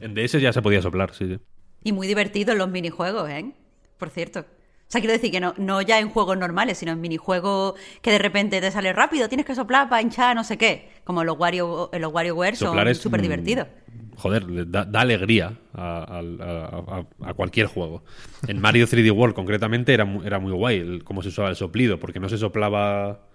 En 0.00 0.14
DS 0.14 0.40
ya 0.40 0.52
se 0.52 0.62
podía 0.62 0.80
soplar, 0.80 1.12
sí, 1.14 1.26
sí. 1.26 1.38
Y 1.84 1.92
muy 1.92 2.06
divertido 2.06 2.52
en 2.52 2.58
los 2.58 2.68
minijuegos, 2.70 3.28
¿eh? 3.28 3.52
Por 3.98 4.10
cierto. 4.10 4.46
O 4.90 4.92
sea, 4.92 5.00
quiero 5.00 5.12
decir 5.12 5.30
que 5.30 5.38
no, 5.38 5.54
no 5.56 5.80
ya 5.82 6.00
en 6.00 6.08
juegos 6.08 6.36
normales, 6.36 6.78
sino 6.78 6.90
en 6.90 7.00
minijuegos 7.00 7.74
que 8.02 8.10
de 8.10 8.18
repente 8.18 8.60
te 8.60 8.72
sale 8.72 8.92
rápido, 8.92 9.28
tienes 9.28 9.46
que 9.46 9.54
soplar 9.54 9.88
para 9.88 10.02
hinchar 10.02 10.34
no 10.34 10.42
sé 10.42 10.58
qué. 10.58 10.90
Como 11.04 11.22
los 11.22 11.38
Wario, 11.38 11.90
en 11.92 12.02
los 12.02 12.12
WarioWare 12.12 12.56
son 12.56 12.76
es 12.88 12.98
súper 12.98 13.20
divertidos. 13.22 13.68
Joder, 14.16 14.68
da, 14.68 14.84
da 14.84 15.00
alegría 15.02 15.56
a, 15.74 16.02
al- 16.18 16.40
a- 16.42 17.06
a- 17.22 17.28
a 17.30 17.34
cualquier 17.34 17.68
juego. 17.68 18.02
En 18.48 18.60
Mario 18.60 18.84
3D 18.88 19.12
World, 19.12 19.36
concretamente, 19.36 19.94
era, 19.94 20.04
era 20.24 20.40
muy 20.40 20.50
guay 20.50 20.78
el- 20.78 21.04
cómo 21.04 21.22
se 21.22 21.28
usaba 21.28 21.50
el 21.50 21.56
soplido, 21.56 22.00
porque 22.00 22.18
no 22.18 22.28
se 22.28 22.36
soplaba 22.36 23.28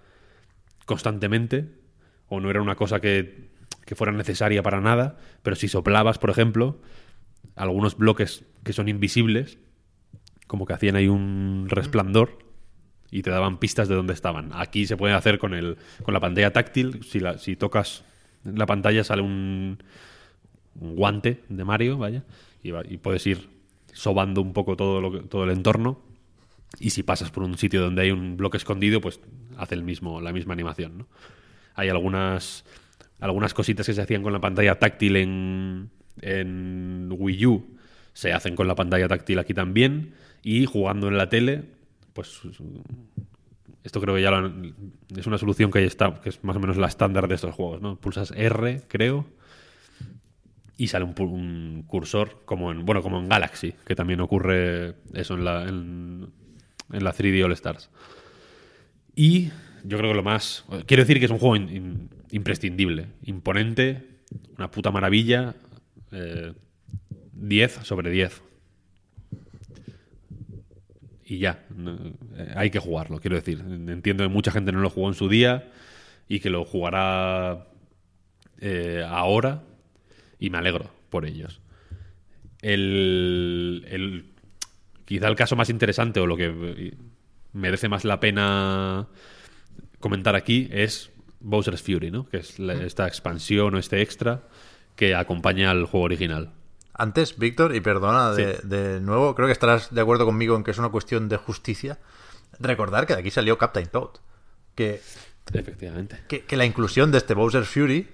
constantemente, 0.86 1.70
o 2.28 2.42
no 2.42 2.50
era 2.50 2.62
una 2.62 2.76
cosa 2.76 3.00
que, 3.00 3.50
que 3.86 3.96
fuera 3.96 4.12
necesaria 4.12 4.62
para 4.62 4.82
nada, 4.82 5.18
pero 5.42 5.56
si 5.56 5.70
soplabas, 5.70 6.18
por 6.20 6.30
ejemplo, 6.32 6.82
algunos 7.56 7.98
bloques 7.98 8.44
que 8.64 8.74
son 8.74 8.90
invisibles, 8.90 9.58
como 10.48 10.66
que 10.66 10.74
hacían 10.74 10.96
ahí 10.96 11.08
un 11.08 11.66
resplandor 11.70 12.40
y 13.12 13.22
te 13.22 13.30
daban 13.30 13.58
pistas 13.60 13.88
de 13.88 13.96
dónde 13.96 14.14
estaban. 14.14 14.52
Aquí 14.54 14.86
se 14.88 14.98
puede 14.98 15.14
hacer 15.14 15.40
con, 15.40 15.54
el, 15.54 15.78
con 16.04 16.14
la 16.14 16.20
pantalla 16.20 16.52
táctil, 16.54 17.04
si, 17.04 17.20
la, 17.20 17.38
si 17.38 17.56
tocas 17.56 18.04
la 18.44 18.66
pantalla 18.66 19.04
sale 19.04 19.22
un, 19.22 19.80
un 20.80 20.96
guante 20.96 21.42
de 21.50 21.64
Mario, 21.64 21.98
vaya, 21.98 22.24
y, 22.62 22.72
va- 22.72 22.84
y 22.88 22.98
puedes 22.98 23.26
ir 23.28 23.50
sobando 23.94 24.42
un 24.42 24.54
poco 24.54 24.76
todo, 24.76 25.02
lo 25.02 25.12
que- 25.12 25.20
todo 25.28 25.44
el 25.46 25.52
entorno. 25.52 26.00
Y 26.80 26.90
si 26.90 27.04
pasas 27.04 27.32
por 27.32 27.44
un 27.44 27.58
sitio 27.58 27.82
donde 27.82 28.02
hay 28.02 28.12
un 28.12 28.36
bloque 28.38 28.58
escondido, 28.58 29.00
pues 29.02 29.20
hace 29.58 29.76
el 29.76 29.84
mismo, 29.84 30.20
la 30.20 30.34
misma 30.34 30.54
animación, 30.54 30.98
¿no? 30.98 31.08
Hay 31.76 31.90
algunas, 31.90 32.66
algunas 33.20 33.54
cositas 33.54 33.86
que 33.86 33.94
se 33.94 34.02
hacían 34.02 34.24
con 34.24 34.34
la 34.34 34.40
pantalla 34.42 34.78
táctil 34.78 35.16
en, 35.16 35.90
en 36.22 37.08
Wii 37.12 37.46
U, 37.46 37.75
se 38.16 38.32
hacen 38.32 38.56
con 38.56 38.68
la 38.68 38.76
pantalla 38.76 39.10
táctil 39.10 39.38
aquí 39.40 39.54
también. 39.54 40.14
Y 40.42 40.66
jugando 40.66 41.10
en 41.10 41.18
la 41.18 41.28
tele, 41.28 41.64
pues 42.14 42.42
esto 43.84 44.00
creo 44.02 44.16
que 44.16 44.22
ya 44.22 44.32
es 45.16 45.28
una 45.28 45.38
solución 45.38 45.70
que 45.70 45.80
ahí 45.80 45.86
está, 45.86 46.22
que 46.22 46.30
es 46.30 46.44
más 46.44 46.56
o 46.56 46.60
menos 46.62 46.78
la 46.78 46.88
estándar 46.88 47.28
de 47.28 47.36
estos 47.36 47.54
juegos, 47.54 47.82
¿no? 47.82 48.00
Pulsas 48.00 48.32
R, 48.32 48.84
creo, 48.88 49.26
y 50.78 50.88
sale 50.88 51.06
un, 51.06 51.84
cursor 51.88 52.42
como 52.46 52.72
en 52.72 52.86
bueno 52.86 53.02
como 53.02 53.20
en 53.20 53.28
Galaxy, 53.28 53.74
que 53.86 53.96
también 53.96 54.22
ocurre 54.22 54.96
eso 55.14 55.34
en 55.34 55.44
la 55.44 55.64
en, 55.68 56.32
la 56.92 57.14
3D 57.14 57.44
All 57.44 57.52
Stars. 57.52 57.90
Y 59.14 59.50
yo 59.84 59.98
creo 59.98 60.12
que 60.12 60.18
lo 60.18 60.24
más 60.24 60.64
quiero 60.86 61.04
decir 61.04 61.20
que 61.20 61.26
es 61.26 61.32
un 61.32 61.40
juego 61.40 61.56
in- 61.58 61.70
in- 61.70 62.10
imprescindible, 62.32 63.08
imponente, 63.24 64.04
una 64.58 64.72
puta 64.72 64.92
maravilla, 64.92 65.56
eh, 66.12 66.54
10 67.36 67.74
sobre 67.84 68.10
10. 68.10 68.42
Y 71.28 71.40
ya, 71.40 71.66
eh, 72.38 72.54
hay 72.56 72.70
que 72.70 72.80
jugarlo, 72.80 73.20
quiero 73.20 73.36
decir. 73.36 73.60
Entiendo 73.60 74.24
que 74.24 74.30
mucha 74.30 74.52
gente 74.52 74.72
no 74.72 74.80
lo 74.80 74.90
jugó 74.90 75.08
en 75.08 75.16
su 75.16 75.28
día 75.28 75.72
y 76.28 76.40
que 76.40 76.50
lo 76.50 76.66
jugará 76.66 77.68
eh, 78.62 79.04
ahora 79.08 79.64
y 80.40 80.50
me 80.50 80.58
alegro 80.60 80.92
por 81.10 81.26
ellos. 81.26 81.62
El, 82.62 83.86
el- 83.90 84.26
quizá 85.06 85.28
el 85.28 85.36
caso 85.36 85.56
más 85.56 85.70
interesante 85.70 86.20
o 86.20 86.28
lo 86.28 86.38
que 86.38 86.94
merece 87.54 87.90
más 87.90 88.06
la 88.06 88.20
pena 88.20 89.08
comentar 90.00 90.36
aquí 90.36 90.68
es 90.72 91.12
Bowser's 91.40 91.82
Fury, 91.82 92.12
¿no? 92.12 92.28
Que 92.28 92.38
es 92.38 92.60
la- 92.60 92.74
esta 92.86 93.08
expansión 93.08 93.74
o 93.74 93.78
este 93.80 94.02
extra 94.02 94.44
que 94.96 95.16
acompaña 95.16 95.72
al 95.72 95.86
juego 95.86 96.06
original. 96.06 96.52
Antes, 96.98 97.38
Víctor, 97.38 97.76
y 97.76 97.82
perdona 97.82 98.32
de, 98.32 98.60
de 98.64 99.02
nuevo, 99.02 99.36
creo 99.36 99.48
que 99.48 99.52
estarás 99.52 99.94
de 99.94 100.02
acuerdo 100.02 100.26
conmigo 100.26 100.56
en 100.56 100.64
que 100.64 100.72
es 100.72 100.78
una 100.78 100.90
cuestión 100.90 101.28
de 101.30 101.38
justicia. 101.38 102.00
Recordar 102.60 103.06
que 103.06 103.14
de 103.14 103.20
aquí 103.20 103.32
salió 103.32 103.58
Captain 103.58 103.88
Toad. 103.88 104.12
Que, 104.76 105.02
Efectivamente. 105.54 106.24
que, 106.28 106.46
que 106.46 106.56
la 106.58 106.66
inclusión 106.66 107.12
de 107.12 107.18
este 107.20 107.34
Bowser's 107.34 107.68
Fury 107.70 108.10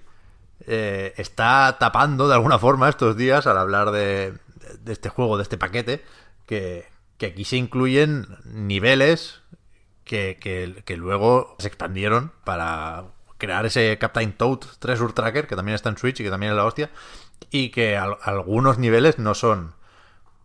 eh, 0.66 1.14
está 1.16 1.76
tapando 1.78 2.28
de 2.28 2.34
alguna 2.34 2.58
forma 2.58 2.88
estos 2.88 3.16
días 3.16 3.46
al 3.46 3.58
hablar 3.58 3.90
de, 3.92 4.34
de 4.80 4.92
este 4.92 5.08
juego, 5.08 5.36
de 5.36 5.44
este 5.44 5.58
paquete, 5.58 6.04
que, 6.46 6.86
que 7.18 7.26
aquí 7.26 7.44
se 7.44 7.56
incluyen 7.56 8.26
niveles 8.44 9.40
que, 10.04 10.38
que- 10.40 10.82
que 10.84 10.96
luego 10.96 11.54
se 11.58 11.68
expandieron 11.68 12.32
para 12.44 13.04
crear 13.38 13.64
ese 13.66 13.96
Captain 13.98 14.32
Toad 14.32 14.58
Treasure 14.78 15.12
Tracker, 15.12 15.46
que 15.46 15.56
también 15.56 15.74
está 15.74 15.88
en 15.88 15.98
Switch 15.98 16.20
y 16.20 16.24
que 16.24 16.30
también 16.30 16.52
es 16.52 16.56
la 16.56 16.64
hostia, 16.64 16.90
y 17.50 17.70
que 17.70 17.96
al- 17.96 18.16
algunos 18.22 18.78
niveles 18.78 19.18
no 19.18 19.34
son, 19.34 19.74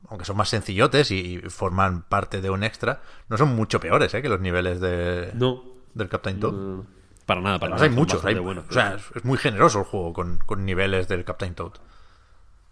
aunque 0.10 0.26
son 0.26 0.38
más 0.38 0.50
sencillotes 0.50 1.12
y, 1.12 1.36
y 1.36 1.50
forman 1.50 2.04
parte 2.04 2.42
de 2.42 2.50
un 2.50 2.64
extra, 2.64 3.02
no 3.30 3.38
son 3.38 3.56
mucho 3.56 3.80
peores 3.80 4.14
¿eh? 4.14 4.22
que 4.22 4.30
los 4.30 4.40
niveles 4.40 4.80
de, 4.80 5.32
No, 5.36 5.64
del 5.94 6.10
Captain 6.10 6.40
Toad. 6.40 6.54
no, 6.54 6.86
para 7.26 7.42
nada, 7.42 7.60
para 7.60 7.76
Además 7.76 7.82
nada. 7.82 7.92
hay 7.92 7.96
muchos, 7.98 8.26
hay, 8.26 8.36
buenos, 8.36 8.66
o 8.70 8.74
sea, 8.74 8.98
es, 9.16 9.26
muy 9.26 9.38
generoso 9.38 9.80
el 9.80 9.86
juego 9.86 10.14
con, 10.14 10.38
con 10.46 10.66
niveles 10.66 11.08
del 11.08 11.24
Captain 11.26 11.54
Toad. 11.56 11.74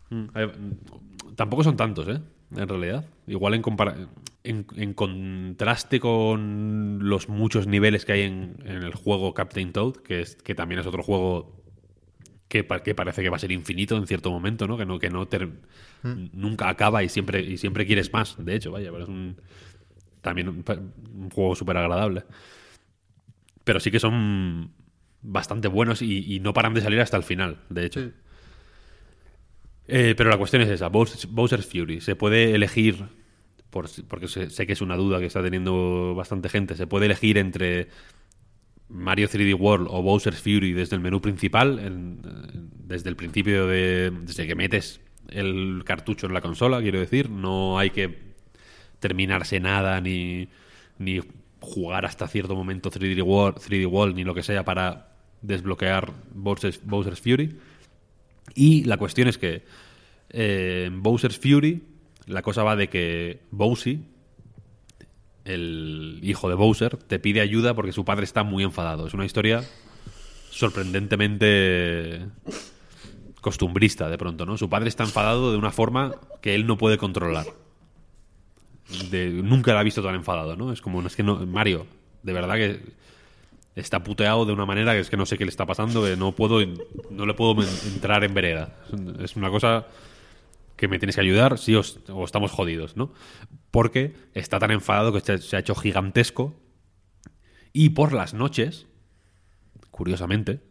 Mm, 0.10 0.16
mm, 0.34 1.36
Tampoco 1.36 1.64
son 1.64 1.76
tantos, 1.76 2.08
¿eh? 2.08 2.22
En 2.56 2.70
realidad. 2.70 3.06
Igual 3.28 3.56
en, 3.56 3.62
compara- 3.62 4.08
en, 4.44 4.66
en 4.76 4.94
contraste 4.94 6.00
con 6.00 7.00
los 7.02 7.28
muchos 7.28 7.68
niveles 7.68 8.06
que 8.06 8.14
hay 8.14 8.22
en, 8.22 8.58
en 8.64 8.84
el 8.84 8.94
juego 8.96 9.34
Captain 9.34 9.74
Toad, 9.74 9.96
que, 9.98 10.22
es, 10.22 10.36
que 10.38 10.56
también 10.56 10.80
es 10.80 10.88
otro 10.88 11.04
juego 11.04 11.52
que, 12.48 12.64
pa- 12.64 12.84
que 12.84 12.96
parece 12.96 13.22
que 13.24 13.30
va 13.30 13.38
a 13.38 13.40
ser 13.40 13.52
infinito 13.52 13.98
en 13.98 14.08
cierto 14.08 14.32
momento, 14.32 14.68
¿no? 14.68 14.78
Que 14.78 14.86
no, 14.86 15.00
que 15.00 15.10
no 15.10 15.28
ter- 15.28 15.50
nunca 16.34 16.70
acaba 16.70 17.04
y 17.04 17.10
siempre, 17.10 17.42
y 17.42 17.58
siempre 17.58 17.86
quieres 17.88 18.14
más, 18.14 18.36
de 18.44 18.56
hecho, 18.56 18.72
vaya, 18.72 18.92
pero 18.92 19.04
es 19.04 19.10
un, 19.10 19.38
también 20.22 20.50
un, 20.50 20.64
juego 21.32 21.56
súper 21.56 21.78
agradable. 21.78 22.26
Pero 23.64 23.80
sí 23.80 23.92
que 23.92 24.00
son 24.00 24.72
bastante 25.22 25.68
buenos 25.68 26.02
y, 26.02 26.36
y 26.36 26.40
no 26.40 26.54
paran 26.54 26.74
de 26.74 26.82
salir 26.82 27.00
hasta 27.02 27.18
el 27.18 27.24
final, 27.24 27.58
de 27.70 27.86
hecho. 27.86 28.12
Eh, 29.88 30.16
pero 30.18 30.30
la 30.30 30.38
cuestión 30.38 30.62
es 30.62 30.70
esa, 30.70 30.90
Bowser- 30.90 31.28
Bowser's 31.30 31.66
Fury. 31.68 32.02
Se 32.02 32.16
puede 32.16 32.56
elegir, 32.56 33.06
por, 33.70 33.88
porque 34.08 34.28
sé, 34.28 34.50
sé 34.50 34.66
que 34.68 34.74
es 34.74 34.82
una 34.82 34.96
duda 34.98 35.20
que 35.20 35.26
está 35.26 35.44
teniendo 35.44 36.16
bastante 36.16 36.50
gente, 36.50 36.76
se 36.76 36.88
puede 36.88 37.06
elegir 37.06 37.38
entre 37.38 37.90
Mario 38.90 39.28
3D 39.28 39.56
World 39.60 39.88
o 39.90 40.02
Bowser's 40.02 40.40
Fury 40.42 40.74
desde 40.74 40.96
el 40.96 41.02
menú 41.02 41.22
principal, 41.22 41.80
en- 41.80 42.20
desde 42.88 43.10
el 43.10 43.16
principio 43.16 43.68
de... 43.68 44.12
desde 44.12 44.46
que 44.48 44.56
metes 44.56 45.02
el 45.30 45.82
cartucho 45.86 46.28
en 46.28 46.34
la 46.34 46.42
consola, 46.42 46.82
quiero 46.82 47.00
decir. 47.00 47.30
No 47.30 47.80
hay 47.80 47.90
que 47.90 48.36
terminarse 49.00 49.60
nada 49.60 50.00
ni, 50.02 50.48
ni 51.00 51.20
jugar 51.60 52.06
hasta 52.06 52.28
cierto 52.28 52.56
momento 52.56 52.92
3D 52.92 53.22
World, 53.24 53.58
3D 53.58 53.88
World 53.88 54.16
ni 54.16 54.24
lo 54.24 54.36
que 54.36 54.44
sea 54.44 54.64
para 54.64 55.16
desbloquear 55.42 56.12
Bowser's, 56.34 56.80
Bowser's 56.84 57.20
Fury. 57.22 57.58
Y 58.54 58.84
la 58.84 58.98
cuestión 58.98 59.28
es 59.28 59.38
que 59.40 59.64
eh, 60.30 60.84
en 60.88 61.02
Bowser's 61.02 61.40
Fury 61.40 61.82
la 62.28 62.42
cosa 62.44 62.64
va 62.64 62.76
de 62.76 62.88
que 62.90 63.40
Bowsy, 63.52 64.02
el 65.46 66.20
hijo 66.24 66.50
de 66.50 66.56
Bowser, 66.56 66.98
te 66.98 67.20
pide 67.20 67.40
ayuda 67.42 67.74
porque 67.74 67.92
su 67.94 68.04
padre 68.04 68.26
está 68.26 68.44
muy 68.44 68.64
enfadado. 68.64 69.08
Es 69.08 69.14
una 69.14 69.26
historia 69.26 69.64
sorprendentemente 70.50 72.26
costumbrista 73.42 74.10
de 74.10 74.18
pronto, 74.18 74.46
¿no? 74.46 74.58
Su 74.58 74.70
padre 74.70 74.90
está 74.90 75.04
enfadado 75.04 75.52
de 75.52 75.58
una 75.58 75.72
forma 75.72 76.16
que 76.42 76.56
él 76.56 76.66
no 76.66 76.78
puede 76.78 76.98
controlar. 76.98 77.46
De- 79.12 79.30
nunca 79.30 79.74
la 79.74 79.80
ha 79.82 79.84
visto 79.84 80.02
tan 80.04 80.16
enfadado, 80.16 80.56
¿no? 80.56 80.72
Es 80.72 80.82
como, 80.82 81.02
es 81.06 81.16
que 81.16 81.24
no, 81.24 81.46
Mario, 81.46 81.86
de 82.24 82.34
verdad 82.34 82.56
que 82.56 82.80
está 83.76 84.04
puteado 84.04 84.46
de 84.46 84.54
una 84.54 84.66
manera 84.66 84.94
que 84.94 85.00
es 85.00 85.10
que 85.10 85.18
no 85.18 85.26
sé 85.26 85.38
qué 85.38 85.46
le 85.46 85.50
está 85.50 85.66
pasando, 85.66 86.04
que 86.04 86.16
no 86.16 86.32
puedo, 86.32 86.60
no 87.12 87.26
le 87.26 87.34
puedo 87.34 87.62
en- 87.64 87.94
entrar 87.94 88.24
en 88.24 88.34
vereda. 88.34 88.76
Es 89.20 89.36
una 89.36 89.50
cosa 89.50 89.86
que 90.76 90.88
me 90.88 91.00
tienes 91.00 91.16
que 91.16 91.22
ayudar, 91.22 91.58
sí 91.58 91.76
o, 91.76 91.82
o 92.10 92.26
estamos 92.26 92.52
jodidos, 92.52 92.98
¿no? 92.98 93.14
Porque 93.72 94.14
está 94.34 94.60
tan 94.60 94.72
enfadado 94.72 95.14
que 95.14 95.22
se, 95.22 95.38
se 95.38 95.56
ha 95.56 95.60
hecho 95.60 95.76
gigantesco 95.76 96.56
y 97.78 97.90
por 97.90 98.14
las 98.14 98.34
noches, 98.34 98.88
curiosamente, 99.92 100.62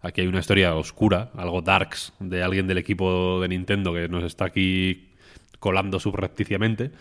aquí 0.00 0.22
hay 0.22 0.26
una 0.26 0.38
historia 0.38 0.74
oscura, 0.74 1.30
algo 1.34 1.60
darks 1.60 2.14
de 2.20 2.42
alguien 2.42 2.66
del 2.66 2.78
equipo 2.78 3.40
de 3.42 3.48
Nintendo 3.48 3.92
que 3.92 4.08
nos 4.08 4.24
está 4.24 4.46
aquí 4.46 5.12
colando 5.58 6.00
subrepticiamente, 6.00 6.92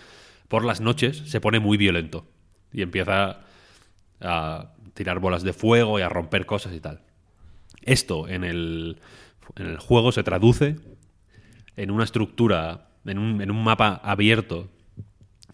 por 0.49 0.65
las 0.65 0.81
noches 0.81 1.23
se 1.25 1.39
pone 1.39 1.59
muy 1.59 1.77
violento 1.77 2.27
y 2.73 2.81
empieza 2.81 3.45
a 4.19 4.73
tirar 4.93 5.19
bolas 5.19 5.43
de 5.43 5.53
fuego 5.53 5.97
y 5.97 6.01
a 6.01 6.09
romper 6.09 6.45
cosas 6.45 6.73
y 6.73 6.81
tal. 6.81 7.01
Esto 7.83 8.27
en 8.27 8.43
el, 8.43 8.99
en 9.55 9.67
el 9.67 9.77
juego 9.77 10.11
se 10.11 10.23
traduce 10.23 10.75
en 11.77 11.91
una 11.91 12.03
estructura, 12.03 12.87
en 13.05 13.17
un, 13.17 13.41
en 13.41 13.51
un 13.51 13.63
mapa 13.63 14.01
abierto, 14.03 14.69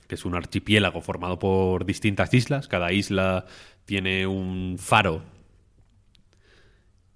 que 0.08 0.16
es 0.16 0.26
un 0.26 0.36
archipiélago 0.36 1.02
formado 1.02 1.40
por 1.40 1.86
distintas 1.86 2.34
islas. 2.34 2.68
Cada 2.68 2.92
isla 2.92 3.46
tiene 3.86 4.28
un 4.28 4.78
faro 4.78 5.24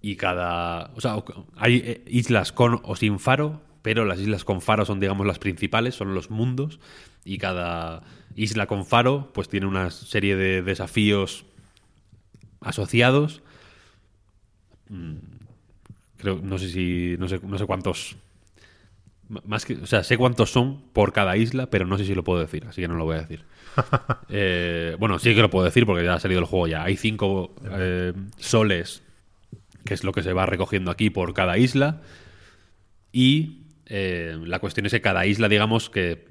y 0.02 0.16
cada... 0.16 0.92
O 0.96 1.02
sea, 1.02 1.16
hay 1.56 1.82
eh, 1.86 2.04
islas 2.08 2.52
con 2.52 2.80
o 2.84 2.96
sin 2.96 3.20
faro, 3.20 3.62
pero 3.82 4.06
las 4.06 4.20
islas 4.20 4.44
con 4.44 4.62
faro 4.62 4.86
son, 4.86 5.00
digamos, 5.00 5.26
las 5.26 5.40
principales, 5.40 5.96
son 5.96 6.14
los 6.14 6.30
mundos, 6.30 6.80
y 7.24 7.38
cada 7.38 8.04
isla 8.36 8.68
con 8.68 8.86
faro 8.86 9.32
pues 9.34 9.50
tiene 9.50 9.66
una 9.66 9.92
serie 9.92 10.36
de 10.36 10.62
desafíos 10.62 11.46
asociados. 12.62 13.42
Mm, 14.90 15.16
Creo, 16.18 16.40
no 16.42 16.58
sé 16.58 16.70
si, 16.70 17.16
no 17.20 17.28
sé, 17.28 17.40
no 17.44 17.58
sé 17.58 17.66
cuántos, 17.66 18.16
más 19.46 19.66
que, 19.66 19.76
o 19.76 19.86
sea, 19.86 20.04
sé 20.04 20.18
cuántos 20.18 20.52
son 20.52 20.82
por 20.94 21.14
cada 21.14 21.38
isla, 21.38 21.70
pero 21.70 21.86
no 21.86 21.98
sé 21.98 22.06
si 22.06 22.14
lo 22.16 22.24
puedo 22.24 22.40
decir, 22.40 22.66
así 22.68 22.82
que 22.82 22.88
no 22.88 22.96
lo 22.96 23.06
voy 23.06 23.18
a 23.18 23.22
decir. 23.22 23.44
Eh, 24.30 24.96
bueno, 25.00 25.20
sí 25.20 25.36
que 25.36 25.42
lo 25.42 25.50
puedo 25.50 25.66
decir 25.66 25.86
porque 25.86 26.04
ya 26.06 26.14
ha 26.16 26.20
salido 26.20 26.40
el 26.40 26.46
juego 26.46 26.68
ya. 26.68 26.84
Hay 26.84 26.96
cinco 26.96 27.54
eh, 27.72 28.14
soles, 28.38 29.04
que 29.86 29.94
es 29.94 30.04
lo 30.04 30.12
que 30.14 30.24
se 30.24 30.34
va 30.34 30.46
recogiendo 30.46 30.92
aquí 30.92 31.10
por 31.10 31.34
cada 31.34 31.58
isla. 31.58 32.02
Y 33.12 33.64
eh, 33.86 34.38
la 34.46 34.60
cuestión 34.60 34.86
es 34.86 34.92
que 34.92 35.02
cada 35.02 35.26
isla, 35.26 35.48
digamos, 35.48 35.90
que 35.90 36.28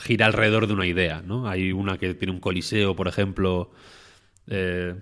gira 0.00 0.26
alrededor 0.26 0.66
de 0.66 0.74
una 0.74 0.86
idea, 0.86 1.22
¿no? 1.24 1.48
Hay 1.48 1.72
una 1.72 1.98
que 1.98 2.14
tiene 2.14 2.32
un 2.32 2.40
coliseo, 2.40 2.94
por 2.94 3.08
ejemplo, 3.08 3.70
eh, 4.46 4.94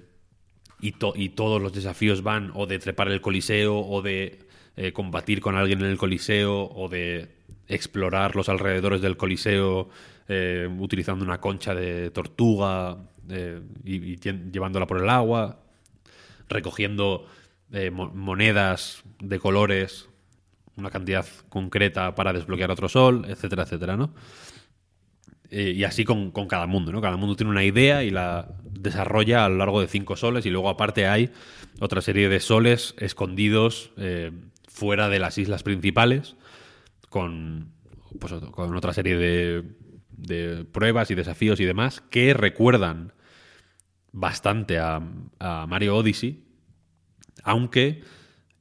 y, 0.81 0.93
to- 0.93 1.14
y 1.16 1.31
todos 1.31 1.60
los 1.62 1.73
desafíos 1.73 2.23
van 2.23 2.52
o 2.55 2.66
de 2.66 2.78
trepar 2.78 3.09
el 3.10 3.20
coliseo 3.20 3.78
o 3.78 4.02
de 4.02 4.40
eh, 4.77 4.93
combatir 4.93 5.40
con 5.40 5.57
alguien 5.57 5.81
en 5.81 5.86
el 5.86 5.97
coliseo 5.99 6.65
o 6.65 6.89
de 6.89 7.28
explorar 7.69 8.36
los 8.36 8.49
alrededores 8.49 9.01
del 9.01 9.16
coliseo 9.16 9.89
eh, 10.28 10.69
utilizando 10.78 11.24
una 11.24 11.40
concha 11.40 11.74
de 11.74 12.11
tortuga 12.11 12.99
eh, 13.28 13.61
y, 13.85 13.97
y 14.12 14.16
lle- 14.19 14.51
llevándola 14.51 14.86
por 14.86 15.01
el 15.03 15.09
agua, 15.09 15.61
recogiendo 16.49 17.27
mo- 17.93 18.11
monedas 18.15 19.03
de 19.20 19.39
colores, 19.39 20.09
una 20.77 20.90
cantidad 20.90 21.27
concreta 21.49 22.15
para 22.15 22.32
desbloquear 22.32 22.70
otro 22.70 22.89
sol, 22.89 23.24
etcétera, 23.28 23.62
etcétera, 23.65 23.97
¿no? 23.97 24.15
Y 25.51 25.85
así 25.85 26.05
con, 26.05 26.31
con 26.31 26.49
cada 26.49 26.66
mundo, 26.66 26.93
¿no? 26.93 27.03
Cada 27.03 27.19
mundo 27.19 27.36
tiene 27.36 27.51
una 27.51 27.62
idea 27.65 28.03
y 28.05 28.11
la 28.11 28.49
desarrolla 28.65 29.44
a 29.44 29.51
lo 29.51 29.57
largo 29.57 29.82
de 29.82 29.86
cinco 29.86 30.16
soles 30.16 30.47
y 30.47 30.51
luego 30.51 30.70
aparte 30.70 31.07
hay 31.07 31.31
otra 31.78 32.01
serie 32.01 32.31
de 32.31 32.40
soles 32.40 32.94
escondidos 32.99 33.93
fuera 34.73 35.09
de 35.09 35.19
las 35.19 35.39
islas 35.39 35.62
principales 35.62 36.36
con, 37.09 37.73
pues, 38.19 38.32
con 38.32 38.74
otra 38.74 38.93
serie 38.93 39.16
de, 39.16 39.65
de 40.11 40.65
pruebas 40.65 41.11
y 41.11 41.15
desafíos 41.15 41.61
y 41.61 41.65
demás 41.65 42.01
que 42.01 42.35
recuerdan 42.35 43.12
bastante 44.12 44.78
a, 44.78 45.03
a 45.39 45.66
Mario 45.66 45.97
Odyssey, 45.97 46.44
aunque 47.43 48.03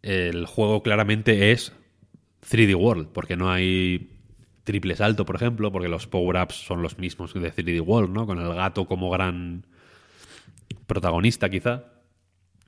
el 0.02 0.46
juego 0.46 0.82
claramente 0.82 1.52
es 1.52 1.74
3D 2.50 2.76
World, 2.76 3.10
porque 3.14 3.38
no 3.38 3.52
hay 3.52 4.10
triple 4.64 4.96
salto, 4.96 5.26
por 5.26 5.36
ejemplo, 5.36 5.72
porque 5.72 5.88
los 5.88 6.08
power-ups 6.08 6.56
son 6.56 6.82
los 6.82 6.98
mismos 6.98 7.34
de 7.34 7.54
3D 7.54 7.82
World, 7.82 8.14
¿no? 8.14 8.26
Con 8.26 8.40
el 8.40 8.54
gato 8.54 8.86
como 8.86 9.10
gran 9.10 9.66
protagonista, 10.88 11.50
quizá. 11.50 11.86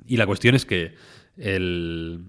Y 0.06 0.18
la 0.18 0.26
cuestión 0.26 0.56
es 0.56 0.66
que 0.66 0.96
el... 1.38 2.26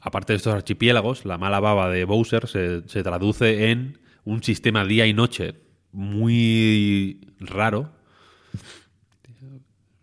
Aparte 0.00 0.32
de 0.32 0.38
estos 0.38 0.54
archipiélagos, 0.54 1.24
la 1.24 1.38
mala 1.38 1.60
baba 1.60 1.90
de 1.90 2.04
Bowser 2.04 2.48
se, 2.48 2.88
se 2.88 3.02
traduce 3.02 3.70
en 3.70 3.98
un 4.24 4.42
sistema 4.42 4.84
día 4.84 5.06
y 5.06 5.12
noche 5.12 5.54
muy 5.92 7.20
raro. 7.38 7.90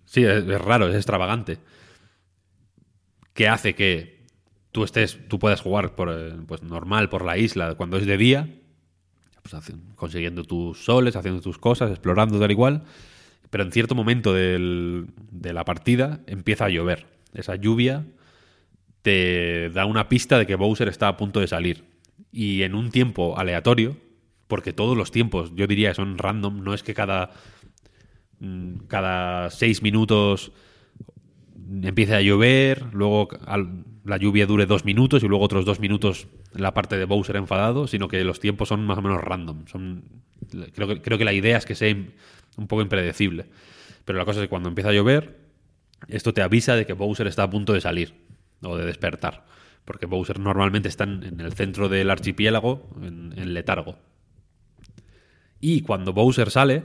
Sí, 0.05 0.23
es, 0.23 0.45
raro, 0.61 0.87
es 0.87 0.95
extravagante. 0.95 1.59
Que 3.33 3.47
hace 3.47 3.75
que 3.75 4.25
tú 4.71 4.83
estés, 4.83 5.19
tú 5.27 5.39
puedas 5.39 5.61
jugar 5.61 5.95
por, 5.95 6.09
eh, 6.11 6.35
pues 6.47 6.63
normal 6.63 7.09
por 7.09 7.23
la 7.23 7.37
isla 7.37 7.75
cuando 7.75 7.97
es 7.97 8.05
de 8.05 8.17
día, 8.17 8.49
pues 9.43 9.55
consiguiendo 9.95 10.43
tus 10.43 10.83
soles, 10.83 11.15
haciendo 11.15 11.41
tus 11.41 11.57
cosas, 11.57 11.91
explorando 11.91 12.39
tal 12.39 12.51
igual, 12.51 12.83
pero 13.49 13.63
en 13.63 13.71
cierto 13.71 13.95
momento 13.95 14.33
de 14.33 15.05
la 15.53 15.65
partida 15.65 16.21
empieza 16.27 16.65
a 16.65 16.69
llover. 16.69 17.05
Esa 17.33 17.55
lluvia 17.55 18.05
te 19.01 19.69
da 19.69 19.85
una 19.85 20.09
pista 20.09 20.37
de 20.37 20.45
que 20.45 20.55
Bowser 20.55 20.87
está 20.87 21.07
a 21.07 21.17
punto 21.17 21.39
de 21.39 21.47
salir. 21.47 21.85
Y 22.31 22.63
en 22.63 22.75
un 22.75 22.91
tiempo 22.91 23.37
aleatorio, 23.37 23.97
porque 24.47 24.73
todos 24.73 24.97
los 24.97 25.11
tiempos, 25.11 25.53
yo 25.55 25.67
diría, 25.67 25.93
son 25.93 26.17
random, 26.17 26.63
no 26.63 26.73
es 26.73 26.83
que 26.83 26.93
cada, 26.93 27.31
mm, 28.39 28.85
cada 28.87 29.49
seis 29.49 29.81
minutos 29.81 30.51
empiece 31.83 32.15
a 32.15 32.21
llover, 32.21 32.85
luego 32.93 33.29
la 34.05 34.17
lluvia 34.17 34.45
dure 34.45 34.65
dos 34.65 34.85
minutos 34.85 35.23
y 35.23 35.27
luego 35.27 35.43
otros 35.43 35.65
dos 35.65 35.79
minutos 35.79 36.27
la 36.53 36.73
parte 36.73 36.97
de 36.97 37.05
Bowser 37.05 37.35
enfadado, 37.35 37.87
sino 37.87 38.07
que 38.07 38.23
los 38.23 38.39
tiempos 38.39 38.69
son 38.69 38.85
más 38.85 38.97
o 38.97 39.01
menos 39.01 39.21
random. 39.21 39.65
Creo, 40.73 40.87
que, 40.87 41.01
creo 41.01 41.17
que 41.17 41.25
la 41.25 41.33
idea 41.33 41.57
es 41.57 41.65
que 41.65 41.75
sea 41.75 41.93
un 42.55 42.67
poco 42.67 42.81
impredecible. 42.81 43.45
Pero 44.05 44.17
la 44.17 44.25
cosa 44.25 44.39
es 44.39 44.45
que 44.45 44.49
cuando 44.49 44.69
empieza 44.69 44.89
a 44.89 44.93
llover, 44.93 45.39
esto 46.07 46.33
te 46.33 46.41
avisa 46.41 46.75
de 46.75 46.85
que 46.85 46.93
Bowser 46.93 47.27
está 47.27 47.43
a 47.43 47.49
punto 47.49 47.73
de 47.73 47.81
salir 47.81 48.26
o 48.61 48.77
de 48.77 48.85
despertar. 48.85 49.45
Porque 49.85 50.05
Bowser 50.05 50.39
normalmente 50.39 50.89
está 50.89 51.05
en, 51.05 51.39
el 51.39 51.53
centro 51.53 51.89
del 51.89 52.09
archipiélago, 52.09 52.89
en, 53.01 53.53
letargo. 53.53 53.95
Y 55.59 55.81
cuando 55.81 56.13
Bowser 56.13 56.51
sale, 56.51 56.83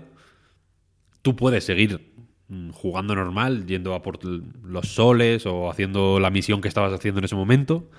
tú 1.22 1.36
puedes 1.36 1.64
seguir 1.64 2.12
mm, 2.48 2.70
jugando 2.70 3.14
normal, 3.14 3.66
yendo 3.66 3.94
a 3.94 4.02
por 4.02 4.24
los 4.24 4.88
soles 4.88 5.46
o 5.46 5.70
haciendo 5.70 6.20
la 6.20 6.30
misión 6.30 6.60
que 6.60 6.68
estabas 6.68 6.92
haciendo 6.92 7.18
en 7.18 7.24
ese 7.24 7.36
momento, 7.36 7.90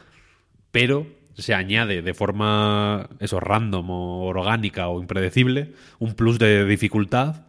pero 0.71 1.05
se 1.35 1.53
añade 1.53 2.01
de 2.01 2.13
forma 2.13 3.09
eso 3.19 3.39
random 3.39 3.89
o 3.89 4.25
orgánica 4.25 4.87
o 4.87 5.01
impredecible 5.01 5.73
un 5.97 6.13
plus 6.13 6.37
de 6.37 6.65
dificultad 6.65 7.45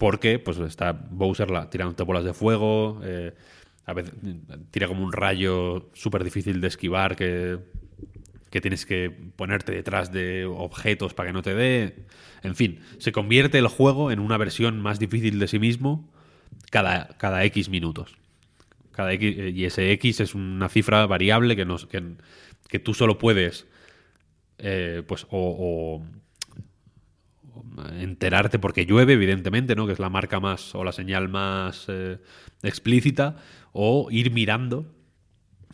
porque 0.00 0.38
pues 0.38 0.56
está 0.58 0.92
Bowser 0.92 1.50
la, 1.50 1.68
tirándote 1.68 2.04
bolas 2.04 2.24
de 2.24 2.32
fuego, 2.32 3.02
eh, 3.04 3.34
a 3.90 3.94
veces 3.94 4.14
tira 4.70 4.86
como 4.88 5.04
un 5.04 5.12
rayo 5.12 5.90
súper 5.94 6.24
difícil 6.24 6.60
de 6.60 6.68
esquivar 6.68 7.16
que, 7.16 7.58
que 8.50 8.60
tienes 8.60 8.86
que 8.86 9.10
ponerte 9.36 9.72
detrás 9.72 10.12
de 10.12 10.44
objetos 10.44 11.14
para 11.14 11.28
que 11.28 11.32
no 11.32 11.42
te 11.42 11.54
dé. 11.54 12.06
En 12.42 12.54
fin, 12.54 12.80
se 12.98 13.12
convierte 13.12 13.58
el 13.58 13.66
juego 13.66 14.10
en 14.10 14.20
una 14.20 14.38
versión 14.38 14.80
más 14.80 14.98
difícil 14.98 15.38
de 15.38 15.48
sí 15.48 15.58
mismo 15.58 16.08
cada, 16.70 17.08
cada 17.18 17.44
X 17.44 17.68
minutos. 17.68 18.16
Cada 18.92 19.12
eh, 19.12 19.52
y 19.54 19.64
ese 19.64 19.92
X 19.92 20.20
es 20.20 20.34
una 20.34 20.68
cifra 20.68 21.06
variable 21.06 21.56
que, 21.56 21.64
nos, 21.64 21.86
que, 21.86 22.02
que 22.68 22.78
tú 22.78 22.94
solo 22.94 23.18
puedes 23.18 23.66
eh, 24.58 25.02
pues 25.06 25.26
o, 25.30 26.02
o 26.02 26.20
enterarte 27.98 28.58
porque 28.58 28.86
llueve, 28.86 29.14
evidentemente, 29.14 29.74
¿no? 29.74 29.86
Que 29.86 29.92
es 29.92 29.98
la 29.98 30.10
marca 30.10 30.40
más 30.40 30.74
o 30.74 30.84
la 30.84 30.92
señal 30.92 31.28
más 31.28 31.86
eh, 31.88 32.18
explícita, 32.62 33.36
o 33.72 34.08
ir 34.10 34.30
mirando, 34.32 34.86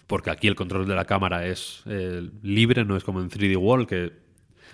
porque 0.06 0.30
aquí 0.30 0.46
el 0.48 0.54
control 0.54 0.86
de 0.86 0.94
la 0.94 1.04
cámara 1.04 1.46
es 1.46 1.82
eh, 1.86 2.30
libre, 2.42 2.84
no 2.84 2.96
es 2.96 3.04
como 3.04 3.20
en 3.20 3.28
3D 3.28 3.56
World, 3.56 3.88
que, 3.88 4.12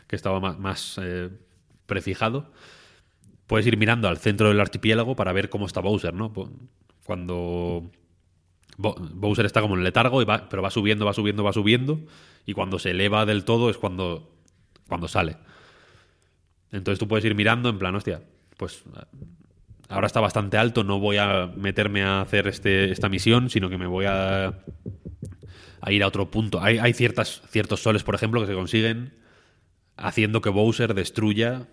que 0.06 0.16
estaba 0.16 0.40
más, 0.40 0.98
eh, 1.02 1.30
prefijado. 1.86 2.52
Puedes 3.46 3.66
ir 3.66 3.76
mirando 3.76 4.08
al 4.08 4.18
centro 4.18 4.48
del 4.48 4.60
archipiélago 4.60 5.16
para 5.16 5.32
ver 5.32 5.48
cómo 5.50 5.66
está 5.66 5.80
Bowser, 5.80 6.14
¿no? 6.14 6.32
Cuando 7.04 7.90
Bo- 8.78 8.96
Bowser 9.14 9.46
está 9.46 9.60
como 9.60 9.76
en 9.76 9.84
letargo, 9.84 10.22
pero 10.48 10.62
va 10.62 10.70
subiendo, 10.70 11.04
va 11.04 11.12
subiendo, 11.12 11.44
va 11.44 11.52
subiendo, 11.52 12.00
y 12.46 12.54
cuando 12.54 12.78
se 12.78 12.90
eleva 12.90 13.26
del 13.26 13.44
todo 13.44 13.70
es 13.70 13.76
cuando, 13.78 14.30
cuando 14.88 15.08
sale. 15.08 15.36
Entonces 16.70 16.98
tú 16.98 17.06
puedes 17.08 17.24
ir 17.24 17.34
mirando 17.34 17.68
en 17.68 17.78
plan, 17.78 17.94
hostia, 17.94 18.22
pues 18.56 18.82
ahora 19.92 20.06
está 20.06 20.20
bastante 20.20 20.56
alto, 20.56 20.84
no 20.84 20.98
voy 20.98 21.18
a 21.18 21.50
meterme 21.56 22.02
a 22.02 22.20
hacer 22.22 22.48
este, 22.48 22.90
esta 22.90 23.08
misión, 23.08 23.50
sino 23.50 23.68
que 23.68 23.78
me 23.78 23.86
voy 23.86 24.06
a, 24.06 24.54
a 25.80 25.92
ir 25.92 26.02
a 26.02 26.06
otro 26.06 26.30
punto. 26.30 26.60
Hay, 26.62 26.92
ciertas, 26.94 27.42
ciertos 27.48 27.82
soles, 27.82 28.02
por 28.02 28.14
ejemplo, 28.14 28.40
que 28.40 28.46
se 28.46 28.54
consiguen 28.54 29.14
haciendo 29.96 30.40
que 30.40 30.48
Bowser 30.48 30.94
destruya 30.94 31.68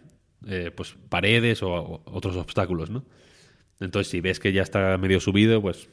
eh, 0.47 0.71
pues 0.75 0.95
paredes 1.09 1.63
o, 1.63 2.01
otros 2.05 2.35
obstáculos, 2.35 2.89
¿no? 2.89 3.05
Entonces, 3.79 4.11
si 4.11 4.19
ves 4.19 4.39
que 4.39 4.51
ya 4.51 4.61
está 4.61 4.97
medio 4.97 5.19
subido, 5.19 5.61
pues 5.61 5.89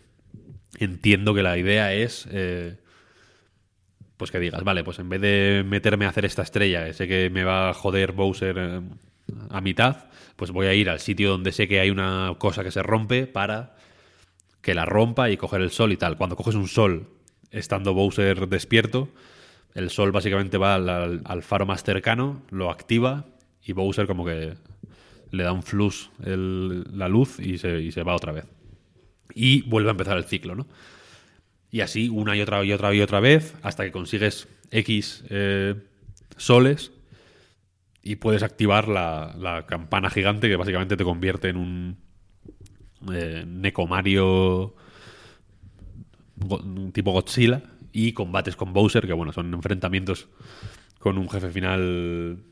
entiendo 0.78 1.34
que 1.34 1.42
la 1.42 1.56
idea 1.56 1.94
es 1.94 2.28
eh, 2.32 2.76
pues 4.16 4.30
que 4.30 4.40
digas, 4.40 4.64
vale, 4.64 4.82
pues 4.82 4.98
en 4.98 5.08
vez 5.08 5.20
de 5.20 5.64
meterme 5.66 6.06
a 6.06 6.08
hacer 6.08 6.24
esta 6.24 6.42
estrella, 6.42 6.92
sé 6.92 7.06
que 7.06 7.30
me 7.30 7.44
va 7.44 7.70
a 7.70 7.74
joder 7.74 8.12
Bowser 8.12 8.56
eh, 8.58 8.80
a 9.50 9.60
mitad, 9.60 10.06
pues 10.36 10.50
voy 10.50 10.66
a 10.66 10.74
ir 10.74 10.88
al 10.90 11.00
sitio 11.00 11.30
donde 11.30 11.52
sé 11.52 11.68
que 11.68 11.80
hay 11.80 11.90
una 11.90 12.34
cosa 12.38 12.62
que 12.62 12.70
se 12.70 12.82
rompe 12.82 13.26
para 13.26 13.76
que 14.60 14.74
la 14.74 14.84
rompa 14.84 15.30
y 15.30 15.36
coger 15.36 15.60
el 15.60 15.70
sol 15.70 15.92
y 15.92 15.96
tal. 15.96 16.16
Cuando 16.16 16.36
coges 16.36 16.54
un 16.54 16.68
sol 16.68 17.08
estando 17.50 17.94
Bowser 17.94 18.48
despierto, 18.48 19.08
el 19.74 19.90
sol 19.90 20.12
básicamente 20.12 20.58
va 20.58 20.74
al, 20.74 21.42
faro 21.42 21.66
más 21.66 21.84
cercano, 21.84 22.42
lo 22.50 22.70
activa 22.70 23.26
y 23.62 23.72
Bowser 23.72 24.06
como 24.06 24.24
que 24.24 24.54
le 25.30 25.42
da 25.42 25.52
un 25.52 25.62
el- 26.24 26.84
la 26.98 27.08
luz 27.08 27.38
y 27.40 27.58
se, 27.58 27.80
y 27.80 27.92
se 27.92 28.02
va 28.02 28.14
otra 28.14 28.32
vez. 28.32 28.46
Y 29.34 29.62
vuelve 29.62 29.90
a 29.90 29.92
empezar 29.92 30.16
el 30.16 30.24
ciclo, 30.24 30.54
¿no? 30.54 30.66
Y 31.70 31.80
así 31.80 32.08
una 32.08 32.36
y 32.36 32.40
otra 32.40 32.64
y 32.64 32.72
otra 32.72 32.94
y 32.94 33.00
otra 33.00 33.20
vez 33.20 33.54
hasta 33.62 33.84
que 33.84 33.92
consigues 33.92 34.48
X 34.70 35.24
eh, 35.28 35.74
soles 36.36 36.92
y 38.06 38.14
puedes 38.14 38.44
activar 38.44 38.86
la, 38.86 39.34
la 39.36 39.66
campana 39.66 40.10
gigante 40.10 40.48
que 40.48 40.54
básicamente 40.54 40.96
te 40.96 41.02
convierte 41.02 41.48
en 41.48 41.56
un 41.56 41.96
eh, 43.12 43.44
Necomario 43.44 44.76
tipo 46.92 47.10
Godzilla 47.10 47.62
y 47.90 48.12
combates 48.12 48.54
con 48.54 48.72
Bowser, 48.72 49.08
que 49.08 49.12
bueno, 49.12 49.32
son 49.32 49.52
enfrentamientos 49.52 50.28
con 51.00 51.18
un 51.18 51.28
jefe 51.28 51.50
final 51.50 52.44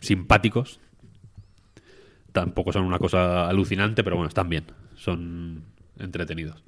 simpáticos. 0.00 0.80
Tampoco 2.32 2.72
son 2.72 2.84
una 2.84 2.98
cosa 2.98 3.48
alucinante, 3.48 4.02
pero 4.02 4.16
bueno, 4.16 4.28
están 4.28 4.48
bien. 4.48 4.64
Son 4.96 5.62
entretenidos. 6.00 6.64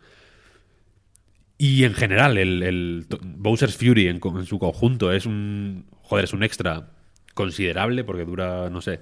Y 1.58 1.82
en 1.82 1.94
general, 1.94 2.38
el, 2.38 3.04
Bowser's 3.20 3.76
Fury 3.76 4.06
en, 4.06 4.20
en 4.22 4.46
su 4.46 4.60
conjunto 4.60 5.10
es 5.10 5.26
un. 5.26 5.86
Joder, 6.02 6.26
es 6.26 6.32
un 6.32 6.44
extra 6.44 6.92
considerable 7.36 8.02
porque 8.02 8.24
dura, 8.24 8.70
no 8.70 8.80
sé, 8.80 9.00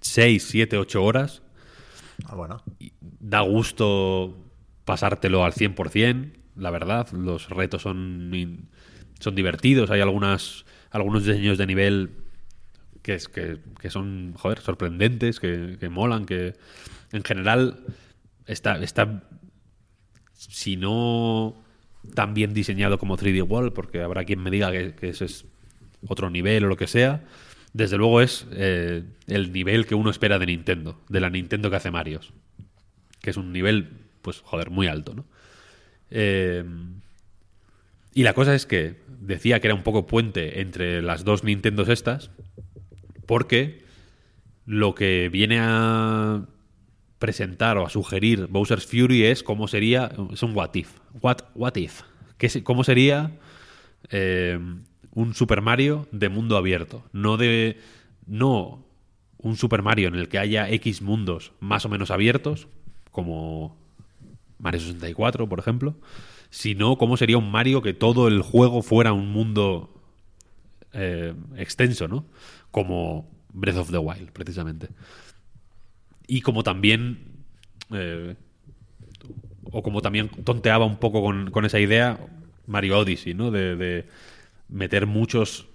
6, 0.00 0.42
7, 0.42 0.78
8 0.78 1.04
horas. 1.04 1.42
Ah, 2.24 2.34
bueno. 2.34 2.62
Da 3.20 3.42
gusto 3.42 4.36
pasártelo 4.86 5.44
al 5.44 5.52
100%, 5.52 6.32
la 6.56 6.70
verdad. 6.70 7.12
Los 7.12 7.50
retos 7.50 7.82
son, 7.82 8.68
son 9.20 9.34
divertidos. 9.34 9.90
Hay 9.90 10.00
algunas, 10.00 10.64
algunos 10.90 11.26
diseños 11.26 11.58
de 11.58 11.66
nivel 11.66 12.10
que, 13.02 13.14
es, 13.14 13.28
que, 13.28 13.58
que 13.78 13.90
son, 13.90 14.32
joder, 14.36 14.60
sorprendentes, 14.60 15.40
que, 15.40 15.76
que 15.78 15.88
molan, 15.90 16.24
que 16.24 16.54
en 17.12 17.22
general 17.22 17.84
está, 18.46 18.82
está, 18.82 19.24
si 20.32 20.78
no 20.78 21.62
tan 22.14 22.32
bien 22.32 22.54
diseñado 22.54 22.96
como 22.96 23.18
3D 23.18 23.46
World, 23.46 23.74
porque 23.74 24.00
habrá 24.00 24.24
quien 24.24 24.42
me 24.42 24.50
diga 24.50 24.72
que, 24.72 24.94
que 24.94 25.10
ese 25.10 25.26
es 25.26 25.44
otro 26.06 26.30
nivel 26.30 26.64
o 26.64 26.68
lo 26.68 26.76
que 26.76 26.86
sea, 26.86 27.24
desde 27.72 27.96
luego 27.96 28.20
es 28.20 28.46
eh, 28.52 29.04
el 29.26 29.52
nivel 29.52 29.86
que 29.86 29.94
uno 29.94 30.10
espera 30.10 30.38
de 30.38 30.46
Nintendo, 30.46 31.00
de 31.08 31.20
la 31.20 31.30
Nintendo 31.30 31.70
que 31.70 31.76
hace 31.76 31.90
Marios, 31.90 32.32
que 33.20 33.30
es 33.30 33.36
un 33.36 33.52
nivel, 33.52 33.90
pues, 34.22 34.40
joder, 34.40 34.70
muy 34.70 34.86
alto, 34.86 35.14
¿no? 35.14 35.24
Eh, 36.10 36.64
y 38.12 38.24
la 38.24 38.34
cosa 38.34 38.54
es 38.54 38.66
que 38.66 38.96
decía 39.20 39.60
que 39.60 39.68
era 39.68 39.74
un 39.74 39.84
poco 39.84 40.06
puente 40.06 40.60
entre 40.60 41.00
las 41.00 41.24
dos 41.24 41.44
Nintendos 41.44 41.88
estas, 41.88 42.30
porque 43.26 43.84
lo 44.66 44.94
que 44.94 45.28
viene 45.28 45.58
a 45.60 46.46
presentar 47.20 47.78
o 47.78 47.86
a 47.86 47.90
sugerir 47.90 48.48
Bowser's 48.48 48.86
Fury 48.86 49.24
es 49.24 49.42
cómo 49.44 49.68
sería. 49.68 50.10
Es 50.32 50.42
un 50.42 50.56
what 50.56 50.74
if. 50.74 50.98
What, 51.20 51.38
what 51.54 51.76
if. 51.76 52.02
¿Qué 52.38 52.62
¿Cómo 52.64 52.82
sería 52.82 53.38
eh, 54.10 54.58
un 55.12 55.34
Super 55.34 55.60
Mario 55.60 56.08
de 56.12 56.28
mundo 56.28 56.56
abierto? 56.56 57.04
No 57.12 57.36
de. 57.36 57.78
No 58.26 58.84
un 59.42 59.56
Super 59.56 59.82
Mario 59.82 60.08
en 60.08 60.14
el 60.14 60.28
que 60.28 60.38
haya 60.38 60.68
X 60.68 61.02
mundos 61.02 61.52
más 61.60 61.84
o 61.84 61.88
menos 61.88 62.10
abiertos, 62.10 62.68
como 63.10 63.76
Mario 64.58 64.80
64, 64.80 65.48
por 65.48 65.58
ejemplo, 65.58 65.96
sino 66.50 66.98
cómo 66.98 67.16
sería 67.16 67.38
un 67.38 67.50
Mario 67.50 67.82
que 67.82 67.94
todo 67.94 68.28
el 68.28 68.42
juego 68.42 68.82
fuera 68.82 69.12
un 69.12 69.32
mundo 69.32 69.94
eh, 70.92 71.34
extenso, 71.56 72.08
¿no? 72.08 72.26
Como 72.70 73.30
Breath 73.52 73.78
of 73.78 73.90
the 73.90 73.98
Wild, 73.98 74.30
precisamente. 74.32 74.88
Y 76.26 76.42
como 76.42 76.62
también. 76.62 77.44
eh, 77.92 78.36
o 79.72 79.82
como 79.82 80.00
también 80.02 80.28
tonteaba 80.28 80.84
un 80.84 80.96
poco 80.96 81.22
con, 81.22 81.64
esa 81.64 81.78
idea 81.78 82.18
Mario 82.66 82.98
Odyssey, 82.98 83.34
¿no? 83.34 83.52
De 83.52 84.06
meter 84.70 85.06
muchos 85.06 85.66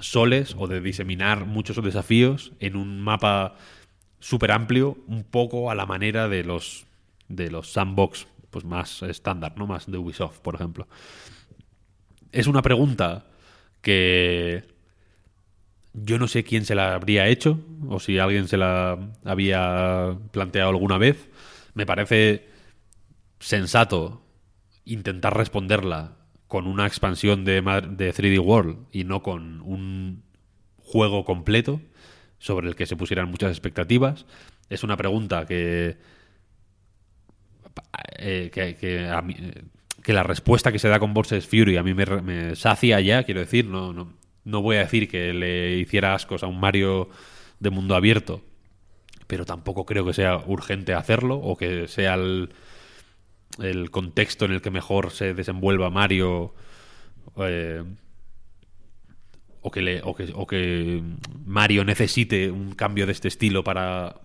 soles 0.00 0.54
o 0.58 0.66
de 0.68 0.80
diseminar 0.80 1.46
muchos 1.46 1.82
desafíos 1.82 2.52
en 2.60 2.76
un 2.76 3.00
mapa 3.00 3.56
súper 4.20 4.52
amplio, 4.52 4.98
un 5.06 5.24
poco 5.24 5.70
a 5.70 5.74
la 5.74 5.86
manera 5.86 6.28
de 6.28 6.44
los 6.44 6.86
de 7.28 7.50
los 7.50 7.72
sandbox 7.72 8.26
pues 8.50 8.64
más 8.64 9.02
estándar, 9.02 9.54
¿no? 9.56 9.66
Más 9.66 9.90
de 9.90 9.96
Ubisoft, 9.96 10.40
por 10.40 10.54
ejemplo. 10.54 10.86
Es 12.30 12.46
una 12.46 12.62
pregunta 12.62 13.26
que 13.80 14.64
yo 15.94 16.18
no 16.18 16.28
sé 16.28 16.44
quién 16.44 16.64
se 16.64 16.74
la 16.74 16.94
habría 16.94 17.26
hecho 17.28 17.58
o 17.88 17.98
si 17.98 18.18
alguien 18.18 18.48
se 18.48 18.58
la 18.58 18.98
había 19.24 20.16
planteado 20.30 20.70
alguna 20.70 20.98
vez. 20.98 21.28
Me 21.74 21.86
parece 21.86 22.46
sensato 23.40 24.22
intentar 24.84 25.36
responderla 25.36 26.16
con 26.52 26.66
una 26.66 26.86
expansión 26.86 27.46
de, 27.46 27.62
de 27.62 28.12
3D 28.12 28.38
World 28.38 28.76
y 28.92 29.04
no 29.04 29.22
con 29.22 29.62
un 29.62 30.22
juego 30.76 31.24
completo 31.24 31.80
sobre 32.36 32.68
el 32.68 32.76
que 32.76 32.84
se 32.84 32.94
pusieran 32.94 33.30
muchas 33.30 33.52
expectativas. 33.52 34.26
Es 34.68 34.84
una 34.84 34.98
pregunta 34.98 35.46
que, 35.46 35.96
eh, 38.18 38.50
que, 38.52 38.74
que 38.76 39.08
a 39.08 39.22
mí- 39.22 39.34
que 40.02 40.12
la 40.12 40.24
respuesta 40.24 40.72
que 40.72 40.78
se 40.78 40.88
da 40.88 40.98
con 40.98 41.14
Bowser's 41.14 41.46
Fury 41.46 41.78
a 41.78 41.82
mí 41.82 41.94
me 41.94 42.54
sacia 42.54 43.00
ya, 43.00 43.22
quiero 43.22 43.40
decir, 43.40 43.64
no, 43.64 43.94
no, 43.94 44.12
no 44.44 44.60
voy 44.60 44.76
a 44.76 44.80
decir 44.80 45.08
que 45.08 45.32
le 45.32 45.78
hiciera 45.78 46.12
ascos 46.14 46.42
a 46.42 46.48
un 46.48 46.60
Mario 46.60 47.08
de 47.60 47.70
mundo 47.70 47.94
abierto, 47.94 48.42
pero 49.26 49.46
tampoco 49.46 49.86
creo 49.86 50.04
que 50.04 50.12
sea 50.12 50.36
urgente 50.46 50.92
hacerlo 50.92 51.36
o 51.36 51.56
que 51.56 51.88
sea 51.88 52.12
el, 52.12 52.50
el 53.60 53.90
contexto 53.90 54.44
en 54.44 54.52
el 54.52 54.62
que 54.62 54.70
mejor 54.70 55.10
se 55.10 55.34
desenvuelva 55.34 55.90
Mario 55.90 56.54
eh, 57.36 57.82
o, 59.60 59.70
que 59.70 59.82
le, 59.82 60.00
o, 60.02 60.14
que, 60.14 60.32
o 60.34 60.46
que 60.46 61.02
Mario 61.44 61.84
necesite 61.84 62.50
un 62.50 62.72
cambio 62.72 63.06
de 63.06 63.12
este 63.12 63.28
estilo 63.28 63.62
para 63.62 64.20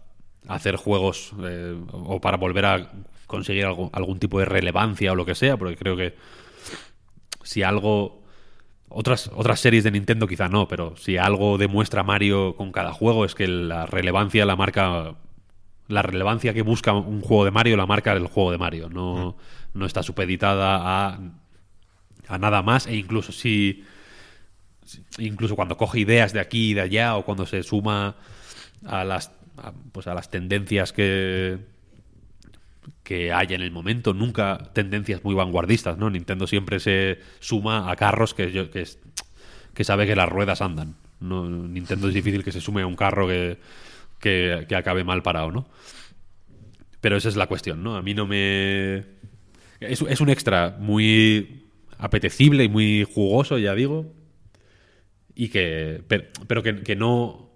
hacer 0.48 0.76
juegos 0.76 1.34
eh, 1.44 1.76
o 1.92 2.22
para 2.22 2.38
volver 2.38 2.66
a 2.66 2.92
conseguir 3.28 3.66
algún 3.66 4.20
tipo 4.20 4.40
de 4.40 4.46
relevancia 4.46 5.12
o 5.12 5.16
lo 5.16 5.26
que 5.26 5.36
sea, 5.36 5.58
porque 5.58 5.76
creo 5.76 5.98
que 5.98 6.16
si 7.44 7.64
algo 7.64 8.24
otras, 8.90 9.30
otras 9.36 9.60
series 9.60 9.84
de 9.84 9.92
Nintendo 9.92 10.28
quizá 10.28 10.48
no, 10.48 10.68
pero 10.68 10.96
si 10.96 11.18
algo 11.18 11.58
demuestra 11.58 12.04
Mario 12.04 12.56
con 12.56 12.72
cada 12.72 12.94
juego 12.94 13.26
es 13.26 13.36
que 13.36 13.48
la 13.48 13.86
relevancia 13.86 14.46
la 14.46 14.56
marca. 14.56 15.16
La 15.88 16.02
relevancia 16.02 16.54
que 16.54 16.62
busca 16.62 16.94
un 16.94 17.22
juego 17.22 17.46
de 17.46 17.52
Mario 17.52 17.78
la 17.78 17.86
marca 17.86 18.12
el 18.14 18.28
juego 18.28 18.52
de 18.52 18.58
Mario. 18.58 18.90
No, 18.90 19.38
no 19.74 19.86
está 19.86 20.04
supeditada 20.04 20.80
a, 21.14 21.20
a 22.28 22.38
nada 22.38 22.62
más. 22.62 22.88
E 22.88 22.96
incluso 22.96 23.32
si. 23.32 23.84
Incluso 25.18 25.56
cuando 25.56 25.78
coge 25.78 26.00
ideas 26.00 26.34
de 26.34 26.40
aquí 26.40 26.72
y 26.72 26.74
de 26.74 26.82
allá, 26.82 27.16
o 27.18 27.24
cuando 27.26 27.46
se 27.46 27.64
suma 27.64 28.16
a 28.86 29.04
las. 29.04 29.32
a, 29.58 29.72
pues 29.92 30.08
a 30.08 30.14
las 30.14 30.30
tendencias 30.30 30.92
que. 30.94 31.58
que 33.04 33.32
hay 33.34 33.48
en 33.54 33.62
el 33.62 33.72
momento, 33.72 34.14
nunca 34.14 34.58
tendencias 34.74 35.24
muy 35.24 35.36
vanguardistas, 35.36 35.98
¿no? 35.98 36.10
Nintendo 36.10 36.48
siempre 36.48 36.80
se 36.80 37.20
suma 37.40 37.90
a 37.92 37.96
carros 37.96 38.34
que, 38.34 38.52
yo- 38.52 38.70
que, 38.72 38.82
es- 38.82 39.00
que 39.74 39.84
sabe 39.84 40.06
que 40.06 40.16
las 40.16 40.28
ruedas 40.30 40.62
andan. 40.62 40.96
No, 41.20 41.48
Nintendo 41.50 42.08
es 42.10 42.14
difícil 42.14 42.44
que 42.44 42.52
se 42.52 42.62
sume 42.62 42.82
a 42.84 42.88
un 42.88 42.96
carro 42.96 43.28
que, 43.28 43.58
que, 44.20 44.66
acabe 44.76 45.04
mal 45.04 45.24
parado, 45.24 45.52
¿no? 45.52 45.68
Pero 47.02 47.16
esa 47.18 47.30
es 47.30 47.36
la 47.36 47.48
cuestión, 47.48 47.84
¿no? 47.84 47.96
A 47.96 48.02
mí 48.02 48.14
no 48.14 48.26
me... 48.26 49.06
Es, 49.80 50.02
un 50.22 50.30
extra 50.30 50.76
muy 50.80 51.70
apetecible 52.00 52.64
y 52.64 52.70
muy 52.70 53.08
jugoso, 53.14 53.58
ya 53.58 53.76
digo. 53.76 54.14
Y 55.36 55.50
que... 55.50 56.04
Pero, 56.48 56.64
que, 56.64 56.96
no... 56.96 57.52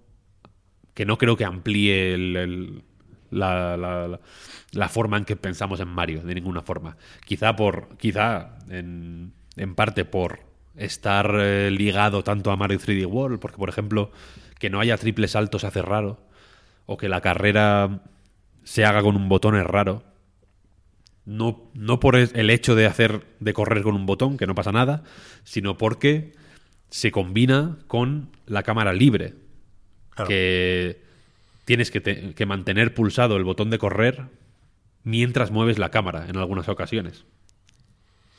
Que 0.94 1.04
no 1.04 1.18
creo 1.18 1.36
que 1.36 1.44
amplíe 1.44 2.14
el- 2.14 2.82
la, 3.30 3.76
la- 3.76 4.88
forma 4.88 5.16
en 5.16 5.24
que 5.24 5.36
pensamos 5.36 5.80
en 5.80 5.88
Mario, 5.88 6.22
de 6.22 6.34
ninguna 6.34 6.62
forma. 6.62 6.96
Quizá 7.24 7.56
por... 7.56 7.96
Quizá 7.98 8.58
en, 8.68 9.32
en 9.56 9.74
parte 9.74 10.04
por 10.04 10.40
estar 10.76 11.34
eh, 11.38 11.70
ligado 11.70 12.22
tanto 12.22 12.50
a 12.50 12.56
Mario 12.56 12.78
3D 12.78 13.06
World, 13.06 13.40
porque 13.40 13.58
por 13.58 13.68
ejemplo, 13.68 14.10
que 14.58 14.70
no 14.70 14.80
haya 14.80 14.96
triple 14.96 15.28
salto 15.28 15.58
se 15.58 15.66
hace 15.66 15.82
raro, 15.82 16.26
o 16.86 16.96
que 16.96 17.08
la 17.08 17.20
carrera 17.20 18.00
se 18.64 18.84
haga 18.84 19.02
con 19.02 19.16
un 19.16 19.28
botón 19.28 19.56
es 19.56 19.64
raro. 19.66 20.02
No, 21.24 21.70
no 21.74 22.00
por 22.00 22.16
el 22.16 22.50
hecho 22.50 22.74
de 22.74 22.86
hacer 22.86 23.24
de 23.38 23.52
correr 23.52 23.82
con 23.82 23.94
un 23.94 24.06
botón, 24.06 24.36
que 24.36 24.46
no 24.46 24.54
pasa 24.56 24.72
nada, 24.72 25.04
sino 25.44 25.78
porque 25.78 26.32
se 26.90 27.12
combina 27.12 27.78
con 27.86 28.30
la 28.46 28.62
cámara 28.64 28.92
libre. 28.92 29.34
Claro. 30.10 30.28
Que 30.28 31.00
tienes 31.64 31.90
que, 31.92 32.00
te- 32.00 32.34
que 32.34 32.46
mantener 32.46 32.92
pulsado 32.92 33.36
el 33.36 33.44
botón 33.44 33.70
de 33.70 33.78
correr 33.78 34.26
mientras 35.04 35.50
mueves 35.52 35.78
la 35.78 35.90
cámara 35.90 36.26
en 36.28 36.36
algunas 36.36 36.68
ocasiones. 36.68 37.24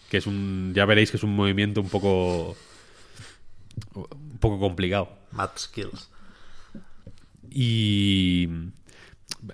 Que 0.10 0.18
es 0.18 0.28
un. 0.28 0.74
Ya 0.76 0.86
veréis 0.86 1.10
que 1.10 1.18
es 1.18 1.24
un 1.24 1.36
movimiento 1.36 1.80
un 1.82 1.90
poco. 1.90 2.56
un 3.96 4.38
poco 4.40 4.60
complicado. 4.60 5.10
Mad 5.32 5.52
Skills. 5.58 6.10
Y 7.54 8.50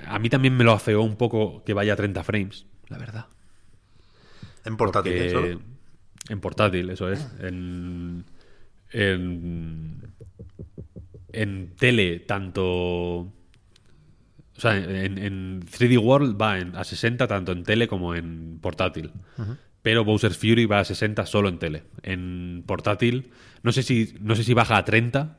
a 0.05 0.19
mí 0.19 0.29
también 0.29 0.55
me 0.55 0.63
lo 0.63 0.71
afeó 0.71 1.01
un 1.01 1.15
poco 1.17 1.63
que 1.65 1.73
vaya 1.73 1.93
a 1.93 1.95
30 1.97 2.23
frames, 2.23 2.65
la 2.87 2.97
verdad. 2.97 3.25
En 4.65 4.77
portátil, 4.77 5.13
Que- 5.13 5.27
¿eh? 5.27 5.31
Solo. 5.31 5.61
en 6.29 6.39
portátil, 6.39 6.89
eso 6.91 7.11
es. 7.11 7.27
En, 7.39 8.23
en, 8.91 10.01
en 11.33 11.75
tele, 11.75 12.19
tanto... 12.19 12.63
O 14.57 14.61
sea, 14.61 14.75
en, 14.77 15.17
en 15.17 15.61
3D 15.61 15.97
World 15.99 16.39
va 16.39 16.59
en- 16.59 16.75
a 16.75 16.83
60 16.83 17.27
tanto 17.27 17.51
en 17.53 17.63
tele 17.63 17.87
como 17.87 18.13
en 18.15 18.59
portátil. 18.61 19.11
Pero 19.81 20.03
Bowser's 20.03 20.37
Fury 20.37 20.65
va 20.65 20.79
a 20.79 20.85
60 20.85 21.25
solo 21.25 21.47
en 21.47 21.57
tele. 21.59 21.83
En 22.03 22.63
portátil, 22.67 23.31
no 23.63 23.71
sé 23.71 23.83
si, 23.83 24.15
no 24.19 24.35
sé 24.35 24.43
si 24.43 24.53
baja 24.53 24.75
a 24.77 24.83
30, 24.83 25.38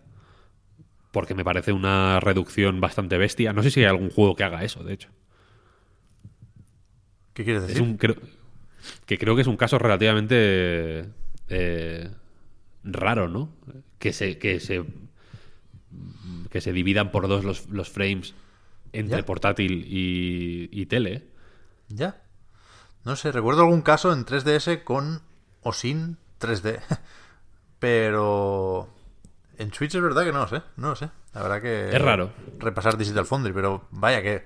porque 1.12 1.35
me 1.35 1.45
parece 1.45 1.73
una 1.73 2.20
reducción 2.20 2.81
bastante 2.81 3.19
bestia. 3.19 3.53
No 3.53 3.62
sé 3.62 3.70
si 3.70 3.81
hay 3.81 3.87
algún 3.87 4.11
juego 4.11 4.37
que 4.37 4.45
haga 4.45 4.65
eso, 4.65 4.82
de 4.85 4.95
hecho. 4.95 5.09
¿Qué 7.35 7.45
quieres 7.45 7.62
Es 7.62 7.69
decir? 7.69 7.82
un, 7.82 7.97
creo- 7.97 8.16
que 9.07 9.19
creo 9.19 9.35
que 9.37 9.43
es 9.43 9.47
un 9.49 9.57
caso 9.57 9.78
relativamente 9.78 11.07
eh, 11.49 12.11
raro, 12.85 13.28
¿no? 13.28 13.53
Que 13.99 14.12
se, 14.12 14.39
que 14.39 14.61
se 14.61 14.85
que 16.51 16.61
se 16.61 16.73
dividan 16.73 17.11
por 17.12 17.28
dos 17.28 17.45
los, 17.45 17.69
los 17.69 17.91
frames 17.91 18.35
entre 18.93 19.19
Ya. 19.19 19.27
portátil 19.27 19.85
y, 19.87 20.69
y 20.73 20.87
tele. 20.87 21.28
Ya. 21.89 22.23
No 23.05 23.16
sé, 23.16 23.31
recuerdo 23.32 23.62
algún 23.62 23.82
caso 23.82 24.12
en 24.12 24.24
3DS 24.24 24.82
con 24.85 25.23
o 25.62 25.73
sin 25.73 26.16
3D. 26.41 26.81
Pero 27.78 28.89
en 29.61 29.73
Switch 29.73 29.95
es 29.95 30.03
verdad 30.03 30.24
que 30.24 30.32
no 30.32 30.39
lo 30.41 30.49
sé, 30.49 30.62
no 30.77 30.89
lo 30.91 30.97
sé. 30.97 31.11
La 31.35 31.43
verdad 31.43 31.62
que 31.62 31.91
Es 31.95 32.03
raro. 32.03 32.31
repasar 32.59 32.97
Digital 32.97 33.27
Foundry, 33.27 33.53
pero 33.53 33.87
vaya 33.91 34.23
que 34.23 34.45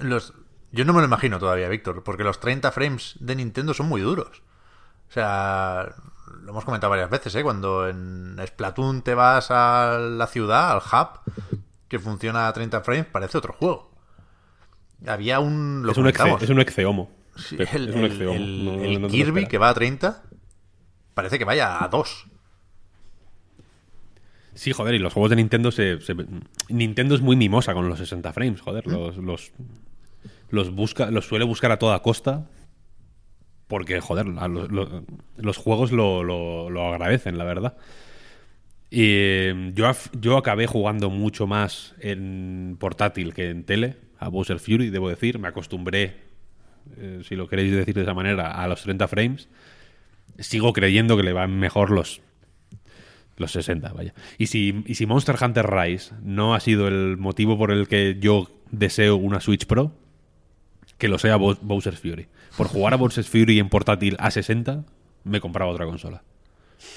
los 0.00 0.32
yo 0.70 0.84
no 0.86 0.92
me 0.94 1.00
lo 1.00 1.06
imagino 1.06 1.38
todavía, 1.38 1.68
Víctor, 1.68 2.02
porque 2.02 2.24
los 2.24 2.40
30 2.40 2.72
frames 2.72 3.16
de 3.20 3.36
Nintendo 3.36 3.74
son 3.74 3.88
muy 3.88 4.00
duros. 4.00 4.42
O 5.08 5.12
sea, 5.12 5.94
lo 6.42 6.50
hemos 6.50 6.64
comentado 6.64 6.88
varias 6.90 7.10
veces, 7.10 7.34
¿eh? 7.34 7.42
Cuando 7.42 7.86
en 7.88 8.36
Splatoon 8.46 9.02
te 9.02 9.14
vas 9.14 9.50
a 9.50 9.98
la 9.98 10.26
ciudad, 10.26 10.70
al 10.72 10.78
hub, 10.78 11.20
que 11.88 11.98
funciona 11.98 12.48
a 12.48 12.52
30 12.54 12.80
frames, 12.80 13.04
parece 13.04 13.36
otro 13.36 13.52
juego. 13.52 13.92
Había 15.06 15.40
un... 15.40 15.82
Lo 15.84 15.92
es, 15.92 15.98
un 15.98 16.06
exe- 16.06 16.42
es 16.42 16.48
un 16.48 16.60
exeomo. 16.60 17.10
Sí, 17.36 17.56
el, 17.72 17.88
es 17.90 17.94
un 17.94 18.04
exeomo. 18.04 18.34
el- 18.36 18.64
No- 18.64 18.72
no- 18.76 18.82
el 18.84 18.92
no 18.92 18.96
te 18.96 19.00
lo 19.00 19.08
Kirby 19.08 19.46
que 19.48 19.58
va 19.58 19.68
a 19.68 19.74
30 19.74 20.22
parece 21.12 21.38
que 21.38 21.44
vaya 21.44 21.84
a 21.84 21.88
2. 21.88 22.26
Sí, 24.54 24.72
joder, 24.72 24.94
y 24.94 24.98
los 24.98 25.12
juegos 25.12 25.30
de 25.30 25.36
Nintendo 25.36 25.70
se, 25.70 26.00
se- 26.00 26.14
Nintendo 26.68 27.14
es 27.14 27.20
muy 27.22 27.36
mimosa 27.36 27.72
con 27.74 27.88
los 27.88 27.98
60 27.98 28.32
frames, 28.32 28.60
joder. 28.60 28.86
Los, 28.86 29.16
los, 29.16 29.52
los 30.50 30.70
busca, 30.74 31.10
los 31.10 31.26
suele 31.26 31.44
buscar 31.44 31.72
a 31.72 31.78
toda 31.78 32.00
costa. 32.02 32.46
Porque, 33.66 34.00
joder, 34.00 34.26
los 34.26 35.56
juegos 35.56 35.92
lo, 35.92 36.22
lo- 36.22 36.68
lo 36.68 36.88
agradecen, 36.92 37.38
la 37.38 37.44
verdad. 37.44 37.76
Y 38.90 39.00
eh, 39.08 39.70
yo, 39.74 39.90
yo 40.20 40.36
acabé 40.36 40.66
jugando 40.66 41.08
mucho 41.08 41.46
más 41.46 41.94
en 42.00 42.76
portátil 42.78 43.32
que 43.32 43.48
en 43.48 43.64
tele, 43.64 43.96
a 44.18 44.28
Bowser 44.28 44.58
Fury, 44.58 44.90
debo 44.90 45.08
decir. 45.08 45.38
Me 45.38 45.48
acostumbré, 45.48 46.16
eh, 46.98 47.22
si 47.26 47.34
lo 47.36 47.48
queréis 47.48 47.72
decir 47.72 47.94
de 47.94 48.02
esa 48.02 48.12
manera, 48.12 48.50
a 48.62 48.68
los 48.68 48.82
30 48.82 49.08
frames. 49.08 49.48
Sigo 50.38 50.74
creyendo 50.74 51.16
que 51.16 51.22
le 51.22 51.32
van 51.32 51.58
mejor 51.58 51.90
los 51.90 52.20
los 53.36 53.52
60, 53.52 53.92
vaya. 53.92 54.14
Y 54.38 54.46
si, 54.46 54.84
y 54.86 54.94
si 54.94 55.06
Monster 55.06 55.36
Hunter 55.40 55.68
Rise 55.70 56.14
no 56.22 56.54
ha 56.54 56.60
sido 56.60 56.88
el 56.88 57.16
motivo 57.16 57.56
por 57.58 57.70
el 57.70 57.88
que 57.88 58.16
yo 58.20 58.48
deseo 58.70 59.16
una 59.16 59.40
Switch 59.40 59.66
Pro, 59.66 59.92
que 60.98 61.08
lo 61.08 61.18
sea 61.18 61.36
Bow- 61.36 61.58
Bowser's 61.62 61.98
Fury. 62.00 62.28
Por 62.56 62.68
jugar 62.68 62.94
a 62.94 62.96
Bowser's 62.96 63.28
Fury 63.28 63.58
en 63.58 63.68
portátil 63.68 64.16
a 64.20 64.30
60, 64.30 64.84
me 65.24 65.40
compraba 65.40 65.70
otra 65.70 65.86
consola. 65.86 66.22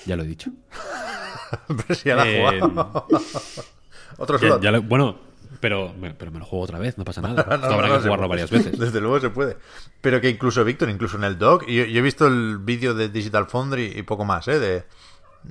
Ya 0.06 0.16
lo 0.16 0.24
he 0.24 0.28
dicho. 0.28 0.52
Pero 1.68 1.96
si 1.96 2.10
ya 2.10 2.16
la 2.16 2.28
Eh, 2.30 2.60
jugado. 2.60 3.08
Otro 4.18 4.38
Ya- 4.40 4.48
slot. 4.48 4.62
ya 4.64 4.72
lo- 4.72 4.82
bueno, 4.84 5.18
pero 5.60 5.94
me, 5.94 6.14
pero 6.14 6.32
me 6.32 6.40
lo 6.40 6.46
juego 6.46 6.64
otra 6.66 6.80
vez, 6.80 6.98
no 6.98 7.04
pasa 7.06 7.22
nada. 7.22 7.44
No, 7.62 7.66
habrá 7.68 7.88
no, 7.88 7.96
que 7.98 8.04
jugarlo 8.04 8.28
varias 8.28 8.50
veces. 8.52 8.78
Desde 8.78 9.00
luego 9.02 9.20
se 9.20 9.30
puede. 9.30 9.58
Pero 10.02 10.22
que 10.22 10.30
incluso, 10.30 10.64
Víctor, 10.64 10.90
incluso 10.90 11.18
en 11.18 11.24
el 11.24 11.38
dock, 11.38 11.66
yo, 11.68 11.86
yo 11.86 12.00
he 12.00 12.02
visto 12.02 12.28
el 12.28 12.60
vídeo 12.60 12.94
de 12.94 13.10
Digital 13.10 13.48
Foundry 13.48 13.94
y 13.96 14.04
poco 14.04 14.26
más, 14.26 14.48
¿eh? 14.48 14.60
De, 14.60 14.84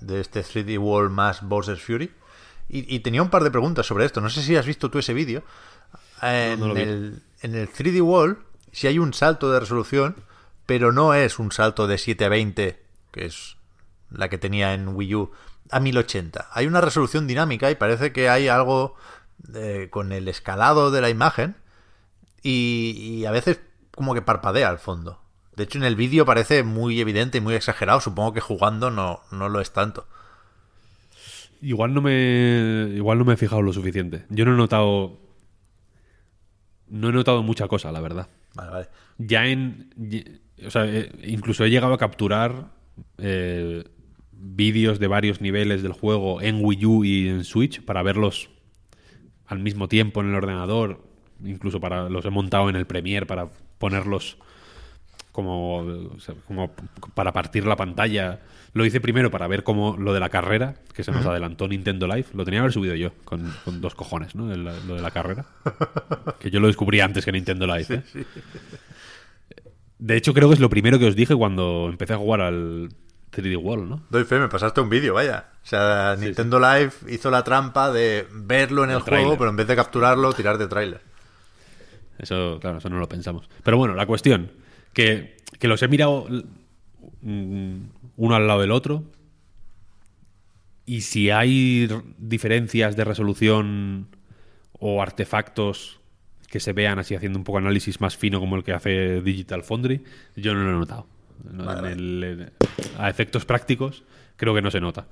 de 0.01 0.21
este 0.21 0.43
3D 0.43 0.79
World 0.79 1.11
más 1.11 1.43
Bowser's 1.43 1.83
Fury. 1.83 2.12
Y, 2.69 2.95
y 2.95 3.01
tenía 3.01 3.23
un 3.23 3.31
par 3.31 3.45
de 3.45 3.51
preguntas 3.51 3.87
sobre 3.87 4.05
esto. 4.05 4.21
No 4.21 4.31
sé 4.31 4.43
si 4.43 4.57
has 4.57 4.66
visto 4.66 4.91
tú 4.91 4.99
ese 4.99 5.15
vídeo. 5.15 5.43
En, 6.23 6.61
No, 6.61 6.69
no 6.69 6.77
el, 6.77 7.23
en 7.43 7.55
el 7.55 7.71
3D 7.71 8.01
World, 8.03 8.39
si 8.73 8.87
hay 8.87 8.99
un 8.99 9.12
salto 9.12 9.53
de 9.53 9.61
resolución, 9.61 10.16
pero 10.66 10.93
no 10.93 11.15
es 11.15 11.39
un 11.39 11.53
salto 11.53 11.87
de 11.87 11.99
7 11.99 12.25
a 12.25 12.29
20, 12.29 12.83
que 13.12 13.27
es 13.27 13.57
la 14.11 14.29
que 14.29 14.39
tenía 14.39 14.75
en 14.75 14.89
Wii 14.89 15.15
U, 15.15 15.31
a 15.71 15.81
1080. 15.81 16.49
Hay 16.53 16.66
una 16.66 16.81
resolución 16.81 17.27
dinámica 17.27 17.71
y 17.71 17.75
parece 17.75 18.12
que 18.12 18.29
hay 18.29 18.49
algo 18.49 18.95
eh, 19.55 19.89
con 19.91 20.12
el 20.12 20.29
escalado 20.29 20.91
de 20.91 21.01
la 21.01 21.11
imagen 21.11 21.57
y, 22.43 22.97
y 22.99 23.27
a 23.27 23.31
veces 23.31 23.61
como 23.95 24.15
que 24.15 24.23
parpadea 24.23 24.69
al 24.69 24.79
fondo. 24.79 25.21
De 25.57 25.65
hecho, 25.65 25.79
en 25.79 25.85
el 25.85 25.97
vídeo 25.97 26.25
parece 26.25 26.63
muy 26.63 27.01
evidente 27.01 27.39
y 27.39 27.41
muy 27.41 27.55
exagerado. 27.55 28.01
Supongo 28.01 28.33
que 28.33 28.41
jugando 28.41 28.91
no, 28.91 29.21
no 29.31 29.49
lo 29.49 29.61
es 29.61 29.73
tanto. 29.73 30.07
Igual 31.61 31.95
no 31.95 32.03
me 32.03 32.91
igual 32.95 33.19
no 33.19 33.25
me 33.25 33.35
he 33.35 33.37
fijado 33.37 33.63
lo 33.63 33.73
suficiente. 33.73 34.25
Yo 34.29 34.45
no 34.45 34.55
he 34.55 34.57
notado 34.57 35.19
no 36.89 37.09
he 37.09 37.13
notado 37.13 37.43
mucha 37.43 37.69
cosa, 37.69 37.93
la 37.93 38.01
verdad. 38.01 38.29
Vale, 38.55 38.71
vale. 38.71 38.89
Ya 39.19 39.47
en. 39.47 39.91
O 40.65 40.71
sea, 40.71 40.87
eh, 40.87 41.11
incluso 41.25 41.65
he 41.65 41.71
llegado 41.71 41.95
a 41.95 41.99
capturar 41.99 42.73
eh, 43.19 43.85
vídeos 44.33 44.99
de 44.99 45.07
varios 45.07 45.41
niveles 45.41 45.83
del 45.83 45.93
juego 45.93 46.41
en 46.41 46.65
Wii 46.65 46.87
U 46.87 47.05
y 47.05 47.29
en 47.29 47.45
Switch 47.45 47.83
para 47.83 48.03
verlos 48.03 48.51
al 49.47 49.59
mismo 49.59 49.89
tiempo 49.89 50.21
en 50.21 50.29
el 50.29 50.35
ordenador. 50.35 51.03
Incluso 51.45 51.81
para 51.81 52.09
los 52.09 52.25
he 52.25 52.31
montado 52.31 52.71
en 52.71 52.77
el 52.77 52.87
Premiere 52.87 53.27
para 53.27 53.49
ponerlos 53.79 54.39
como, 55.35 55.78
o 55.78 56.20
sea, 56.20 56.35
como 56.47 56.70
para 57.15 57.32
partir 57.32 57.66
la 57.66 57.74
pantalla. 57.74 58.39
Lo 58.73 58.85
hice 58.85 59.01
primero 59.01 59.31
para 59.31 59.47
ver 59.48 59.62
cómo 59.65 59.97
lo 59.98 60.12
de 60.15 60.20
la 60.20 60.28
carrera, 60.31 60.77
que 60.94 61.02
se 61.05 61.11
nos 61.12 61.27
adelantó 61.27 61.66
Nintendo 61.69 62.06
Live. 62.06 62.27
Lo 62.35 62.44
tenía 62.44 62.59
que 62.59 62.62
haber 62.62 62.73
subido 62.73 62.94
yo, 62.94 63.11
con, 63.24 63.52
con 63.65 63.81
dos 63.81 63.94
cojones, 63.97 64.35
¿no? 64.35 64.52
El- 64.52 64.65
lo 64.65 64.94
de 64.97 65.02
la 65.02 65.11
carrera. 65.11 65.44
Que 66.40 66.51
yo 66.51 66.61
lo 66.61 66.66
descubrí 66.69 67.01
antes 67.01 67.24
que 67.24 67.32
Nintendo 67.32 67.66
Live. 67.66 67.86
¿eh? 68.15 68.24
De 69.98 70.16
hecho, 70.16 70.35
creo 70.35 70.48
que 70.48 70.55
es 70.55 70.61
lo 70.61 70.69
primero 70.70 70.98
que 70.98 71.06
os 71.06 71.16
dije 71.16 71.35
cuando 71.35 71.86
empecé 71.89 72.12
a 72.15 72.16
jugar 72.19 72.40
al 72.40 72.90
3D 73.32 73.56
World, 73.56 73.89
¿no? 73.89 74.02
Doy 74.11 74.24
fe, 74.24 74.39
me 74.39 74.48
pasaste 74.48 74.81
un 74.81 74.89
vídeo, 74.90 75.15
vaya. 75.15 75.47
O 75.62 75.66
sea, 75.66 76.16
Nintendo 76.19 76.59
Live 76.61 76.93
hizo 77.09 77.31
la 77.31 77.43
trampa 77.44 77.90
de 77.93 78.27
verlo 78.32 78.85
en 78.85 78.90
el, 78.90 78.97
El 78.97 79.02
juego, 79.02 79.39
pero 79.39 79.51
en 79.51 79.56
vez 79.56 79.66
de 79.66 79.77
capturarlo, 79.77 80.32
tirar 80.32 80.59
de 80.59 80.66
tráiler. 80.69 81.01
Eso, 82.19 82.59
claro, 82.61 82.78
eso 82.78 82.89
no 82.90 82.98
lo 82.98 83.09
pensamos. 83.09 83.48
Pero 83.62 83.77
bueno, 83.77 83.94
la 83.94 84.06
cuestión, 84.06 84.51
que, 84.95 85.37
que 85.59 85.69
los 85.69 85.83
he 85.83 85.89
mirado 85.89 86.27
mm, 87.23 87.77
uno 88.16 88.35
al 88.35 88.47
lado 88.47 88.61
del 88.61 88.71
otro. 88.71 89.05
Y 90.87 91.01
si 91.03 91.31
hay 91.31 91.89
diferencias 92.19 92.95
de 92.97 93.05
resolución 93.05 94.09
o 94.79 95.01
artefactos 95.03 96.01
que 96.49 96.61
se 96.61 96.73
vean 96.73 96.99
así 96.99 97.15
haciendo 97.15 97.39
un 97.39 97.45
poco 97.45 97.59
análisis 97.59 98.01
más 98.01 98.16
fino 98.16 98.39
como 98.39 98.57
el 98.57 98.65
que 98.65 98.73
hace 98.75 99.21
Digital 99.23 99.62
Foundry, 99.65 100.05
yo 100.37 100.55
no 100.55 100.62
lo 100.62 100.71
he 100.71 100.75
notado. 100.75 101.07
No, 101.51 101.65
Vale, 101.65 101.79
en 101.79 101.83
vale. 101.83 101.93
el- 101.95 102.25
en- 102.25 102.53
a 102.99 103.09
efectos 103.11 103.45
prácticos, 103.45 104.05
creo 104.37 104.55
que 104.55 104.62
no 104.62 104.71
se 104.71 104.81
nota. 104.81 105.07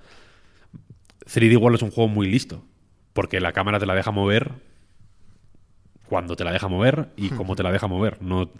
3D 1.26 1.56
World 1.56 1.76
es 1.76 1.82
un 1.82 1.90
juego 1.90 2.08
muy 2.08 2.28
listo, 2.30 2.64
porque 3.12 3.40
la 3.40 3.52
cámara 3.52 3.80
te 3.80 3.86
la 3.86 3.94
deja 3.94 4.10
mover 4.10 4.52
cuando 6.06 6.36
te 6.36 6.44
la 6.44 6.52
deja 6.52 6.68
mover 6.68 7.08
y 7.16 7.30
cómo 7.30 7.56
te 7.56 7.62
la 7.62 7.72
deja 7.72 7.86
mover. 7.86 8.20
No, 8.22 8.50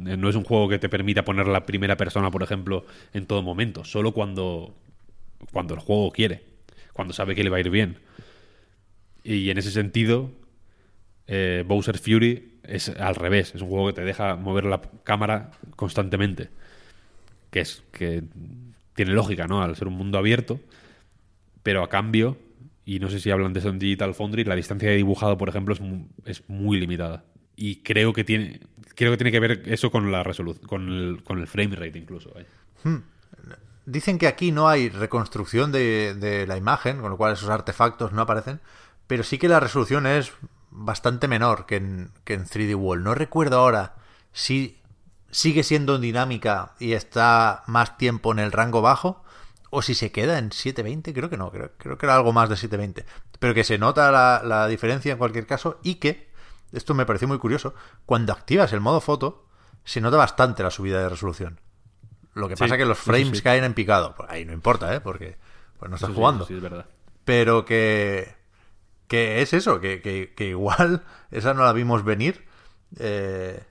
no 0.00 0.28
es 0.28 0.36
un 0.36 0.44
juego 0.44 0.68
que 0.68 0.78
te 0.78 0.88
permita 0.88 1.24
poner 1.24 1.46
la 1.46 1.66
primera 1.66 1.96
persona, 1.96 2.30
por 2.30 2.42
ejemplo, 2.42 2.84
en 3.12 3.26
todo 3.26 3.42
momento, 3.42 3.84
solo 3.84 4.12
cuando, 4.12 4.74
cuando 5.52 5.74
el 5.74 5.80
juego 5.80 6.10
quiere, 6.10 6.42
cuando 6.92 7.12
sabe 7.12 7.34
que 7.34 7.44
le 7.44 7.50
va 7.50 7.58
a 7.58 7.60
ir 7.60 7.70
bien. 7.70 7.98
Y 9.22 9.50
en 9.50 9.58
ese 9.58 9.70
sentido, 9.70 10.30
eh, 11.26 11.64
Bowser 11.66 11.98
Fury 11.98 12.60
es 12.64 12.88
al 12.88 13.14
revés, 13.14 13.54
es 13.54 13.62
un 13.62 13.68
juego 13.68 13.88
que 13.88 13.92
te 13.94 14.04
deja 14.04 14.36
mover 14.36 14.64
la 14.64 14.80
cámara 15.04 15.50
constantemente, 15.76 16.48
que 17.50 17.60
es 17.60 17.82
que 17.92 18.22
tiene 18.94 19.12
lógica, 19.12 19.46
¿no? 19.46 19.62
Al 19.62 19.76
ser 19.76 19.88
un 19.88 19.94
mundo 19.94 20.18
abierto, 20.18 20.60
pero 21.62 21.82
a 21.82 21.88
cambio, 21.88 22.38
y 22.84 22.98
no 22.98 23.10
sé 23.10 23.20
si 23.20 23.30
hablan 23.30 23.52
de 23.52 23.60
eso 23.60 23.68
en 23.68 23.78
Digital 23.78 24.14
Foundry, 24.14 24.44
la 24.44 24.56
distancia 24.56 24.88
de 24.88 24.96
dibujado, 24.96 25.36
por 25.36 25.48
ejemplo, 25.48 25.74
es, 25.74 25.80
es 26.24 26.48
muy 26.48 26.80
limitada. 26.80 27.24
Y 27.56 27.76
creo 27.76 28.12
que 28.14 28.24
tiene 28.24 28.60
creo 29.00 29.12
que 29.12 29.16
tiene 29.16 29.32
que 29.32 29.40
ver 29.40 29.62
eso 29.64 29.90
con 29.90 30.12
la 30.12 30.22
resolución, 30.22 30.66
con 30.66 31.38
el, 31.38 31.46
frame 31.46 31.74
rate 31.74 31.98
incluso. 31.98 32.30
vaya. 32.34 32.46
Dicen 33.86 34.18
que 34.18 34.26
aquí 34.26 34.52
no 34.52 34.68
hay 34.68 34.90
reconstrucción 34.90 35.72
de, 35.72 36.14
de 36.14 36.46
la 36.46 36.58
imagen, 36.58 37.00
con 37.00 37.10
lo 37.10 37.16
cual 37.16 37.32
esos 37.32 37.48
artefactos 37.48 38.12
no 38.12 38.20
aparecen, 38.20 38.60
pero 39.06 39.22
sí 39.22 39.38
que 39.38 39.48
la 39.48 39.58
resolución 39.58 40.06
es 40.06 40.32
bastante 40.70 41.28
menor 41.28 41.64
que 41.64 41.76
en, 41.76 42.10
que 42.24 42.34
en 42.34 42.44
3D 42.44 42.76
World. 42.76 43.02
No 43.02 43.14
recuerdo 43.14 43.58
ahora 43.58 43.94
si 44.32 44.78
sigue 45.30 45.62
siendo 45.62 45.98
dinámica 45.98 46.74
y 46.78 46.92
está 46.92 47.62
más 47.66 47.96
tiempo 47.96 48.32
en 48.32 48.38
el 48.38 48.52
rango 48.52 48.82
bajo 48.82 49.24
o 49.70 49.80
si 49.80 49.94
se 49.94 50.12
queda 50.12 50.36
en 50.38 50.52
720, 50.52 51.14
creo 51.14 51.30
que 51.30 51.38
no, 51.38 51.50
creo, 51.50 51.96
que 51.96 52.06
era 52.06 52.16
algo 52.16 52.34
más 52.34 52.50
de 52.50 52.56
720. 52.56 53.06
Pero 53.38 53.54
que 53.54 53.64
se 53.64 53.78
nota 53.78 54.42
la 54.42 54.66
diferencia 54.68 55.10
en 55.10 55.18
cualquier 55.18 55.46
caso 55.46 55.80
y 55.82 55.94
que, 55.94 56.29
esto 56.72 56.94
me 56.94 57.06
pareció 57.06 57.28
muy 57.28 57.38
curioso, 57.38 57.74
cuando 58.06 58.32
activas 58.32 58.72
el 58.72 58.80
modo 58.80 59.00
foto, 59.00 59.46
se 59.84 60.00
nota 60.00 60.16
bastante 60.16 60.62
la 60.62 60.70
subida 60.70 61.00
de 61.00 61.08
resolución. 61.08 61.60
Lo 62.34 62.48
que 62.48 62.56
Sí, 62.56 62.60
pasa 62.64 62.76
que 62.76 62.84
los 62.84 62.98
sí, 62.98 63.04
frames 63.04 63.38
sí. 63.38 63.42
caen 63.42 63.64
en 63.64 63.74
picado. 63.74 64.14
Pues 64.16 64.30
ahí 64.30 64.44
no 64.44 64.52
importa, 64.52 64.94
¿eh? 64.94 65.00
Porque 65.00 65.36
pues 65.78 65.88
no 65.90 65.96
estás 65.96 66.10
jugando. 66.12 66.46
es 66.48 66.60
verdad. 66.60 66.86
Pero 67.24 67.64
que, 67.64 68.34
que 69.08 69.42
es 69.42 69.52
eso, 69.52 69.80
que, 69.80 70.00
que- 70.00 70.32
que 70.36 70.48
igual 70.48 71.02
esa 71.30 71.54
no 71.54 71.64
la 71.64 71.72
vimos 71.72 72.04
venir. 72.04 72.46
Eh, 72.98 73.62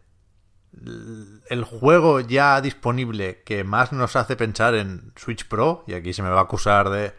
el 1.49 1.63
juego 1.63 2.19
ya 2.19 2.61
disponible 2.61 3.41
que 3.43 3.63
más 3.63 3.91
nos 3.91 4.15
hace 4.15 4.35
pensar 4.35 4.75
en 4.75 5.11
Switch 5.15 5.47
Pro, 5.47 5.83
y 5.87 5.93
aquí 5.93 6.13
se 6.13 6.21
me 6.21 6.29
va 6.29 6.39
a 6.39 6.43
acusar 6.43 6.89
de 6.89 7.13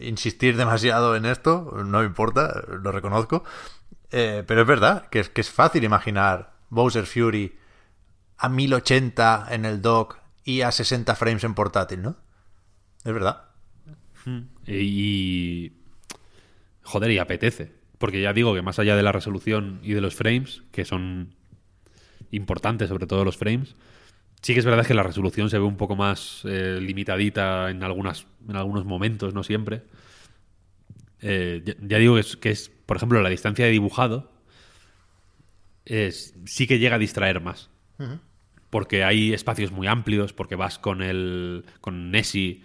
insistir 0.00 0.56
demasiado 0.56 1.14
en 1.16 1.24
esto, 1.26 1.72
no 1.84 2.00
me 2.00 2.06
importa, 2.06 2.62
lo 2.68 2.90
reconozco, 2.92 3.44
eh, 4.10 4.44
pero 4.46 4.62
es 4.62 4.66
verdad 4.66 5.08
que 5.08 5.20
es, 5.20 5.28
que 5.28 5.40
es 5.40 5.50
fácil 5.50 5.84
imaginar 5.84 6.54
Bowser 6.70 7.06
Fury 7.06 7.56
a 8.38 8.48
1080 8.48 9.48
en 9.50 9.64
el 9.64 9.82
dock 9.82 10.18
y 10.44 10.62
a 10.62 10.70
60 10.70 11.14
frames 11.16 11.44
en 11.44 11.54
portátil, 11.54 12.02
¿no? 12.02 12.16
Es 13.04 13.12
verdad. 13.12 13.44
Y. 14.66 15.72
Joder, 16.82 17.10
y 17.10 17.18
apetece. 17.18 17.72
Porque 17.98 18.20
ya 18.20 18.32
digo 18.32 18.54
que 18.54 18.62
más 18.62 18.78
allá 18.78 18.96
de 18.96 19.02
la 19.02 19.12
resolución 19.12 19.80
y 19.82 19.92
de 19.92 20.00
los 20.00 20.14
frames, 20.14 20.62
que 20.70 20.84
son 20.84 21.34
importantes, 22.30 22.88
sobre 22.88 23.06
todo 23.06 23.24
los 23.24 23.36
frames, 23.36 23.74
sí 24.40 24.54
que 24.54 24.60
es 24.60 24.66
verdad 24.66 24.86
que 24.86 24.94
la 24.94 25.02
resolución 25.02 25.50
se 25.50 25.58
ve 25.58 25.64
un 25.64 25.76
poco 25.76 25.96
más 25.96 26.42
eh, 26.44 26.78
limitadita 26.80 27.70
en, 27.70 27.82
algunas, 27.82 28.26
en 28.48 28.56
algunos 28.56 28.84
momentos, 28.84 29.34
no 29.34 29.42
siempre. 29.42 29.82
Eh, 31.20 31.62
ya, 31.64 31.74
ya 31.80 31.98
digo 31.98 32.14
que 32.14 32.20
es, 32.20 32.36
que 32.36 32.50
es, 32.50 32.70
por 32.88 32.96
ejemplo, 32.96 33.20
la 33.20 33.28
distancia 33.28 33.66
de 33.66 33.70
dibujado 33.70 34.32
es, 35.84 36.34
sí 36.46 36.66
que 36.66 36.78
llega 36.78 36.96
a 36.96 36.98
distraer 36.98 37.42
más. 37.42 37.68
Porque 38.70 39.04
hay 39.04 39.34
espacios 39.34 39.72
muy 39.72 39.86
amplios, 39.86 40.32
porque 40.32 40.56
vas 40.56 40.78
con 40.78 41.02
el 41.02 41.66
con 41.82 42.10
Nessie 42.10 42.64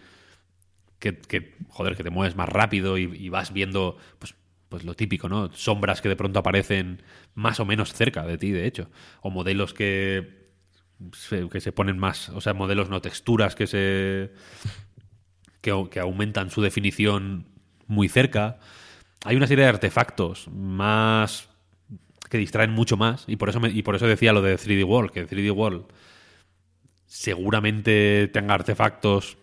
que, 0.99 1.17
que, 1.17 1.57
joder, 1.67 1.97
que 1.97 2.05
te 2.05 2.09
mueves 2.09 2.37
más 2.37 2.47
rápido 2.47 2.97
y, 2.97 3.03
y 3.03 3.27
vas 3.27 3.51
viendo, 3.51 3.97
pues, 4.17 4.33
pues 4.69 4.85
lo 4.85 4.93
típico, 4.93 5.27
¿no? 5.27 5.51
Sombras 5.51 6.01
que 6.01 6.07
de 6.07 6.15
pronto 6.15 6.39
aparecen 6.39 7.03
más 7.35 7.59
o 7.59 7.65
menos 7.65 7.93
cerca 7.93 8.25
de 8.25 8.37
ti, 8.37 8.51
de 8.51 8.65
hecho. 8.65 8.89
O 9.19 9.29
modelos 9.29 9.73
que 9.73 10.47
se, 11.11 11.49
que 11.49 11.59
se 11.59 11.73
ponen 11.73 11.97
más, 11.97 12.29
o 12.29 12.39
sea, 12.39 12.53
modelos 12.53 12.89
no 12.89 13.01
texturas 13.01 13.55
que 13.55 13.67
se 13.67 14.31
que, 15.59 15.87
que 15.91 15.99
aumentan 15.99 16.49
su 16.49 16.61
definición 16.61 17.45
muy 17.87 18.07
cerca. 18.07 18.59
Hay 19.25 19.35
una 19.35 19.47
serie 19.47 19.63
de 19.63 19.69
artefactos 19.69 20.47
más 20.49 21.49
que 22.29 22.37
distraen 22.37 22.71
mucho 22.71 22.97
más 22.97 23.25
y 23.27 23.35
por 23.35 23.49
eso 23.49 23.59
me- 23.59 23.69
y 23.69 23.83
por 23.83 23.95
eso 23.95 24.07
decía 24.07 24.33
lo 24.33 24.41
de 24.41 24.57
3D 24.57 24.83
World, 24.83 25.11
que 25.11 25.25
3D 25.27 25.51
World 25.51 25.85
seguramente 27.05 28.27
tenga 28.33 28.55
artefactos 28.55 29.37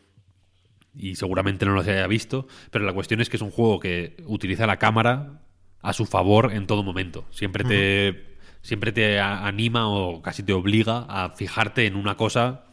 y 0.94 1.14
seguramente 1.14 1.64
no 1.66 1.72
los 1.72 1.86
haya 1.86 2.06
visto, 2.08 2.48
pero 2.70 2.84
la 2.84 2.92
cuestión 2.92 3.20
es 3.20 3.28
que 3.30 3.36
es 3.36 3.42
un 3.42 3.50
juego 3.52 3.78
que 3.78 4.16
utiliza 4.26 4.66
la 4.66 4.78
cámara 4.78 5.40
a 5.82 5.92
su 5.92 6.04
favor 6.04 6.52
en 6.52 6.66
todo 6.66 6.82
momento. 6.82 7.24
Siempre 7.30 7.62
te, 7.64 8.36
siempre 8.60 8.92
te 8.92 9.20
anima 9.20 9.88
o 9.88 10.20
casi 10.20 10.42
te 10.42 10.52
obliga 10.52 11.06
a 11.08 11.30
fijarte 11.30 11.86
en 11.86 11.94
una 11.96 12.16
cosa 12.16 12.64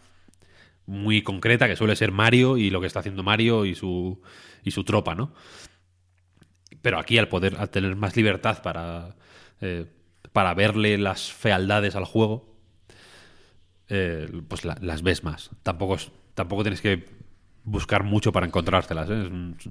muy 0.88 1.22
concreta 1.22 1.68
que 1.68 1.76
suele 1.76 1.96
ser 1.96 2.12
Mario 2.12 2.58
y 2.58 2.70
lo 2.70 2.82
que 2.82 2.88
está 2.88 3.00
haciendo 3.02 3.22
Mario 3.22 3.66
y 3.66 3.76
su, 3.76 4.20
y 4.64 4.72
su 4.72 4.84
tropa, 4.84 5.14
¿no? 5.16 5.32
Pero 6.88 7.00
aquí 7.00 7.18
al 7.18 7.28
poder, 7.28 7.58
al 7.60 7.70
tener 7.70 7.98
más 7.98 8.16
libertad 8.16 8.62
para, 8.62 9.14
eh, 9.60 9.88
para 10.32 10.54
verle 10.54 10.98
las 10.98 11.34
fealdades 11.34 11.98
al 11.98 12.06
juego, 12.06 12.56
eh, 13.90 14.30
pues 14.48 14.64
la- 14.64 14.78
las 14.80 15.02
ves 15.02 15.22
más. 15.26 15.50
Tampoco, 15.64 15.96
es- 15.96 16.12
tampoco 16.34 16.64
tienes 16.64 16.80
que 16.80 17.06
buscar 17.66 18.04
mucho 18.04 18.32
para 18.32 18.46
encontrártelas, 18.46 19.10
¿eh? 19.12 19.30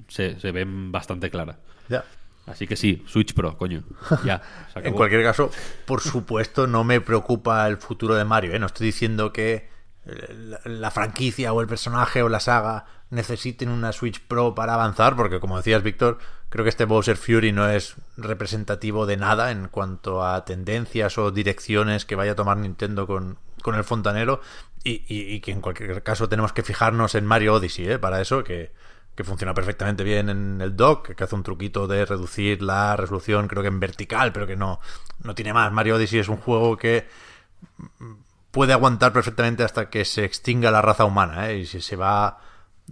Se, 0.09 0.39
se 0.39 0.53
ven 0.53 0.93
bastante 0.93 1.31
claras. 1.31 1.57
Ya. 1.89 2.05
Así 2.45 2.67
que 2.67 2.77
sí, 2.77 3.03
Switch 3.07 3.33
Pro, 3.33 3.57
coño. 3.57 3.83
Ya. 4.23 4.43
En 4.77 4.93
cualquier 4.93 5.23
caso, 5.23 5.51
por 5.87 6.03
supuesto, 6.03 6.67
no 6.67 6.85
me 6.85 7.01
preocupa 7.01 7.67
el 7.67 7.79
futuro 7.79 8.15
de 8.15 8.27
Mario. 8.27 8.53
¿eh? 8.53 8.59
No 8.59 8.67
estoy 8.67 8.89
diciendo 8.89 9.33
que 9.33 9.71
la, 10.05 10.61
la 10.67 10.91
franquicia 10.91 11.55
o 11.55 11.63
el 11.63 11.67
personaje 11.67 12.23
o 12.23 12.29
la 12.29 12.41
saga 12.41 12.85
necesiten 13.11 13.69
una 13.69 13.93
Switch 13.93 14.21
Pro 14.21 14.55
para 14.55 14.75
avanzar, 14.75 15.17
porque 15.17 15.41
como 15.41 15.57
decías, 15.57 15.83
Víctor, 15.83 16.19
creo 16.49 16.65
que 16.65 16.71
este 16.71 16.85
Bowser 16.85 17.17
Fury 17.17 17.53
no 17.53 17.69
es 17.69 17.95
representativo 18.17 19.07
de 19.07 19.17
nada 19.17 19.51
en 19.51 19.69
cuanto 19.69 20.25
a 20.25 20.45
tendencias 20.45 21.17
o 21.19 21.31
direcciones 21.31 22.05
que 22.05 22.17
vaya 22.17 22.33
a 22.33 22.37
tomar 22.37 22.57
Nintendo 22.57 23.07
con, 23.07 23.39
con 23.63 23.75
el 23.75 23.85
fontanero. 23.85 24.41
Y, 24.85 25.05
y- 25.09 25.41
que 25.41 25.51
en 25.51 25.61
cualquier 25.61 26.01
caso 26.05 26.29
tenemos 26.29 26.53
que 26.53 26.63
fijarnos 26.63 27.17
en 27.17 27.27
Mario 27.27 27.55
Odyssey, 27.55 27.89
¿eh? 27.91 27.99
para 27.99 28.21
eso, 28.21 28.45
que, 28.45 28.73
que 29.17 29.25
funciona 29.25 29.53
perfectamente 29.53 30.05
bien 30.05 30.29
en 30.29 30.61
el 30.61 30.77
dock, 30.77 31.11
que 31.15 31.25
hace 31.25 31.35
un 31.35 31.43
truquito 31.43 31.89
de 31.89 32.05
reducir 32.07 32.63
la 32.63 32.95
resolución, 32.97 33.49
creo 33.49 33.63
que 33.63 33.69
en 33.69 33.81
vertical, 33.81 34.33
pero 34.33 34.47
que 34.47 34.55
no, 34.55 34.79
no 35.25 35.35
tiene 35.35 35.53
más. 35.53 35.73
Mario 35.73 35.97
Odyssey 35.97 36.21
es 36.21 36.29
un 36.29 36.37
juego 36.37 36.77
que 36.77 37.09
puede 38.53 38.73
aguantar 38.73 39.13
perfectamente 39.13 39.65
hasta 39.65 39.91
que 39.91 40.05
se 40.05 40.25
extinga 40.25 40.71
la 40.71 40.83
raza 40.83 41.05
humana, 41.05 41.51
¿eh? 41.51 41.59
y 41.59 41.67
si 41.67 41.81
se 41.81 41.97
va 41.97 42.39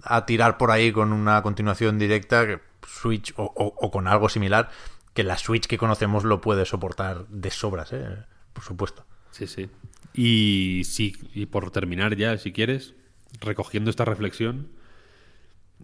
a 0.03 0.27
tirar 0.27 0.59
por 0.59 0.71
ahí 0.71 0.93
con 0.93 1.13
una 1.13 1.43
continuación 1.43 1.99
directa, 1.99 2.61
Switch 2.87 3.33
o, 3.37 3.91
con 3.91 4.07
algo 4.09 4.29
similar, 4.29 4.71
que 5.13 5.23
la 5.23 5.39
Switch 5.39 5.67
que 5.67 5.79
conocemos 5.79 6.25
lo 6.25 6.41
puede 6.41 6.65
soportar 6.65 7.27
de 7.29 7.51
sobras, 7.51 7.93
¿eh? 7.93 8.25
por 8.53 8.65
supuesto. 8.65 9.07
Sí, 9.31 9.47
sí. 9.47 9.69
Y, 10.13 10.83
sí, 10.85 11.17
y 11.35 11.47
por 11.47 11.71
terminar 11.71 12.17
ya, 12.17 12.37
si 12.39 12.53
quieres, 12.53 12.95
recogiendo 13.41 13.91
esta 13.91 14.05
reflexión, 14.05 14.69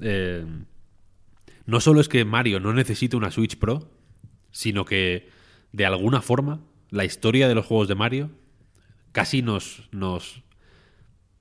eh, 0.01 0.47
no 1.67 1.81
solo 1.81 2.01
es 2.01 2.09
que 2.09 2.25
Mario 2.25 2.61
no 2.61 2.73
necesite 2.73 3.17
una 3.17 3.31
Switch 3.31 3.59
Pro, 3.59 3.91
sino 4.51 4.85
que 4.85 5.29
de 5.73 5.87
alguna 5.87 6.23
forma 6.23 6.61
la 6.91 7.05
historia 7.05 7.49
de 7.49 7.55
los 7.55 7.67
juegos 7.67 7.89
de 7.89 7.95
Mario 7.95 8.31
casi 9.13 9.43
nos, 9.43 9.89
nos, 9.93 10.43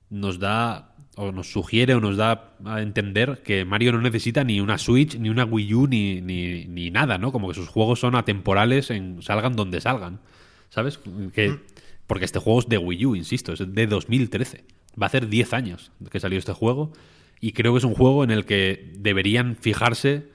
nos 0.08 0.38
da 0.38 0.89
o 1.16 1.32
nos 1.32 1.52
sugiere 1.52 1.94
o 1.94 2.00
nos 2.00 2.16
da 2.16 2.54
a 2.64 2.80
entender 2.82 3.42
que 3.42 3.64
Mario 3.64 3.92
no 3.92 4.00
necesita 4.00 4.44
ni 4.44 4.60
una 4.60 4.78
Switch, 4.78 5.16
ni 5.16 5.28
una 5.28 5.44
Wii 5.44 5.74
U, 5.74 5.86
ni, 5.86 6.20
ni, 6.20 6.66
ni 6.66 6.90
nada, 6.90 7.18
¿no? 7.18 7.32
Como 7.32 7.48
que 7.48 7.54
sus 7.54 7.68
juegos 7.68 8.00
son 8.00 8.14
atemporales, 8.14 8.90
en, 8.90 9.22
salgan 9.22 9.56
donde 9.56 9.80
salgan. 9.80 10.20
¿Sabes? 10.68 11.00
Que, 11.32 11.58
porque 12.06 12.24
este 12.24 12.38
juego 12.38 12.60
es 12.60 12.68
de 12.68 12.78
Wii 12.78 13.06
U, 13.06 13.16
insisto, 13.16 13.52
es 13.52 13.60
de 13.66 13.86
2013. 13.86 14.64
Va 15.00 15.06
a 15.06 15.08
hacer 15.08 15.28
10 15.28 15.52
años 15.52 15.92
que 16.10 16.20
salió 16.20 16.38
este 16.38 16.52
juego. 16.52 16.92
Y 17.40 17.52
creo 17.52 17.72
que 17.72 17.78
es 17.78 17.84
un 17.84 17.94
juego 17.94 18.22
en 18.22 18.30
el 18.30 18.44
que 18.44 18.92
deberían 18.96 19.56
fijarse 19.56 20.28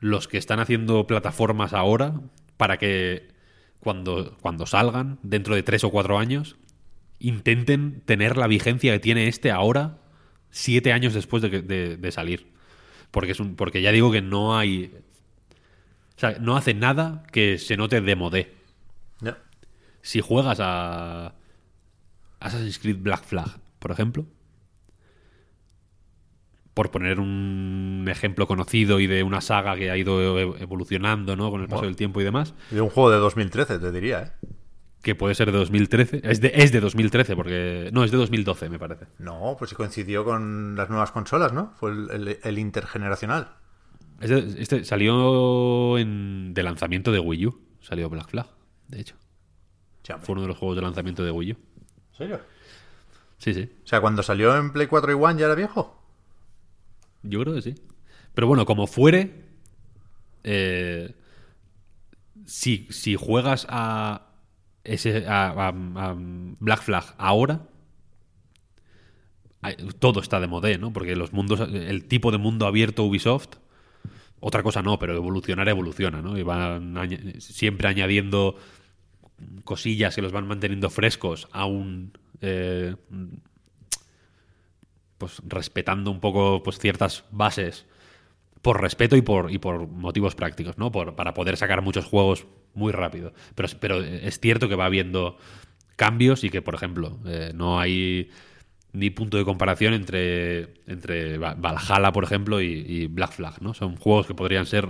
los 0.00 0.28
que 0.28 0.38
están 0.38 0.60
haciendo 0.60 1.06
plataformas 1.06 1.72
ahora 1.72 2.20
para 2.56 2.78
que 2.78 3.28
cuando, 3.80 4.36
cuando 4.40 4.66
salgan, 4.66 5.18
dentro 5.22 5.54
de 5.54 5.62
3 5.62 5.84
o 5.84 5.90
4 5.90 6.18
años, 6.18 6.56
intenten 7.18 8.02
tener 8.04 8.36
la 8.36 8.46
vigencia 8.46 8.92
que 8.92 9.00
tiene 9.00 9.28
este 9.28 9.50
ahora, 9.50 9.98
7 10.50 10.92
años 10.92 11.14
después 11.14 11.42
de, 11.42 11.62
de, 11.96 12.12
salir. 12.12 12.48
Porque, 13.10 13.32
es 13.32 13.40
un, 13.40 13.56
porque 13.56 13.82
ya 13.82 13.92
digo 13.92 14.10
que 14.10 14.22
no 14.22 14.56
hay... 14.56 14.92
O 16.16 16.20
sea, 16.20 16.36
no 16.40 16.56
hace 16.56 16.74
nada 16.74 17.24
que 17.32 17.58
se 17.58 17.76
note 17.76 18.00
de 18.00 18.16
modé 18.16 18.58
si 20.02 20.20
juegas 20.22 20.58
a 20.60 21.34
Assassin's 22.40 22.78
Creed 22.78 22.98
Black 23.00 23.24
Flag, 23.24 23.60
por 23.78 23.90
ejemplo, 23.90 24.24
por 26.72 26.90
poner 26.90 27.20
un 27.20 28.06
ejemplo 28.08 28.46
conocido 28.46 29.00
y 29.00 29.06
de 29.06 29.22
una 29.22 29.40
saga 29.40 29.76
que 29.76 29.90
ha 29.90 29.96
ido 29.96 30.38
evolucionando 30.58 31.36
¿no? 31.36 31.50
con 31.50 31.60
el 31.60 31.68
paso 31.68 31.84
del 31.84 31.96
tiempo 31.96 32.20
y 32.20 32.24
demás. 32.24 32.54
De 32.70 32.80
un 32.80 32.88
juego 32.88 33.10
de 33.10 33.18
2013, 33.18 33.78
te 33.80 33.92
diría, 33.92 34.22
¿eh? 34.22 34.37
Que 35.08 35.14
puede 35.14 35.34
ser 35.34 35.50
de 35.50 35.56
2013. 35.56 36.20
Es 36.22 36.42
de, 36.42 36.52
es 36.54 36.70
de 36.70 36.80
2013, 36.80 37.34
porque. 37.34 37.88
No, 37.94 38.04
es 38.04 38.10
de 38.10 38.18
2012, 38.18 38.68
me 38.68 38.78
parece. 38.78 39.06
No, 39.18 39.56
pues 39.58 39.70
sí 39.70 39.74
coincidió 39.74 40.22
con 40.22 40.76
las 40.76 40.90
nuevas 40.90 41.12
consolas, 41.12 41.50
¿no? 41.54 41.72
Fue 41.76 41.92
el, 41.92 42.58
intergeneracional. 42.58 43.48
este 44.20 44.84
salió 44.84 45.96
en, 45.96 46.52
de 46.52 46.62
lanzamiento 46.62 47.10
de 47.10 47.20
Wii 47.20 47.46
U. 47.46 47.58
Salió 47.80 48.10
Black 48.10 48.28
Flag, 48.28 48.48
de 48.88 49.00
hecho. 49.00 49.14
Fue 50.20 50.34
uno 50.34 50.42
de 50.42 50.48
los 50.48 50.58
juegos 50.58 50.76
de 50.76 50.82
lanzamiento 50.82 51.24
de 51.24 51.30
Wii 51.30 51.52
U. 51.52 51.56
¿En 51.56 52.14
serio? 52.14 52.40
Sí, 53.38 53.54
sí. 53.54 53.72
O 53.82 53.86
sea, 53.86 54.02
cuando 54.02 54.22
salió 54.22 54.54
en 54.58 54.74
Play 54.74 54.88
4 54.88 55.10
y 55.10 55.14
One 55.14 55.40
ya 55.40 55.46
era 55.46 55.54
viejo. 55.54 56.02
Yo 57.22 57.40
creo 57.40 57.54
que 57.54 57.62
sí. 57.62 57.74
Pero 58.34 58.46
bueno, 58.46 58.66
como 58.66 58.86
fuere, 58.86 59.46
eh, 60.44 61.14
si, 62.44 62.86
si, 62.90 63.16
juegas 63.16 63.66
a, 63.70 64.27
ese, 64.84 65.24
a, 65.28 65.72
Black 66.58 66.82
Flag 66.82 67.14
ahora, 67.18 67.62
todo 69.98 70.20
está 70.20 70.40
de 70.40 70.46
modé, 70.46 70.78
¿no? 70.78 70.92
Porque 70.92 71.16
los 71.16 71.32
mundos, 71.32 71.60
el 71.60 72.04
tipo 72.04 72.30
de 72.30 72.38
mundo 72.38 72.66
abierto 72.66 73.04
Ubisoft, 73.04 73.56
otra 74.40 74.62
cosa 74.62 74.82
no, 74.82 74.98
pero 74.98 75.16
evolucionar 75.16 75.68
evoluciona, 75.68 76.22
¿no? 76.22 76.38
Y 76.38 76.42
van 76.42 76.94
siempre 77.40 77.88
añadiendo 77.88 78.56
cosillas 79.64 80.14
que 80.14 80.22
los 80.22 80.32
van 80.32 80.46
manteniendo 80.46 80.90
frescos, 80.90 81.48
aún 81.52 82.12
eh, 82.40 82.94
pues 85.18 85.42
respetando 85.46 86.10
un 86.10 86.20
poco 86.20 86.62
pues 86.62 86.78
ciertas 86.78 87.24
bases 87.30 87.86
por 88.68 88.82
respeto 88.82 89.16
y 89.16 89.22
por, 89.22 89.50
y 89.50 89.56
por 89.56 89.88
motivos 89.88 90.34
prácticos, 90.34 90.76
¿no? 90.76 90.92
Por, 90.92 91.16
para 91.16 91.32
poder 91.32 91.56
sacar 91.56 91.80
muchos 91.80 92.04
juegos 92.04 92.44
muy 92.74 92.92
rápido. 92.92 93.32
Pero, 93.54 93.68
pero 93.80 94.02
es 94.02 94.40
cierto 94.40 94.68
que 94.68 94.74
va 94.74 94.84
habiendo 94.84 95.38
cambios 95.96 96.44
y 96.44 96.50
que, 96.50 96.60
por 96.60 96.74
ejemplo, 96.74 97.18
eh, 97.24 97.52
no 97.54 97.80
hay 97.80 98.28
ni 98.92 99.08
punto 99.08 99.38
de 99.38 99.46
comparación 99.46 99.94
entre, 99.94 100.74
entre 100.86 101.38
Valhalla, 101.38 102.12
por 102.12 102.24
ejemplo, 102.24 102.60
y, 102.60 103.06
Black 103.06 103.32
Flag, 103.32 103.62
¿no? 103.62 103.72
Son 103.72 103.96
juegos 103.96 104.26
que 104.26 104.34
podrían 104.34 104.66
ser... 104.66 104.86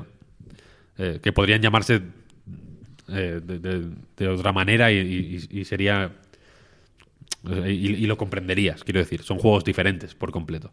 Eh, 0.96 1.20
que 1.22 1.32
podrían 1.32 1.62
llamarse 1.62 2.02
eh, 3.10 3.40
de, 3.44 4.28
otra 4.28 4.52
manera 4.52 4.90
y, 4.90 5.64
sería... 5.64 6.16
Y, 7.64 8.06
lo 8.08 8.16
comprenderías, 8.16 8.82
quiero 8.82 8.98
decir. 8.98 9.22
Son 9.22 9.38
juegos 9.38 9.62
diferentes 9.62 10.16
por 10.16 10.32
completo. 10.32 10.72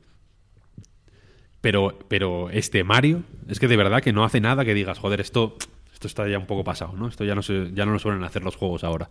Pero, 1.65 1.97
pero 2.09 2.51
este 2.51 2.83
Mario, 2.83 3.23
es 3.47 3.59
que 3.59 3.67
de 3.67 3.75
verdad 3.75 4.03
que 4.03 4.13
no 4.13 4.23
hace 4.23 4.39
nada 4.39 4.63
que 4.63 4.75
digas, 4.75 4.99
joder, 4.99 5.19
esto, 5.19 5.57
esto 5.91 6.05
está 6.05 6.27
ya 6.27 6.37
un 6.37 6.45
poco 6.45 6.63
pasado, 6.63 6.93
¿no? 6.95 7.07
Esto 7.07 7.25
ya 7.25 7.33
no, 7.33 7.41
se, 7.41 7.71
ya 7.73 7.87
no 7.87 7.93
lo 7.93 7.97
suelen 7.97 8.23
hacer 8.23 8.43
los 8.43 8.55
juegos 8.55 8.83
ahora. 8.83 9.09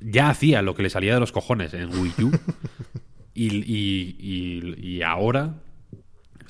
Ya 0.00 0.30
hacía 0.30 0.62
lo 0.62 0.74
que 0.74 0.82
le 0.82 0.88
salía 0.88 1.12
de 1.12 1.20
los 1.20 1.30
cojones 1.30 1.74
en 1.74 1.90
Wii 1.94 2.14
U. 2.24 2.30
y, 3.34 5.02
ahora 5.02 5.56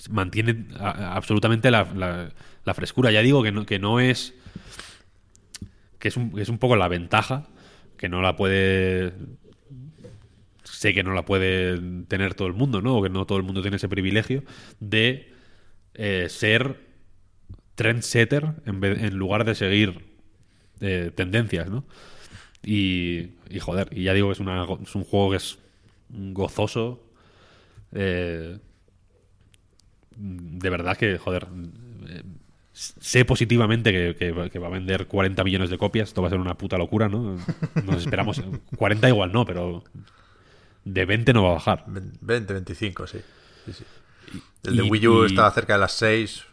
mantiene 0.08 0.66
absolutamente 0.78 1.72
la, 1.72 2.30
la, 2.64 2.74
frescura. 2.74 3.10
Ya 3.10 3.20
digo 3.20 3.42
que 3.42 3.50
no, 3.50 3.66
que 3.66 3.80
no 3.80 3.98
es 3.98 4.34
que 5.98 6.06
es 6.06 6.16
un, 6.16 6.38
es 6.38 6.48
un 6.48 6.58
poco 6.58 6.76
la 6.76 6.86
ventaja, 6.86 7.48
que 7.96 8.08
no 8.08 8.22
la 8.22 8.36
puede 8.36 9.14
sé 10.78 10.94
que 10.94 11.02
no 11.02 11.12
la 11.12 11.24
puede 11.24 11.76
tener 12.06 12.34
todo 12.34 12.46
el 12.46 12.54
mundo, 12.54 12.80
¿no? 12.80 12.96
O 12.96 13.02
que 13.02 13.08
no 13.08 13.26
todo 13.26 13.36
el 13.36 13.44
mundo 13.44 13.62
tiene 13.62 13.78
ese 13.78 13.88
privilegio 13.88 14.44
de 14.78 15.32
eh, 15.94 16.28
ser 16.28 16.76
trendsetter 17.74 18.54
en, 18.64 18.84
en 18.84 19.16
lugar 19.16 19.44
de 19.44 19.56
seguir 19.56 20.04
eh, 20.80 21.10
tendencias, 21.12 21.68
¿no? 21.68 21.84
Y, 22.62 23.30
y, 23.50 23.58
joder, 23.58 23.88
y 23.90 24.04
ya 24.04 24.14
digo 24.14 24.28
que 24.28 24.34
es, 24.34 24.40
un 24.40 25.04
juego 25.04 25.30
que 25.30 25.36
es 25.36 25.58
gozoso. 26.10 27.02
Eh, 27.90 28.58
de 30.16 30.70
verdad 30.70 30.96
que, 30.96 31.18
joder, 31.18 31.48
sé 32.72 33.24
positivamente 33.24 34.14
que, 34.14 34.30
va 34.30 34.66
a 34.66 34.70
vender 34.70 35.08
40 35.08 35.42
millones 35.42 35.70
de 35.70 35.78
copias. 35.78 36.10
Esto 36.10 36.22
va 36.22 36.28
a 36.28 36.30
ser 36.30 36.38
una 36.38 36.56
puta 36.56 36.78
locura, 36.78 37.08
¿no? 37.08 37.36
Nos 37.84 37.96
esperamos. 37.96 38.40
40 38.76 39.08
igual 39.08 39.32
no, 39.32 39.44
pero 39.44 39.82
de 40.84 41.04
20 41.04 41.32
no 41.32 41.44
va 41.44 41.50
a 41.50 41.54
bajar. 41.54 41.84
20, 41.86 42.52
25, 42.52 43.06
sí. 43.06 43.18
El 44.64 44.76
de 44.76 44.82
Wii 44.82 45.08
U 45.08 45.24
estaba 45.24 45.50
cerca 45.50 45.74
de 45.74 45.80
las 45.80 45.92
6. 45.92 46.44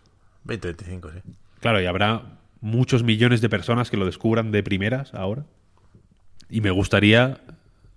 20, 0.43 0.67
25, 0.67 1.11
sí. 1.11 1.19
Claro, 1.59 1.81
y 1.81 1.85
habrá 1.85 2.39
muchos 2.61 3.03
millones 3.03 3.41
de 3.41 3.49
personas 3.49 3.89
que 3.89 3.97
lo 3.97 4.05
descubran 4.05 4.51
de 4.51 4.63
primeras 4.63 5.13
ahora. 5.13 5.45
Y 6.49 6.61
me 6.61 6.71
gustaría 6.71 7.41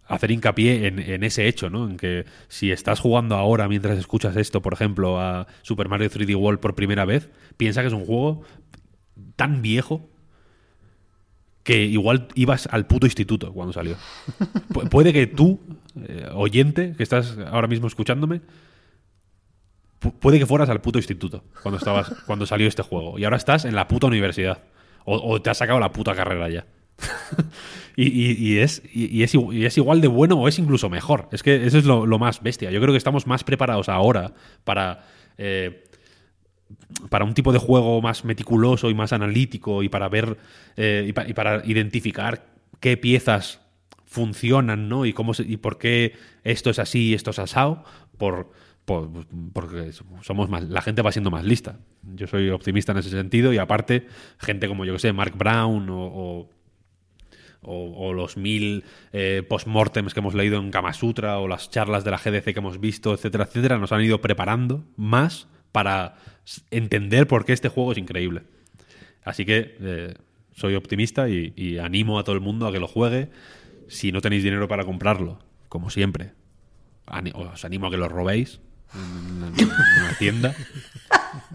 hacer 0.07 0.31
hincapié 0.31 0.87
en, 0.87 1.23
ese 1.23 1.49
hecho, 1.49 1.69
¿no? 1.69 1.89
En 1.89 1.99
que 1.99 2.25
si 2.49 2.73
estás 2.73 2.99
jugando 2.99 3.37
ahora 3.37 3.69
mientras 3.69 3.99
escuchas 3.99 4.37
esto, 4.37 4.63
por 4.63 4.73
ejemplo, 4.73 5.21
a 5.21 5.47
Super 5.63 5.89
Mario 5.89 6.09
3D 6.09 6.35
World 6.35 6.61
por 6.61 6.75
primera 6.75 7.05
vez, 7.05 7.29
piensa 7.59 7.83
que 7.83 7.89
es 7.89 7.93
un 7.93 8.07
juego 8.07 8.43
tan 9.37 9.61
viejo 9.61 10.09
que 11.69 11.85
igual 11.85 12.29
ibas 12.35 12.67
al 12.73 12.87
puto 12.87 13.05
instituto 13.05 13.53
cuando 13.53 13.75
salió. 13.75 13.95
puede 14.91 15.13
que 15.13 15.27
tú, 15.27 15.61
eh, 16.03 16.27
oyente, 16.33 16.95
que 16.97 17.03
estás 17.03 17.37
ahora 17.53 17.69
mismo 17.69 17.87
escuchándome, 17.87 18.41
puede 20.19 20.39
que 20.39 20.47
fueras 20.47 20.71
al 20.71 20.81
puto 20.81 20.99
instituto 20.99 21.45
cuando 21.63 21.77
estabas 21.77 22.09
cuando 22.25 22.47
salió 22.47 22.67
este 22.69 22.81
juego 22.81 23.19
y 23.19 23.25
ahora 23.25 23.37
estás 23.37 23.67
en 23.67 23.75
la 23.75 23.87
puta 23.87 24.07
universidad 24.07 24.63
o 25.05 25.43
te 25.43 25.51
has 25.51 25.59
sacado 25.59 25.79
la 25.79 25.93
puta 25.93 26.15
carrera 26.15 26.49
ya. 26.49 26.65
y, 27.97 28.57
es, 28.57 28.83
y, 28.95 29.23
es, 29.23 29.77
igual 29.77 30.01
de 30.01 30.09
bueno 30.09 30.37
o 30.37 30.49
es 30.49 30.59
incluso 30.59 30.89
mejor. 30.89 31.29
Es 31.33 31.43
que 31.43 31.67
eso 31.67 31.77
es 31.77 31.85
lo, 31.85 32.07
más 32.19 32.43
bestia. 32.43 32.71
Yo 32.71 32.81
creo 32.81 32.95
que 32.95 32.99
estamos 32.99 33.27
más 33.27 33.45
preparados 33.45 33.91
ahora 33.91 34.33
para, 34.65 35.05
eh, 35.37 35.85
para 37.11 37.25
un 37.25 37.35
tipo 37.35 37.53
de 37.53 37.59
juego 37.59 38.01
más 38.03 38.25
meticuloso 38.25 38.91
y 38.91 38.95
más 38.95 39.13
analítico 39.13 39.83
y 39.83 39.89
para 39.89 40.09
ver 40.09 40.37
eh, 40.77 41.07
y, 41.09 41.33
para 41.33 41.65
identificar 41.65 42.47
qué 42.81 42.97
piezas 42.97 43.61
funcionan 44.07 44.89
¿no? 44.89 45.05
y, 45.07 45.13
cómo 45.13 45.33
y 45.39 45.57
por 45.59 45.79
qué 45.79 46.15
esto 46.45 46.71
es 46.71 46.79
así 46.79 47.09
y 47.11 47.15
esto 47.15 47.31
es 47.31 47.39
asado 47.39 47.85
por, 48.17 48.51
por- 48.85 49.11
porque 49.53 49.93
somos 50.23 50.49
más, 50.49 50.65
la 50.65 50.81
gente 50.83 51.03
va 51.03 51.13
siendo 51.13 51.31
más 51.31 51.45
lista. 51.45 51.79
Yo 52.15 52.27
soy 52.27 52.49
optimista 52.51 52.93
en 52.93 52.99
ese 52.99 53.11
sentido 53.11 53.53
y 53.53 53.59
aparte, 53.59 54.07
gente 54.39 54.67
como 54.69 54.85
yo 54.85 54.95
que 54.95 54.99
sé, 54.99 55.13
Mark 55.13 55.35
Brown 55.37 55.89
o- 55.91 56.49
o 57.61 58.13
los 58.15 58.37
mil 58.37 58.85
eh, 59.13 59.43
postmortems 59.49 60.15
que 60.15 60.21
hemos 60.21 60.35
leído 60.35 60.59
en 60.61 60.71
Kama 60.71 60.93
Sutra 60.93 61.39
o 61.39 61.49
las 61.49 61.71
charlas 61.71 62.05
de 62.05 62.11
la 62.13 62.17
GDC 62.19 62.45
que 62.55 62.61
hemos 62.61 62.79
visto, 62.81 63.13
etcétera, 63.13 63.45
etcétera, 63.45 63.79
nos 63.79 63.91
han 63.93 64.01
ido 64.03 64.21
preparando 64.21 64.85
más 64.97 65.49
para 65.73 66.17
entender 66.71 67.27
por 67.27 67.45
qué 67.45 67.53
este 67.53 67.69
juego 67.69 67.93
es 67.93 67.99
increíble. 67.99 68.43
Así 69.25 69.45
que 69.45 69.77
eh, 69.81 70.15
soy 70.55 70.75
optimista 70.75 71.29
y, 71.29 71.53
y 71.57 71.79
animo 71.79 72.19
a 72.19 72.25
todo 72.25 72.35
el 72.35 72.41
mundo 72.41 72.67
a 72.67 72.73
que 72.73 72.81
lo 72.81 72.89
juegue. 72.89 73.31
Si 73.89 74.13
no 74.13 74.21
tenéis 74.21 74.43
dinero 74.45 74.69
para 74.69 74.85
comprarlo, 74.85 75.39
como 75.69 75.91
siempre, 75.91 76.33
ani- 77.07 77.33
os 77.35 77.65
animo 77.65 77.87
a 77.87 77.91
que 77.91 77.97
lo 77.97 78.09
robéis 78.09 78.61
en 78.95 79.37
una, 79.37 79.47
en 79.49 79.69
una 80.05 80.15
tienda, 80.19 80.55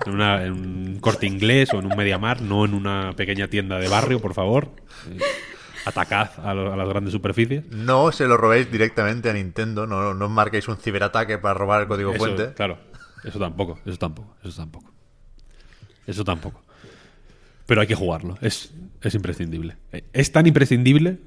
en, 0.05 0.13
una- 0.13 0.43
en 0.45 0.51
un 0.53 0.99
corte 0.99 1.25
inglés 1.27 1.73
o 1.73 1.79
en 1.79 1.85
un 1.87 1.97
Mediamar, 1.97 2.41
no 2.41 2.65
en 2.65 2.73
una 2.73 3.13
pequeña 3.15 3.47
tienda 3.47 3.79
de 3.79 3.87
barrio, 3.87 4.19
por 4.19 4.33
favor. 4.33 4.71
Eh, 5.11 5.17
atacad 5.85 6.29
a, 6.43 6.53
lo- 6.53 6.71
a 6.71 6.77
las 6.77 6.87
grandes 6.87 7.11
superficies. 7.13 7.65
No 7.71 8.11
se 8.11 8.25
lo 8.27 8.37
robéis 8.37 8.71
directamente 8.71 9.29
a 9.29 9.33
Nintendo, 9.33 9.85
no, 9.85 10.13
no 10.13 10.29
marquéis 10.29 10.67
un 10.67 10.77
ciberataque 10.77 11.37
para 11.39 11.53
robar 11.55 11.81
el 11.81 11.87
código 11.87 12.11
Eso, 12.13 12.19
fuente. 12.19 12.53
Claro, 12.53 12.77
eso 13.23 13.39
tampoco, 13.39 13.79
eso 13.85 13.97
tampoco, 13.97 14.35
eso 14.43 14.55
tampoco. 14.55 14.91
Eso 16.07 16.23
tampoco. 16.23 16.61
Pero 17.65 17.81
hay 17.81 17.87
que 17.87 17.95
jugarlo, 17.95 18.37
es, 18.41 18.73
es 19.01 19.15
imprescindible. 19.15 19.77
Es 20.11 20.31
tan 20.31 20.45
imprescindible 20.47 21.19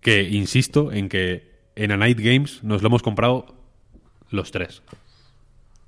que 0.00 0.22
insisto 0.22 0.90
en 0.92 1.08
que 1.08 1.50
en 1.76 1.92
A 1.92 1.96
Night 1.98 2.18
Games 2.18 2.64
nos 2.64 2.80
lo 2.82 2.88
hemos 2.88 3.02
comprado 3.02 3.54
los 4.30 4.50
tres. 4.52 4.82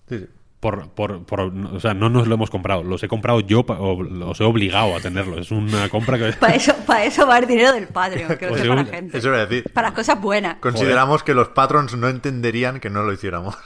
Sí, 0.08 0.18
sí. 0.18 0.26
Por, 0.60 0.90
por, 0.90 1.24
por- 1.26 1.40
o 1.40 1.80
sea, 1.80 1.92
no 1.92 2.08
nos 2.08 2.28
lo 2.28 2.34
hemos 2.36 2.48
comprado, 2.50 2.84
los 2.84 3.02
he 3.02 3.08
comprado 3.08 3.40
yo 3.40 3.64
pa- 3.66 3.80
o 3.80 4.00
los 4.00 4.40
he 4.40 4.44
obligado 4.44 4.94
a 4.94 5.00
tenerlo. 5.00 5.38
Es 5.40 5.50
una 5.50 5.88
compra 5.88 6.16
que... 6.18 6.32
Para 6.34 6.54
eso, 6.54 6.72
para 6.86 7.04
eso 7.04 7.26
va 7.26 7.38
el 7.38 7.46
dinero 7.48 7.72
del 7.72 7.88
Patreon, 7.88 8.36
que 8.38 8.44
lo 8.46 8.50
Pues 8.52 8.62
sepa 8.62 8.74
la 8.76 8.84
yo- 8.84 8.90
gente. 8.92 9.18
Eso 9.18 9.28
iba 9.28 9.38
a 9.38 9.46
decir. 9.46 9.72
Para 9.72 9.88
las 9.88 9.96
cosas 9.96 10.20
buenas. 10.20 10.58
Consideramos 10.60 11.24
que 11.24 11.34
los 11.34 11.48
patrons 11.48 11.96
no 11.96 12.08
entenderían 12.08 12.78
que 12.78 12.90
no 12.90 13.02
lo 13.02 13.12
hiciéramos. 13.12 13.56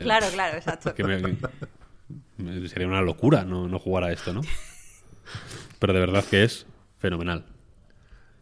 Claro, 0.00 0.26
claro, 0.32 0.56
exacto. 0.56 0.94
que 0.94 1.04
me- 1.04 1.18
me- 2.38 2.68
sería 2.68 2.86
una 2.86 3.02
locura 3.02 3.44
no, 3.44 3.68
no 3.68 3.78
jugar 3.78 4.04
a 4.04 4.12
esto, 4.12 4.32
¿no? 4.32 4.40
Pero 5.78 5.92
de 5.92 6.00
verdad 6.00 6.24
que 6.24 6.42
es 6.44 6.66
fenomenal. 6.98 7.44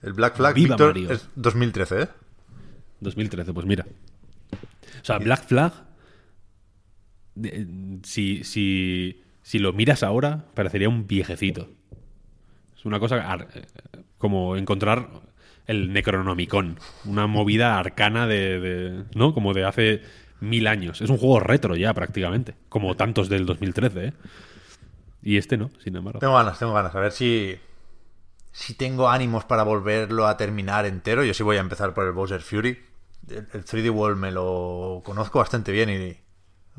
El 0.02 0.12
Black 0.12 0.36
Flag, 0.36 0.55
Viva 0.55 0.77
Mario. 0.77 1.10
es 1.10 1.28
2013, 1.36 2.02
¿eh? 2.02 2.09
2013, 3.01 3.52
pues 3.52 3.66
mira. 3.66 3.85
O 4.52 5.05
sea, 5.05 5.18
Black 5.18 5.44
Flag, 5.47 5.73
si, 8.02 8.44
si, 8.44 9.23
si 9.43 9.59
lo 9.59 9.73
miras 9.73 10.02
ahora, 10.02 10.44
parecería 10.55 10.89
un 10.89 11.06
viejecito. 11.06 11.68
Es 12.77 12.85
una 12.85 12.98
cosa 13.01 13.35
eh, 13.55 13.66
como 14.18 14.56
encontrar 14.56 15.09
el 15.66 15.93
Necronomicon, 15.93 16.78
una 17.05 17.27
movida 17.27 17.78
arcana 17.78 18.27
de, 18.27 18.60
de- 18.60 19.05
¿no? 19.14 19.35
Como 19.35 19.52
de 19.52 19.64
hace 19.64 20.02
mil 20.40 20.66
años. 20.66 21.00
Es 21.00 21.10
un 21.10 21.18
juego 21.18 21.40
retro 21.40 21.76
ya 21.76 21.92
prácticamente, 21.94 22.54
como 22.68 22.96
tantos 22.96 23.28
del 23.28 23.46
2013, 23.46 24.06
¿eh? 24.06 24.12
Y 25.22 25.38
este 25.38 25.56
no, 25.56 25.70
sin 25.82 25.96
embargo. 25.96 26.20
Tengo 26.20 26.34
ganas, 26.34 26.58
tengo 26.58 26.72
ganas. 26.72 26.94
A 26.94 27.00
ver 27.00 27.10
si, 27.12 27.58
si 28.52 28.74
tengo 28.74 29.08
ánimos 29.08 29.44
para 29.44 29.64
volverlo 29.64 30.26
a 30.26 30.36
terminar 30.36 30.86
entero. 30.86 31.24
Yo 31.24 31.34
sí 31.34 31.42
voy 31.42 31.56
a 31.56 31.60
empezar 31.60 31.94
por 31.94 32.06
el 32.06 32.12
Bowser 32.12 32.42
Fury. 32.42 32.78
El, 33.28 33.48
el 33.52 33.64
3D 33.64 33.90
World 33.92 34.18
me 34.18 34.30
lo 34.30 35.02
conozco 35.04 35.40
bastante 35.40 35.72
bien 35.72 35.90
y 35.90 36.16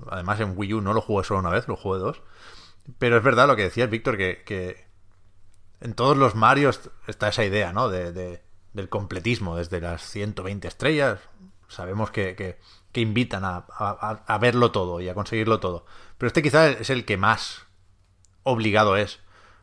además 0.10 0.40
en 0.40 0.54
Wii 0.56 0.76
U 0.76 0.82
no 0.82 0.94
lo 0.94 1.02
jugué 1.02 1.26
solo 1.26 1.42
una 1.42 1.50
vez, 1.50 1.68
lo 1.68 1.76
jugué 1.76 2.00
dos. 2.00 2.22
Pero 3.00 3.18
es 3.18 3.24
verdad 3.24 3.48
lo 3.48 3.58
que 3.58 3.64
decía 3.64 3.86
Víctor, 3.88 4.16
que, 4.18 4.86
en 5.82 5.94
todos 5.94 6.16
los 6.16 6.36
Marios 6.36 6.90
está 7.08 7.28
esa 7.28 7.44
idea, 7.44 7.74
¿no? 7.74 7.90
De, 7.90 8.14
de- 8.14 8.42
del 8.74 8.88
completismo, 8.90 9.58
desde 9.58 9.82
las 9.82 10.04
120 10.04 10.68
estrellas. 10.68 11.20
Sabemos 11.68 12.12
que- 12.12 12.58
que 12.98 13.02
invitan 13.02 13.46
a, 13.46 13.58
a- 13.78 14.24
a 14.26 14.38
verlo 14.40 14.72
todo 14.72 15.00
y 15.02 15.08
a 15.08 15.14
conseguirlo 15.14 15.60
todo. 15.60 15.86
Pero 16.18 16.26
este 16.26 16.42
quizá 16.42 16.68
es 16.68 16.90
el 16.90 17.06
que 17.06 17.16
más 17.16 17.68
obligado 18.42 18.98
es. 18.98 19.20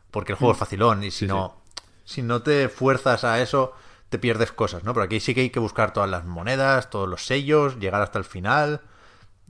Porque 0.09 0.31
el 0.31 0.37
juego 0.37 0.53
es 0.53 0.57
facilón 0.57 1.03
y 1.03 1.11
si 1.11 1.25
Sí, 1.25 1.27
no. 1.27 1.61
Si 2.05 2.21
no 2.21 2.43
te 2.43 2.69
fuerzas 2.69 3.25
a 3.25 3.41
eso, 3.41 3.73
te 4.07 4.19
pierdes 4.19 4.53
cosas, 4.53 4.85
¿no? 4.85 4.93
Pero 4.93 5.03
aquí 5.03 5.19
sí 5.19 5.35
que 5.35 5.41
hay 5.41 5.49
que 5.49 5.59
buscar 5.59 5.91
todas 5.91 6.09
las 6.09 6.23
monedas, 6.23 6.89
todos 6.89 7.09
los 7.09 7.25
sellos, 7.25 7.77
llegar 7.77 8.01
hasta 8.01 8.19
el 8.19 8.23
final 8.23 8.79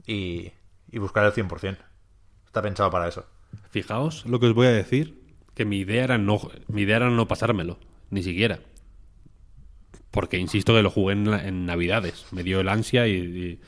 y, 0.04 0.50
y 0.90 0.98
buscar 0.98 1.24
el 1.24 1.32
100%. 1.32 1.78
Está 2.44 2.62
pensado 2.62 2.90
para 2.90 3.06
eso. 3.06 3.24
Fijaos 3.70 4.26
lo 4.26 4.40
que 4.40 4.46
os 4.46 4.54
voy 4.54 4.66
a 4.66 4.72
decir, 4.72 5.22
que 5.54 5.64
mi 5.64 5.78
idea 5.78 6.02
era 6.02 6.18
no, 6.18 6.40
mi 6.66 6.82
idea 6.82 6.96
era 6.96 7.08
no 7.10 7.28
pasármelo, 7.28 7.78
ni 8.10 8.24
siquiera. 8.24 8.58
Porque 10.16 10.38
insisto 10.38 10.72
que 10.74 10.82
lo 10.82 10.88
jugué 10.88 11.12
en, 11.12 11.66
Navidades. 11.66 12.24
Me 12.32 12.42
dio 12.42 12.60
el 12.60 12.70
ansia 12.70 13.06
y, 13.06 13.60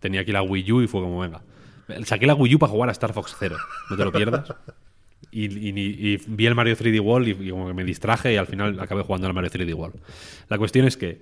tenía 0.00 0.22
aquí 0.22 0.32
la 0.32 0.40
Wii 0.40 0.72
U 0.72 0.80
y 0.80 0.86
fue 0.86 1.02
como, 1.02 1.20
venga. 1.20 1.42
Saqué 2.04 2.26
la 2.26 2.34
Wii 2.34 2.54
U 2.54 2.58
para 2.58 2.72
jugar 2.72 2.88
a 2.88 2.92
Star 2.92 3.12
Fox 3.12 3.36
Zero, 3.38 3.58
no 3.90 3.96
te 3.98 4.02
lo 4.02 4.10
pierdas. 4.10 4.54
Y, 5.30 5.46
y- 5.46 5.74
y 5.78 6.20
vi 6.28 6.46
el 6.46 6.54
Mario 6.54 6.74
3D 6.74 6.98
World 7.00 7.28
y, 7.28 7.50
como 7.50 7.66
que 7.66 7.74
me 7.74 7.84
distraje 7.84 8.32
y 8.32 8.36
al 8.36 8.46
final 8.46 8.80
acabé 8.80 9.02
jugando 9.02 9.26
al 9.26 9.34
Mario 9.34 9.50
3D 9.50 9.74
World. 9.74 10.00
La 10.48 10.56
cuestión 10.56 10.86
es 10.86 10.96
que 10.96 11.20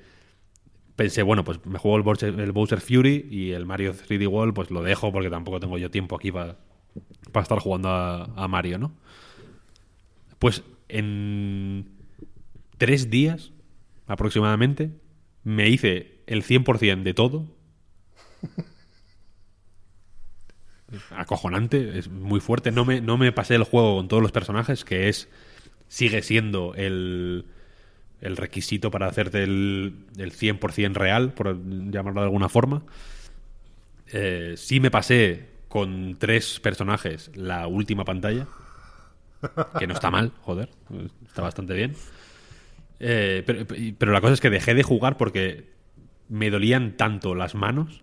pensé, 0.94 1.24
bueno, 1.24 1.42
pues 1.42 1.58
me 1.66 1.80
juego 1.80 1.96
el 1.96 2.04
Bowser, 2.04 2.38
el 2.38 2.52
Bowser 2.52 2.80
Fury 2.80 3.26
y 3.28 3.50
el 3.50 3.66
Mario 3.66 3.92
3D 3.92 4.28
World, 4.28 4.54
pues 4.54 4.70
lo 4.70 4.84
dejo 4.84 5.10
porque 5.10 5.30
tampoco 5.30 5.58
tengo 5.58 5.78
yo 5.78 5.90
tiempo 5.90 6.14
aquí 6.14 6.30
para 6.30 6.58
para 7.32 7.42
estar 7.42 7.58
jugando 7.58 7.88
a 7.90 8.46
Mario, 8.48 8.78
¿no? 8.78 8.92
Pues 10.38 10.62
en 10.88 11.88
tres 12.78 13.10
días 13.10 13.53
aproximadamente 14.06 14.90
me 15.42 15.68
hice 15.68 16.22
el 16.26 16.42
100% 16.42 17.02
de 17.02 17.14
todo. 17.14 17.46
Acojonante, 21.10 21.98
es 21.98 22.08
muy 22.08 22.40
fuerte. 22.40 22.70
No 22.70 22.84
me, 22.84 23.00
no 23.00 23.18
me 23.18 23.32
pasé 23.32 23.54
el 23.54 23.64
juego 23.64 23.96
con 23.96 24.08
todos 24.08 24.22
los 24.22 24.32
personajes, 24.32 24.84
que 24.84 25.08
es 25.08 25.28
sigue 25.88 26.22
siendo 26.22 26.74
el, 26.74 27.46
el 28.20 28.36
requisito 28.36 28.90
para 28.90 29.06
hacerte 29.06 29.42
el, 29.42 30.06
el 30.16 30.32
100% 30.32 30.94
real, 30.94 31.32
por 31.32 31.56
llamarlo 31.90 32.20
de 32.20 32.26
alguna 32.26 32.48
forma. 32.48 32.82
Eh, 34.12 34.54
sí 34.56 34.80
me 34.80 34.90
pasé 34.90 35.48
con 35.68 36.16
tres 36.18 36.60
personajes 36.60 37.30
la 37.34 37.66
última 37.66 38.04
pantalla, 38.04 38.46
que 39.78 39.86
no 39.86 39.94
está 39.94 40.10
mal, 40.10 40.32
joder, 40.42 40.70
está 41.26 41.42
bastante 41.42 41.74
bien. 41.74 41.94
Eh, 43.06 43.42
pero, 43.44 43.66
pero 43.98 44.12
la 44.12 44.20
cosa 44.22 44.32
es 44.32 44.40
que 44.40 44.48
dejé 44.48 44.72
de 44.74 44.82
jugar 44.82 45.16
porque 45.18 45.72
me 46.30 46.48
dolían 46.50 46.96
tanto 46.96 47.34
las 47.34 47.54
manos. 47.54 48.02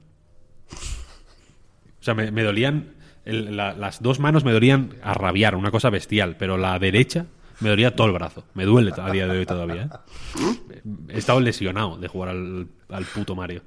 O 1.99 2.03
sea, 2.03 2.13
me, 2.13 2.31
me 2.31 2.43
dolían. 2.43 2.93
el- 3.25 3.55
la- 3.57 3.73
las 3.73 4.01
dos 4.01 4.19
manos 4.19 4.43
me 4.43 4.51
dolían 4.51 4.95
a 5.03 5.13
rabiar, 5.13 5.55
una 5.55 5.71
cosa 5.71 5.89
bestial, 5.89 6.37
pero 6.37 6.57
la 6.57 6.77
derecha 6.79 7.25
me 7.61 7.69
dolía 7.69 7.95
todo 7.95 8.07
el 8.07 8.13
brazo. 8.13 8.43
Me 8.53 8.65
duele 8.65 8.91
a 8.95 9.09
día 9.11 9.27
de 9.27 9.39
hoy 9.39 9.45
todavía. 9.45 9.89
¿eh? 10.35 10.81
He 11.09 11.17
estado 11.17 11.39
lesionado 11.39 11.97
de 11.97 12.07
jugar 12.07 12.29
al, 12.29 12.67
al 12.89 13.05
puto 13.05 13.35
Mario. 13.35 13.63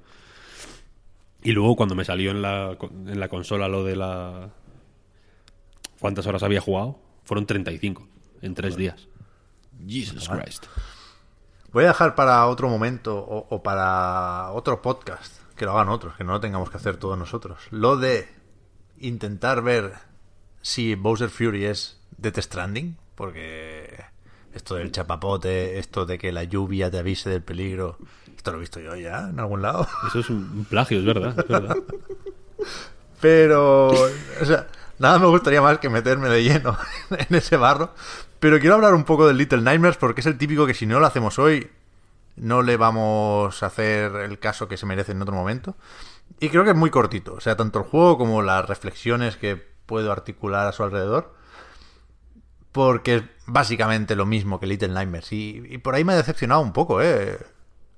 Y 1.43 1.53
luego 1.53 1.77
cuando 1.77 1.95
me 1.95 2.05
salió 2.05 2.31
en 2.31 2.43
la, 2.43 2.77
en 3.07 3.21
la 3.21 3.29
consola 3.29 3.69
lo 3.69 3.85
de 3.85 3.97
la... 3.97 4.51
¿Cuántas 6.01 6.27
horas 6.27 6.43
había 6.43 6.61
jugado? 6.61 7.01
Fueron 7.25 7.47
35 7.47 8.09
en 8.43 8.55
tres 8.55 8.77
días. 8.77 9.09
Jesus 9.87 10.29
Christ. 10.29 10.65
Voy 11.75 11.83
a 11.83 11.89
dejar 11.89 12.15
para 12.15 12.47
otro 12.47 12.69
momento 12.69 13.19
o, 13.19 13.49
o 13.51 13.63
para 13.65 14.53
otro 14.53 14.81
podcast, 14.81 15.41
que 15.57 15.65
lo 15.65 15.73
hagan 15.73 15.89
otros, 15.89 16.15
que 16.15 16.23
no 16.23 16.31
lo 16.31 16.41
tengamos 16.41 16.71
que 16.71 16.77
hacer 16.77 16.99
todos 16.99 17.19
nosotros. 17.19 17.59
Lo 17.73 17.97
de 17.97 18.29
intentar 19.01 19.61
ver 19.61 19.95
si 20.63 20.95
Bowser 20.95 21.31
Fury 21.31 21.65
es 21.65 22.01
Death 22.17 22.39
Stranding, 22.39 22.97
porque 23.17 24.05
esto 24.53 24.77
del 24.77 24.93
chapapote, 24.93 25.81
esto 25.81 26.07
de 26.07 26.17
que 26.17 26.31
la 26.31 26.45
lluvia 26.45 26.93
te 26.93 26.99
avise 26.99 27.29
del 27.29 27.43
peligro, 27.43 27.99
esto 28.37 28.53
lo 28.53 28.59
he 28.59 28.61
visto 28.61 28.79
yo 28.79 28.95
ya 28.95 29.29
en 29.31 29.41
algún 29.41 29.61
lado. 29.61 29.89
Eso 30.07 30.21
es 30.21 30.31
un 30.31 30.65
plagio, 30.71 31.01
es 31.01 31.05
verdad. 31.05 31.37
Es 31.37 31.49
verdad. 31.49 31.77
Pero, 33.21 33.89
o 33.89 34.45
sea, 34.45 34.69
nada 35.05 35.19
me 35.19 35.27
gustaría 35.27 35.61
más 35.61 35.79
que 35.79 35.91
meterme 35.91 36.29
de 36.29 36.43
lleno 36.43 36.77
en 37.11 37.35
ese 37.37 37.57
barro. 37.57 37.95
Pero 38.41 38.59
quiero 38.59 38.75
hablar 38.75 38.95
un 38.95 39.05
poco 39.05 39.27
del 39.27 39.37
Little 39.37 39.61
Nightmares 39.61 39.97
porque 39.97 40.21
es 40.23 40.27
el 40.27 40.39
típico 40.39 40.67
que 40.67 40.75
si 40.75 40.87
no 40.87 40.99
lo 40.99 41.07
hacemos 41.07 41.39
hoy, 41.39 41.71
no 42.37 42.63
le 42.63 42.77
vamos 42.77 43.63
a 43.63 43.67
hacer 43.67 44.17
el 44.17 44.39
caso 44.39 44.67
que 44.67 44.77
se 44.77 44.87
merece 44.87 45.13
en 45.13 45.23
otro 45.23 45.35
momento. 45.35 45.77
Y 46.41 46.49
creo 46.49 46.65
que 46.65 46.71
es 46.71 46.77
muy 46.77 46.91
cortito. 46.91 47.35
O 47.35 47.41
sea, 47.41 47.57
tanto 47.57 47.79
el 47.81 47.85
juego 47.85 48.19
como 48.19 48.43
las 48.43 48.67
reflexiones 48.67 49.37
que 49.37 49.57
puedo 49.57 50.11
articular 50.11 50.67
a 50.67 50.73
su 50.73 50.83
alrededor. 50.83 51.35
Porque 52.73 53.17
es 53.17 53.23
básicamente 53.47 54.17
lo 54.17 54.27
mismo 54.27 54.59
que 54.59 54.67
Little 54.67 54.89
Nightmares. 54.89 55.33
Y, 55.33 55.63
y 55.69 55.79
por 55.79 55.95
ahí 55.95 56.05
me 56.05 56.15
ha 56.15 56.17
decepcionado 56.17 56.61
un 56.61 56.73
poco, 56.73 57.01
¿eh? 57.03 57.39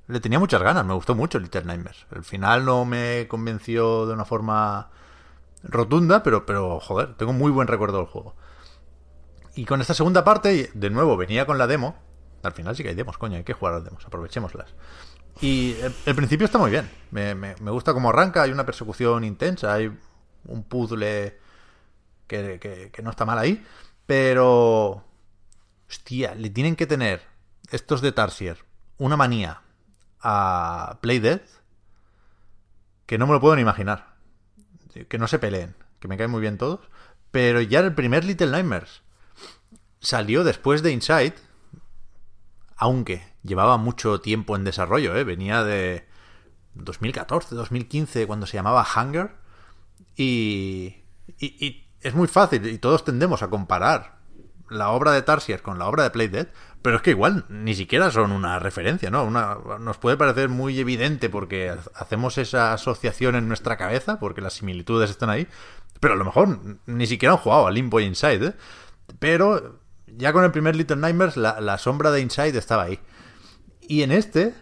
Le 0.08 0.20
tenía 0.20 0.38
muchas 0.38 0.62
ganas, 0.62 0.84
me 0.84 0.94
gustó 0.94 1.14
mucho 1.14 1.38
Little 1.38 1.64
Nightmares. 1.64 2.06
El 2.12 2.24
final 2.24 2.64
no 2.64 2.84
me 2.84 3.26
convenció 3.28 4.06
de 4.06 4.12
una 4.12 4.24
forma 4.24 4.90
rotunda, 5.68 6.22
pero, 6.22 6.46
pero 6.46 6.80
joder, 6.80 7.14
tengo 7.16 7.32
muy 7.32 7.50
buen 7.50 7.68
recuerdo 7.68 7.98
del 7.98 8.06
juego. 8.06 8.34
Y 9.54 9.64
con 9.64 9.80
esta 9.80 9.94
segunda 9.94 10.24
parte, 10.24 10.70
de 10.74 10.90
nuevo, 10.90 11.16
venía 11.16 11.46
con 11.46 11.58
la 11.58 11.66
demo. 11.66 11.96
Al 12.42 12.52
final 12.52 12.76
sí 12.76 12.82
que 12.82 12.90
hay 12.90 12.94
demos, 12.94 13.18
coño, 13.18 13.36
hay 13.36 13.44
que 13.44 13.54
jugar 13.54 13.74
a 13.74 13.76
las 13.78 13.84
demos, 13.84 14.04
aprovechémoslas. 14.04 14.74
Y 15.40 15.76
el, 16.06 16.14
principio 16.14 16.44
está 16.44 16.58
muy 16.58 16.70
bien. 16.70 16.90
Me, 17.10 17.34
me- 17.34 17.54
gusta 17.70 17.92
cómo 17.92 18.10
arranca, 18.10 18.42
hay 18.42 18.50
una 18.52 18.64
persecución 18.66 19.24
intensa, 19.24 19.72
hay 19.72 19.90
un 20.46 20.62
puzzle 20.64 21.38
que, 22.26 22.58
que- 22.58 22.90
que 22.92 23.02
no 23.02 23.10
está 23.10 23.24
mal 23.24 23.38
ahí. 23.38 23.64
Pero... 24.06 25.04
Hostia, 25.88 26.34
le 26.34 26.50
tienen 26.50 26.74
que 26.76 26.86
tener 26.86 27.22
estos 27.70 28.00
de 28.00 28.12
Tarsier 28.12 28.58
una 28.98 29.16
manía 29.16 29.62
a 30.20 30.98
Playdead 31.00 31.40
que 33.06 33.18
no 33.18 33.26
me 33.26 33.32
lo 33.34 33.40
puedo 33.40 33.54
ni 33.56 33.62
imaginar. 33.62 34.15
Que 35.04 35.18
no 35.18 35.28
se 35.28 35.38
peleen, 35.38 35.74
que 36.00 36.08
me 36.08 36.16
caen 36.16 36.30
muy 36.30 36.40
bien 36.40 36.58
todos. 36.58 36.80
Pero 37.30 37.60
ya 37.60 37.80
el 37.80 37.94
primer 37.94 38.24
Little 38.24 38.50
Nightmares 38.50 39.02
salió 40.00 40.44
después 40.44 40.82
de 40.82 40.92
Inside, 40.92 41.34
aunque 42.76 43.22
llevaba 43.42 43.76
mucho 43.76 44.20
tiempo 44.20 44.56
en 44.56 44.64
desarrollo, 44.64 45.16
¿eh? 45.16 45.24
venía 45.24 45.64
de 45.64 46.06
2014, 46.74 47.54
2015, 47.54 48.26
cuando 48.26 48.46
se 48.46 48.56
llamaba 48.56 48.86
Hunger. 48.86 49.36
Y, 50.16 51.02
y, 51.38 51.86
es 52.00 52.14
muy 52.14 52.28
fácil, 52.28 52.66
y 52.66 52.78
todos 52.78 53.04
tendemos 53.04 53.42
a 53.42 53.50
comparar 53.50 54.18
la 54.68 54.90
obra 54.90 55.12
de 55.12 55.22
Tarsier 55.22 55.62
con 55.62 55.78
la 55.78 55.86
obra 55.86 56.04
de 56.04 56.10
Playdead, 56.10 56.48
pero 56.86 56.98
es 56.98 57.02
que 57.02 57.10
igual 57.10 57.44
ni 57.48 57.74
siquiera 57.74 58.12
son 58.12 58.30
una 58.30 58.60
referencia, 58.60 59.10
¿no? 59.10 59.24
Una, 59.24 59.58
nos 59.80 59.98
puede 59.98 60.16
parecer 60.16 60.48
muy 60.48 60.78
evidente 60.78 61.28
porque 61.28 61.68
ha- 61.70 61.78
hacemos 61.96 62.38
esa 62.38 62.72
asociación 62.72 63.34
en 63.34 63.48
nuestra 63.48 63.76
cabeza, 63.76 64.20
porque 64.20 64.40
las 64.40 64.52
similitudes 64.54 65.10
están 65.10 65.28
ahí, 65.30 65.48
pero 65.98 66.14
a 66.14 66.16
lo 66.16 66.24
mejor 66.24 66.60
ni 66.86 67.08
siquiera 67.08 67.32
han 67.32 67.38
jugado 67.40 67.66
a 67.66 67.72
Limbo 67.72 67.98
Inside, 67.98 68.46
¿eh? 68.46 68.54
Pero 69.18 69.80
ya 70.06 70.32
con 70.32 70.44
el 70.44 70.52
primer 70.52 70.76
Little 70.76 70.96
Nightmares 70.96 71.36
la, 71.36 71.60
la 71.60 71.76
sombra 71.78 72.12
de 72.12 72.20
Inside 72.20 72.56
estaba 72.56 72.84
ahí. 72.84 73.00
Y 73.80 74.02
en 74.02 74.12
este, 74.12 74.54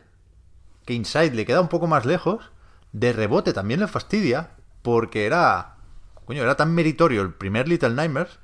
que 0.86 0.94
Inside 0.94 1.34
le 1.34 1.44
queda 1.44 1.60
un 1.60 1.68
poco 1.68 1.86
más 1.86 2.06
lejos, 2.06 2.50
de 2.92 3.12
rebote 3.12 3.52
también 3.52 3.80
le 3.80 3.86
fastidia, 3.86 4.52
porque 4.80 5.26
era. 5.26 5.76
Coño, 6.24 6.42
era 6.42 6.54
tan 6.56 6.74
meritorio 6.74 7.20
el 7.20 7.34
primer 7.34 7.68
Little 7.68 7.90
Nightmares 7.90 8.38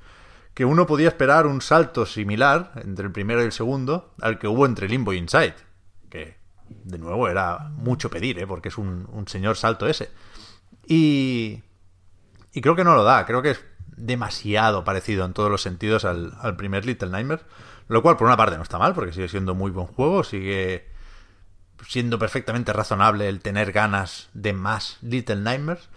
que 0.53 0.65
uno 0.65 0.85
podía 0.85 1.07
esperar 1.07 1.47
un 1.47 1.61
salto 1.61 2.05
similar 2.05 2.71
entre 2.83 3.05
el 3.05 3.11
primero 3.11 3.41
y 3.41 3.45
el 3.45 3.51
segundo 3.51 4.13
al 4.21 4.37
que 4.39 4.47
hubo 4.47 4.65
entre 4.65 4.89
Limbo 4.89 5.13
y 5.13 5.17
Inside. 5.17 5.55
Que, 6.09 6.37
de 6.67 6.97
nuevo, 6.97 7.27
era 7.29 7.69
mucho 7.75 8.09
pedir, 8.09 8.39
¿eh? 8.39 8.47
porque 8.47 8.69
es 8.69 8.77
un, 8.77 9.07
un 9.11 9.27
señor 9.27 9.55
salto 9.57 9.87
ese. 9.87 10.09
Y. 10.87 11.61
Y 12.53 12.59
creo 12.59 12.75
que 12.75 12.83
no 12.83 12.95
lo 12.95 13.05
da, 13.05 13.25
creo 13.25 13.41
que 13.41 13.51
es 13.51 13.63
demasiado 13.95 14.83
parecido 14.83 15.23
en 15.23 15.31
todos 15.31 15.49
los 15.49 15.61
sentidos 15.61 16.03
al, 16.03 16.33
al 16.41 16.57
primer 16.57 16.85
Little 16.85 17.09
Nightmares. 17.09 17.45
Lo 17.87 18.01
cual, 18.01 18.17
por 18.17 18.27
una 18.27 18.37
parte, 18.37 18.57
no 18.57 18.63
está 18.63 18.77
mal, 18.77 18.93
porque 18.93 19.13
sigue 19.13 19.29
siendo 19.29 19.55
muy 19.55 19.71
buen 19.71 19.87
juego, 19.87 20.23
sigue 20.23 20.89
siendo 21.87 22.19
perfectamente 22.19 22.73
razonable 22.73 23.27
el 23.27 23.39
tener 23.41 23.71
ganas 23.71 24.29
de 24.33 24.53
más 24.53 24.97
Little 25.01 25.37
Nightmares. 25.37 25.89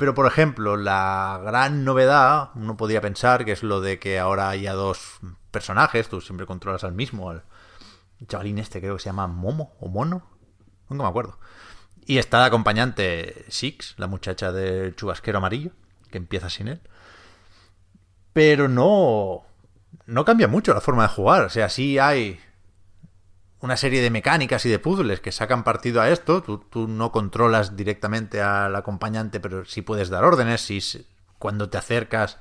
Pero, 0.00 0.14
por 0.14 0.26
ejemplo, 0.26 0.78
la 0.78 1.42
gran 1.44 1.84
novedad, 1.84 2.52
uno 2.54 2.74
podría 2.74 3.02
pensar 3.02 3.44
que 3.44 3.52
es 3.52 3.62
lo 3.62 3.82
de 3.82 3.98
que 3.98 4.18
ahora 4.18 4.48
haya 4.48 4.72
dos 4.72 5.20
personajes, 5.50 6.08
tú 6.08 6.22
siempre 6.22 6.46
controlas 6.46 6.84
al 6.84 6.94
mismo, 6.94 7.28
al 7.28 7.42
chavalín 8.26 8.58
este 8.58 8.80
creo 8.80 8.96
que 8.96 9.02
se 9.02 9.10
llama 9.10 9.26
Momo 9.26 9.74
o 9.78 9.90
Mono, 9.90 10.22
nunca 10.88 11.02
me 11.02 11.08
acuerdo. 11.10 11.38
Y 12.06 12.16
está 12.16 12.38
la 12.38 12.46
acompañante 12.46 13.44
Six, 13.50 13.96
la 13.98 14.06
muchacha 14.06 14.52
del 14.52 14.96
chubasquero 14.96 15.36
amarillo, 15.36 15.72
que 16.10 16.16
empieza 16.16 16.48
sin 16.48 16.68
él. 16.68 16.80
Pero 18.32 18.68
no, 18.68 19.42
no 20.06 20.24
cambia 20.24 20.48
mucho 20.48 20.72
la 20.72 20.80
forma 20.80 21.02
de 21.02 21.08
jugar, 21.10 21.42
o 21.42 21.50
sea, 21.50 21.68
sí 21.68 21.98
hay 21.98 22.40
una 23.60 23.76
serie 23.76 24.00
de 24.00 24.10
mecánicas 24.10 24.64
y 24.64 24.70
de 24.70 24.78
puzzles 24.78 25.20
que 25.20 25.32
sacan 25.32 25.64
partido 25.64 26.00
a 26.00 26.10
esto. 26.10 26.42
Tú, 26.42 26.88
no 26.88 27.12
controlas 27.12 27.76
directamente 27.76 28.40
al 28.40 28.74
acompañante, 28.74 29.38
pero 29.38 29.64
sí 29.64 29.82
puedes 29.82 30.08
dar 30.08 30.24
órdenes. 30.24 30.62
Si 30.62 30.80
cuando 31.38 31.68
te 31.68 31.78
acercas 31.78 32.38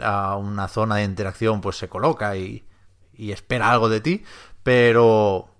a 0.00 0.36
una 0.36 0.68
zona 0.68 0.96
de 0.96 1.04
interacción, 1.04 1.60
pues 1.60 1.76
se 1.76 1.88
coloca 1.88 2.36
y, 2.36 2.64
y 3.12 3.32
espera 3.32 3.70
algo 3.70 3.88
de 3.88 4.00
ti. 4.00 4.24
Pero. 4.62 5.50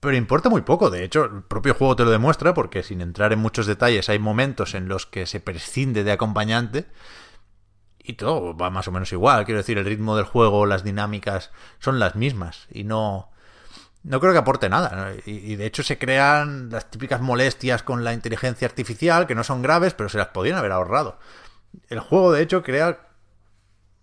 Pero 0.00 0.16
importa 0.16 0.48
muy 0.48 0.62
poco. 0.62 0.90
De 0.90 1.04
hecho, 1.04 1.24
el 1.26 1.44
propio 1.44 1.74
juego 1.74 1.94
te 1.94 2.04
lo 2.04 2.10
demuestra, 2.10 2.54
porque 2.54 2.82
sin 2.82 3.00
entrar 3.00 3.32
en 3.32 3.38
muchos 3.38 3.66
detalles, 3.66 4.08
hay 4.08 4.18
momentos 4.18 4.74
en 4.74 4.88
los 4.88 5.06
que 5.06 5.26
se 5.26 5.38
prescinde 5.38 6.02
de 6.02 6.10
acompañante. 6.10 6.86
Y 8.00 8.14
todo 8.14 8.56
va 8.56 8.70
más 8.70 8.88
o 8.88 8.92
menos 8.92 9.12
igual. 9.12 9.44
Quiero 9.44 9.58
decir, 9.58 9.78
el 9.78 9.84
ritmo 9.84 10.16
del 10.16 10.24
juego, 10.24 10.66
las 10.66 10.82
dinámicas 10.82 11.52
son 11.78 12.00
las 12.00 12.16
mismas. 12.16 12.66
Y 12.72 12.82
no 12.82 13.31
no 14.04 14.20
creo 14.20 14.32
que 14.32 14.38
aporte 14.38 14.68
nada. 14.68 14.90
¿no? 14.94 15.22
Y, 15.26 15.56
de 15.56 15.66
hecho 15.66 15.82
se 15.82 15.98
crean 15.98 16.70
las 16.70 16.90
típicas 16.90 17.20
molestias 17.20 17.82
con 17.82 18.04
la 18.04 18.12
inteligencia 18.12 18.66
artificial, 18.66 19.26
que 19.26 19.34
no 19.34 19.44
son 19.44 19.62
graves, 19.62 19.94
pero 19.94 20.08
se 20.08 20.18
las 20.18 20.28
podían 20.28 20.58
haber 20.58 20.72
ahorrado. 20.72 21.18
El 21.88 22.00
juego, 22.00 22.32
de 22.32 22.42
hecho, 22.42 22.62
crea 22.62 23.08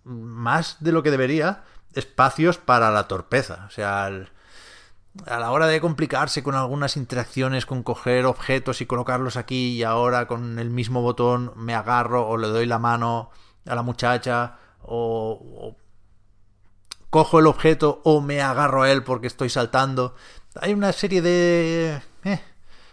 más 0.04 0.78
de 0.80 0.92
lo 0.92 1.02
que 1.02 1.10
debería 1.10 1.64
espacios 1.94 2.58
para 2.58 2.90
la 2.90 3.08
torpeza. 3.08 3.66
O 3.66 3.70
sea, 3.70 4.06
a 4.06 5.38
la 5.38 5.50
hora 5.50 5.66
de 5.66 5.80
complicarse 5.80 6.42
con 6.42 6.54
algunas 6.54 6.96
interacciones, 6.96 7.66
con 7.66 7.82
coger 7.82 8.26
objetos 8.26 8.80
y 8.80 8.86
colocarlos 8.86 9.36
aquí 9.36 9.72
y 9.72 9.82
ahora 9.82 10.26
con 10.26 10.58
el 10.58 10.70
mismo 10.70 11.02
botón 11.02 11.52
me 11.56 11.74
agarro 11.74 12.28
o 12.28 12.36
le 12.36 12.48
doy 12.48 12.66
la 12.66 12.78
mano 12.78 13.30
a 13.66 13.74
la 13.74 13.82
muchacha 13.82 14.56
o 14.82 15.76
cojo 17.10 17.38
el 17.40 17.46
objeto 17.46 18.00
o 18.04 18.20
me 18.20 18.40
agarro 18.40 18.82
a 18.82 18.90
él 18.92 19.02
porque 19.02 19.26
estoy 19.26 19.50
saltando. 19.50 20.14
Hay 20.60 20.72
una 20.72 20.92
serie 20.92 21.22
de 21.22 22.00
eh, 22.24 22.40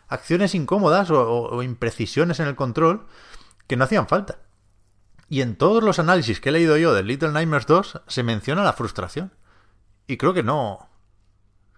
acciones 0.08 0.56
incómodas 0.56 1.10
o, 1.12 1.22
o- 1.52 1.64
imprecisiones 1.64 2.40
en 2.40 2.48
el 2.48 2.56
control 2.56 3.08
que 3.68 3.78
no 3.78 3.84
hacían 3.84 4.08
falta. 4.08 4.40
Y 5.30 5.42
en 5.42 5.56
todos 5.58 5.84
los 5.84 6.00
análisis 6.00 6.40
que 6.40 6.50
he 6.50 6.52
leído 6.54 6.78
yo 6.78 6.94
de 6.94 7.04
Little 7.04 7.32
Nightmares 7.32 7.68
2 7.68 8.02
se 8.08 8.24
menciona 8.24 8.64
la 8.64 8.74
frustración. 8.74 9.34
Y 10.08 10.18
creo 10.18 10.34
que 10.34 10.44
no. 10.44 10.90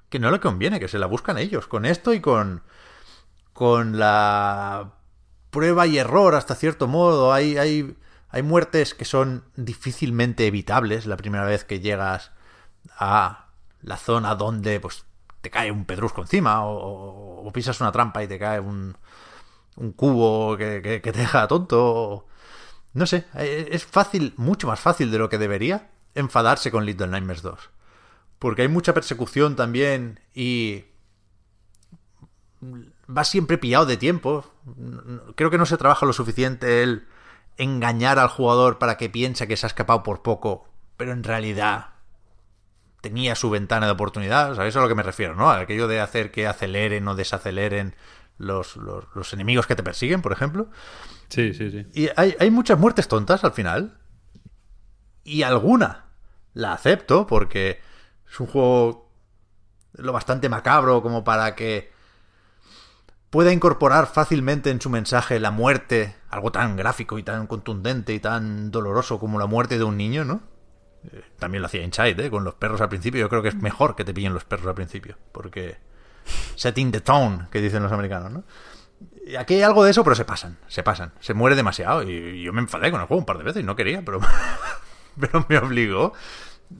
Que 0.09 0.19
no 0.19 0.29
le 0.31 0.39
conviene, 0.39 0.79
que 0.79 0.87
se 0.87 0.99
la 0.99 1.07
buscan 1.07 1.37
ellos. 1.37 1.67
Con 1.67 1.85
esto 1.85 2.13
y 2.13 2.19
con. 2.21 2.63
Con 3.53 3.97
la 3.97 4.93
prueba 5.49 5.87
y 5.87 5.97
error 5.97 6.35
hasta 6.35 6.53
cierto 6.55 6.87
modo. 6.87 7.33
Hay, 7.33 7.57
hay, 7.57 7.97
hay 8.29 8.43
muertes 8.43 8.93
que 8.93 9.05
son 9.05 9.43
difícilmente 9.55 10.47
evitables 10.47 11.05
la 11.05 11.17
primera 11.17 11.45
vez 11.45 11.63
que 11.63 11.79
llegas 11.79 12.31
a 12.97 13.47
la 13.81 13.97
zona 13.97 14.35
donde 14.35 14.79
pues 14.79 15.05
te 15.41 15.49
cae 15.49 15.71
un 15.71 15.85
pedrusco 15.85 16.21
encima 16.21 16.65
o, 16.65 17.49
pisas 17.53 17.81
una 17.81 17.91
trampa 17.91 18.23
y 18.23 18.27
te 18.27 18.37
cae 18.37 18.59
un, 18.59 18.95
un 19.77 19.91
cubo 19.93 20.55
que, 20.57 20.99
te 21.01 21.11
deja 21.11 21.47
tonto. 21.47 22.27
No 22.93 23.05
sé, 23.07 23.25
eh, 23.35 23.69
es 23.71 23.85
fácil, 23.85 24.33
mucho 24.37 24.67
más 24.67 24.79
fácil 24.79 25.09
de 25.11 25.17
lo 25.17 25.29
que 25.29 25.37
debería 25.37 25.89
enfadarse 26.13 26.69
con 26.69 26.85
Little 26.85 27.07
Nightmares 27.07 27.41
2. 27.41 27.69
Porque 28.37 28.61
hay 28.61 28.67
mucha 28.67 28.93
persecución 28.93 29.55
también 29.55 30.19
y 30.33 30.85
va 32.61 33.23
siempre 33.23 33.57
pillado 33.57 33.85
de 33.85 33.97
tiempo. 33.97 34.53
Creo 35.35 35.49
que 35.49 35.57
no 35.57 35.65
se 35.65 35.77
trabaja 35.77 36.05
lo 36.05 36.13
suficiente 36.13 36.83
el 36.83 37.07
engañar 37.59 38.17
al 38.17 38.29
jugador 38.29 38.79
para 38.79 38.97
que 38.97 39.09
piense 39.09 39.47
que 39.47 39.57
se 39.57 39.65
ha 39.65 39.67
escapado 39.67 40.01
por 40.01 40.23
poco, 40.23 40.67
pero 40.97 41.11
en 41.11 41.23
realidad 41.23 41.89
tenía 43.01 43.35
su 43.35 43.49
ventana 43.49 43.85
de 43.85 43.91
oportunidad. 43.91 44.55
¿Sabéis 44.55 44.75
a 44.75 44.81
lo 44.81 44.87
que 44.87 44.95
me 44.95 45.03
refiero? 45.03 45.35
¿no? 45.35 45.49
A 45.49 45.59
aquello 45.59 45.87
de 45.87 45.99
hacer 45.99 46.31
que 46.31 46.47
aceleren 46.47 47.07
o 47.07 47.15
desaceleren 47.15 47.95
los, 48.37 48.77
los, 48.77 49.05
los 49.13 49.33
enemigos 49.33 49.67
que 49.67 49.75
te 49.75 49.83
persiguen, 49.83 50.21
por 50.21 50.31
ejemplo. 50.31 50.69
Sí, 51.27 51.53
sí, 51.53 51.69
sí. 51.69 51.85
Y 51.93 52.09
hay, 52.15 52.35
hay 52.39 52.49
muchas 52.49 52.79
muertes 52.79 53.07
tontas 53.07 53.43
al 53.43 53.51
final. 53.51 53.99
Y 55.23 55.43
alguna 55.43 56.05
la 56.53 56.73
acepto 56.73 57.27
porque 57.27 57.81
es 58.29 58.39
un 58.39 58.47
juego 58.47 59.11
lo 59.93 60.13
bastante 60.13 60.47
macabro 60.47 61.01
como 61.01 61.23
para 61.25 61.55
que 61.55 61.91
pueda 63.29 63.51
incorporar 63.53 64.07
fácilmente 64.07 64.69
en 64.71 64.81
su 64.81 64.89
mensaje 64.89 65.39
la 65.39 65.51
muerte, 65.51 66.15
algo 66.29 66.51
tan 66.51 66.75
gráfico 66.75 67.17
y 67.19 67.23
tan 67.23 67.47
contundente 67.47 68.13
y 68.13 68.19
tan 68.19 68.71
doloroso 68.71 69.19
como 69.19 69.39
la 69.39 69.45
muerte 69.45 69.77
de 69.77 69.83
un 69.83 69.97
niño, 69.97 70.25
¿no? 70.25 70.41
Eh, 71.11 71.23
También 71.37 71.61
lo 71.61 71.67
hacía 71.67 71.83
Inside, 71.83 72.25
¿eh? 72.25 72.29
Con 72.29 72.43
los 72.43 72.55
perros 72.55 72.81
al 72.81 72.89
principio. 72.89 73.21
Yo 73.21 73.29
creo 73.29 73.41
que 73.41 73.49
es 73.49 73.55
mejor 73.55 73.95
que 73.95 74.03
te 74.03 74.13
pillen 74.13 74.33
los 74.33 74.45
perros 74.45 74.67
al 74.67 74.75
principio. 74.75 75.17
Porque 75.31 75.77
setting 76.55 76.91
the 76.91 77.01
tone, 77.01 77.47
que 77.51 77.61
dicen 77.61 77.83
los 77.83 77.91
americanos, 77.91 78.31
¿no? 78.31 78.43
Aquí 79.37 79.53
hay 79.55 79.61
algo 79.61 79.83
de 79.83 79.91
eso, 79.91 80.03
pero 80.03 80.15
se 80.15 80.25
pasan, 80.25 80.57
se 80.67 80.83
pasan. 80.83 81.13
Se 81.19 81.33
muere 81.33 81.55
demasiado. 81.55 82.03
Y 82.03 82.41
yo 82.43 82.51
me 82.51 82.61
enfadé 82.61 82.91
con 82.91 82.99
el 82.99 83.07
juego 83.07 83.19
un 83.19 83.25
par 83.25 83.37
de 83.37 83.43
veces 83.43 83.61
y 83.61 83.65
no 83.65 83.75
quería, 83.75 84.03
pero, 84.03 84.19
pero 85.19 85.45
me 85.47 85.57
obligó. 85.57 86.13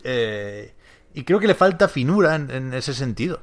Eh, 0.03 0.73
y 1.13 1.23
creo 1.23 1.39
que 1.39 1.47
le 1.47 1.55
falta 1.55 1.87
finura 1.87 2.35
en, 2.35 2.51
en 2.51 2.73
ese 2.73 2.93
sentido. 2.93 3.41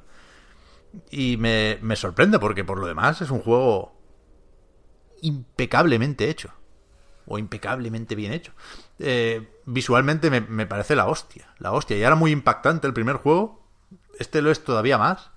Y 1.10 1.36
me, 1.36 1.78
me 1.82 1.96
sorprende 1.96 2.38
porque 2.38 2.64
por 2.64 2.78
lo 2.78 2.86
demás 2.86 3.20
es 3.20 3.30
un 3.30 3.40
juego 3.40 3.92
impecablemente 5.22 6.28
hecho. 6.30 6.52
o 7.26 7.38
impecablemente 7.38 8.14
bien 8.14 8.32
hecho. 8.32 8.52
Eh, 8.98 9.48
visualmente 9.66 10.30
me, 10.30 10.40
me 10.40 10.66
parece 10.66 10.94
la 10.96 11.06
hostia, 11.06 11.52
la 11.58 11.72
hostia. 11.72 11.96
Y 11.96 12.02
era 12.02 12.14
muy 12.14 12.30
impactante 12.30 12.86
el 12.86 12.94
primer 12.94 13.16
juego. 13.16 13.66
Este 14.18 14.42
lo 14.42 14.50
es 14.50 14.62
todavía 14.64 14.96
más, 14.96 15.30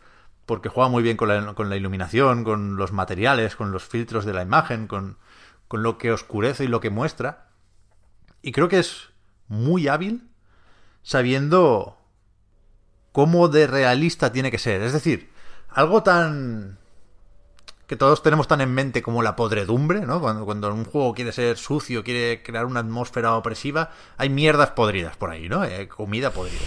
porque 0.46 0.70
juega 0.70 0.90
muy 0.90 1.04
bien 1.04 1.18
con 1.18 1.28
la, 1.28 1.54
con 1.54 1.70
la 1.70 1.76
iluminación, 1.76 2.44
con 2.44 2.76
los 2.76 2.92
materiales, 2.92 3.56
con 3.56 3.72
los 3.72 3.84
filtros 3.84 4.26
de 4.26 4.34
la 4.34 4.44
imagen, 4.44 4.88
con, 4.88 5.18
con 5.68 5.84
lo 5.84 5.98
que 5.98 6.12
oscurece 6.12 6.64
y 6.66 6.68
lo 6.68 6.80
que 6.80 6.90
muestra. 6.90 7.50
Y 8.42 8.52
creo 8.52 8.70
que 8.70 8.80
es 8.80 9.10
muy 9.48 9.88
hábil 9.88 10.30
sabiendo 11.02 11.98
cómo 13.12 13.48
de 13.48 13.68
realista 13.68 14.32
tiene 14.32 14.52
que 14.52 14.60
ser. 14.60 14.82
Es 14.82 14.94
decir, 14.94 15.32
algo 15.72 16.04
tan 16.04 16.80
que 17.90 17.96
todos 17.96 18.22
tenemos 18.22 18.48
tan 18.48 18.62
en 18.62 18.72
mente 18.72 19.02
como 19.02 19.24
la 19.24 19.36
podredumbre, 19.36 20.02
¿no? 20.02 20.22
Cuando, 20.22 20.46
cuando 20.46 20.72
un 20.72 20.86
juego 20.86 21.16
quiere 21.16 21.32
ser 21.32 21.58
sucio, 21.58 22.04
quiere 22.04 22.44
crear 22.44 22.68
una 22.68 22.82
atmósfera 22.82 23.36
opresiva, 23.36 23.90
hay 24.16 24.30
mierdas 24.30 24.70
podridas 24.72 25.18
por 25.18 25.32
ahí, 25.32 25.50
¿no? 25.50 25.62
Hay 25.62 25.88
comida 25.88 26.30
podrida. 26.30 26.62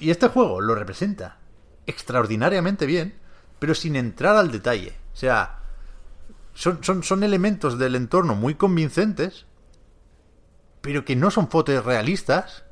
Y 0.00 0.10
este 0.10 0.28
juego 0.28 0.60
lo 0.60 0.76
representa 0.76 1.38
extraordinariamente 1.86 2.86
bien, 2.86 3.18
pero 3.58 3.74
sin 3.74 3.96
entrar 3.96 4.36
al 4.36 4.52
detalle. 4.52 4.94
O 5.12 5.16
sea, 5.16 5.58
son, 6.54 7.02
son 7.02 7.24
elementos 7.24 7.76
del 7.76 7.96
entorno 7.96 8.36
muy 8.36 8.54
convincentes, 8.54 9.46
pero 10.80 11.04
que 11.04 11.16
no 11.16 11.32
son 11.32 11.50
fotos 11.50 11.84
realistas, 11.84 12.62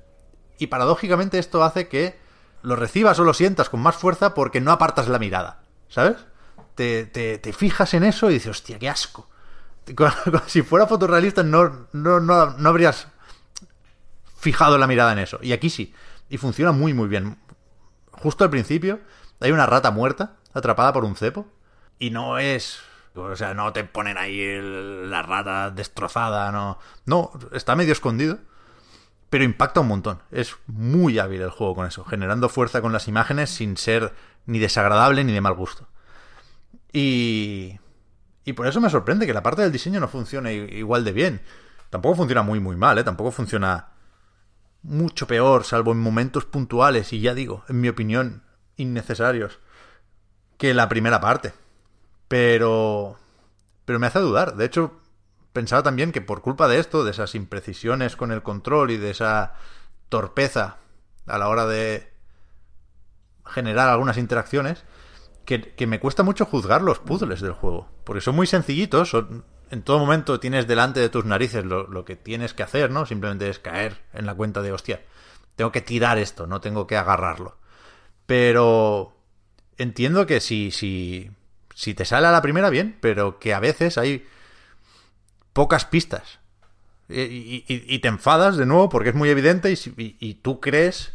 y 0.59 0.69
paradójicamente 0.69 1.41
esto 1.41 1.65
hace 1.65 1.89
que 1.89 2.19
lo 2.69 2.77
recibas 2.77 3.19
o 3.19 3.25
lo 3.25 3.33
sientas 3.33 3.71
con 3.71 3.81
más 3.81 3.97
fuerza 3.97 4.35
porque 4.35 4.61
no 4.61 4.73
apartas 4.73 5.09
la 5.09 5.19
mirada, 5.19 5.63
¿sabes? 5.89 6.19
Te, 6.75 7.07
te, 7.07 7.39
te 7.39 7.53
fijas 7.55 7.95
en 7.95 8.05
eso 8.05 8.31
y 8.31 8.35
dices, 8.35 8.51
hostia, 8.51 8.79
qué 8.79 8.89
asco. 8.89 9.29
Si 10.47 10.61
fuera 10.61 10.87
fotorrealista 10.87 11.43
no, 11.43 11.89
no, 11.93 12.21
no, 12.21 12.51
no 12.51 12.69
habrías 12.69 13.09
fijado 14.37 14.77
la 14.77 14.87
mirada 14.87 15.13
en 15.13 15.19
eso. 15.19 15.39
Y 15.41 15.53
aquí 15.53 15.71
sí. 15.71 15.95
Y 16.29 16.37
funciona 16.37 16.73
muy, 16.73 16.93
muy 16.93 17.09
bien. 17.09 17.39
Justo 18.13 18.45
al 18.45 18.51
principio 18.51 19.01
hay 19.41 19.51
una 19.51 19.65
rata 19.65 19.91
muerta 19.91 20.37
atrapada 20.53 20.93
por 20.93 21.05
un 21.05 21.17
cepo. 21.17 21.47
Y 21.99 22.11
no 22.11 22.39
es... 22.39 22.81
O 23.15 23.35
sea, 23.35 23.55
no 23.55 23.73
te 23.73 23.83
ponen 23.83 24.19
ahí 24.19 24.61
la 25.09 25.23
rata 25.23 25.71
destrozada, 25.71 26.53
no. 26.53 26.79
No, 27.07 27.33
está 27.53 27.75
medio 27.75 27.93
escondido 27.93 28.39
pero 29.31 29.45
impacta 29.45 29.81
un 29.81 29.89
montón. 29.89 30.23
Es 30.31 30.57
muy 30.67 31.19
hábil 31.19 31.43
el 31.43 31.51
juego 31.51 31.75
con 31.75 31.87
eso, 31.87 32.05
generando 32.05 32.49
fuerza 32.49 32.81
con 32.81 32.93
las 32.93 33.09
imágenes 33.09 33.51
sin 33.51 33.77
ser 33.77 34.15
ni 34.47 34.59
desagradable 34.59 35.25
ni 35.25 35.33
de 35.33 35.41
mal 35.41 35.55
gusto. 35.55 35.89
Y, 36.93 37.79
y 38.45 38.53
por 38.55 38.67
eso 38.67 38.81
me 38.81 38.91
sorprende 38.91 39.27
que 39.27 39.35
la 39.35 39.43
parte 39.43 39.63
del 39.63 39.73
diseño 39.73 40.01
no 40.01 40.09
funcione 40.09 40.55
igual 40.55 41.05
de 41.05 41.13
bien. 41.13 41.43
Tampoco 41.91 42.17
funciona 42.17 42.43
muy, 42.43 42.61
muy 42.61 42.77
mal, 42.77 42.99
¿eh? 42.99 43.05
Tampoco 43.05 43.31
funciona 43.31 43.89
mucho 44.83 45.27
peor, 45.27 45.65
salvo 45.65 45.93
en 45.93 45.99
momentos 45.99 46.45
puntuales 46.45 47.13
y 47.13 47.21
ya 47.21 47.35
digo, 47.35 47.65
en 47.69 47.81
mi 47.81 47.89
opinión, 47.89 48.43
innecesarios, 48.77 49.59
que 50.57 50.75
la 50.75 50.89
primera 50.89 51.21
parte. 51.21 51.53
Pero... 52.29 53.17
Pero 53.85 53.99
me 53.99 54.07
hace 54.07 54.19
dudar. 54.19 54.57
De 54.57 54.67
hecho, 54.67 55.01
pensaba 55.59 55.83
también 55.83 56.13
que 56.13 56.21
por 56.21 56.41
culpa 56.41 56.69
de 56.69 56.79
esto, 56.79 57.03
de 57.03 57.11
esas 57.11 57.35
imprecisiones 57.35 58.15
con 58.15 58.31
el 58.31 58.45
control 58.45 58.93
y 58.93 58.97
de 58.97 59.11
esa 59.11 59.55
torpeza 60.09 60.77
a 61.27 61.37
la 61.37 61.49
hora 61.49 61.67
de 61.67 62.13
generar 63.45 63.89
algunas 63.89 64.19
interacciones, 64.19 64.85
que, 65.45 65.61
que 65.75 65.89
me 65.89 65.99
cuesta 65.99 66.23
mucho 66.23 66.45
juzgar 66.45 66.81
los 66.81 67.01
puzzles 67.01 67.41
del 67.41 67.55
juego. 67.55 67.89
Porque 68.05 68.21
son 68.21 68.37
muy 68.37 68.47
sencillitos, 68.47 69.17
en 69.71 69.83
todo 69.83 69.99
momento 69.99 70.39
tienes 70.39 70.69
delante 70.69 71.01
de 71.01 71.09
tus 71.09 71.25
narices 71.25 71.65
lo, 71.65 71.89
lo 71.89 72.05
que 72.05 72.15
tienes 72.15 72.55
que 72.55 72.63
hacer, 72.63 72.93
¿no? 72.93 73.05
Simplemente 73.05 73.51
es 73.51 73.59
caer 73.59 73.99
en 74.13 74.27
la 74.27 74.37
cuenta 74.37 74.63
de, 74.63 74.71
hostia, 74.71 75.03
tengo 75.57 75.73
que 75.73 75.81
tirar 75.81 76.19
esto, 76.19 76.47
no 76.47 76.61
tengo 76.61 76.87
que 76.87 76.97
agarrarlo. 76.97 77.59
Pero 78.27 79.13
entiendo 79.77 80.25
que 80.25 80.39
si, 80.39 80.71
si, 80.71 81.33
si 81.75 81.95
te 81.95 82.05
sale 82.05 82.29
a 82.29 82.31
la 82.31 82.43
primera, 82.43 82.71
bien, 82.71 82.97
pero 83.01 83.41
que 83.41 83.55
a 83.55 83.59
veces 83.59 83.99
hay 83.99 84.25
pocas 85.59 85.85
pistas. 85.85 86.39
Y, 87.09 87.65
y- 87.67 87.99
te 87.99 88.07
enfadas 88.07 88.57
de 88.57 88.65
nuevo 88.65 88.89
porque 88.89 89.09
es 89.09 89.15
muy 89.17 89.29
evidente 89.29 89.75
y, 89.75 90.35
tú 90.35 90.61
crees 90.61 91.15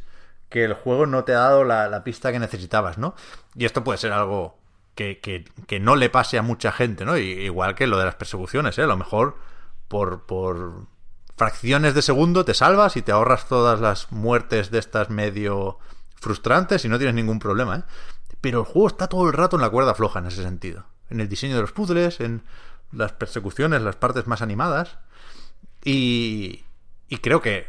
que 0.50 0.66
el 0.66 0.74
juego 0.74 1.06
no 1.06 1.24
te 1.24 1.32
ha 1.32 1.40
dado 1.40 1.64
la, 1.64 2.04
pista 2.04 2.30
que 2.34 2.40
necesitabas, 2.40 2.98
¿no? 2.98 3.16
Y 3.56 3.64
esto 3.64 3.86
puede 3.86 4.00
ser 4.00 4.12
algo 4.12 4.58
que, 4.96 5.46
no 5.80 5.96
le 5.96 6.10
pase 6.10 6.38
a 6.38 6.42
mucha 6.42 6.74
gente, 6.74 7.06
¿no? 7.06 7.16
Igual 7.18 7.76
que 7.76 7.88
lo 7.88 7.98
de 7.98 8.04
las 8.04 8.16
persecuciones, 8.16 8.78
¿eh? 8.78 8.82
A 8.82 8.88
lo 8.88 8.98
mejor 8.98 9.38
por, 9.88 10.26
por 10.26 10.88
fracciones 11.38 11.94
de 11.94 12.02
segundo 12.02 12.44
te 12.44 12.54
salvas 12.54 12.98
y 12.98 13.02
te 13.02 13.14
ahorras 13.14 13.48
todas 13.48 13.80
las 13.80 14.12
muertes 14.12 14.72
de 14.72 14.80
estas 14.80 15.10
medio 15.10 15.80
frustrantes 16.20 16.84
y 16.84 16.90
no 16.90 16.98
tienes 16.98 17.16
ningún 17.16 17.40
problema, 17.40 17.78
¿eh? 17.78 17.84
Pero 18.42 18.60
el 18.60 18.66
juego 18.66 18.90
está 18.90 19.08
todo 19.08 19.26
el 19.26 19.34
rato 19.34 19.56
en 19.56 19.62
la 19.62 19.70
cuerda 19.70 19.96
floja 19.96 20.20
en 20.20 20.26
ese 20.26 20.44
sentido. 20.44 20.84
En 21.10 21.22
el 21.22 21.30
diseño 21.30 21.56
de 21.56 21.62
los 21.62 21.72
puzzles, 21.72 22.20
en 22.20 22.44
las 22.94 23.14
persecuciones, 23.14 23.82
las 23.82 23.96
partes 23.96 24.28
más 24.28 24.42
animadas. 24.42 24.98
Y, 25.84 26.64
y 27.10 27.18
creo 27.18 27.42
que 27.42 27.68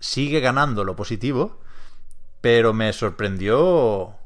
sigue 0.00 0.40
ganando 0.40 0.84
lo 0.84 0.96
positivo, 0.96 1.60
pero 2.40 2.72
me 2.72 2.92
sorprendió 2.92 4.16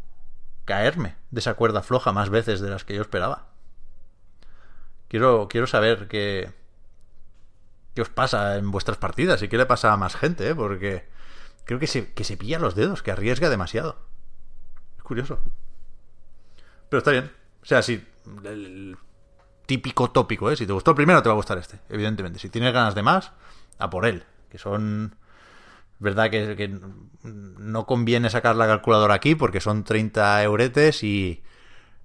caerme 0.64 1.16
de 1.30 1.40
esa 1.40 1.54
cuerda 1.54 1.82
floja 1.82 2.12
más 2.12 2.30
veces 2.30 2.60
de 2.60 2.70
las 2.70 2.84
que 2.84 2.94
yo 2.94 3.02
esperaba. 3.02 3.48
Quiero, 5.08 5.48
quiero 5.48 5.66
saber 5.66 6.08
qué, 6.08 6.52
qué 7.94 8.02
os 8.02 8.08
pasa 8.08 8.56
en 8.56 8.70
vuestras 8.70 8.98
partidas 8.98 9.42
y 9.42 9.48
qué 9.48 9.58
le 9.58 9.66
pasa 9.66 9.92
a 9.92 9.96
más 9.96 10.16
gente, 10.16 10.48
¿eh? 10.48 10.54
porque 10.54 11.08
creo 11.64 11.78
que 11.78 11.86
se, 11.86 12.12
que 12.12 12.24
se 12.24 12.36
pilla 12.36 12.58
los 12.58 12.74
dedos, 12.74 13.02
que 13.02 13.10
arriesga 13.10 13.50
demasiado. 13.50 13.98
Es 14.96 15.02
curioso. 15.02 15.38
Pero 16.88 16.98
está 16.98 17.10
bien. 17.10 17.30
O 17.62 17.66
sea, 17.66 17.82
si 17.82 18.06
el, 18.44 18.46
el 18.46 18.96
típico 19.72 20.10
tópico, 20.10 20.50
¿eh? 20.50 20.56
Si 20.56 20.66
te 20.66 20.72
gustó 20.74 20.90
el 20.90 20.96
primero, 20.96 21.22
te 21.22 21.30
va 21.30 21.32
a 21.32 21.36
gustar 21.36 21.56
este, 21.56 21.78
evidentemente. 21.88 22.38
Si 22.38 22.50
tienes 22.50 22.74
ganas 22.74 22.94
de 22.94 23.02
más, 23.02 23.32
a 23.78 23.88
por 23.88 24.04
él. 24.04 24.24
Que 24.50 24.58
son... 24.58 25.16
Verdad 25.98 26.30
que, 26.30 26.56
que 26.56 26.78
no 27.22 27.86
conviene 27.86 28.28
sacar 28.28 28.54
la 28.56 28.66
calculadora 28.66 29.14
aquí 29.14 29.34
porque 29.34 29.62
son 29.62 29.82
30 29.82 30.42
euretes 30.42 31.02
y 31.02 31.42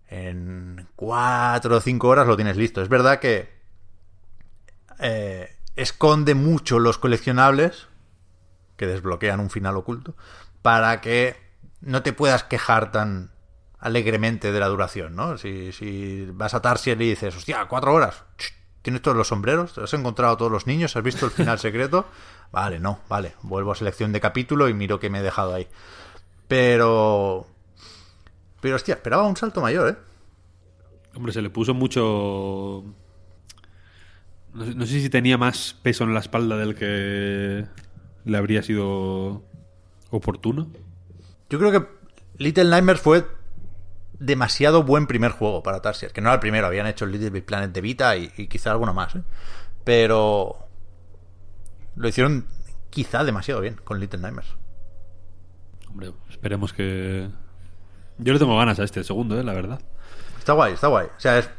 en 0.07 0.87
4 0.95 1.75
o 1.75 1.81
5 1.81 2.07
horas 2.07 2.25
lo 2.25 2.37
tienes 2.37 2.55
listo. 2.55 2.81
Es 2.81 2.87
verdad 2.87 3.19
que 3.19 3.49
eh, 4.99 5.53
esconde 5.75 6.35
mucho 6.35 6.79
los 6.79 6.97
coleccionables 6.97 7.87
que 8.77 8.87
desbloquean 8.87 9.41
un 9.41 9.49
final 9.49 9.75
oculto 9.75 10.15
para 10.61 11.01
que 11.01 11.35
no 11.81 12.01
te 12.01 12.13
puedas 12.13 12.43
quejar 12.45 12.93
tan 12.93 13.31
alegremente 13.79 14.51
de 14.51 14.59
la 14.59 14.67
duración, 14.67 15.15
¿no? 15.15 15.37
Si, 15.37 15.71
si 15.71 16.25
vas 16.31 16.53
a 16.53 16.61
Tarsier 16.61 17.01
y 17.01 17.09
dices, 17.09 17.35
hostia, 17.35 17.65
cuatro 17.67 17.93
horas, 17.93 18.23
¿tienes 18.81 19.01
todos 19.01 19.17
los 19.17 19.27
sombreros? 19.27 19.73
¿Te 19.73 19.81
has 19.81 19.93
encontrado 19.93 20.33
a 20.33 20.37
todos 20.37 20.51
los 20.51 20.67
niños? 20.67 20.95
¿Has 20.95 21.03
visto 21.03 21.25
el 21.25 21.31
final 21.31 21.59
secreto? 21.59 22.05
Vale, 22.51 22.79
no, 22.79 23.01
vale, 23.09 23.33
vuelvo 23.41 23.73
a 23.73 23.75
selección 23.75 24.13
de 24.13 24.21
capítulo 24.21 24.69
y 24.69 24.73
miro 24.73 25.01
que 25.01 25.09
me 25.09 25.19
he 25.19 25.21
dejado 25.21 25.53
ahí. 25.53 25.67
Pero... 26.47 27.45
Pero, 28.61 28.77
hostia, 28.77 28.95
esperaba 28.95 29.27
un 29.27 29.35
salto 29.35 29.59
mayor, 29.59 29.89
¿eh? 29.89 29.95
Hombre, 31.13 31.33
se 31.33 31.41
le 31.41 31.49
puso 31.49 31.73
mucho. 31.73 32.85
No 34.53 34.65
no 34.65 34.85
sé 34.85 35.01
si 35.01 35.09
tenía 35.09 35.37
más 35.37 35.75
peso 35.83 36.05
en 36.05 36.13
la 36.13 36.21
espalda 36.21 36.55
del 36.55 36.73
que 36.73 37.65
le 38.23 38.37
habría 38.37 38.63
sido 38.63 39.43
oportuno. 40.09 40.67
Yo 41.49 41.59
creo 41.59 41.71
que 41.71 41.85
Little 42.37 42.69
Nightmares 42.69 43.01
fue 43.01 43.25
demasiado 44.19 44.83
buen 44.83 45.07
primer 45.07 45.31
juego 45.31 45.63
para 45.63 45.81
Tarsier. 45.81 46.11
Que 46.11 46.21
no 46.21 46.29
era 46.29 46.35
el 46.35 46.39
primero, 46.39 46.67
habían 46.67 46.87
hecho 46.87 47.05
el 47.05 47.11
Little 47.11 47.29
Big 47.29 47.45
Planet 47.45 47.71
de 47.71 47.81
Vita 47.81 48.15
y, 48.17 48.31
y 48.37 48.47
quizá 48.47 48.71
alguno 48.71 48.93
más. 48.93 49.15
¿eh? 49.15 49.21
Pero 49.83 50.67
lo 51.95 52.07
hicieron 52.07 52.47
quizá 52.89 53.23
demasiado 53.23 53.61
bien 53.61 53.75
con 53.83 53.99
Little 53.99 54.19
Nightmares. 54.19 54.51
Hombre, 55.89 56.13
esperemos 56.29 56.73
que. 56.73 57.29
Yo 58.19 58.33
le 58.33 58.39
tengo 58.39 58.57
ganas 58.57 58.79
a 58.79 58.83
este 58.83 59.03
segundo, 59.03 59.39
eh, 59.39 59.43
la 59.43 59.53
verdad. 59.53 59.79
Está 60.39 60.53
guay, 60.53 60.73
está 60.73 60.87
guay. 60.87 61.07
O 61.07 61.19
sea, 61.19 61.37
es, 61.37 61.49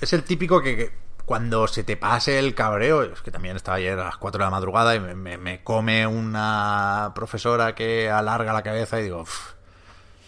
es 0.00 0.12
el 0.12 0.22
típico 0.24 0.62
que, 0.62 0.76
que 0.76 0.92
cuando 1.26 1.66
se 1.66 1.84
te 1.84 1.96
pase 1.96 2.38
el 2.38 2.54
cabreo, 2.54 3.02
es 3.02 3.20
que 3.22 3.30
también 3.30 3.56
estaba 3.56 3.76
ayer 3.78 3.98
a 3.98 4.04
las 4.04 4.16
4 4.16 4.38
de 4.38 4.44
la 4.44 4.50
madrugada 4.50 4.94
y 4.94 5.00
me, 5.00 5.14
me- 5.14 5.38
me 5.38 5.62
come 5.62 6.06
una 6.06 7.12
profesora 7.14 7.74
que 7.74 8.10
alarga 8.10 8.52
la 8.52 8.62
cabeza 8.62 9.00
y 9.00 9.04
digo, 9.04 9.22
"Uf, 9.22 9.53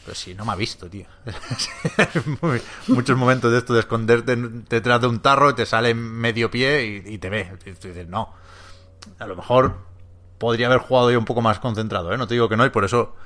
pero 0.07 0.15
si 0.15 0.35
no 0.35 0.45
me 0.45 0.53
ha 0.53 0.55
visto, 0.55 0.89
tío. 0.89 1.07
Muy- 2.41 2.63
muchos 2.87 3.19
momentos 3.19 3.51
de 3.51 3.59
esto 3.59 3.75
de 3.75 3.81
esconderte 3.81 4.37
detrás 4.37 5.01
de 5.01 5.09
un 5.09 5.19
tarro 5.21 5.51
y 5.51 5.55
te 5.55 5.67
sale 5.67 5.95
medio 5.95 6.49
pie 6.49 7.03
y, 7.05 7.19
te 7.19 7.29
ve. 7.29 7.53
Tú 7.81 7.89
dices, 7.89 8.07
no. 8.09 8.33
A 9.19 9.27
lo 9.27 9.35
mejor 9.37 9.79
podría 10.39 10.69
haber 10.69 10.79
jugado 10.79 11.11
yo 11.11 11.19
un 11.19 11.25
poco 11.25 11.43
más 11.43 11.59
concentrado, 11.59 12.13
¿eh? 12.13 12.19
No 12.19 12.29
te 12.29 12.35
digo 12.35 12.49
que 12.49 12.57
no 12.57 12.65
y 12.65 12.71
por 12.71 12.85
eso 12.85 13.17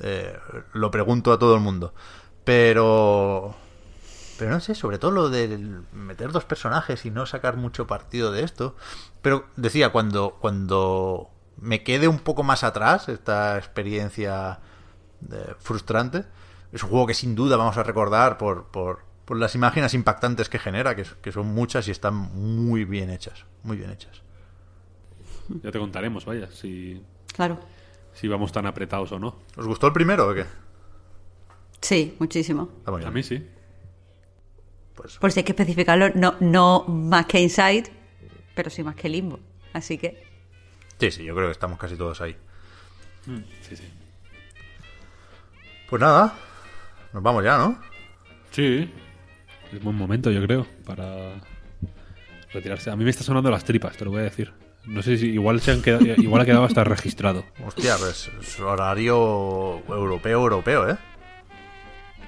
eh, 0.00 0.38
lo 0.74 0.90
pregunto 0.92 1.32
a 1.32 1.38
todo 1.40 1.54
el 1.56 1.60
mundo. 1.60 1.92
Pero 2.44 3.56
Pero 4.38 4.50
no 4.52 4.60
sé, 4.60 4.74
sobre 4.76 4.98
todo 4.98 5.10
lo 5.10 5.28
de 5.30 5.58
meter 5.92 6.30
dos 6.32 6.44
personajes 6.44 7.04
y 7.04 7.10
no 7.10 7.26
sacar 7.26 7.56
mucho 7.56 7.86
partido 7.88 8.30
de 8.32 8.44
esto. 8.44 8.76
Pero 9.22 9.46
decía, 9.56 9.90
cuando, 9.90 10.36
cuando 10.40 11.30
me 11.56 11.82
quede 11.82 12.06
un 12.08 12.20
poco 12.20 12.44
más 12.44 12.62
atrás 12.64 13.08
esta 13.08 13.58
experiencia 13.58 14.60
eh, 15.32 15.54
frustrante, 15.58 16.24
es 16.72 16.82
un 16.82 16.90
juego 16.90 17.06
que 17.06 17.14
sin 17.14 17.34
duda 17.34 17.56
vamos 17.56 17.76
a 17.76 17.82
recordar 17.82 18.38
por, 18.38 18.66
por, 18.66 19.00
por 19.24 19.36
las 19.38 19.54
imágenes 19.54 19.94
impactantes 19.94 20.48
que 20.48 20.58
genera, 20.58 20.94
que, 20.94 21.04
que 21.22 21.32
son 21.32 21.46
muchas 21.46 21.88
y 21.88 21.90
están 21.90 22.14
muy 22.14 22.84
bien 22.84 23.10
hechas, 23.10 23.44
muy 23.62 23.76
bien 23.76 23.90
hechas. 23.90 24.22
Ya 25.62 25.70
te 25.70 25.78
contaremos, 25.78 26.24
vaya, 26.26 26.50
si, 26.50 27.02
Claro. 27.34 27.58
si 28.12 28.28
vamos 28.28 28.52
tan 28.52 28.66
apretados 28.66 29.12
o 29.12 29.18
no. 29.18 29.36
¿Os 29.56 29.66
gustó 29.66 29.86
el 29.86 29.92
primero 29.94 30.28
o 30.28 30.34
qué? 30.34 30.44
Sí, 31.80 32.16
muchísimo. 32.18 32.68
A 32.84 33.10
mí 33.10 33.22
sí. 33.22 33.46
Pues, 34.94 35.16
Por 35.18 35.30
si 35.32 35.40
hay 35.40 35.44
que 35.44 35.52
especificarlo, 35.52 36.10
no, 36.14 36.34
no 36.40 36.84
más 36.88 37.26
que 37.26 37.40
Inside, 37.40 37.84
pero 38.54 38.68
sí 38.68 38.82
más 38.82 38.96
que 38.96 39.08
Limbo. 39.08 39.38
Así 39.72 39.96
que, 39.96 40.22
sí, 40.98 41.10
sí, 41.12 41.24
yo 41.24 41.34
creo 41.34 41.46
que 41.46 41.52
estamos 41.52 41.78
casi 41.78 41.96
todos 41.96 42.20
ahí. 42.20 42.36
Sí, 43.62 43.76
sí. 43.76 43.84
Pues 45.88 46.00
nada, 46.00 46.34
nos 47.12 47.22
vamos 47.22 47.44
ya, 47.44 47.56
¿no? 47.58 47.78
Sí. 48.50 48.90
Es 49.72 49.82
buen 49.82 49.96
momento, 49.96 50.30
yo 50.30 50.42
creo, 50.44 50.66
para 50.86 51.34
retirarse. 52.52 52.90
A 52.90 52.96
mí 52.96 53.04
me 53.04 53.10
está 53.10 53.22
sonando 53.24 53.50
las 53.50 53.64
tripas, 53.64 53.96
te 53.96 54.04
lo 54.04 54.10
voy 54.10 54.20
a 54.20 54.24
decir. 54.24 54.52
No 54.86 55.02
sé 55.02 55.18
si 55.18 55.26
igual 55.28 55.60
se 55.60 55.72
han 55.72 55.82
quedado, 55.82 56.04
igual 56.18 56.42
ha 56.42 56.44
quedado 56.46 56.64
hasta 56.64 56.84
registrado. 56.84 57.44
Hostia, 57.66 57.96
pues 57.98 58.30
es 58.40 58.60
horario 58.60 59.82
europeo, 59.88 60.40
europeo, 60.40 60.88
¿eh? 60.90 60.96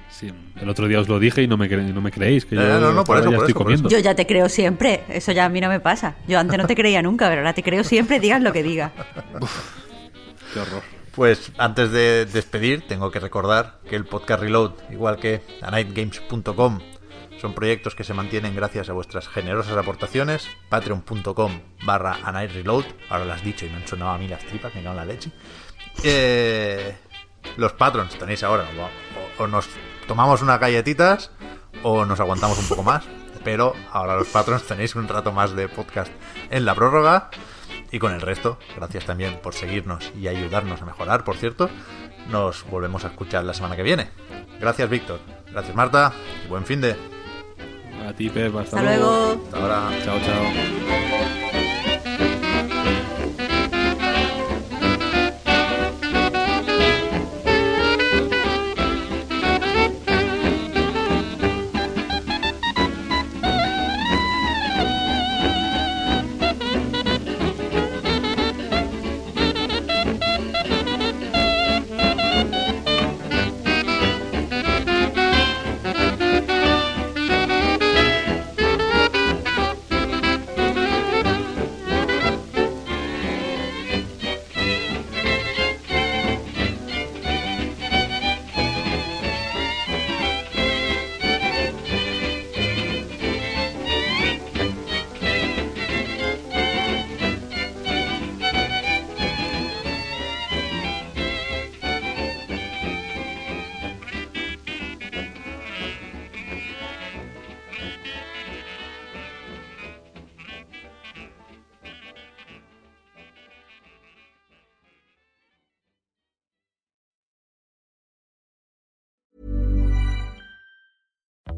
Sí, 0.09 0.31
el 0.59 0.69
otro 0.69 0.87
día 0.87 0.99
os 0.99 1.07
lo 1.07 1.17
dije 1.19 1.41
y 1.41 1.47
no 1.47 1.57
me, 1.57 1.67
cre- 1.67 1.91
no 1.91 2.01
me 2.01 2.11
creéis 2.11 2.45
que 2.45 2.55
yo 2.55 2.61
Eh, 2.61 2.79
no, 2.79 2.91
no, 2.91 3.03
por 3.03 3.17
eso, 3.17 3.31
ya 3.31 3.37
por 3.37 3.45
estoy 3.47 3.51
eso, 3.51 3.57
por 3.57 3.63
comiendo. 3.63 3.89
yo 3.89 3.97
ya 3.97 4.13
te 4.13 4.27
creo 4.27 4.49
siempre. 4.49 5.03
Eso 5.09 5.31
ya 5.31 5.45
a 5.45 5.49
mí 5.49 5.59
no 5.61 5.69
me 5.69 5.79
pasa. 5.79 6.15
Yo 6.27 6.37
antes 6.39 6.59
no 6.59 6.67
te 6.67 6.75
creía 6.75 7.01
nunca, 7.01 7.27
pero 7.29 7.41
ahora 7.41 7.53
te 7.53 7.63
creo 7.63 7.83
siempre, 7.83 8.19
digas 8.19 8.41
lo 8.41 8.53
que 8.53 8.61
digas. 8.61 8.91
Qué 10.53 10.59
horror. 10.59 10.83
Pues 11.15 11.51
antes 11.57 11.91
de 11.91 12.25
despedir, 12.25 12.87
tengo 12.87 13.11
que 13.11 13.19
recordar 13.19 13.79
que 13.89 13.97
el 13.97 14.05
podcast 14.05 14.41
Reload, 14.41 14.71
igual 14.91 15.17
que 15.17 15.41
anightgames.com, 15.61 16.79
son 17.41 17.53
proyectos 17.53 17.95
que 17.95 18.03
se 18.03 18.13
mantienen 18.13 18.55
gracias 18.55 18.89
a 18.89 18.93
vuestras 18.93 19.27
generosas 19.27 19.75
aportaciones. 19.75 20.47
Patreon.com 20.69 21.59
barra 21.83 22.19
anightreload. 22.23 22.85
Ahora 23.09 23.25
lo 23.25 23.33
has 23.33 23.43
dicho 23.43 23.65
y 23.65 23.69
me 23.69 23.77
han 23.77 23.87
sonado 23.87 24.11
a 24.11 24.17
mí 24.19 24.27
las 24.27 24.45
tripas, 24.45 24.73
me 24.75 24.83
cago 24.83 24.91
en 24.91 24.97
la 24.97 25.05
leche. 25.05 25.31
Eh, 26.03 26.95
los 27.57 27.73
patrons 27.73 28.15
tenéis 28.17 28.43
ahora. 28.43 28.67
O, 29.37 29.43
o 29.43 29.47
nos 29.47 29.67
tomamos 30.07 30.43
unas 30.43 30.59
galletitas 30.59 31.31
o 31.81 32.05
nos 32.05 32.19
aguantamos 32.19 32.59
un 32.59 32.67
poco 32.67 32.83
más. 32.83 33.05
Pero 33.43 33.73
ahora 33.91 34.15
los 34.15 34.27
patrons 34.27 34.67
tenéis 34.67 34.95
un 34.95 35.07
rato 35.07 35.31
más 35.31 35.55
de 35.55 35.67
podcast 35.67 36.11
en 36.51 36.63
la 36.63 36.75
prórroga. 36.75 37.31
Y 37.91 37.99
con 37.99 38.13
el 38.13 38.21
resto, 38.21 38.57
gracias 38.77 39.05
también 39.05 39.39
por 39.41 39.53
seguirnos 39.53 40.11
y 40.19 40.27
ayudarnos 40.27 40.81
a 40.81 40.85
mejorar, 40.85 41.23
por 41.23 41.35
cierto. 41.35 41.69
Nos 42.29 42.65
volvemos 42.69 43.03
a 43.03 43.07
escuchar 43.09 43.43
la 43.43 43.53
semana 43.53 43.75
que 43.75 43.83
viene. 43.83 44.09
Gracias, 44.59 44.89
Víctor. 44.89 45.19
Gracias, 45.51 45.75
Marta. 45.75 46.13
Y 46.45 46.47
buen 46.47 46.65
fin 46.65 46.81
de. 46.81 46.95
A 48.07 48.13
ti, 48.13 48.29
Pep, 48.29 48.55
hasta, 48.55 48.77
Hasta 48.77 48.81
luego. 48.81 49.41
Hasta 49.45 49.57
ahora. 49.57 49.89
Chao, 50.03 50.19
chao. 50.25 51.50